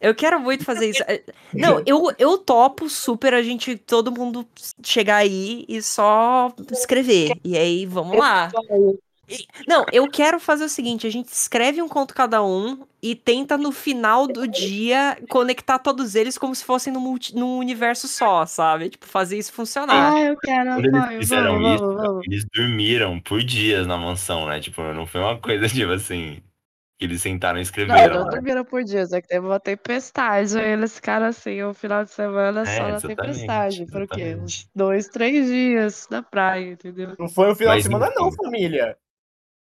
Eu 0.00 0.14
quero 0.14 0.40
muito 0.40 0.64
fazer 0.64 0.88
isso. 0.90 1.02
É, 1.06 1.22
Não, 1.52 1.82
eu, 1.86 2.04
eu 2.18 2.38
topo 2.38 2.88
super 2.88 3.34
a 3.34 3.42
gente, 3.42 3.76
todo 3.76 4.10
mundo 4.10 4.46
chegar 4.82 5.16
aí 5.16 5.64
e 5.68 5.82
só 5.82 6.52
escrever. 6.72 7.38
E 7.44 7.56
aí, 7.56 7.86
vamos 7.86 8.16
lá. 8.18 8.50
Não, 9.66 9.84
eu 9.92 10.08
quero 10.08 10.40
fazer 10.40 10.64
o 10.64 10.68
seguinte: 10.68 11.06
a 11.06 11.10
gente 11.10 11.28
escreve 11.28 11.80
um 11.80 11.88
conto 11.88 12.14
cada 12.14 12.42
um 12.42 12.84
e 13.02 13.14
tenta 13.14 13.56
no 13.56 13.70
final 13.72 14.26
do 14.26 14.46
dia 14.46 15.16
conectar 15.28 15.78
todos 15.78 16.14
eles 16.14 16.36
como 16.36 16.54
se 16.54 16.64
fossem 16.64 16.92
num, 16.92 17.00
multi- 17.00 17.34
num 17.34 17.58
universo 17.58 18.08
só, 18.08 18.44
sabe? 18.44 18.90
Tipo, 18.90 19.06
fazer 19.06 19.38
isso 19.38 19.52
funcionar. 19.52 20.12
Ah, 20.14 20.20
eu 20.20 20.36
quero 20.36 20.70
Quando 20.74 20.96
eles 20.96 21.16
fizeram 21.18 21.52
Vamos, 21.60 21.74
isso, 21.74 21.84
vamos, 21.86 22.02
vamos. 22.02 22.26
eles 22.26 22.44
dormiram 22.52 23.20
por 23.20 23.42
dias 23.42 23.86
na 23.86 23.96
mansão, 23.96 24.46
né? 24.46 24.60
Tipo, 24.60 24.82
não 24.92 25.06
foi 25.06 25.20
uma 25.20 25.38
coisa 25.38 25.68
tipo 25.68 25.92
assim. 25.92 26.42
Que 27.00 27.06
eles 27.06 27.22
sentaram 27.22 27.56
e 27.56 27.60
Não, 27.60 27.62
escreveram. 27.62 28.14
não 28.18 28.24
né? 28.26 28.30
dormiram 28.32 28.62
por 28.62 28.84
dias, 28.84 29.10
é 29.14 29.22
que 29.22 29.28
teve 29.28 29.46
uma 29.46 29.58
tempestade. 29.58 30.58
Aí 30.58 30.72
eles 30.72 30.94
ficaram 30.96 31.24
assim, 31.28 31.62
o 31.62 31.72
final 31.72 32.04
de 32.04 32.10
semana 32.10 32.60
É, 32.60 32.76
só 32.76 32.88
na 32.88 33.00
tempestade. 33.00 33.86
Por 33.86 34.06
quê? 34.06 34.34
Uns 34.38 34.68
dois, 34.74 35.08
três 35.08 35.46
dias 35.46 36.06
na 36.10 36.22
praia, 36.22 36.72
entendeu? 36.72 37.14
Não 37.18 37.26
foi 37.30 37.48
no 37.48 37.56
final 37.56 37.72
Mas 37.74 37.84
de 37.84 37.88
semana, 37.88 38.12
não, 38.14 38.30
família. 38.30 38.98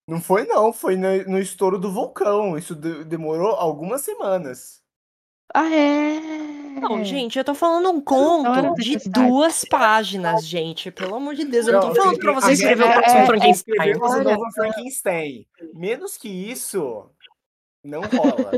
Não 0.05 0.19
foi, 0.19 0.45
não. 0.45 0.73
Foi 0.73 0.97
no, 0.97 1.23
no 1.29 1.39
estouro 1.39 1.79
do 1.79 1.93
vulcão. 1.93 2.57
Isso 2.57 2.75
de- 2.75 3.05
demorou 3.05 3.51
algumas 3.55 4.01
semanas. 4.01 4.83
Ah, 5.55 5.73
é? 5.73 6.19
Não, 6.81 7.03
gente, 7.05 7.37
eu 7.37 7.45
tô 7.45 7.53
falando 7.53 7.87
um 7.89 8.01
conto 8.01 8.73
de 8.73 8.97
duas 9.09 9.63
páginas, 9.63 10.45
gente. 10.45 10.89
Pelo 10.91 11.15
amor 11.15 11.35
de 11.35 11.45
Deus, 11.45 11.67
eu 11.67 11.73
não 11.73 11.81
tô 11.81 11.87
Não, 11.89 11.95
falando 11.95 12.15
a 12.15 12.19
pra 12.19 12.33
você 12.33 12.51
escrever 12.53 12.83
o 12.83 12.87
é- 12.87 12.93
próximo 12.93 13.19
é- 13.19 14.33
é 14.33 14.51
Frankenstein. 14.55 15.45
Menos 15.75 16.17
que 16.17 16.27
isso, 16.27 17.09
não 17.83 18.01
rola. 18.01 18.51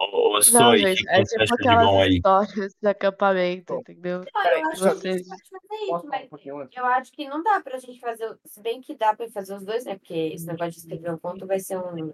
Ô, 0.00 0.34
ô, 0.34 0.38
o 0.38 0.40
que 0.40 0.94
que 0.94 1.08
é 1.10 1.24
tipo 1.24 1.44
de 1.44 1.52
aquelas 1.52 1.86
bom 1.86 2.02
aí? 2.02 2.16
histórias 2.16 2.74
de 2.80 2.88
acampamento, 2.88 3.74
Bom. 3.74 3.80
entendeu? 3.80 4.24
Não, 4.34 4.44
eu 4.46 4.68
acho 4.68 4.84
Posso 4.84 5.08
isso, 5.08 5.34
um 5.34 6.68
eu 6.74 6.86
acho 6.86 7.12
que 7.12 7.28
não 7.28 7.42
dá 7.42 7.60
pra 7.60 7.78
gente 7.78 8.00
fazer. 8.00 8.34
Se 8.46 8.62
bem 8.62 8.80
que 8.80 8.94
dá 8.94 9.14
pra 9.14 9.28
fazer 9.28 9.54
os 9.54 9.64
dois, 9.64 9.84
né? 9.84 9.96
Porque 9.96 10.14
esse 10.14 10.46
negócio 10.46 10.72
de 10.72 10.78
escrever 10.78 11.12
um 11.12 11.18
conto 11.18 11.46
vai 11.46 11.60
ser 11.60 11.76
um, 11.76 12.12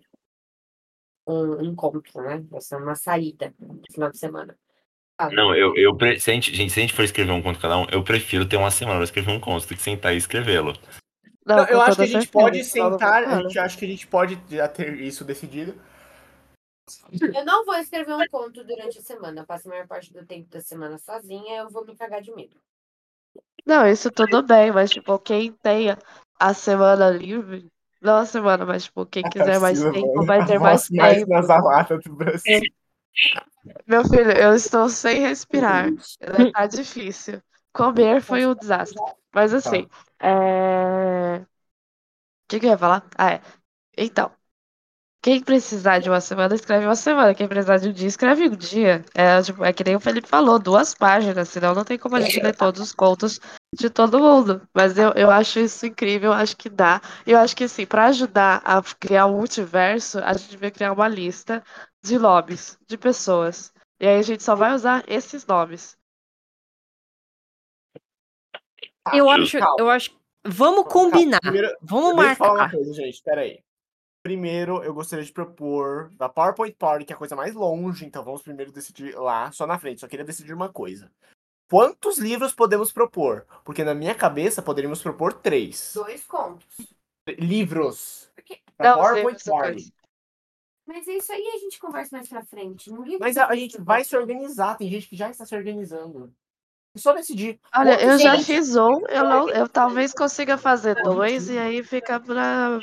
um 1.28 1.62
encontro, 1.62 2.22
né? 2.22 2.44
Vai 2.50 2.60
ser 2.60 2.76
uma 2.76 2.96
saída 2.96 3.54
no 3.60 3.80
final 3.92 4.10
de 4.10 4.18
semana. 4.18 4.58
Ah, 5.18 5.30
Não, 5.30 5.54
eu, 5.54 5.74
eu 5.76 5.96
se, 6.18 6.30
a 6.30 6.34
gente, 6.34 6.54
gente, 6.54 6.72
se 6.72 6.80
a 6.80 6.82
gente 6.82 6.92
for 6.92 7.02
escrever 7.02 7.32
um 7.32 7.40
conto 7.40 7.60
cada 7.60 7.78
um, 7.78 7.86
eu 7.90 8.02
prefiro 8.02 8.46
ter 8.46 8.56
uma 8.56 8.70
semana 8.70 8.98
pra 8.98 9.04
escrever 9.04 9.30
um 9.30 9.40
conto 9.40 9.66
do 9.66 9.74
que 9.74 9.80
sentar 9.80 10.12
e 10.12 10.18
escrevê-lo. 10.18 10.74
Não, 11.46 11.56
Não, 11.56 11.66
eu 11.68 11.80
acho 11.80 11.96
que 11.96 12.02
a 12.02 12.06
gente 12.06 12.28
pode 12.28 12.64
sentar, 12.64 13.24
a 13.24 13.42
gente 13.42 13.58
acha 13.58 13.78
que 13.78 13.84
a 13.84 13.88
gente 13.88 14.06
pode 14.06 14.38
já 14.50 14.66
ter 14.66 15.00
isso 15.00 15.24
decidido. 15.24 15.74
Eu 17.34 17.44
não 17.44 17.64
vou 17.64 17.74
escrever 17.76 18.14
um 18.14 18.28
conto 18.28 18.64
durante 18.64 18.98
a 18.98 19.02
semana. 19.02 19.40
Eu 19.40 19.46
passo 19.46 19.68
a 19.68 19.70
maior 19.70 19.86
parte 19.86 20.12
do 20.12 20.24
tempo 20.24 20.48
da 20.48 20.60
semana 20.60 20.98
sozinha, 20.98 21.58
eu 21.58 21.70
vou 21.70 21.84
me 21.84 21.96
cagar 21.96 22.22
de 22.22 22.32
medo. 22.34 22.56
Não, 23.64 23.86
isso 23.86 24.10
tudo 24.10 24.42
bem, 24.42 24.70
mas 24.70 24.90
tipo, 24.90 25.18
quem 25.18 25.52
tenha 25.52 25.98
a 26.38 26.54
semana 26.54 27.10
livre, 27.10 27.68
não 28.00 28.16
a 28.16 28.26
semana, 28.26 28.64
mas 28.64 28.84
tipo, 28.84 29.04
quem 29.06 29.24
quiser 29.24 29.58
mais 29.58 29.80
tempo 29.80 30.14
mano, 30.14 30.26
vai 30.26 30.46
ter 30.46 30.58
mais 30.60 30.86
tempo. 30.86 31.28
nasalada 31.28 31.98
do 31.98 32.14
Brasil. 32.14 32.60
Meu 33.86 34.04
filho, 34.04 34.30
eu 34.30 34.54
estou 34.54 34.88
sem 34.88 35.20
respirar. 35.20 35.90
Tá 36.52 36.66
difícil. 36.66 37.42
Comer 37.72 38.22
foi 38.22 38.46
um 38.46 38.54
desastre. 38.54 39.02
Mas 39.34 39.52
assim, 39.52 39.88
é... 40.20 41.40
O 41.42 42.48
que, 42.48 42.60
que 42.60 42.66
eu 42.66 42.70
ia 42.70 42.78
falar? 42.78 43.04
Ah, 43.18 43.32
é. 43.32 43.42
Então, 43.98 44.30
quem 45.26 45.40
precisar 45.40 45.98
de 45.98 46.08
uma 46.08 46.20
semana, 46.20 46.54
escreve 46.54 46.86
uma 46.86 46.94
semana. 46.94 47.34
Quem 47.34 47.48
precisar 47.48 47.78
de 47.78 47.88
um 47.88 47.92
dia, 47.92 48.06
escreve 48.06 48.46
um 48.46 48.54
dia. 48.54 49.04
É, 49.12 49.42
tipo, 49.42 49.64
é 49.64 49.72
que 49.72 49.82
nem 49.82 49.96
o 49.96 50.00
Felipe 50.00 50.28
falou, 50.28 50.56
duas 50.56 50.94
páginas, 50.94 51.48
senão 51.48 51.74
não 51.74 51.84
tem 51.84 51.98
como 51.98 52.14
a 52.14 52.20
gente 52.20 52.38
ler 52.38 52.54
todos 52.54 52.80
os 52.80 52.92
contos 52.92 53.40
de 53.74 53.90
todo 53.90 54.20
mundo. 54.20 54.62
Mas 54.72 54.96
eu, 54.96 55.10
eu 55.14 55.28
acho 55.28 55.58
isso 55.58 55.84
incrível, 55.84 56.30
eu 56.30 56.32
acho 56.32 56.56
que 56.56 56.68
dá. 56.68 57.00
E 57.26 57.32
eu 57.32 57.38
acho 57.40 57.56
que, 57.56 57.64
assim, 57.64 57.84
para 57.84 58.06
ajudar 58.06 58.62
a 58.64 58.80
criar 58.80 59.26
um 59.26 59.38
multiverso, 59.38 60.20
a 60.20 60.32
gente 60.32 60.50
devia 60.50 60.70
criar 60.70 60.92
uma 60.92 61.08
lista 61.08 61.60
de 62.04 62.20
nomes, 62.20 62.78
de 62.86 62.96
pessoas. 62.96 63.72
E 63.98 64.06
aí 64.06 64.20
a 64.20 64.22
gente 64.22 64.44
só 64.44 64.54
vai 64.54 64.74
usar 64.74 65.02
esses 65.08 65.44
nomes. 65.44 65.96
Tá, 69.02 69.16
Eu 69.16 69.28
acho, 69.28 69.58
calma, 69.58 69.74
eu 69.80 69.90
acho. 69.90 70.16
Vamos 70.46 70.84
combinar. 70.84 71.40
Primeiro, 71.40 71.76
Vamos 71.82 72.10
eu 72.10 72.36
falar 72.36 72.52
uma 72.52 72.58
marcar. 72.58 72.76
coisa, 72.76 72.92
gente. 72.92 73.20
Pera 73.24 73.40
aí. 73.40 73.65
Primeiro, 74.26 74.82
eu 74.82 74.92
gostaria 74.92 75.24
de 75.24 75.30
propor 75.30 76.10
da 76.16 76.28
PowerPoint 76.28 76.74
Party, 76.74 77.04
que 77.04 77.12
é 77.12 77.14
a 77.14 77.18
coisa 77.18 77.36
mais 77.36 77.54
longe, 77.54 78.04
então 78.04 78.24
vamos 78.24 78.42
primeiro 78.42 78.72
decidir 78.72 79.14
lá, 79.14 79.52
só 79.52 79.68
na 79.68 79.78
frente. 79.78 80.00
Só 80.00 80.08
queria 80.08 80.24
decidir 80.24 80.52
uma 80.52 80.68
coisa. 80.68 81.12
Quantos 81.70 82.18
livros 82.18 82.52
podemos 82.52 82.90
propor? 82.90 83.46
Porque 83.64 83.84
na 83.84 83.94
minha 83.94 84.16
cabeça 84.16 84.60
poderíamos 84.60 85.00
propor 85.00 85.32
três. 85.32 85.92
Dois 85.94 86.24
contos. 86.24 86.66
Livros. 87.38 88.28
Porque- 88.34 88.58
Não, 88.76 88.96
PowerPoint. 88.96 89.44
Party. 89.44 89.94
Mas 90.88 91.06
isso 91.06 91.30
aí 91.30 91.46
a 91.54 91.58
gente 91.58 91.78
conversa 91.78 92.16
mais 92.16 92.28
pra 92.28 92.44
frente. 92.44 92.92
Ninguém 92.92 93.20
Mas 93.20 93.36
a, 93.36 93.46
a 93.46 93.54
gente 93.54 93.80
vai 93.80 94.02
se 94.02 94.16
organizar, 94.16 94.76
tem 94.76 94.90
gente 94.90 95.08
que 95.08 95.14
já 95.14 95.30
está 95.30 95.46
se 95.46 95.54
organizando. 95.54 96.34
É 96.96 96.98
só 96.98 97.12
decidir. 97.12 97.60
Olha, 97.74 98.02
eu 98.02 98.18
já 98.18 98.38
fiz 98.38 98.74
um, 98.76 99.06
eu 99.08 99.24
não, 99.24 99.48
eu 99.50 99.68
talvez 99.68 100.12
consiga 100.14 100.56
fazer 100.58 100.96
dois 100.96 101.48
e 101.48 101.58
aí 101.58 101.82
fica 101.84 102.18
pra, 102.18 102.80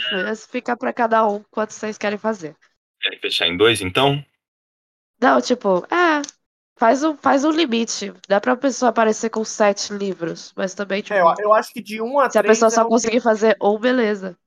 fica 0.49 0.77
pra 0.77 0.93
cada 0.93 1.27
um 1.27 1.43
quanto 1.51 1.73
vocês 1.73 1.97
querem 1.97 2.17
fazer. 2.17 2.55
Querem 2.99 3.19
fechar 3.19 3.45
em 3.47 3.55
dois, 3.55 3.81
então? 3.81 4.25
Não, 5.21 5.41
tipo, 5.41 5.79
é, 5.93 6.21
faz 6.77 7.03
um, 7.03 7.17
faz 7.17 7.43
um 7.45 7.51
limite. 7.51 8.13
Dá 8.27 8.39
pra 8.41 8.55
pessoa 8.57 8.89
aparecer 8.89 9.29
com 9.29 9.43
sete 9.45 9.93
livros, 9.93 10.53
mas 10.55 10.73
também, 10.75 11.01
tipo, 11.01 11.17
É, 11.17 11.21
eu, 11.21 11.33
eu 11.39 11.53
acho 11.53 11.71
que 11.73 11.81
de 11.81 12.01
um 12.01 12.19
a 12.19 12.29
se 12.29 12.37
a 12.39 12.43
pessoa 12.43 12.67
é 12.67 12.71
só 12.71 12.85
o- 12.85 12.85
conseguir 12.85 13.21
fazer 13.21 13.57
um, 13.61 13.79
beleza. 13.79 14.37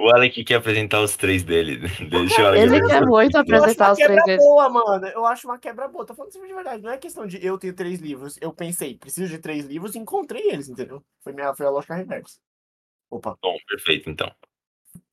O 0.00 0.08
Alec 0.08 0.42
quer 0.44 0.54
apresentar 0.54 1.02
os 1.02 1.14
três 1.14 1.42
dele. 1.42 1.76
Deixa 2.08 2.42
o 2.42 2.46
Alec 2.46 2.62
Ele 2.62 2.76
apresentar 2.76 2.88
quer 2.88 3.02
os 3.02 3.10
muito 3.10 3.44
três 3.44 3.44
dele. 3.44 3.58
Eu 3.58 3.64
acho 3.64 3.76
apresentar 3.76 3.84
uma 3.84 3.92
os 3.92 3.98
três 3.98 4.24
quebra 4.24 4.36
boa, 4.38 4.68
mano. 4.70 5.06
Eu 5.08 5.26
acho 5.26 5.46
uma 5.46 5.58
quebra 5.58 5.88
boa. 5.88 6.06
Tô 6.06 6.14
falando 6.14 6.30
isso 6.30 6.46
de 6.46 6.54
verdade. 6.54 6.82
Não 6.82 6.90
é 6.90 6.96
questão 6.96 7.26
de 7.26 7.44
eu 7.44 7.58
ter 7.58 7.74
três 7.74 8.00
livros. 8.00 8.38
Eu 8.40 8.50
pensei, 8.50 8.96
preciso 8.96 9.28
de 9.28 9.38
três 9.38 9.66
livros 9.66 9.94
e 9.94 9.98
encontrei 9.98 10.50
eles, 10.50 10.70
entendeu? 10.70 11.04
Foi, 11.22 11.34
minha, 11.34 11.54
foi 11.54 11.66
a 11.66 11.70
lógica 11.70 11.94
reversa. 11.94 12.38
Opa. 13.10 13.36
Bom, 13.42 13.58
perfeito, 13.68 14.08
então. 14.08 14.34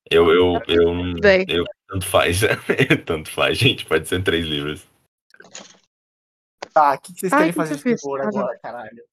Eu, 0.10 0.32
eu, 0.32 0.62
eu, 0.70 1.20
Bem. 1.20 1.46
eu, 1.50 1.66
tanto 1.90 2.06
faz. 2.06 2.40
tanto 3.06 3.30
faz, 3.30 3.58
gente. 3.58 3.86
Pode 3.86 4.08
ser 4.08 4.24
três 4.24 4.46
livros. 4.46 4.88
Tá, 6.74 6.94
o 6.94 7.02
que, 7.02 7.14
que 7.14 7.20
vocês 7.20 7.34
Ai, 7.34 7.40
querem 7.40 7.52
que 7.52 7.58
fazer 7.58 7.76
de 7.76 7.84
terror 7.84 8.22
agora, 8.22 8.58
caralho? 8.60 9.04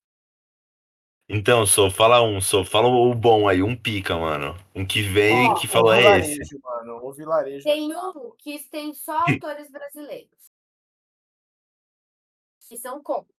Então, 1.28 1.64
Sou, 1.66 1.90
fala 1.90 2.22
um, 2.22 2.40
Sou, 2.40 2.64
fala 2.64 2.86
o 2.88 3.14
bom 3.14 3.48
aí, 3.48 3.62
um 3.62 3.74
pica, 3.76 4.16
mano. 4.16 4.54
Um 4.74 4.86
que 4.86 5.00
veio 5.00 5.52
e 5.52 5.60
que 5.60 5.66
falou 5.66 5.90
o 5.90 5.94
é 5.94 6.18
esse. 6.18 6.58
mano. 6.58 7.00
O 7.02 7.12
vilarejo. 7.12 7.64
Tem 7.64 7.94
um 7.96 8.30
que 8.36 8.58
tem 8.70 8.92
só 8.92 9.18
autores 9.26 9.70
brasileiros. 9.70 10.52
Que 12.68 12.76
são 12.76 13.02
contos. 13.02 13.34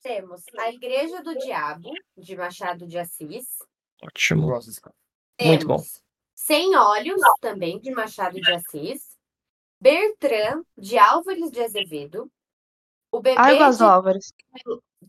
Temos 0.00 0.42
A 0.58 0.70
Igreja 0.70 1.22
do 1.22 1.36
Diabo, 1.38 1.92
de 2.16 2.36
Machado 2.36 2.86
de 2.86 2.98
Assis. 2.98 3.46
Ótimo. 4.02 4.48
Muito 5.40 5.66
bom. 5.66 5.82
Sem 6.34 6.76
Olhos, 6.76 7.20
também, 7.40 7.80
de 7.80 7.90
Machado 7.92 8.40
de 8.40 8.52
Assis. 8.52 9.16
Bertrand, 9.80 10.64
de 10.76 10.98
Álvares 10.98 11.50
de 11.50 11.60
Azevedo. 11.60 12.30
O 13.12 13.20
Bebê 13.20 13.36
do 13.36 13.76
de 13.76 13.84
Álvares. 13.84 14.32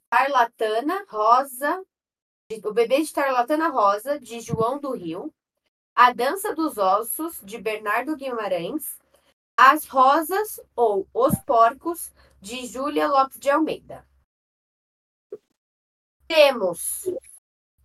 Tarlatana 0.10 1.06
Rosa. 1.10 1.84
de- 2.52 2.62
O 2.68 2.74
Bebê 2.74 3.02
de 3.02 3.12
Tarlatana 3.14 3.70
Rosa, 3.70 4.20
de 4.20 4.42
João 4.42 4.78
do 4.78 4.92
Rio. 4.92 5.34
A 5.96 6.12
Dança 6.12 6.54
dos 6.54 6.78
Ossos, 6.78 7.40
de 7.42 7.58
Bernardo 7.58 8.16
Guimarães. 8.18 9.00
As 9.58 9.88
Rosas 9.88 10.60
ou 10.76 11.08
Os 11.14 11.40
Porcos, 11.46 12.12
de 12.42 12.66
Júlia 12.66 13.08
Lopes 13.08 13.40
de 13.40 13.50
Almeida. 13.50 14.06
Temos 16.28 17.04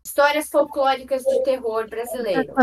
Histórias 0.04 0.48
folclóricas 0.48 1.22
de 1.22 1.42
terror 1.44 1.86
brasileiro. 1.88 2.54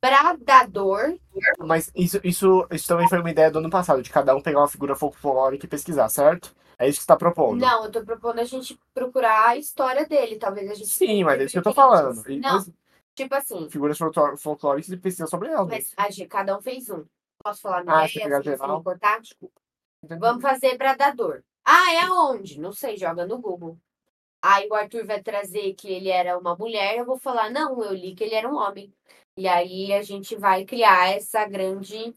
Bradador, 0.00 1.18
Mas 1.58 1.90
isso, 1.94 2.20
isso, 2.22 2.66
isso 2.70 2.86
também 2.86 3.08
foi 3.08 3.18
uma 3.18 3.30
ideia 3.30 3.50
do 3.50 3.58
ano 3.58 3.70
passado, 3.70 4.02
de 4.02 4.10
cada 4.10 4.34
um 4.34 4.40
pegar 4.40 4.60
uma 4.60 4.68
figura 4.68 4.94
folclórica 4.94 5.66
e 5.66 5.68
pesquisar, 5.68 6.08
certo? 6.08 6.54
É 6.78 6.88
isso 6.88 6.98
que 6.98 7.02
você 7.02 7.08
tá 7.08 7.16
propondo. 7.16 7.58
Não, 7.60 7.84
eu 7.84 7.90
tô 7.90 8.04
propondo 8.04 8.38
a 8.38 8.44
gente 8.44 8.78
procurar 8.94 9.48
a 9.48 9.56
história 9.56 10.06
dele. 10.06 10.36
Talvez 10.38 10.70
a 10.70 10.74
gente. 10.74 10.88
Sim, 10.88 11.24
mas 11.24 11.40
é 11.40 11.44
isso 11.44 11.52
que 11.52 11.58
eu 11.58 11.62
tô 11.62 11.72
falando. 11.72 12.22
E- 12.30 12.38
Não, 12.38 12.54
mas 12.54 12.70
tipo 13.16 13.34
assim, 13.34 13.68
figuras 13.68 13.98
folcló- 13.98 14.36
folclóricas 14.36 14.90
e 14.90 14.96
pesquisa 14.96 15.26
sobre 15.26 15.48
elas. 15.48 15.68
mas 15.68 15.92
a 15.96 16.08
gente, 16.08 16.28
cada 16.28 16.56
um 16.56 16.62
fez 16.62 16.88
um. 16.88 17.04
Posso 17.42 17.62
falar 17.62 17.82
minha 17.82 17.96
Ah, 17.96 18.06
ideia? 18.06 18.24
pegar 18.26 18.42
geral? 18.42 18.82
cortar? 18.82 19.20
Desculpa. 19.20 19.60
Vamos 20.20 20.40
fazer 20.42 20.78
bradador. 20.78 21.42
Ah, 21.64 21.92
é 21.94 22.00
aonde? 22.04 22.60
Não 22.60 22.72
sei, 22.72 22.96
joga 22.96 23.26
no 23.26 23.38
Google. 23.38 23.76
Aí 24.40 24.68
o 24.70 24.74
Arthur 24.74 25.04
vai 25.04 25.20
trazer 25.20 25.74
que 25.74 25.88
ele 25.92 26.08
era 26.10 26.38
uma 26.38 26.54
mulher, 26.54 26.96
eu 26.96 27.04
vou 27.04 27.18
falar, 27.18 27.50
não, 27.50 27.82
eu 27.82 27.92
li 27.92 28.14
que 28.14 28.22
ele 28.22 28.36
era 28.36 28.48
um 28.48 28.56
homem. 28.56 28.92
E 29.38 29.46
aí 29.46 29.92
a 29.92 30.02
gente 30.02 30.34
vai 30.34 30.64
criar 30.64 31.10
essa 31.14 31.46
grande 31.46 32.12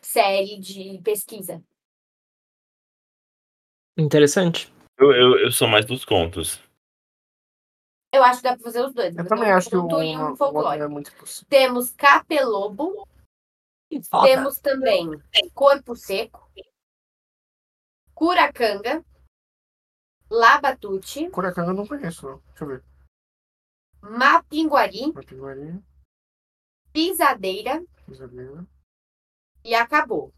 série 0.00 0.56
de 0.60 1.00
pesquisa. 1.02 1.60
Interessante. 3.98 4.72
Eu, 4.96 5.10
eu, 5.10 5.38
eu 5.40 5.50
sou 5.50 5.66
mais 5.66 5.84
dos 5.84 6.04
contos. 6.04 6.62
Eu 8.14 8.22
acho 8.22 8.38
que 8.38 8.44
dá 8.44 8.54
pra 8.54 8.62
fazer 8.62 8.84
os 8.84 8.94
dois. 8.94 9.16
Eu 9.16 9.24
mas 9.24 9.28
também 9.28 9.52
um 9.52 9.56
acho 9.56 9.70
que 9.70 9.76
o 9.76 9.82
conto 9.82 10.02
e 10.04 10.16
um 10.16 10.20
outro 10.20 10.36
folclore. 10.36 10.82
é 10.82 10.86
muito 10.86 11.12
possível. 11.16 11.48
Temos 11.50 11.90
Capelobo, 11.90 13.08
temos 14.22 14.60
também 14.60 15.10
Corpo 15.52 15.96
Seco, 15.96 16.48
Curacanga, 18.14 19.04
Labatute, 20.30 21.28
Curacanga 21.30 21.72
eu 21.72 21.74
não 21.74 21.88
conheço, 21.88 22.24
não. 22.24 22.40
Deixa 22.50 22.64
eu 22.64 22.68
ver. 22.68 22.91
Mapinguari, 24.02 25.12
Mapinguari, 25.12 25.80
Pisadeira 26.92 27.84
Isabela. 28.08 28.66
e 29.64 29.74
acabou. 29.74 30.34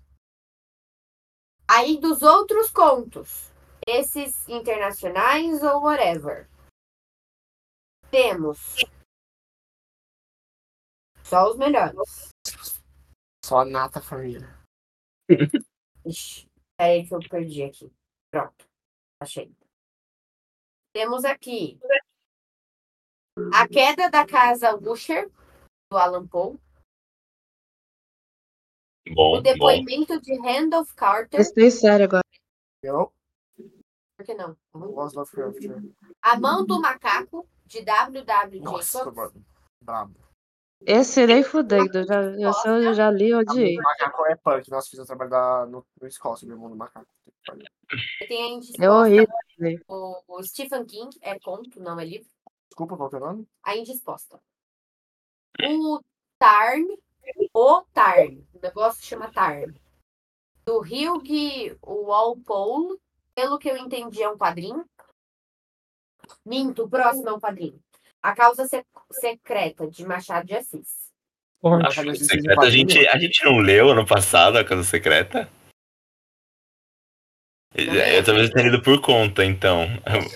Aí 1.67 1.99
dos 1.99 2.21
outros 2.21 2.71
contos, 2.71 3.51
esses 3.87 4.47
internacionais 4.49 5.63
ou 5.63 5.83
whatever, 5.83 6.47
temos 8.11 8.77
só 11.25 11.51
os 11.51 11.57
melhores. 11.57 12.29
Só 13.43 13.61
a 13.61 13.65
nata 13.65 14.01
família. 14.01 14.47
Ixi, 16.05 16.47
peraí 16.77 17.09
que 17.09 17.15
eu 17.15 17.21
perdi 17.31 17.63
aqui. 17.63 17.91
Pronto, 18.31 18.69
achei. 19.21 19.51
Temos 20.93 21.25
aqui 21.25 21.81
A 23.53 23.67
Queda 23.67 24.09
da 24.11 24.25
Casa 24.27 24.77
Usher, 24.77 25.29
do 25.91 25.99
Alan 25.99 26.27
Poe. 26.27 26.57
Bom, 29.11 29.33
O 29.33 29.37
bom. 29.37 29.43
depoimento 29.43 30.21
de 30.21 30.39
Randolph 30.39 30.93
Carter. 30.95 31.39
Gostei 31.41 31.71
sério 31.71 32.05
agora. 32.07 32.23
Eu 32.83 33.13
Por 34.17 34.25
que 34.25 34.35
não? 34.35 34.57
A 36.23 36.39
Mão 36.39 36.65
do 36.65 36.81
Macaco, 36.81 37.49
de 37.67 37.83
W.W. 37.83 38.63
Nossa, 38.63 38.99
Jacobs. 38.99 39.17
mano. 39.17 39.47
Brabo. 39.83 40.15
Esse 40.87 41.27
nem 41.27 41.43
fudendo. 41.43 41.99
Eu 41.99 42.07
já, 42.07 42.23
eu, 42.23 42.53
só- 42.53 42.77
eu 42.77 42.95
já 42.95 43.11
li 43.11 43.29
e 43.29 43.35
odiei. 43.35 43.79
O 43.79 43.83
macaco 43.83 44.27
é 44.27 44.37
punk. 44.37 44.71
Nós 44.71 44.89
fizemos 44.89 45.07
o 45.11 45.17
trabalho 45.17 45.31
da, 45.31 45.67
no, 45.67 45.85
no 46.01 46.07
Escócia, 46.07 46.47
meu 46.47 46.57
irmão 46.57 46.71
do 46.71 46.77
macaco. 46.77 47.07
Tem 48.29 48.61
a 48.81 48.85
É 48.85 48.91
horrível. 48.91 49.35
O, 49.89 50.23
o 50.29 50.43
Stephen 50.43 50.85
King 50.87 51.17
é 51.21 51.39
conto, 51.41 51.81
não 51.81 51.99
é 51.99 52.05
livro. 52.05 52.29
Desculpa, 52.75 52.97
qual 52.97 53.09
que 53.09 53.15
é 53.15 53.19
o 53.19 53.21
nome? 53.21 53.47
A 53.63 53.77
Indisposta. 53.77 54.41
O 55.63 56.01
Tarn, 56.41 56.89
o 57.55 57.83
Tarn, 57.93 58.43
o 58.53 58.59
negócio 58.61 59.01
que 59.01 59.07
chama 59.07 59.33
Tarn. 59.33 59.73
Do 60.67 60.81
Hugh 60.81 61.79
Walpole, 61.87 62.99
pelo 63.33 63.61
que 63.61 63.71
eu 63.71 63.77
entendi, 63.77 64.25
é 64.25 64.29
um 64.29 64.37
quadrinho. 64.37 64.85
Minto, 66.45 66.83
o 66.83 66.91
próximo 66.91 67.29
é 67.29 67.33
um 67.33 67.39
quadrinho. 67.39 67.81
A 68.21 68.35
Causa 68.35 68.67
Se- 68.67 68.85
Secreta, 69.13 69.87
de 69.89 70.05
Machado 70.05 70.45
de 70.45 70.57
Assis. 70.57 71.13
Ótimo. 71.63 71.87
A 71.87 71.95
Casa 71.95 72.25
Secreta, 72.25 72.61
a 72.61 72.71
gente, 72.71 73.07
a 73.07 73.19
gente 73.19 73.45
não 73.45 73.59
leu 73.59 73.91
ano 73.91 74.05
passado 74.05 74.59
a 74.59 74.65
Casa 74.65 74.83
Secreta? 74.83 75.49
Eu, 77.73 77.95
eu 77.95 78.25
talvez 78.25 78.51
tenha 78.51 78.69
lido 78.69 78.83
por 78.83 79.01
conta, 79.01 79.45
então. 79.45 79.85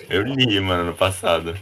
Eu, 0.09 0.21
eu 0.21 0.23
li, 0.23 0.59
mano, 0.61 0.89
ano 0.89 0.97
passado. 0.97 1.53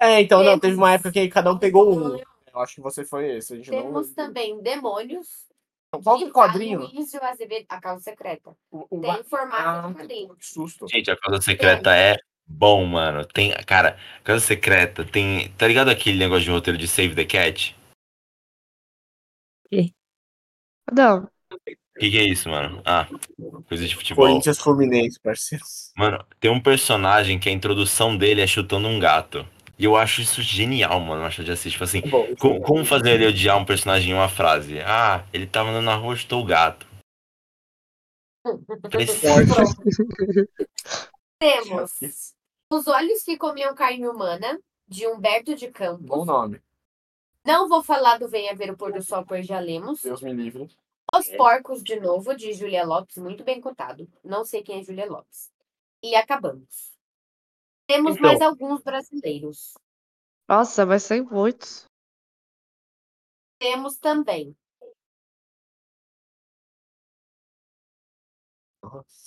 É, 0.00 0.20
então, 0.20 0.42
não, 0.42 0.58
teve 0.58 0.76
uma 0.76 0.92
época 0.92 1.12
que 1.12 1.28
cada 1.28 1.52
um 1.52 1.58
pegou 1.58 1.94
um. 1.94 2.16
Eu 2.16 2.60
acho 2.60 2.74
que 2.76 2.80
você 2.80 3.04
foi 3.04 3.36
esse. 3.36 3.52
A 3.52 3.56
gente 3.56 3.70
não. 3.70 3.82
Temos 3.82 4.10
também 4.12 4.60
Demônios. 4.62 5.46
Qual 6.02 6.18
que 6.18 6.24
é 6.24 6.26
o 6.28 6.32
quadrinho? 6.32 6.80
Aloysio 6.82 7.22
Azevedo, 7.22 7.66
A 7.68 7.80
Causa 7.80 8.02
Secreta. 8.02 8.56
O, 8.70 8.86
o... 8.88 9.00
Tem 9.00 9.24
formato 9.24 9.62
Ah, 9.62 9.88
de 9.88 9.94
quadrinho. 9.94 10.36
que 10.36 10.46
susto. 10.46 10.86
Gente, 10.88 11.10
a 11.10 11.16
Casa 11.16 11.42
Secreta 11.42 11.94
é 11.94 12.16
bom, 12.46 12.84
mano. 12.86 13.26
Tem, 13.26 13.52
cara, 13.66 13.98
a 14.20 14.22
Casa 14.22 14.40
Secreta 14.40 15.04
tem. 15.04 15.50
Tá 15.58 15.66
ligado 15.66 15.90
aquele 15.90 16.16
negócio 16.18 16.44
de 16.44 16.50
roteiro 16.50 16.78
de 16.78 16.86
Save 16.88 17.14
the 17.14 17.24
Cat? 17.24 17.76
Não, 20.92 21.28
O 21.52 22.00
que, 22.00 22.10
que 22.10 22.18
é 22.18 22.24
isso, 22.24 22.48
mano? 22.48 22.82
Ah, 22.84 23.06
coisa 23.68 23.86
de 23.86 23.94
futebol. 23.94 24.26
Corinthians 24.26 24.58
Fluminense, 24.58 25.20
parceiro. 25.20 25.64
Mano, 25.96 26.24
tem 26.40 26.50
um 26.50 26.60
personagem 26.60 27.38
que 27.38 27.48
a 27.48 27.52
introdução 27.52 28.16
dele 28.16 28.40
é 28.40 28.46
chutando 28.46 28.88
um 28.88 28.98
gato. 28.98 29.46
E 29.80 29.84
eu 29.86 29.96
acho 29.96 30.20
isso 30.20 30.42
genial, 30.42 31.00
mano. 31.00 31.22
Machado 31.22 31.46
de 31.46 31.52
Assis. 31.52 31.72
Tipo 31.72 31.84
assim, 31.84 32.02
Bom, 32.02 32.36
co- 32.36 32.60
como 32.60 32.84
fazer 32.84 33.12
ele 33.12 33.26
odiar 33.28 33.56
um 33.56 33.64
personagem 33.64 34.10
em 34.10 34.14
uma 34.14 34.28
frase? 34.28 34.78
Ah, 34.80 35.24
ele 35.32 35.46
tava 35.46 35.70
andando 35.70 35.86
na 35.86 35.94
rua 35.94 36.12
e 36.12 36.18
chutou 36.18 36.42
o 36.42 36.44
gato. 36.44 36.86
Temos 41.38 41.90
Os 42.70 42.86
Olhos 42.86 43.22
que 43.22 43.36
Comiam 43.36 43.74
Carne 43.74 44.06
Humana, 44.06 44.58
de 44.86 45.06
Humberto 45.06 45.54
de 45.54 45.68
Campos. 45.68 46.06
Bom 46.06 46.24
nome. 46.24 46.60
Não 47.46 47.68
vou 47.68 47.82
falar 47.82 48.18
do 48.18 48.28
Venha 48.28 48.54
Ver 48.54 48.70
o 48.70 48.76
Pôr 48.76 48.92
do 48.92 49.02
Sol, 49.02 49.24
pois 49.26 49.46
já 49.46 49.58
lemos. 49.58 50.02
Deus 50.02 50.20
me 50.20 50.32
livre. 50.32 50.68
Os 51.14 51.26
Porcos, 51.36 51.82
de 51.82 51.98
novo, 51.98 52.36
de 52.36 52.52
Julia 52.52 52.84
Lopes, 52.84 53.16
muito 53.16 53.42
bem 53.42 53.60
cotado. 53.60 54.06
Não 54.22 54.44
sei 54.44 54.62
quem 54.62 54.80
é 54.80 54.84
Julia 54.84 55.06
Lopes. 55.06 55.50
E 56.02 56.14
acabamos. 56.14 56.89
Temos 57.90 58.12
Então. 58.12 58.22
mais 58.22 58.40
alguns 58.40 58.80
brasileiros. 58.84 59.74
nossa, 60.48 60.86
mas 60.86 61.08
tem 61.08 61.22
muitos. 61.22 61.86
Temos 63.58 63.96
também. 63.98 64.56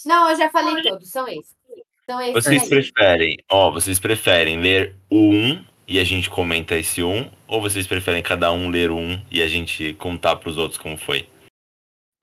Não, 0.06 0.30
eu 0.30 0.38
já 0.38 0.50
falei 0.50 0.82
todos, 0.82 1.10
são 1.10 1.28
esses. 1.28 1.58
São 2.06 2.22
esses 2.22 2.34
Vocês 2.34 2.64
aí. 2.64 2.70
preferem, 2.70 3.38
ó, 3.52 3.70
vocês 3.70 4.00
preferem 4.00 4.62
ler 4.62 4.96
o 5.10 5.18
1 5.18 5.66
e 5.86 6.00
a 6.00 6.04
gente 6.06 6.30
comenta 6.30 6.76
esse 6.76 7.04
1? 7.04 7.32
Ou 7.50 7.62
vocês 7.62 7.86
preferem 7.86 8.24
cada 8.24 8.52
um 8.54 8.70
ler 8.70 8.92
1 8.92 9.26
e 9.30 9.42
a 9.42 9.48
gente 9.48 9.94
contar 9.96 10.38
pros 10.38 10.58
outros 10.58 10.80
como 10.80 10.98
foi? 10.98 11.30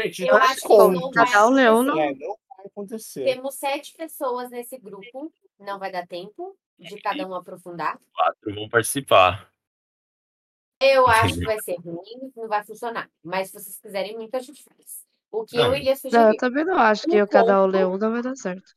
Gente, 0.00 0.22
Eu 0.22 0.36
acho 0.36 0.62
que 0.62 0.68
não 0.68 1.10
vai 1.10 1.70
um 1.70 1.80
um, 1.80 1.82
não 1.82 1.96
vai 1.96 2.66
acontecer. 2.66 3.24
Temos 3.24 3.56
sete 3.56 3.94
pessoas 3.94 4.50
nesse 4.50 4.78
grupo. 4.78 5.30
Não 5.60 5.78
vai 5.78 5.92
dar 5.92 6.06
tempo 6.06 6.56
de 6.78 7.00
cada 7.00 7.26
um 7.26 7.34
aprofundar. 7.34 8.00
Quatro 8.14 8.54
vão 8.54 8.68
participar. 8.68 9.52
Eu 10.82 11.06
acho 11.06 11.34
que 11.34 11.44
vai 11.44 11.60
ser 11.60 11.76
ruim, 11.76 12.32
não 12.34 12.48
vai 12.48 12.64
funcionar. 12.64 13.10
Mas 13.22 13.48
se 13.48 13.52
vocês 13.60 13.78
quiserem 13.78 14.16
muito, 14.16 14.34
a 14.34 14.40
gente 14.40 14.62
faz. 14.64 15.04
O 15.30 15.44
que 15.44 15.56
eu 15.56 15.64
Não. 15.64 15.76
iria 15.76 15.90
Não, 15.90 15.96
sugerir? 15.96 16.28
eu 16.28 16.36
também 16.38 16.64
não 16.64 16.78
acho 16.78 17.02
que 17.02 17.14
Um 17.14 17.18
eu 17.18 17.28
cada 17.28 17.60
um 17.60 17.66
conto. 17.66 17.72
lê 17.76 17.84
um 17.84 17.98
não 17.98 18.10
vai 18.10 18.22
dar 18.22 18.34
certo. 18.34 18.74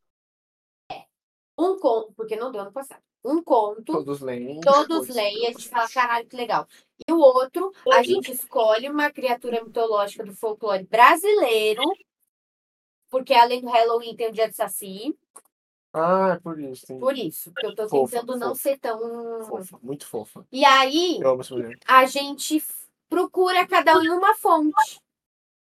Um 1.57 1.79
conto, 1.79 2.11
porque 2.13 2.35
não 2.35 2.51
deu 2.51 2.61
ano 2.61 2.71
passado. 2.73 3.01
Um 3.23 3.41
conto, 3.41 3.85
Todos 3.93 4.19
leem. 4.19 4.59
todos 4.59 5.07
leem, 5.07 5.47
a 5.47 5.51
gente 5.51 5.69
fala, 5.69 5.87
caralho, 5.89 6.27
que 6.27 6.35
legal. 6.35 6.67
E 7.07 7.11
o 7.11 7.17
outro, 7.17 7.71
a 7.93 8.03
gente 8.03 8.31
escolhe 8.33 8.89
uma 8.89 9.09
criatura 9.09 9.63
mitológica 9.63 10.25
do 10.25 10.35
folclore 10.35 10.83
brasileiro, 10.83 11.81
porque 13.09 13.33
além 13.33 13.61
do 13.61 13.69
Halloween 13.69 14.13
tem 14.15 14.27
o 14.27 14.31
dia 14.33 14.49
de 14.49 14.55
Saci, 14.57 15.17
Ah, 15.93 16.33
é 16.35 16.39
por 16.39 16.59
isso. 16.59 16.87
Tem... 16.87 16.99
por 16.99 17.15
isso, 17.15 17.53
que 17.53 17.65
eu 17.65 17.75
tô 17.75 17.87
Fofa, 17.87 18.19
tentando 18.19 18.39
não 18.39 18.49
fofa. 18.49 18.61
ser 18.61 18.77
tão... 18.79 19.45
Fofa, 19.45 19.79
muito 19.83 20.07
fofa. 20.07 20.45
E 20.51 20.65
aí, 20.65 21.19
a 21.87 22.05
gente 22.05 22.63
procura 23.07 23.67
cada 23.67 23.95
um 23.97 24.03
em 24.03 24.09
uma 24.09 24.33
fonte. 24.35 24.99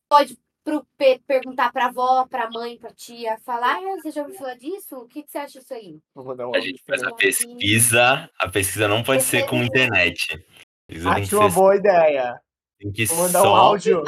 Pode 0.08 0.38
pro- 0.62 0.86
pe- 0.96 1.20
perguntar 1.26 1.72
pra 1.72 1.86
avó, 1.86 2.26
pra 2.26 2.48
mãe, 2.48 2.78
pra 2.78 2.92
tia, 2.92 3.36
falar, 3.40 3.76
ah, 3.76 3.96
você 4.00 4.12
já 4.12 4.22
ouviu 4.22 4.36
falar 4.38 4.54
disso? 4.54 4.96
O 4.98 5.08
que, 5.08 5.24
que 5.24 5.32
você 5.32 5.38
acha 5.38 5.58
disso 5.58 5.74
aí? 5.74 5.98
Vou 6.14 6.24
mandar 6.24 6.46
um 6.46 6.54
A 6.54 6.58
áudio 6.58 6.70
gente 6.70 6.82
faz 6.84 7.02
a 7.02 7.12
pesquisa. 7.12 8.30
A 8.38 8.48
pesquisa 8.48 8.86
não 8.86 9.02
pode 9.02 9.24
ser 9.24 9.46
com 9.46 9.64
internet. 9.64 10.46
Acho 10.88 11.36
uma 11.36 11.50
ser 11.50 11.54
boa 11.54 11.74
ideia. 11.74 12.40
tem 12.78 12.92
que 12.92 13.06
Vou 13.06 13.16
mandar 13.16 13.40
um 13.40 13.46
só. 13.46 13.56
áudio. 13.56 14.04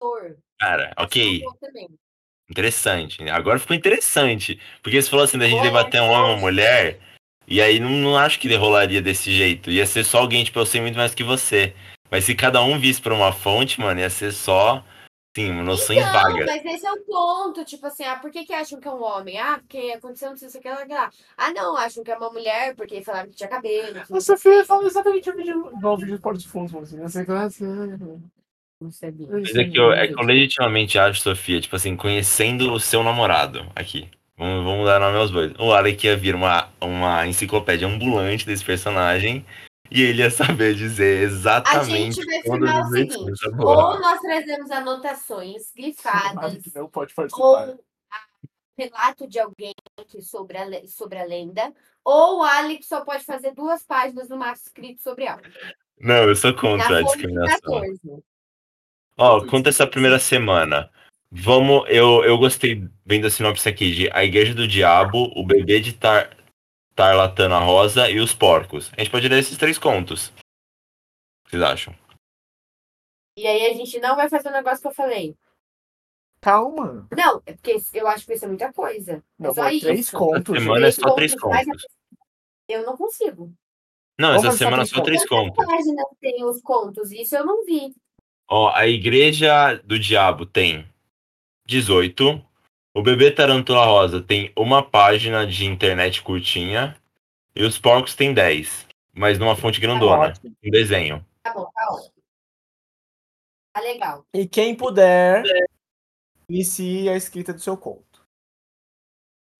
Dor. 0.00 0.38
Cara, 0.60 0.94
ok. 0.96 1.42
Interessante. 2.50 3.28
Agora 3.28 3.58
ficou 3.58 3.76
interessante. 3.76 4.60
Porque 4.82 5.00
você 5.00 5.08
falou 5.08 5.24
assim, 5.24 5.38
da 5.38 5.46
gente 5.46 5.60
Olha, 5.60 5.70
debater 5.70 6.00
um 6.00 6.10
homem 6.10 6.30
e 6.30 6.34
uma 6.34 6.40
mulher. 6.40 7.00
E 7.46 7.60
aí 7.60 7.78
não, 7.78 7.90
não 7.90 8.16
acho 8.16 8.38
que 8.38 8.54
rolaria 8.54 9.02
desse 9.02 9.32
jeito. 9.32 9.70
Ia 9.70 9.86
ser 9.86 10.04
só 10.04 10.18
alguém, 10.18 10.44
tipo, 10.44 10.58
eu 10.58 10.66
sei 10.66 10.80
muito 10.80 10.96
mais 10.96 11.14
que 11.14 11.22
você. 11.24 11.74
Mas 12.10 12.24
se 12.24 12.34
cada 12.34 12.62
um 12.62 12.78
visse 12.78 13.00
pra 13.00 13.14
uma 13.14 13.32
fonte, 13.32 13.80
mano, 13.80 14.00
ia 14.00 14.08
ser 14.08 14.32
só, 14.32 14.84
sim, 15.36 15.50
uma 15.50 15.64
noção 15.64 15.96
Não, 15.96 16.12
vaga. 16.12 16.46
mas 16.46 16.64
esse 16.64 16.86
é 16.86 16.92
o 16.92 17.00
ponto. 17.00 17.64
Tipo 17.64 17.86
assim, 17.86 18.04
ah, 18.04 18.16
por 18.16 18.30
que, 18.30 18.44
que 18.44 18.52
acham 18.52 18.80
que 18.80 18.86
é 18.86 18.90
um 18.90 19.02
homem? 19.02 19.38
Ah, 19.38 19.58
porque 19.58 19.92
aconteceu 19.96 20.30
não 20.30 20.36
sei 20.36 20.48
se 20.48 20.58
aquela 20.58 20.84
lá. 20.86 21.10
Ah, 21.36 21.50
não, 21.52 21.76
acham 21.76 22.04
que 22.04 22.10
é 22.10 22.16
uma 22.16 22.30
mulher 22.30 22.74
porque 22.76 23.02
falaram 23.02 23.30
que 23.30 23.36
tinha 23.36 23.48
cabelo. 23.48 24.04
que 24.06 24.16
A 24.16 24.20
Sofia 24.20 24.64
falou 24.64 24.86
exatamente 24.86 25.28
o 25.28 25.36
vídeo. 25.36 25.72
Igual 25.76 25.94
o 25.94 25.98
vídeo 25.98 26.16
do 26.16 26.22
Porto 26.22 26.36
dos 26.36 26.46
Fundos, 26.46 26.74
assim. 26.74 26.98
Não 26.98 27.08
sei 27.08 27.24
qual 27.24 27.38
Não 28.84 28.92
sabia. 28.92 29.26
Mas 29.30 29.54
é 29.54 29.64
que, 29.64 29.78
eu, 29.78 29.92
é 29.94 30.06
que 30.06 30.12
eu 30.12 30.22
legitimamente 30.22 30.98
acho, 30.98 31.18
Sofia, 31.22 31.58
tipo 31.58 31.74
assim, 31.74 31.96
conhecendo 31.96 32.70
o 32.70 32.78
seu 32.78 33.02
namorado 33.02 33.66
aqui. 33.74 34.10
Vamos, 34.36 34.62
vamos 34.62 34.84
dar 34.84 35.00
nome 35.00 35.16
aos 35.16 35.30
dois. 35.30 35.54
O 35.58 35.72
Alec 35.72 36.06
ia 36.06 36.14
vir 36.14 36.34
uma, 36.34 36.68
uma 36.78 37.26
enciclopédia 37.26 37.88
ambulante 37.88 38.44
desse 38.44 38.62
personagem. 38.62 39.46
E 39.90 40.02
ele 40.02 40.20
ia 40.20 40.30
saber 40.30 40.74
dizer 40.74 41.20
A 41.20 41.22
exatamente 41.22 42.16
gente 42.16 42.42
firmar 42.42 42.76
as 42.76 42.88
o 42.88 42.92
seguinte: 42.92 43.48
ou 43.58 44.00
nós 44.00 44.20
trazemos 44.20 44.70
anotações 44.70 45.72
grifadas, 45.74 46.58
não 46.74 46.86
pode 46.86 47.14
ou 47.32 47.56
a- 47.56 47.74
relato 48.76 49.26
de 49.26 49.38
alguém 49.38 49.72
que 50.08 50.20
sobre, 50.20 50.58
a, 50.58 50.86
sobre 50.86 51.18
a 51.18 51.24
lenda, 51.24 51.72
ou 52.04 52.40
o 52.40 52.42
Alex 52.42 52.86
só 52.86 53.02
pode 53.02 53.24
fazer 53.24 53.54
duas 53.54 53.82
páginas 53.82 54.28
no 54.28 54.36
máximo 54.36 54.66
escrito 54.66 55.02
sobre 55.02 55.26
algo. 55.26 55.44
Não, 55.98 56.28
eu 56.28 56.36
sou 56.36 56.52
contra 56.52 56.86
a 56.86 57.00
Na 57.00 57.06
fonte 57.06 57.16
discriminação. 57.18 57.82
14. 59.16 59.46
Ó, 59.46 59.46
conta 59.50 59.68
essa 59.68 59.86
primeira 59.86 60.18
semana. 60.18 60.90
Vamos, 61.30 61.84
eu, 61.88 62.24
eu 62.24 62.38
gostei 62.38 62.88
vendo 63.04 63.26
a 63.26 63.30
sinopse 63.30 63.68
aqui 63.68 63.92
de 63.92 64.10
A 64.12 64.24
Igreja 64.24 64.54
do 64.54 64.68
Diabo, 64.68 65.32
O 65.34 65.44
Bebê 65.44 65.80
de 65.80 65.92
Tar, 65.92 66.36
Tarlatana 66.94 67.58
Rosa 67.58 68.08
e 68.08 68.20
Os 68.20 68.32
Porcos. 68.32 68.90
A 68.96 69.00
gente 69.00 69.10
pode 69.10 69.28
ler 69.28 69.40
esses 69.40 69.58
três 69.58 69.76
contos. 69.76 70.28
O 70.28 70.32
que 71.44 71.50
vocês 71.50 71.62
acham? 71.62 71.94
E 73.36 73.46
aí 73.46 73.66
a 73.66 73.74
gente 73.74 73.98
não 73.98 74.14
vai 74.14 74.28
fazer 74.28 74.48
o 74.48 74.52
negócio 74.52 74.80
que 74.80 74.86
eu 74.86 74.94
falei. 74.94 75.36
Calma. 76.40 77.08
Não, 77.16 77.42
é 77.46 77.52
porque 77.54 77.80
eu 77.94 78.06
acho 78.06 78.26
que 78.26 78.34
isso 78.34 78.44
é 78.44 78.48
muita 78.48 78.72
coisa. 78.72 79.24
Não, 79.38 79.52
só 79.52 79.62
foi 79.62 79.74
isso. 79.74 79.86
três 79.86 80.10
contos. 80.10 80.58
semana 80.58 80.86
é 80.86 80.92
só 80.92 81.14
três 81.14 81.34
contos. 81.34 81.86
Eu 82.68 82.84
não 82.84 82.96
consigo. 82.96 83.52
Não, 84.18 84.28
Vamos 84.28 84.44
essa 84.44 84.52
só 84.52 84.58
semana 84.58 84.76
três 84.84 84.90
só 84.90 85.02
três 85.02 85.26
Quantas 85.26 85.56
contos. 85.56 85.66
páginas 85.66 86.06
tem 86.20 86.44
os 86.44 86.60
contos? 86.62 87.10
Isso 87.10 87.34
eu 87.34 87.44
não 87.44 87.64
vi. 87.64 87.92
Ó, 88.48 88.68
A 88.74 88.86
Igreja 88.86 89.74
do 89.84 89.98
Diabo 89.98 90.44
tem 90.46 90.86
18. 91.66 92.44
O 92.94 93.02
Bebê 93.02 93.30
Tarântula 93.30 93.84
Rosa 93.84 94.22
tem 94.22 94.52
uma 94.56 94.82
página 94.82 95.46
de 95.46 95.64
internet 95.66 96.22
curtinha. 96.22 96.96
E 97.54 97.62
Os 97.62 97.78
Porcos 97.78 98.14
tem 98.14 98.34
10. 98.34 98.86
Mas 99.12 99.38
numa 99.38 99.56
fonte 99.56 99.80
grandona. 99.80 100.28
ótimo. 100.28 100.56
Um 100.64 100.70
desenho. 100.70 101.26
Tá 101.42 101.54
bom, 101.54 101.70
tá 101.72 101.86
ótimo. 101.92 102.14
Tá 103.72 103.80
legal. 103.80 104.24
E 104.32 104.46
quem 104.46 104.74
puder, 104.74 105.42
inicie 106.48 107.08
a 107.08 107.16
escrita 107.16 107.52
do 107.52 107.60
seu 107.60 107.76
conto. 107.76 108.04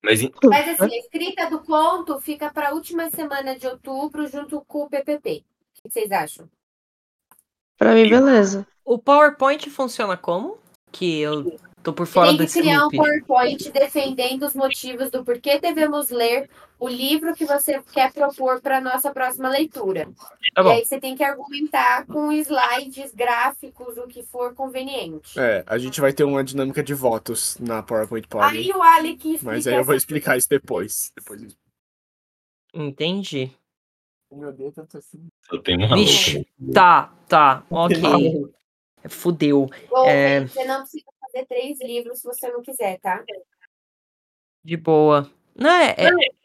Mas 0.05 0.21
Mas 0.45 0.69
assim, 0.69 0.95
a 0.95 0.99
escrita 0.99 1.49
do 1.49 1.63
conto 1.65 2.21
fica 2.21 2.53
para 2.53 2.69
a 2.69 2.73
última 2.75 3.11
semana 3.11 3.59
de 3.59 3.67
outubro 3.67 4.27
junto 4.29 4.61
com 4.67 4.85
o 4.85 4.89
PPP. 4.91 5.45
O 5.79 5.83
que 5.83 5.91
vocês 5.91 6.13
acham? 6.13 6.49
Pra 7.77 7.95
mim, 7.95 8.09
beleza. 8.09 8.67
O 8.85 8.99
PowerPoint 8.99 9.69
funciona 9.71 10.17
como? 10.17 10.59
Que 10.93 11.21
eu 11.21 11.57
tô 11.83 11.93
por 11.93 12.07
fora 12.07 12.29
Tem 12.29 12.39
que 12.39 12.43
desse 12.45 12.61
criar 12.61 12.81
um 12.81 12.85
loop. 12.85 12.97
PowerPoint 12.97 13.71
defendendo 13.71 14.45
os 14.45 14.55
motivos 14.55 15.11
do 15.11 15.25
porquê 15.25 15.59
devemos 15.59 16.11
ler 16.11 16.49
o 16.79 16.89
livro 16.89 17.35
que 17.35 17.45
você 17.45 17.81
quer 17.93 18.13
propor 18.13 18.61
para 18.61 18.81
nossa 18.81 19.11
próxima 19.13 19.49
leitura. 19.49 20.07
Tá 20.55 20.61
e 20.61 20.65
bom. 20.65 20.71
aí 20.71 20.85
você 20.85 20.99
tem 21.01 21.17
que 21.17 21.23
argumentar 21.23 22.07
com 22.07 22.33
slides, 22.33 23.13
gráficos, 23.15 23.97
o 23.97 24.07
que 24.07 24.23
for 24.23 24.55
conveniente. 24.55 25.39
É, 25.39 25.65
a 25.67 25.79
gente 25.79 26.01
vai 26.01 26.13
ter 26.13 26.25
uma 26.25 26.45
dinâmica 26.45 26.83
de 26.83 26.95
votos 26.95 27.57
na 27.59 27.83
PowerPoint 27.83 28.27
Party. 28.29 28.57
Aí 28.57 28.71
o 28.71 28.83
Alec 28.83 29.35
explica 29.35 29.53
Mas 29.53 29.67
aí 29.67 29.75
eu 29.75 29.85
vou 29.85 29.95
explicar 29.95 30.37
isso 30.37 30.49
depois. 30.49 31.11
Depois 31.17 31.43
eu 31.43 31.49
Entendi. 34.35 34.41
Meu 34.41 34.53
Deus, 34.53 34.75
tanto 34.75 34.99
assim. 34.99 35.29
eu 35.51 35.63
tenho 35.63 35.87
uma 35.87 35.97
Vixe. 35.97 36.47
Tá, 36.73 37.13
tá. 37.29 37.65
Ok. 37.71 37.97
Fudeu. 39.09 39.69
Bom, 39.89 40.07
É. 40.07 40.47
você 40.47 40.65
não 40.65 40.81
precisa 40.81 41.05
fazer 41.21 41.47
três 41.47 41.79
livros 41.81 42.21
se 42.21 42.25
você 42.25 42.51
não 42.51 42.63
quiser, 42.63 42.99
tá? 43.01 43.23
De 44.65 44.77
boa. 44.77 45.31
Não, 45.55 45.71
é, 45.71 45.95
é... 45.99 46.09
é 46.09 46.45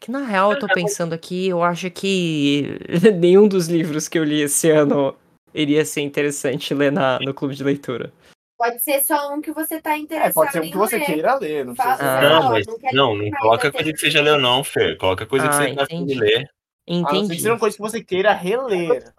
que 0.00 0.10
na 0.10 0.24
real 0.24 0.52
eu 0.52 0.58
tô 0.58 0.66
pensando 0.66 1.12
aqui, 1.12 1.48
eu 1.48 1.62
acho 1.62 1.90
que 1.90 2.78
nenhum 3.20 3.46
dos 3.46 3.68
livros 3.68 4.08
que 4.08 4.18
eu 4.18 4.24
li 4.24 4.40
esse 4.40 4.70
ano 4.70 5.16
iria 5.54 5.84
ser 5.84 6.00
interessante 6.00 6.72
ler 6.74 6.90
na, 6.90 7.18
no 7.20 7.34
clube 7.34 7.54
de 7.54 7.62
leitura. 7.62 8.12
Pode 8.60 8.78
ser 8.80 9.00
só 9.02 9.32
um 9.34 9.40
que 9.40 9.52
você 9.52 9.80
tá 9.80 9.96
interessado 9.96 10.30
É, 10.30 10.34
pode 10.34 10.52
ser 10.52 10.60
um 10.60 10.64
em 10.64 10.70
que 10.70 10.76
você 10.76 10.98
ler. 10.98 11.06
queira 11.06 11.34
ler, 11.36 11.64
não 11.64 11.74
Fala- 11.74 11.96
precisa 11.96 12.18
Ah. 12.18 12.20
Não, 12.20 12.42
Não, 12.42 12.50
mas 12.50 12.66
não 12.66 12.76
não, 12.92 13.14
não 13.16 13.30
coloca 13.40 13.72
coisa 13.72 13.90
que 13.90 13.98
você 13.98 14.10
já 14.10 14.20
leu, 14.20 14.38
não, 14.38 14.62
Fer. 14.62 14.98
Coloca 14.98 15.24
coisa 15.26 15.48
que 15.48 15.54
Ah, 15.54 15.56
você 15.56 15.74
tá 15.74 15.82
afim 15.84 16.04
de 16.04 16.12
entendi. 16.12 16.20
ler. 16.20 16.50
Não 16.86 17.04
que 17.06 17.16
Entendi. 17.16 17.34
seja 17.36 17.52
uma 17.52 17.58
coisa 17.58 17.74
que 17.74 17.82
você 17.82 18.04
queira 18.04 18.34
reler. 18.34 19.14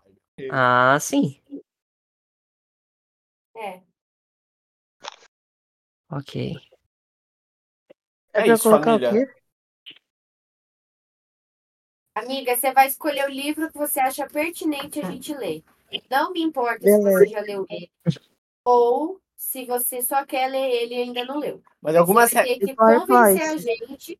Ah, 0.52 0.96
sim. 1.02 1.42
É. 3.58 3.82
Ok. 6.12 6.56
É 8.34 8.48
isso, 8.48 8.62
colocar 8.62 9.00
família. 9.00 9.28
Amiga, 12.14 12.56
você 12.56 12.72
vai 12.74 12.86
escolher 12.86 13.26
o 13.26 13.32
livro 13.32 13.72
que 13.72 13.78
você 13.78 14.00
acha 14.00 14.28
pertinente 14.28 15.00
a 15.00 15.10
gente 15.10 15.34
ler. 15.34 15.64
Não 16.12 16.32
me 16.32 16.44
importa 16.44 16.84
se 16.84 17.02
você 17.02 17.26
já 17.26 17.42
leu 17.42 17.66
ele. 17.72 17.90
Ou 18.64 19.20
se 19.42 19.66
você 19.66 20.02
só 20.04 20.24
quer 20.24 20.48
ler 20.48 20.70
ele 20.70 20.96
e 20.96 21.02
ainda 21.02 21.26
não 21.26 21.40
leu. 21.40 21.62
Mas 21.82 21.96
algumas 21.96 22.30
Você 22.30 22.44
ter 22.44 22.60
que 22.60 22.76
convencer 22.76 23.42
a 23.42 23.58
gente 23.58 24.20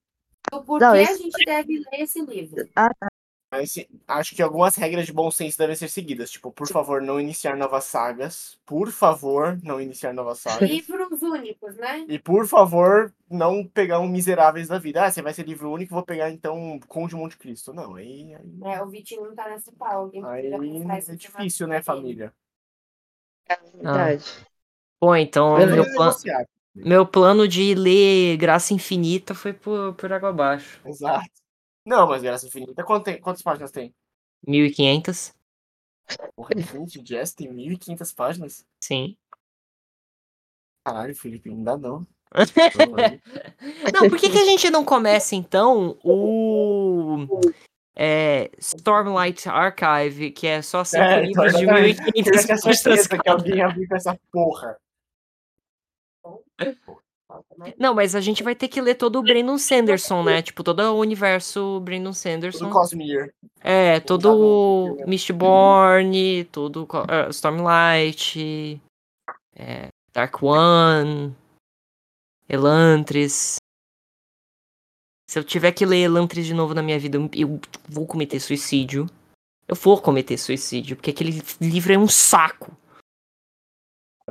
do 0.52 0.64
porquê 0.64 0.84
Não, 0.84 0.94
a 0.94 0.98
esse- 0.98 1.18
gente 1.20 1.46
deve 1.46 1.78
ler 1.80 2.02
esse 2.02 2.22
livro. 2.26 2.68
Mas 3.54 3.74
sim, 3.74 3.86
acho 4.08 4.34
que 4.34 4.42
algumas 4.42 4.76
regras 4.78 5.06
de 5.06 5.14
bom 5.14 5.30
senso 5.30 5.58
devem 5.58 5.76
ser 5.76 5.90
seguidas. 5.90 6.32
Tipo, 6.32 6.52
por 6.52 6.68
favor, 6.68 7.02
não 7.02 7.20
iniciar 7.20 7.56
novas 7.56 7.84
sagas. 7.84 8.58
Por 8.66 8.90
favor, 8.92 9.60
não 9.62 9.80
iniciar 9.80 10.14
novas 10.14 10.40
sagas. 10.42 10.70
Livros 10.70 11.22
únicos, 11.22 11.76
né? 11.76 12.06
E 12.08 12.18
por 12.18 12.48
favor, 12.48 13.14
não 13.30 13.66
pegar 13.68 14.00
um 14.00 14.08
Miseráveis 14.08 14.70
da 14.70 14.80
vida. 14.80 15.04
Ah, 15.06 15.12
você 15.12 15.22
vai 15.22 15.34
ser 15.34 15.46
livro 15.46 15.70
único, 15.72 15.94
vou 15.94 16.04
pegar 16.04 16.32
então 16.32 16.80
Conde 16.88 17.16
Monte 17.16 17.38
Cristo. 17.38 17.74
Não, 17.74 17.96
aí, 17.96 18.34
aí, 18.34 18.74
É, 18.74 18.82
o 18.82 18.88
Vitinho 18.88 19.26
não 19.26 19.36
tá 19.36 19.48
nessa 19.50 19.72
pau. 19.74 20.04
Alguém 20.04 20.24
aí 20.26 20.52
é 20.52 21.16
difícil, 21.16 21.68
né, 21.68 21.82
família? 21.82 22.34
Verdade. 23.76 24.24
Bom, 25.02 25.16
então 25.16 25.58
meu, 25.58 25.84
é 25.84 25.94
pla- 25.96 26.06
negociável. 26.06 26.48
meu 26.76 27.06
plano 27.08 27.48
de 27.48 27.74
ler 27.74 28.38
Graça 28.38 28.74
Infinita 28.74 29.34
foi 29.34 29.52
por, 29.52 29.94
por 29.96 30.14
água 30.14 30.30
abaixo. 30.30 30.80
Exato. 30.86 31.26
Não, 31.86 32.08
mas 32.08 32.22
Graça 32.22 32.46
Infinita, 32.46 32.84
quanto 32.84 33.06
tem- 33.06 33.20
quantas 33.20 33.42
páginas 33.42 33.72
tem? 33.72 33.94
1500? 34.48 35.34
Porra, 36.36 36.50
gente, 36.56 37.02
Jess 37.06 37.34
tem 37.34 37.52
1.500 37.52 38.14
páginas? 38.14 38.66
Sim. 38.84 39.18
Caralho, 40.86 41.16
Felipe, 41.16 41.50
não 41.50 41.64
dá 41.64 41.78
não. 41.78 42.06
Não, 43.94 44.10
por 44.10 44.18
que, 44.18 44.30
que 44.30 44.38
a 44.40 44.46
gente 44.46 44.70
não 44.70 44.86
começa 44.86 45.36
então 45.36 46.00
o 46.02 47.28
é, 47.94 48.50
Stormlight 48.58 49.50
Archive, 49.50 50.32
que 50.32 50.48
é 50.48 50.62
só 50.62 50.84
cinco 50.86 51.04
É, 51.04 51.22
livros 51.26 51.52
de 51.58 51.64
exatamente. 51.64 52.02
1500 52.16 52.24
Queria 52.24 52.48
ter 52.48 52.62
páginas 52.62 53.08
que 53.08 53.30
alguém 53.30 53.62
abriu 53.62 53.88
com 53.88 53.96
essa 53.96 54.18
porra. 54.32 54.78
Não, 57.78 57.94
mas 57.94 58.16
a 58.16 58.22
gente 58.22 58.44
vai 58.44 58.56
ter 58.56 58.68
que 58.68 58.82
ler 58.82 58.96
todo 58.96 59.18
o 59.18 59.24
Brandon 59.24 59.58
Sanderson, 59.58 60.24
né? 60.24 60.42
Tipo, 60.42 60.64
todo 60.64 60.82
o 60.82 61.00
universo 61.00 61.80
Brandon 61.80 62.14
Sanderson. 62.14 62.66
Do 62.66 62.72
Cosmere. 62.72 63.32
É, 63.62 64.00
Tá 64.00 64.06
todo 64.06 64.30
bom. 64.30 65.04
o 65.04 65.08
Mistborn, 65.08 66.44
todo 66.52 66.88
eh, 67.08 67.30
Stormlight, 67.30 68.82
é, 69.56 69.88
Dark 70.14 70.42
One, 70.44 71.36
Elantris. 72.50 73.58
Se 75.30 75.40
eu 75.40 75.44
tiver 75.44 75.72
que 75.72 75.86
ler 75.86 76.04
Elantris 76.04 76.46
de 76.46 76.54
novo 76.54 76.74
na 76.74 76.82
minha 76.84 77.00
vida, 77.00 77.18
eu, 77.18 77.30
eu 77.34 77.62
vou 77.88 78.06
cometer 78.06 78.40
suicídio. 78.40 79.08
Eu 79.68 79.76
vou 79.76 80.02
cometer 80.02 80.38
suicídio, 80.38 80.98
porque 80.98 81.12
aquele 81.12 81.42
livro 81.62 81.94
é 81.94 81.98
um 81.98 82.08
saco. 82.08 82.76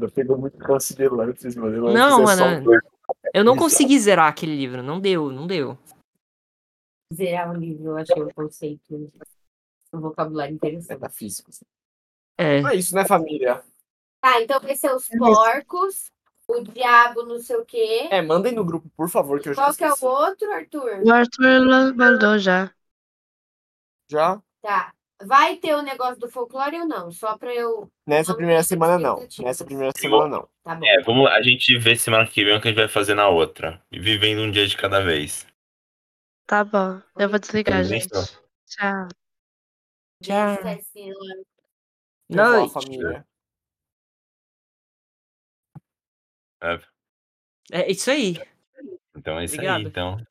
Cara, 0.01 0.11
pegou 0.11 0.39
muito 0.39 0.57
de 0.57 1.03
Elantris, 1.03 1.55
mano. 1.57 1.93
Não, 1.93 2.23
é 2.23 2.37
mano. 2.37 2.71
Eu 3.35 3.45
não 3.45 3.57
consegui 3.57 3.99
zerar 3.99 4.29
aquele 4.29 4.57
livro, 4.57 4.83
não 4.83 4.99
deu, 4.99 5.31
não 5.31 5.47
deu. 5.47 5.77
Zerar 7.13 7.51
o 7.51 7.57
livro, 7.57 7.89
eu 7.89 7.97
achei 7.99 8.23
o 8.23 8.33
conceito, 8.33 9.13
um 9.93 10.01
vocabulário 10.01 10.55
interessante. 10.55 11.01
Metafísico. 11.01 11.51
assim. 11.51 11.65
É. 12.39 12.61
É 12.61 12.75
isso, 12.77 12.95
né, 12.95 13.05
família? 13.05 13.63
Tá, 14.21 14.41
então 14.41 14.61
vai 14.61 14.77
ser 14.77 14.95
os 14.95 15.09
porcos, 15.09 16.11
o 16.49 16.63
diabo 16.63 17.25
não 17.25 17.39
sei 17.39 17.57
o 17.57 17.65
quê. 17.65 18.09
É, 18.11 18.23
mandem 18.23 18.55
no 18.55 18.65
grupo, 18.65 18.89
por 18.97 19.09
favor, 19.11 19.41
que 19.41 19.49
eu 19.49 19.55
já 19.55 19.63
Qual 19.63 19.75
que 19.75 19.85
é 19.85 19.93
o 19.93 20.07
outro, 20.07 20.51
Arthur? 20.53 21.03
O 21.05 21.11
Arthur 21.11 21.95
mandou 21.97 22.39
já. 22.39 22.73
Já? 24.09 24.41
Tá. 24.63 24.95
Vai 25.23 25.57
ter 25.57 25.75
o 25.75 25.83
negócio 25.83 26.19
do 26.19 26.31
folclore 26.31 26.81
ou 26.81 26.87
não? 26.89 27.11
Só 27.11 27.37
pra 27.37 27.55
eu. 27.55 27.91
Nessa 28.07 28.33
Não 28.33 28.37
primeira 28.39 28.63
semana, 28.63 28.99
não. 28.99 29.27
Nessa 29.41 29.65
primeira 29.65 29.93
semana, 29.97 30.29
não. 30.29 30.49
Tá 30.63 30.75
bom. 30.75 30.87
É, 30.87 31.03
vamos, 31.03 31.31
a 31.31 31.43
gente 31.43 31.77
vê 31.79 31.95
semana 31.95 32.27
que 32.27 32.43
vem 32.45 32.57
o 32.57 32.61
que 32.61 32.69
a 32.69 32.71
gente 32.71 32.79
vai 32.81 32.89
fazer 32.89 33.15
na 33.15 33.29
outra. 33.29 33.83
E 33.93 33.99
vivendo 34.01 34.41
um 34.41 34.51
dia 34.51 34.67
de 34.67 34.77
cada 34.77 35.03
vez. 35.05 35.47
Tá 36.47 36.65
bom. 36.65 37.01
Eu 37.19 37.29
vou 37.29 37.39
desligar, 37.39 37.85
gente. 37.85 38.07
então? 38.07 38.25
Tchau. 38.67 39.09
Tchau. 40.23 40.57
Tchau, 40.57 41.85
Noite. 42.31 42.73
família. 42.73 43.27
É, 46.63 46.79
É 47.73 47.91
isso 47.91 48.11
aí. 48.11 48.37
então 49.17 49.39
é 49.39 49.45
isso 49.45 49.55
Obrigado. 49.55 49.81
aí, 49.81 49.85
então. 49.85 50.27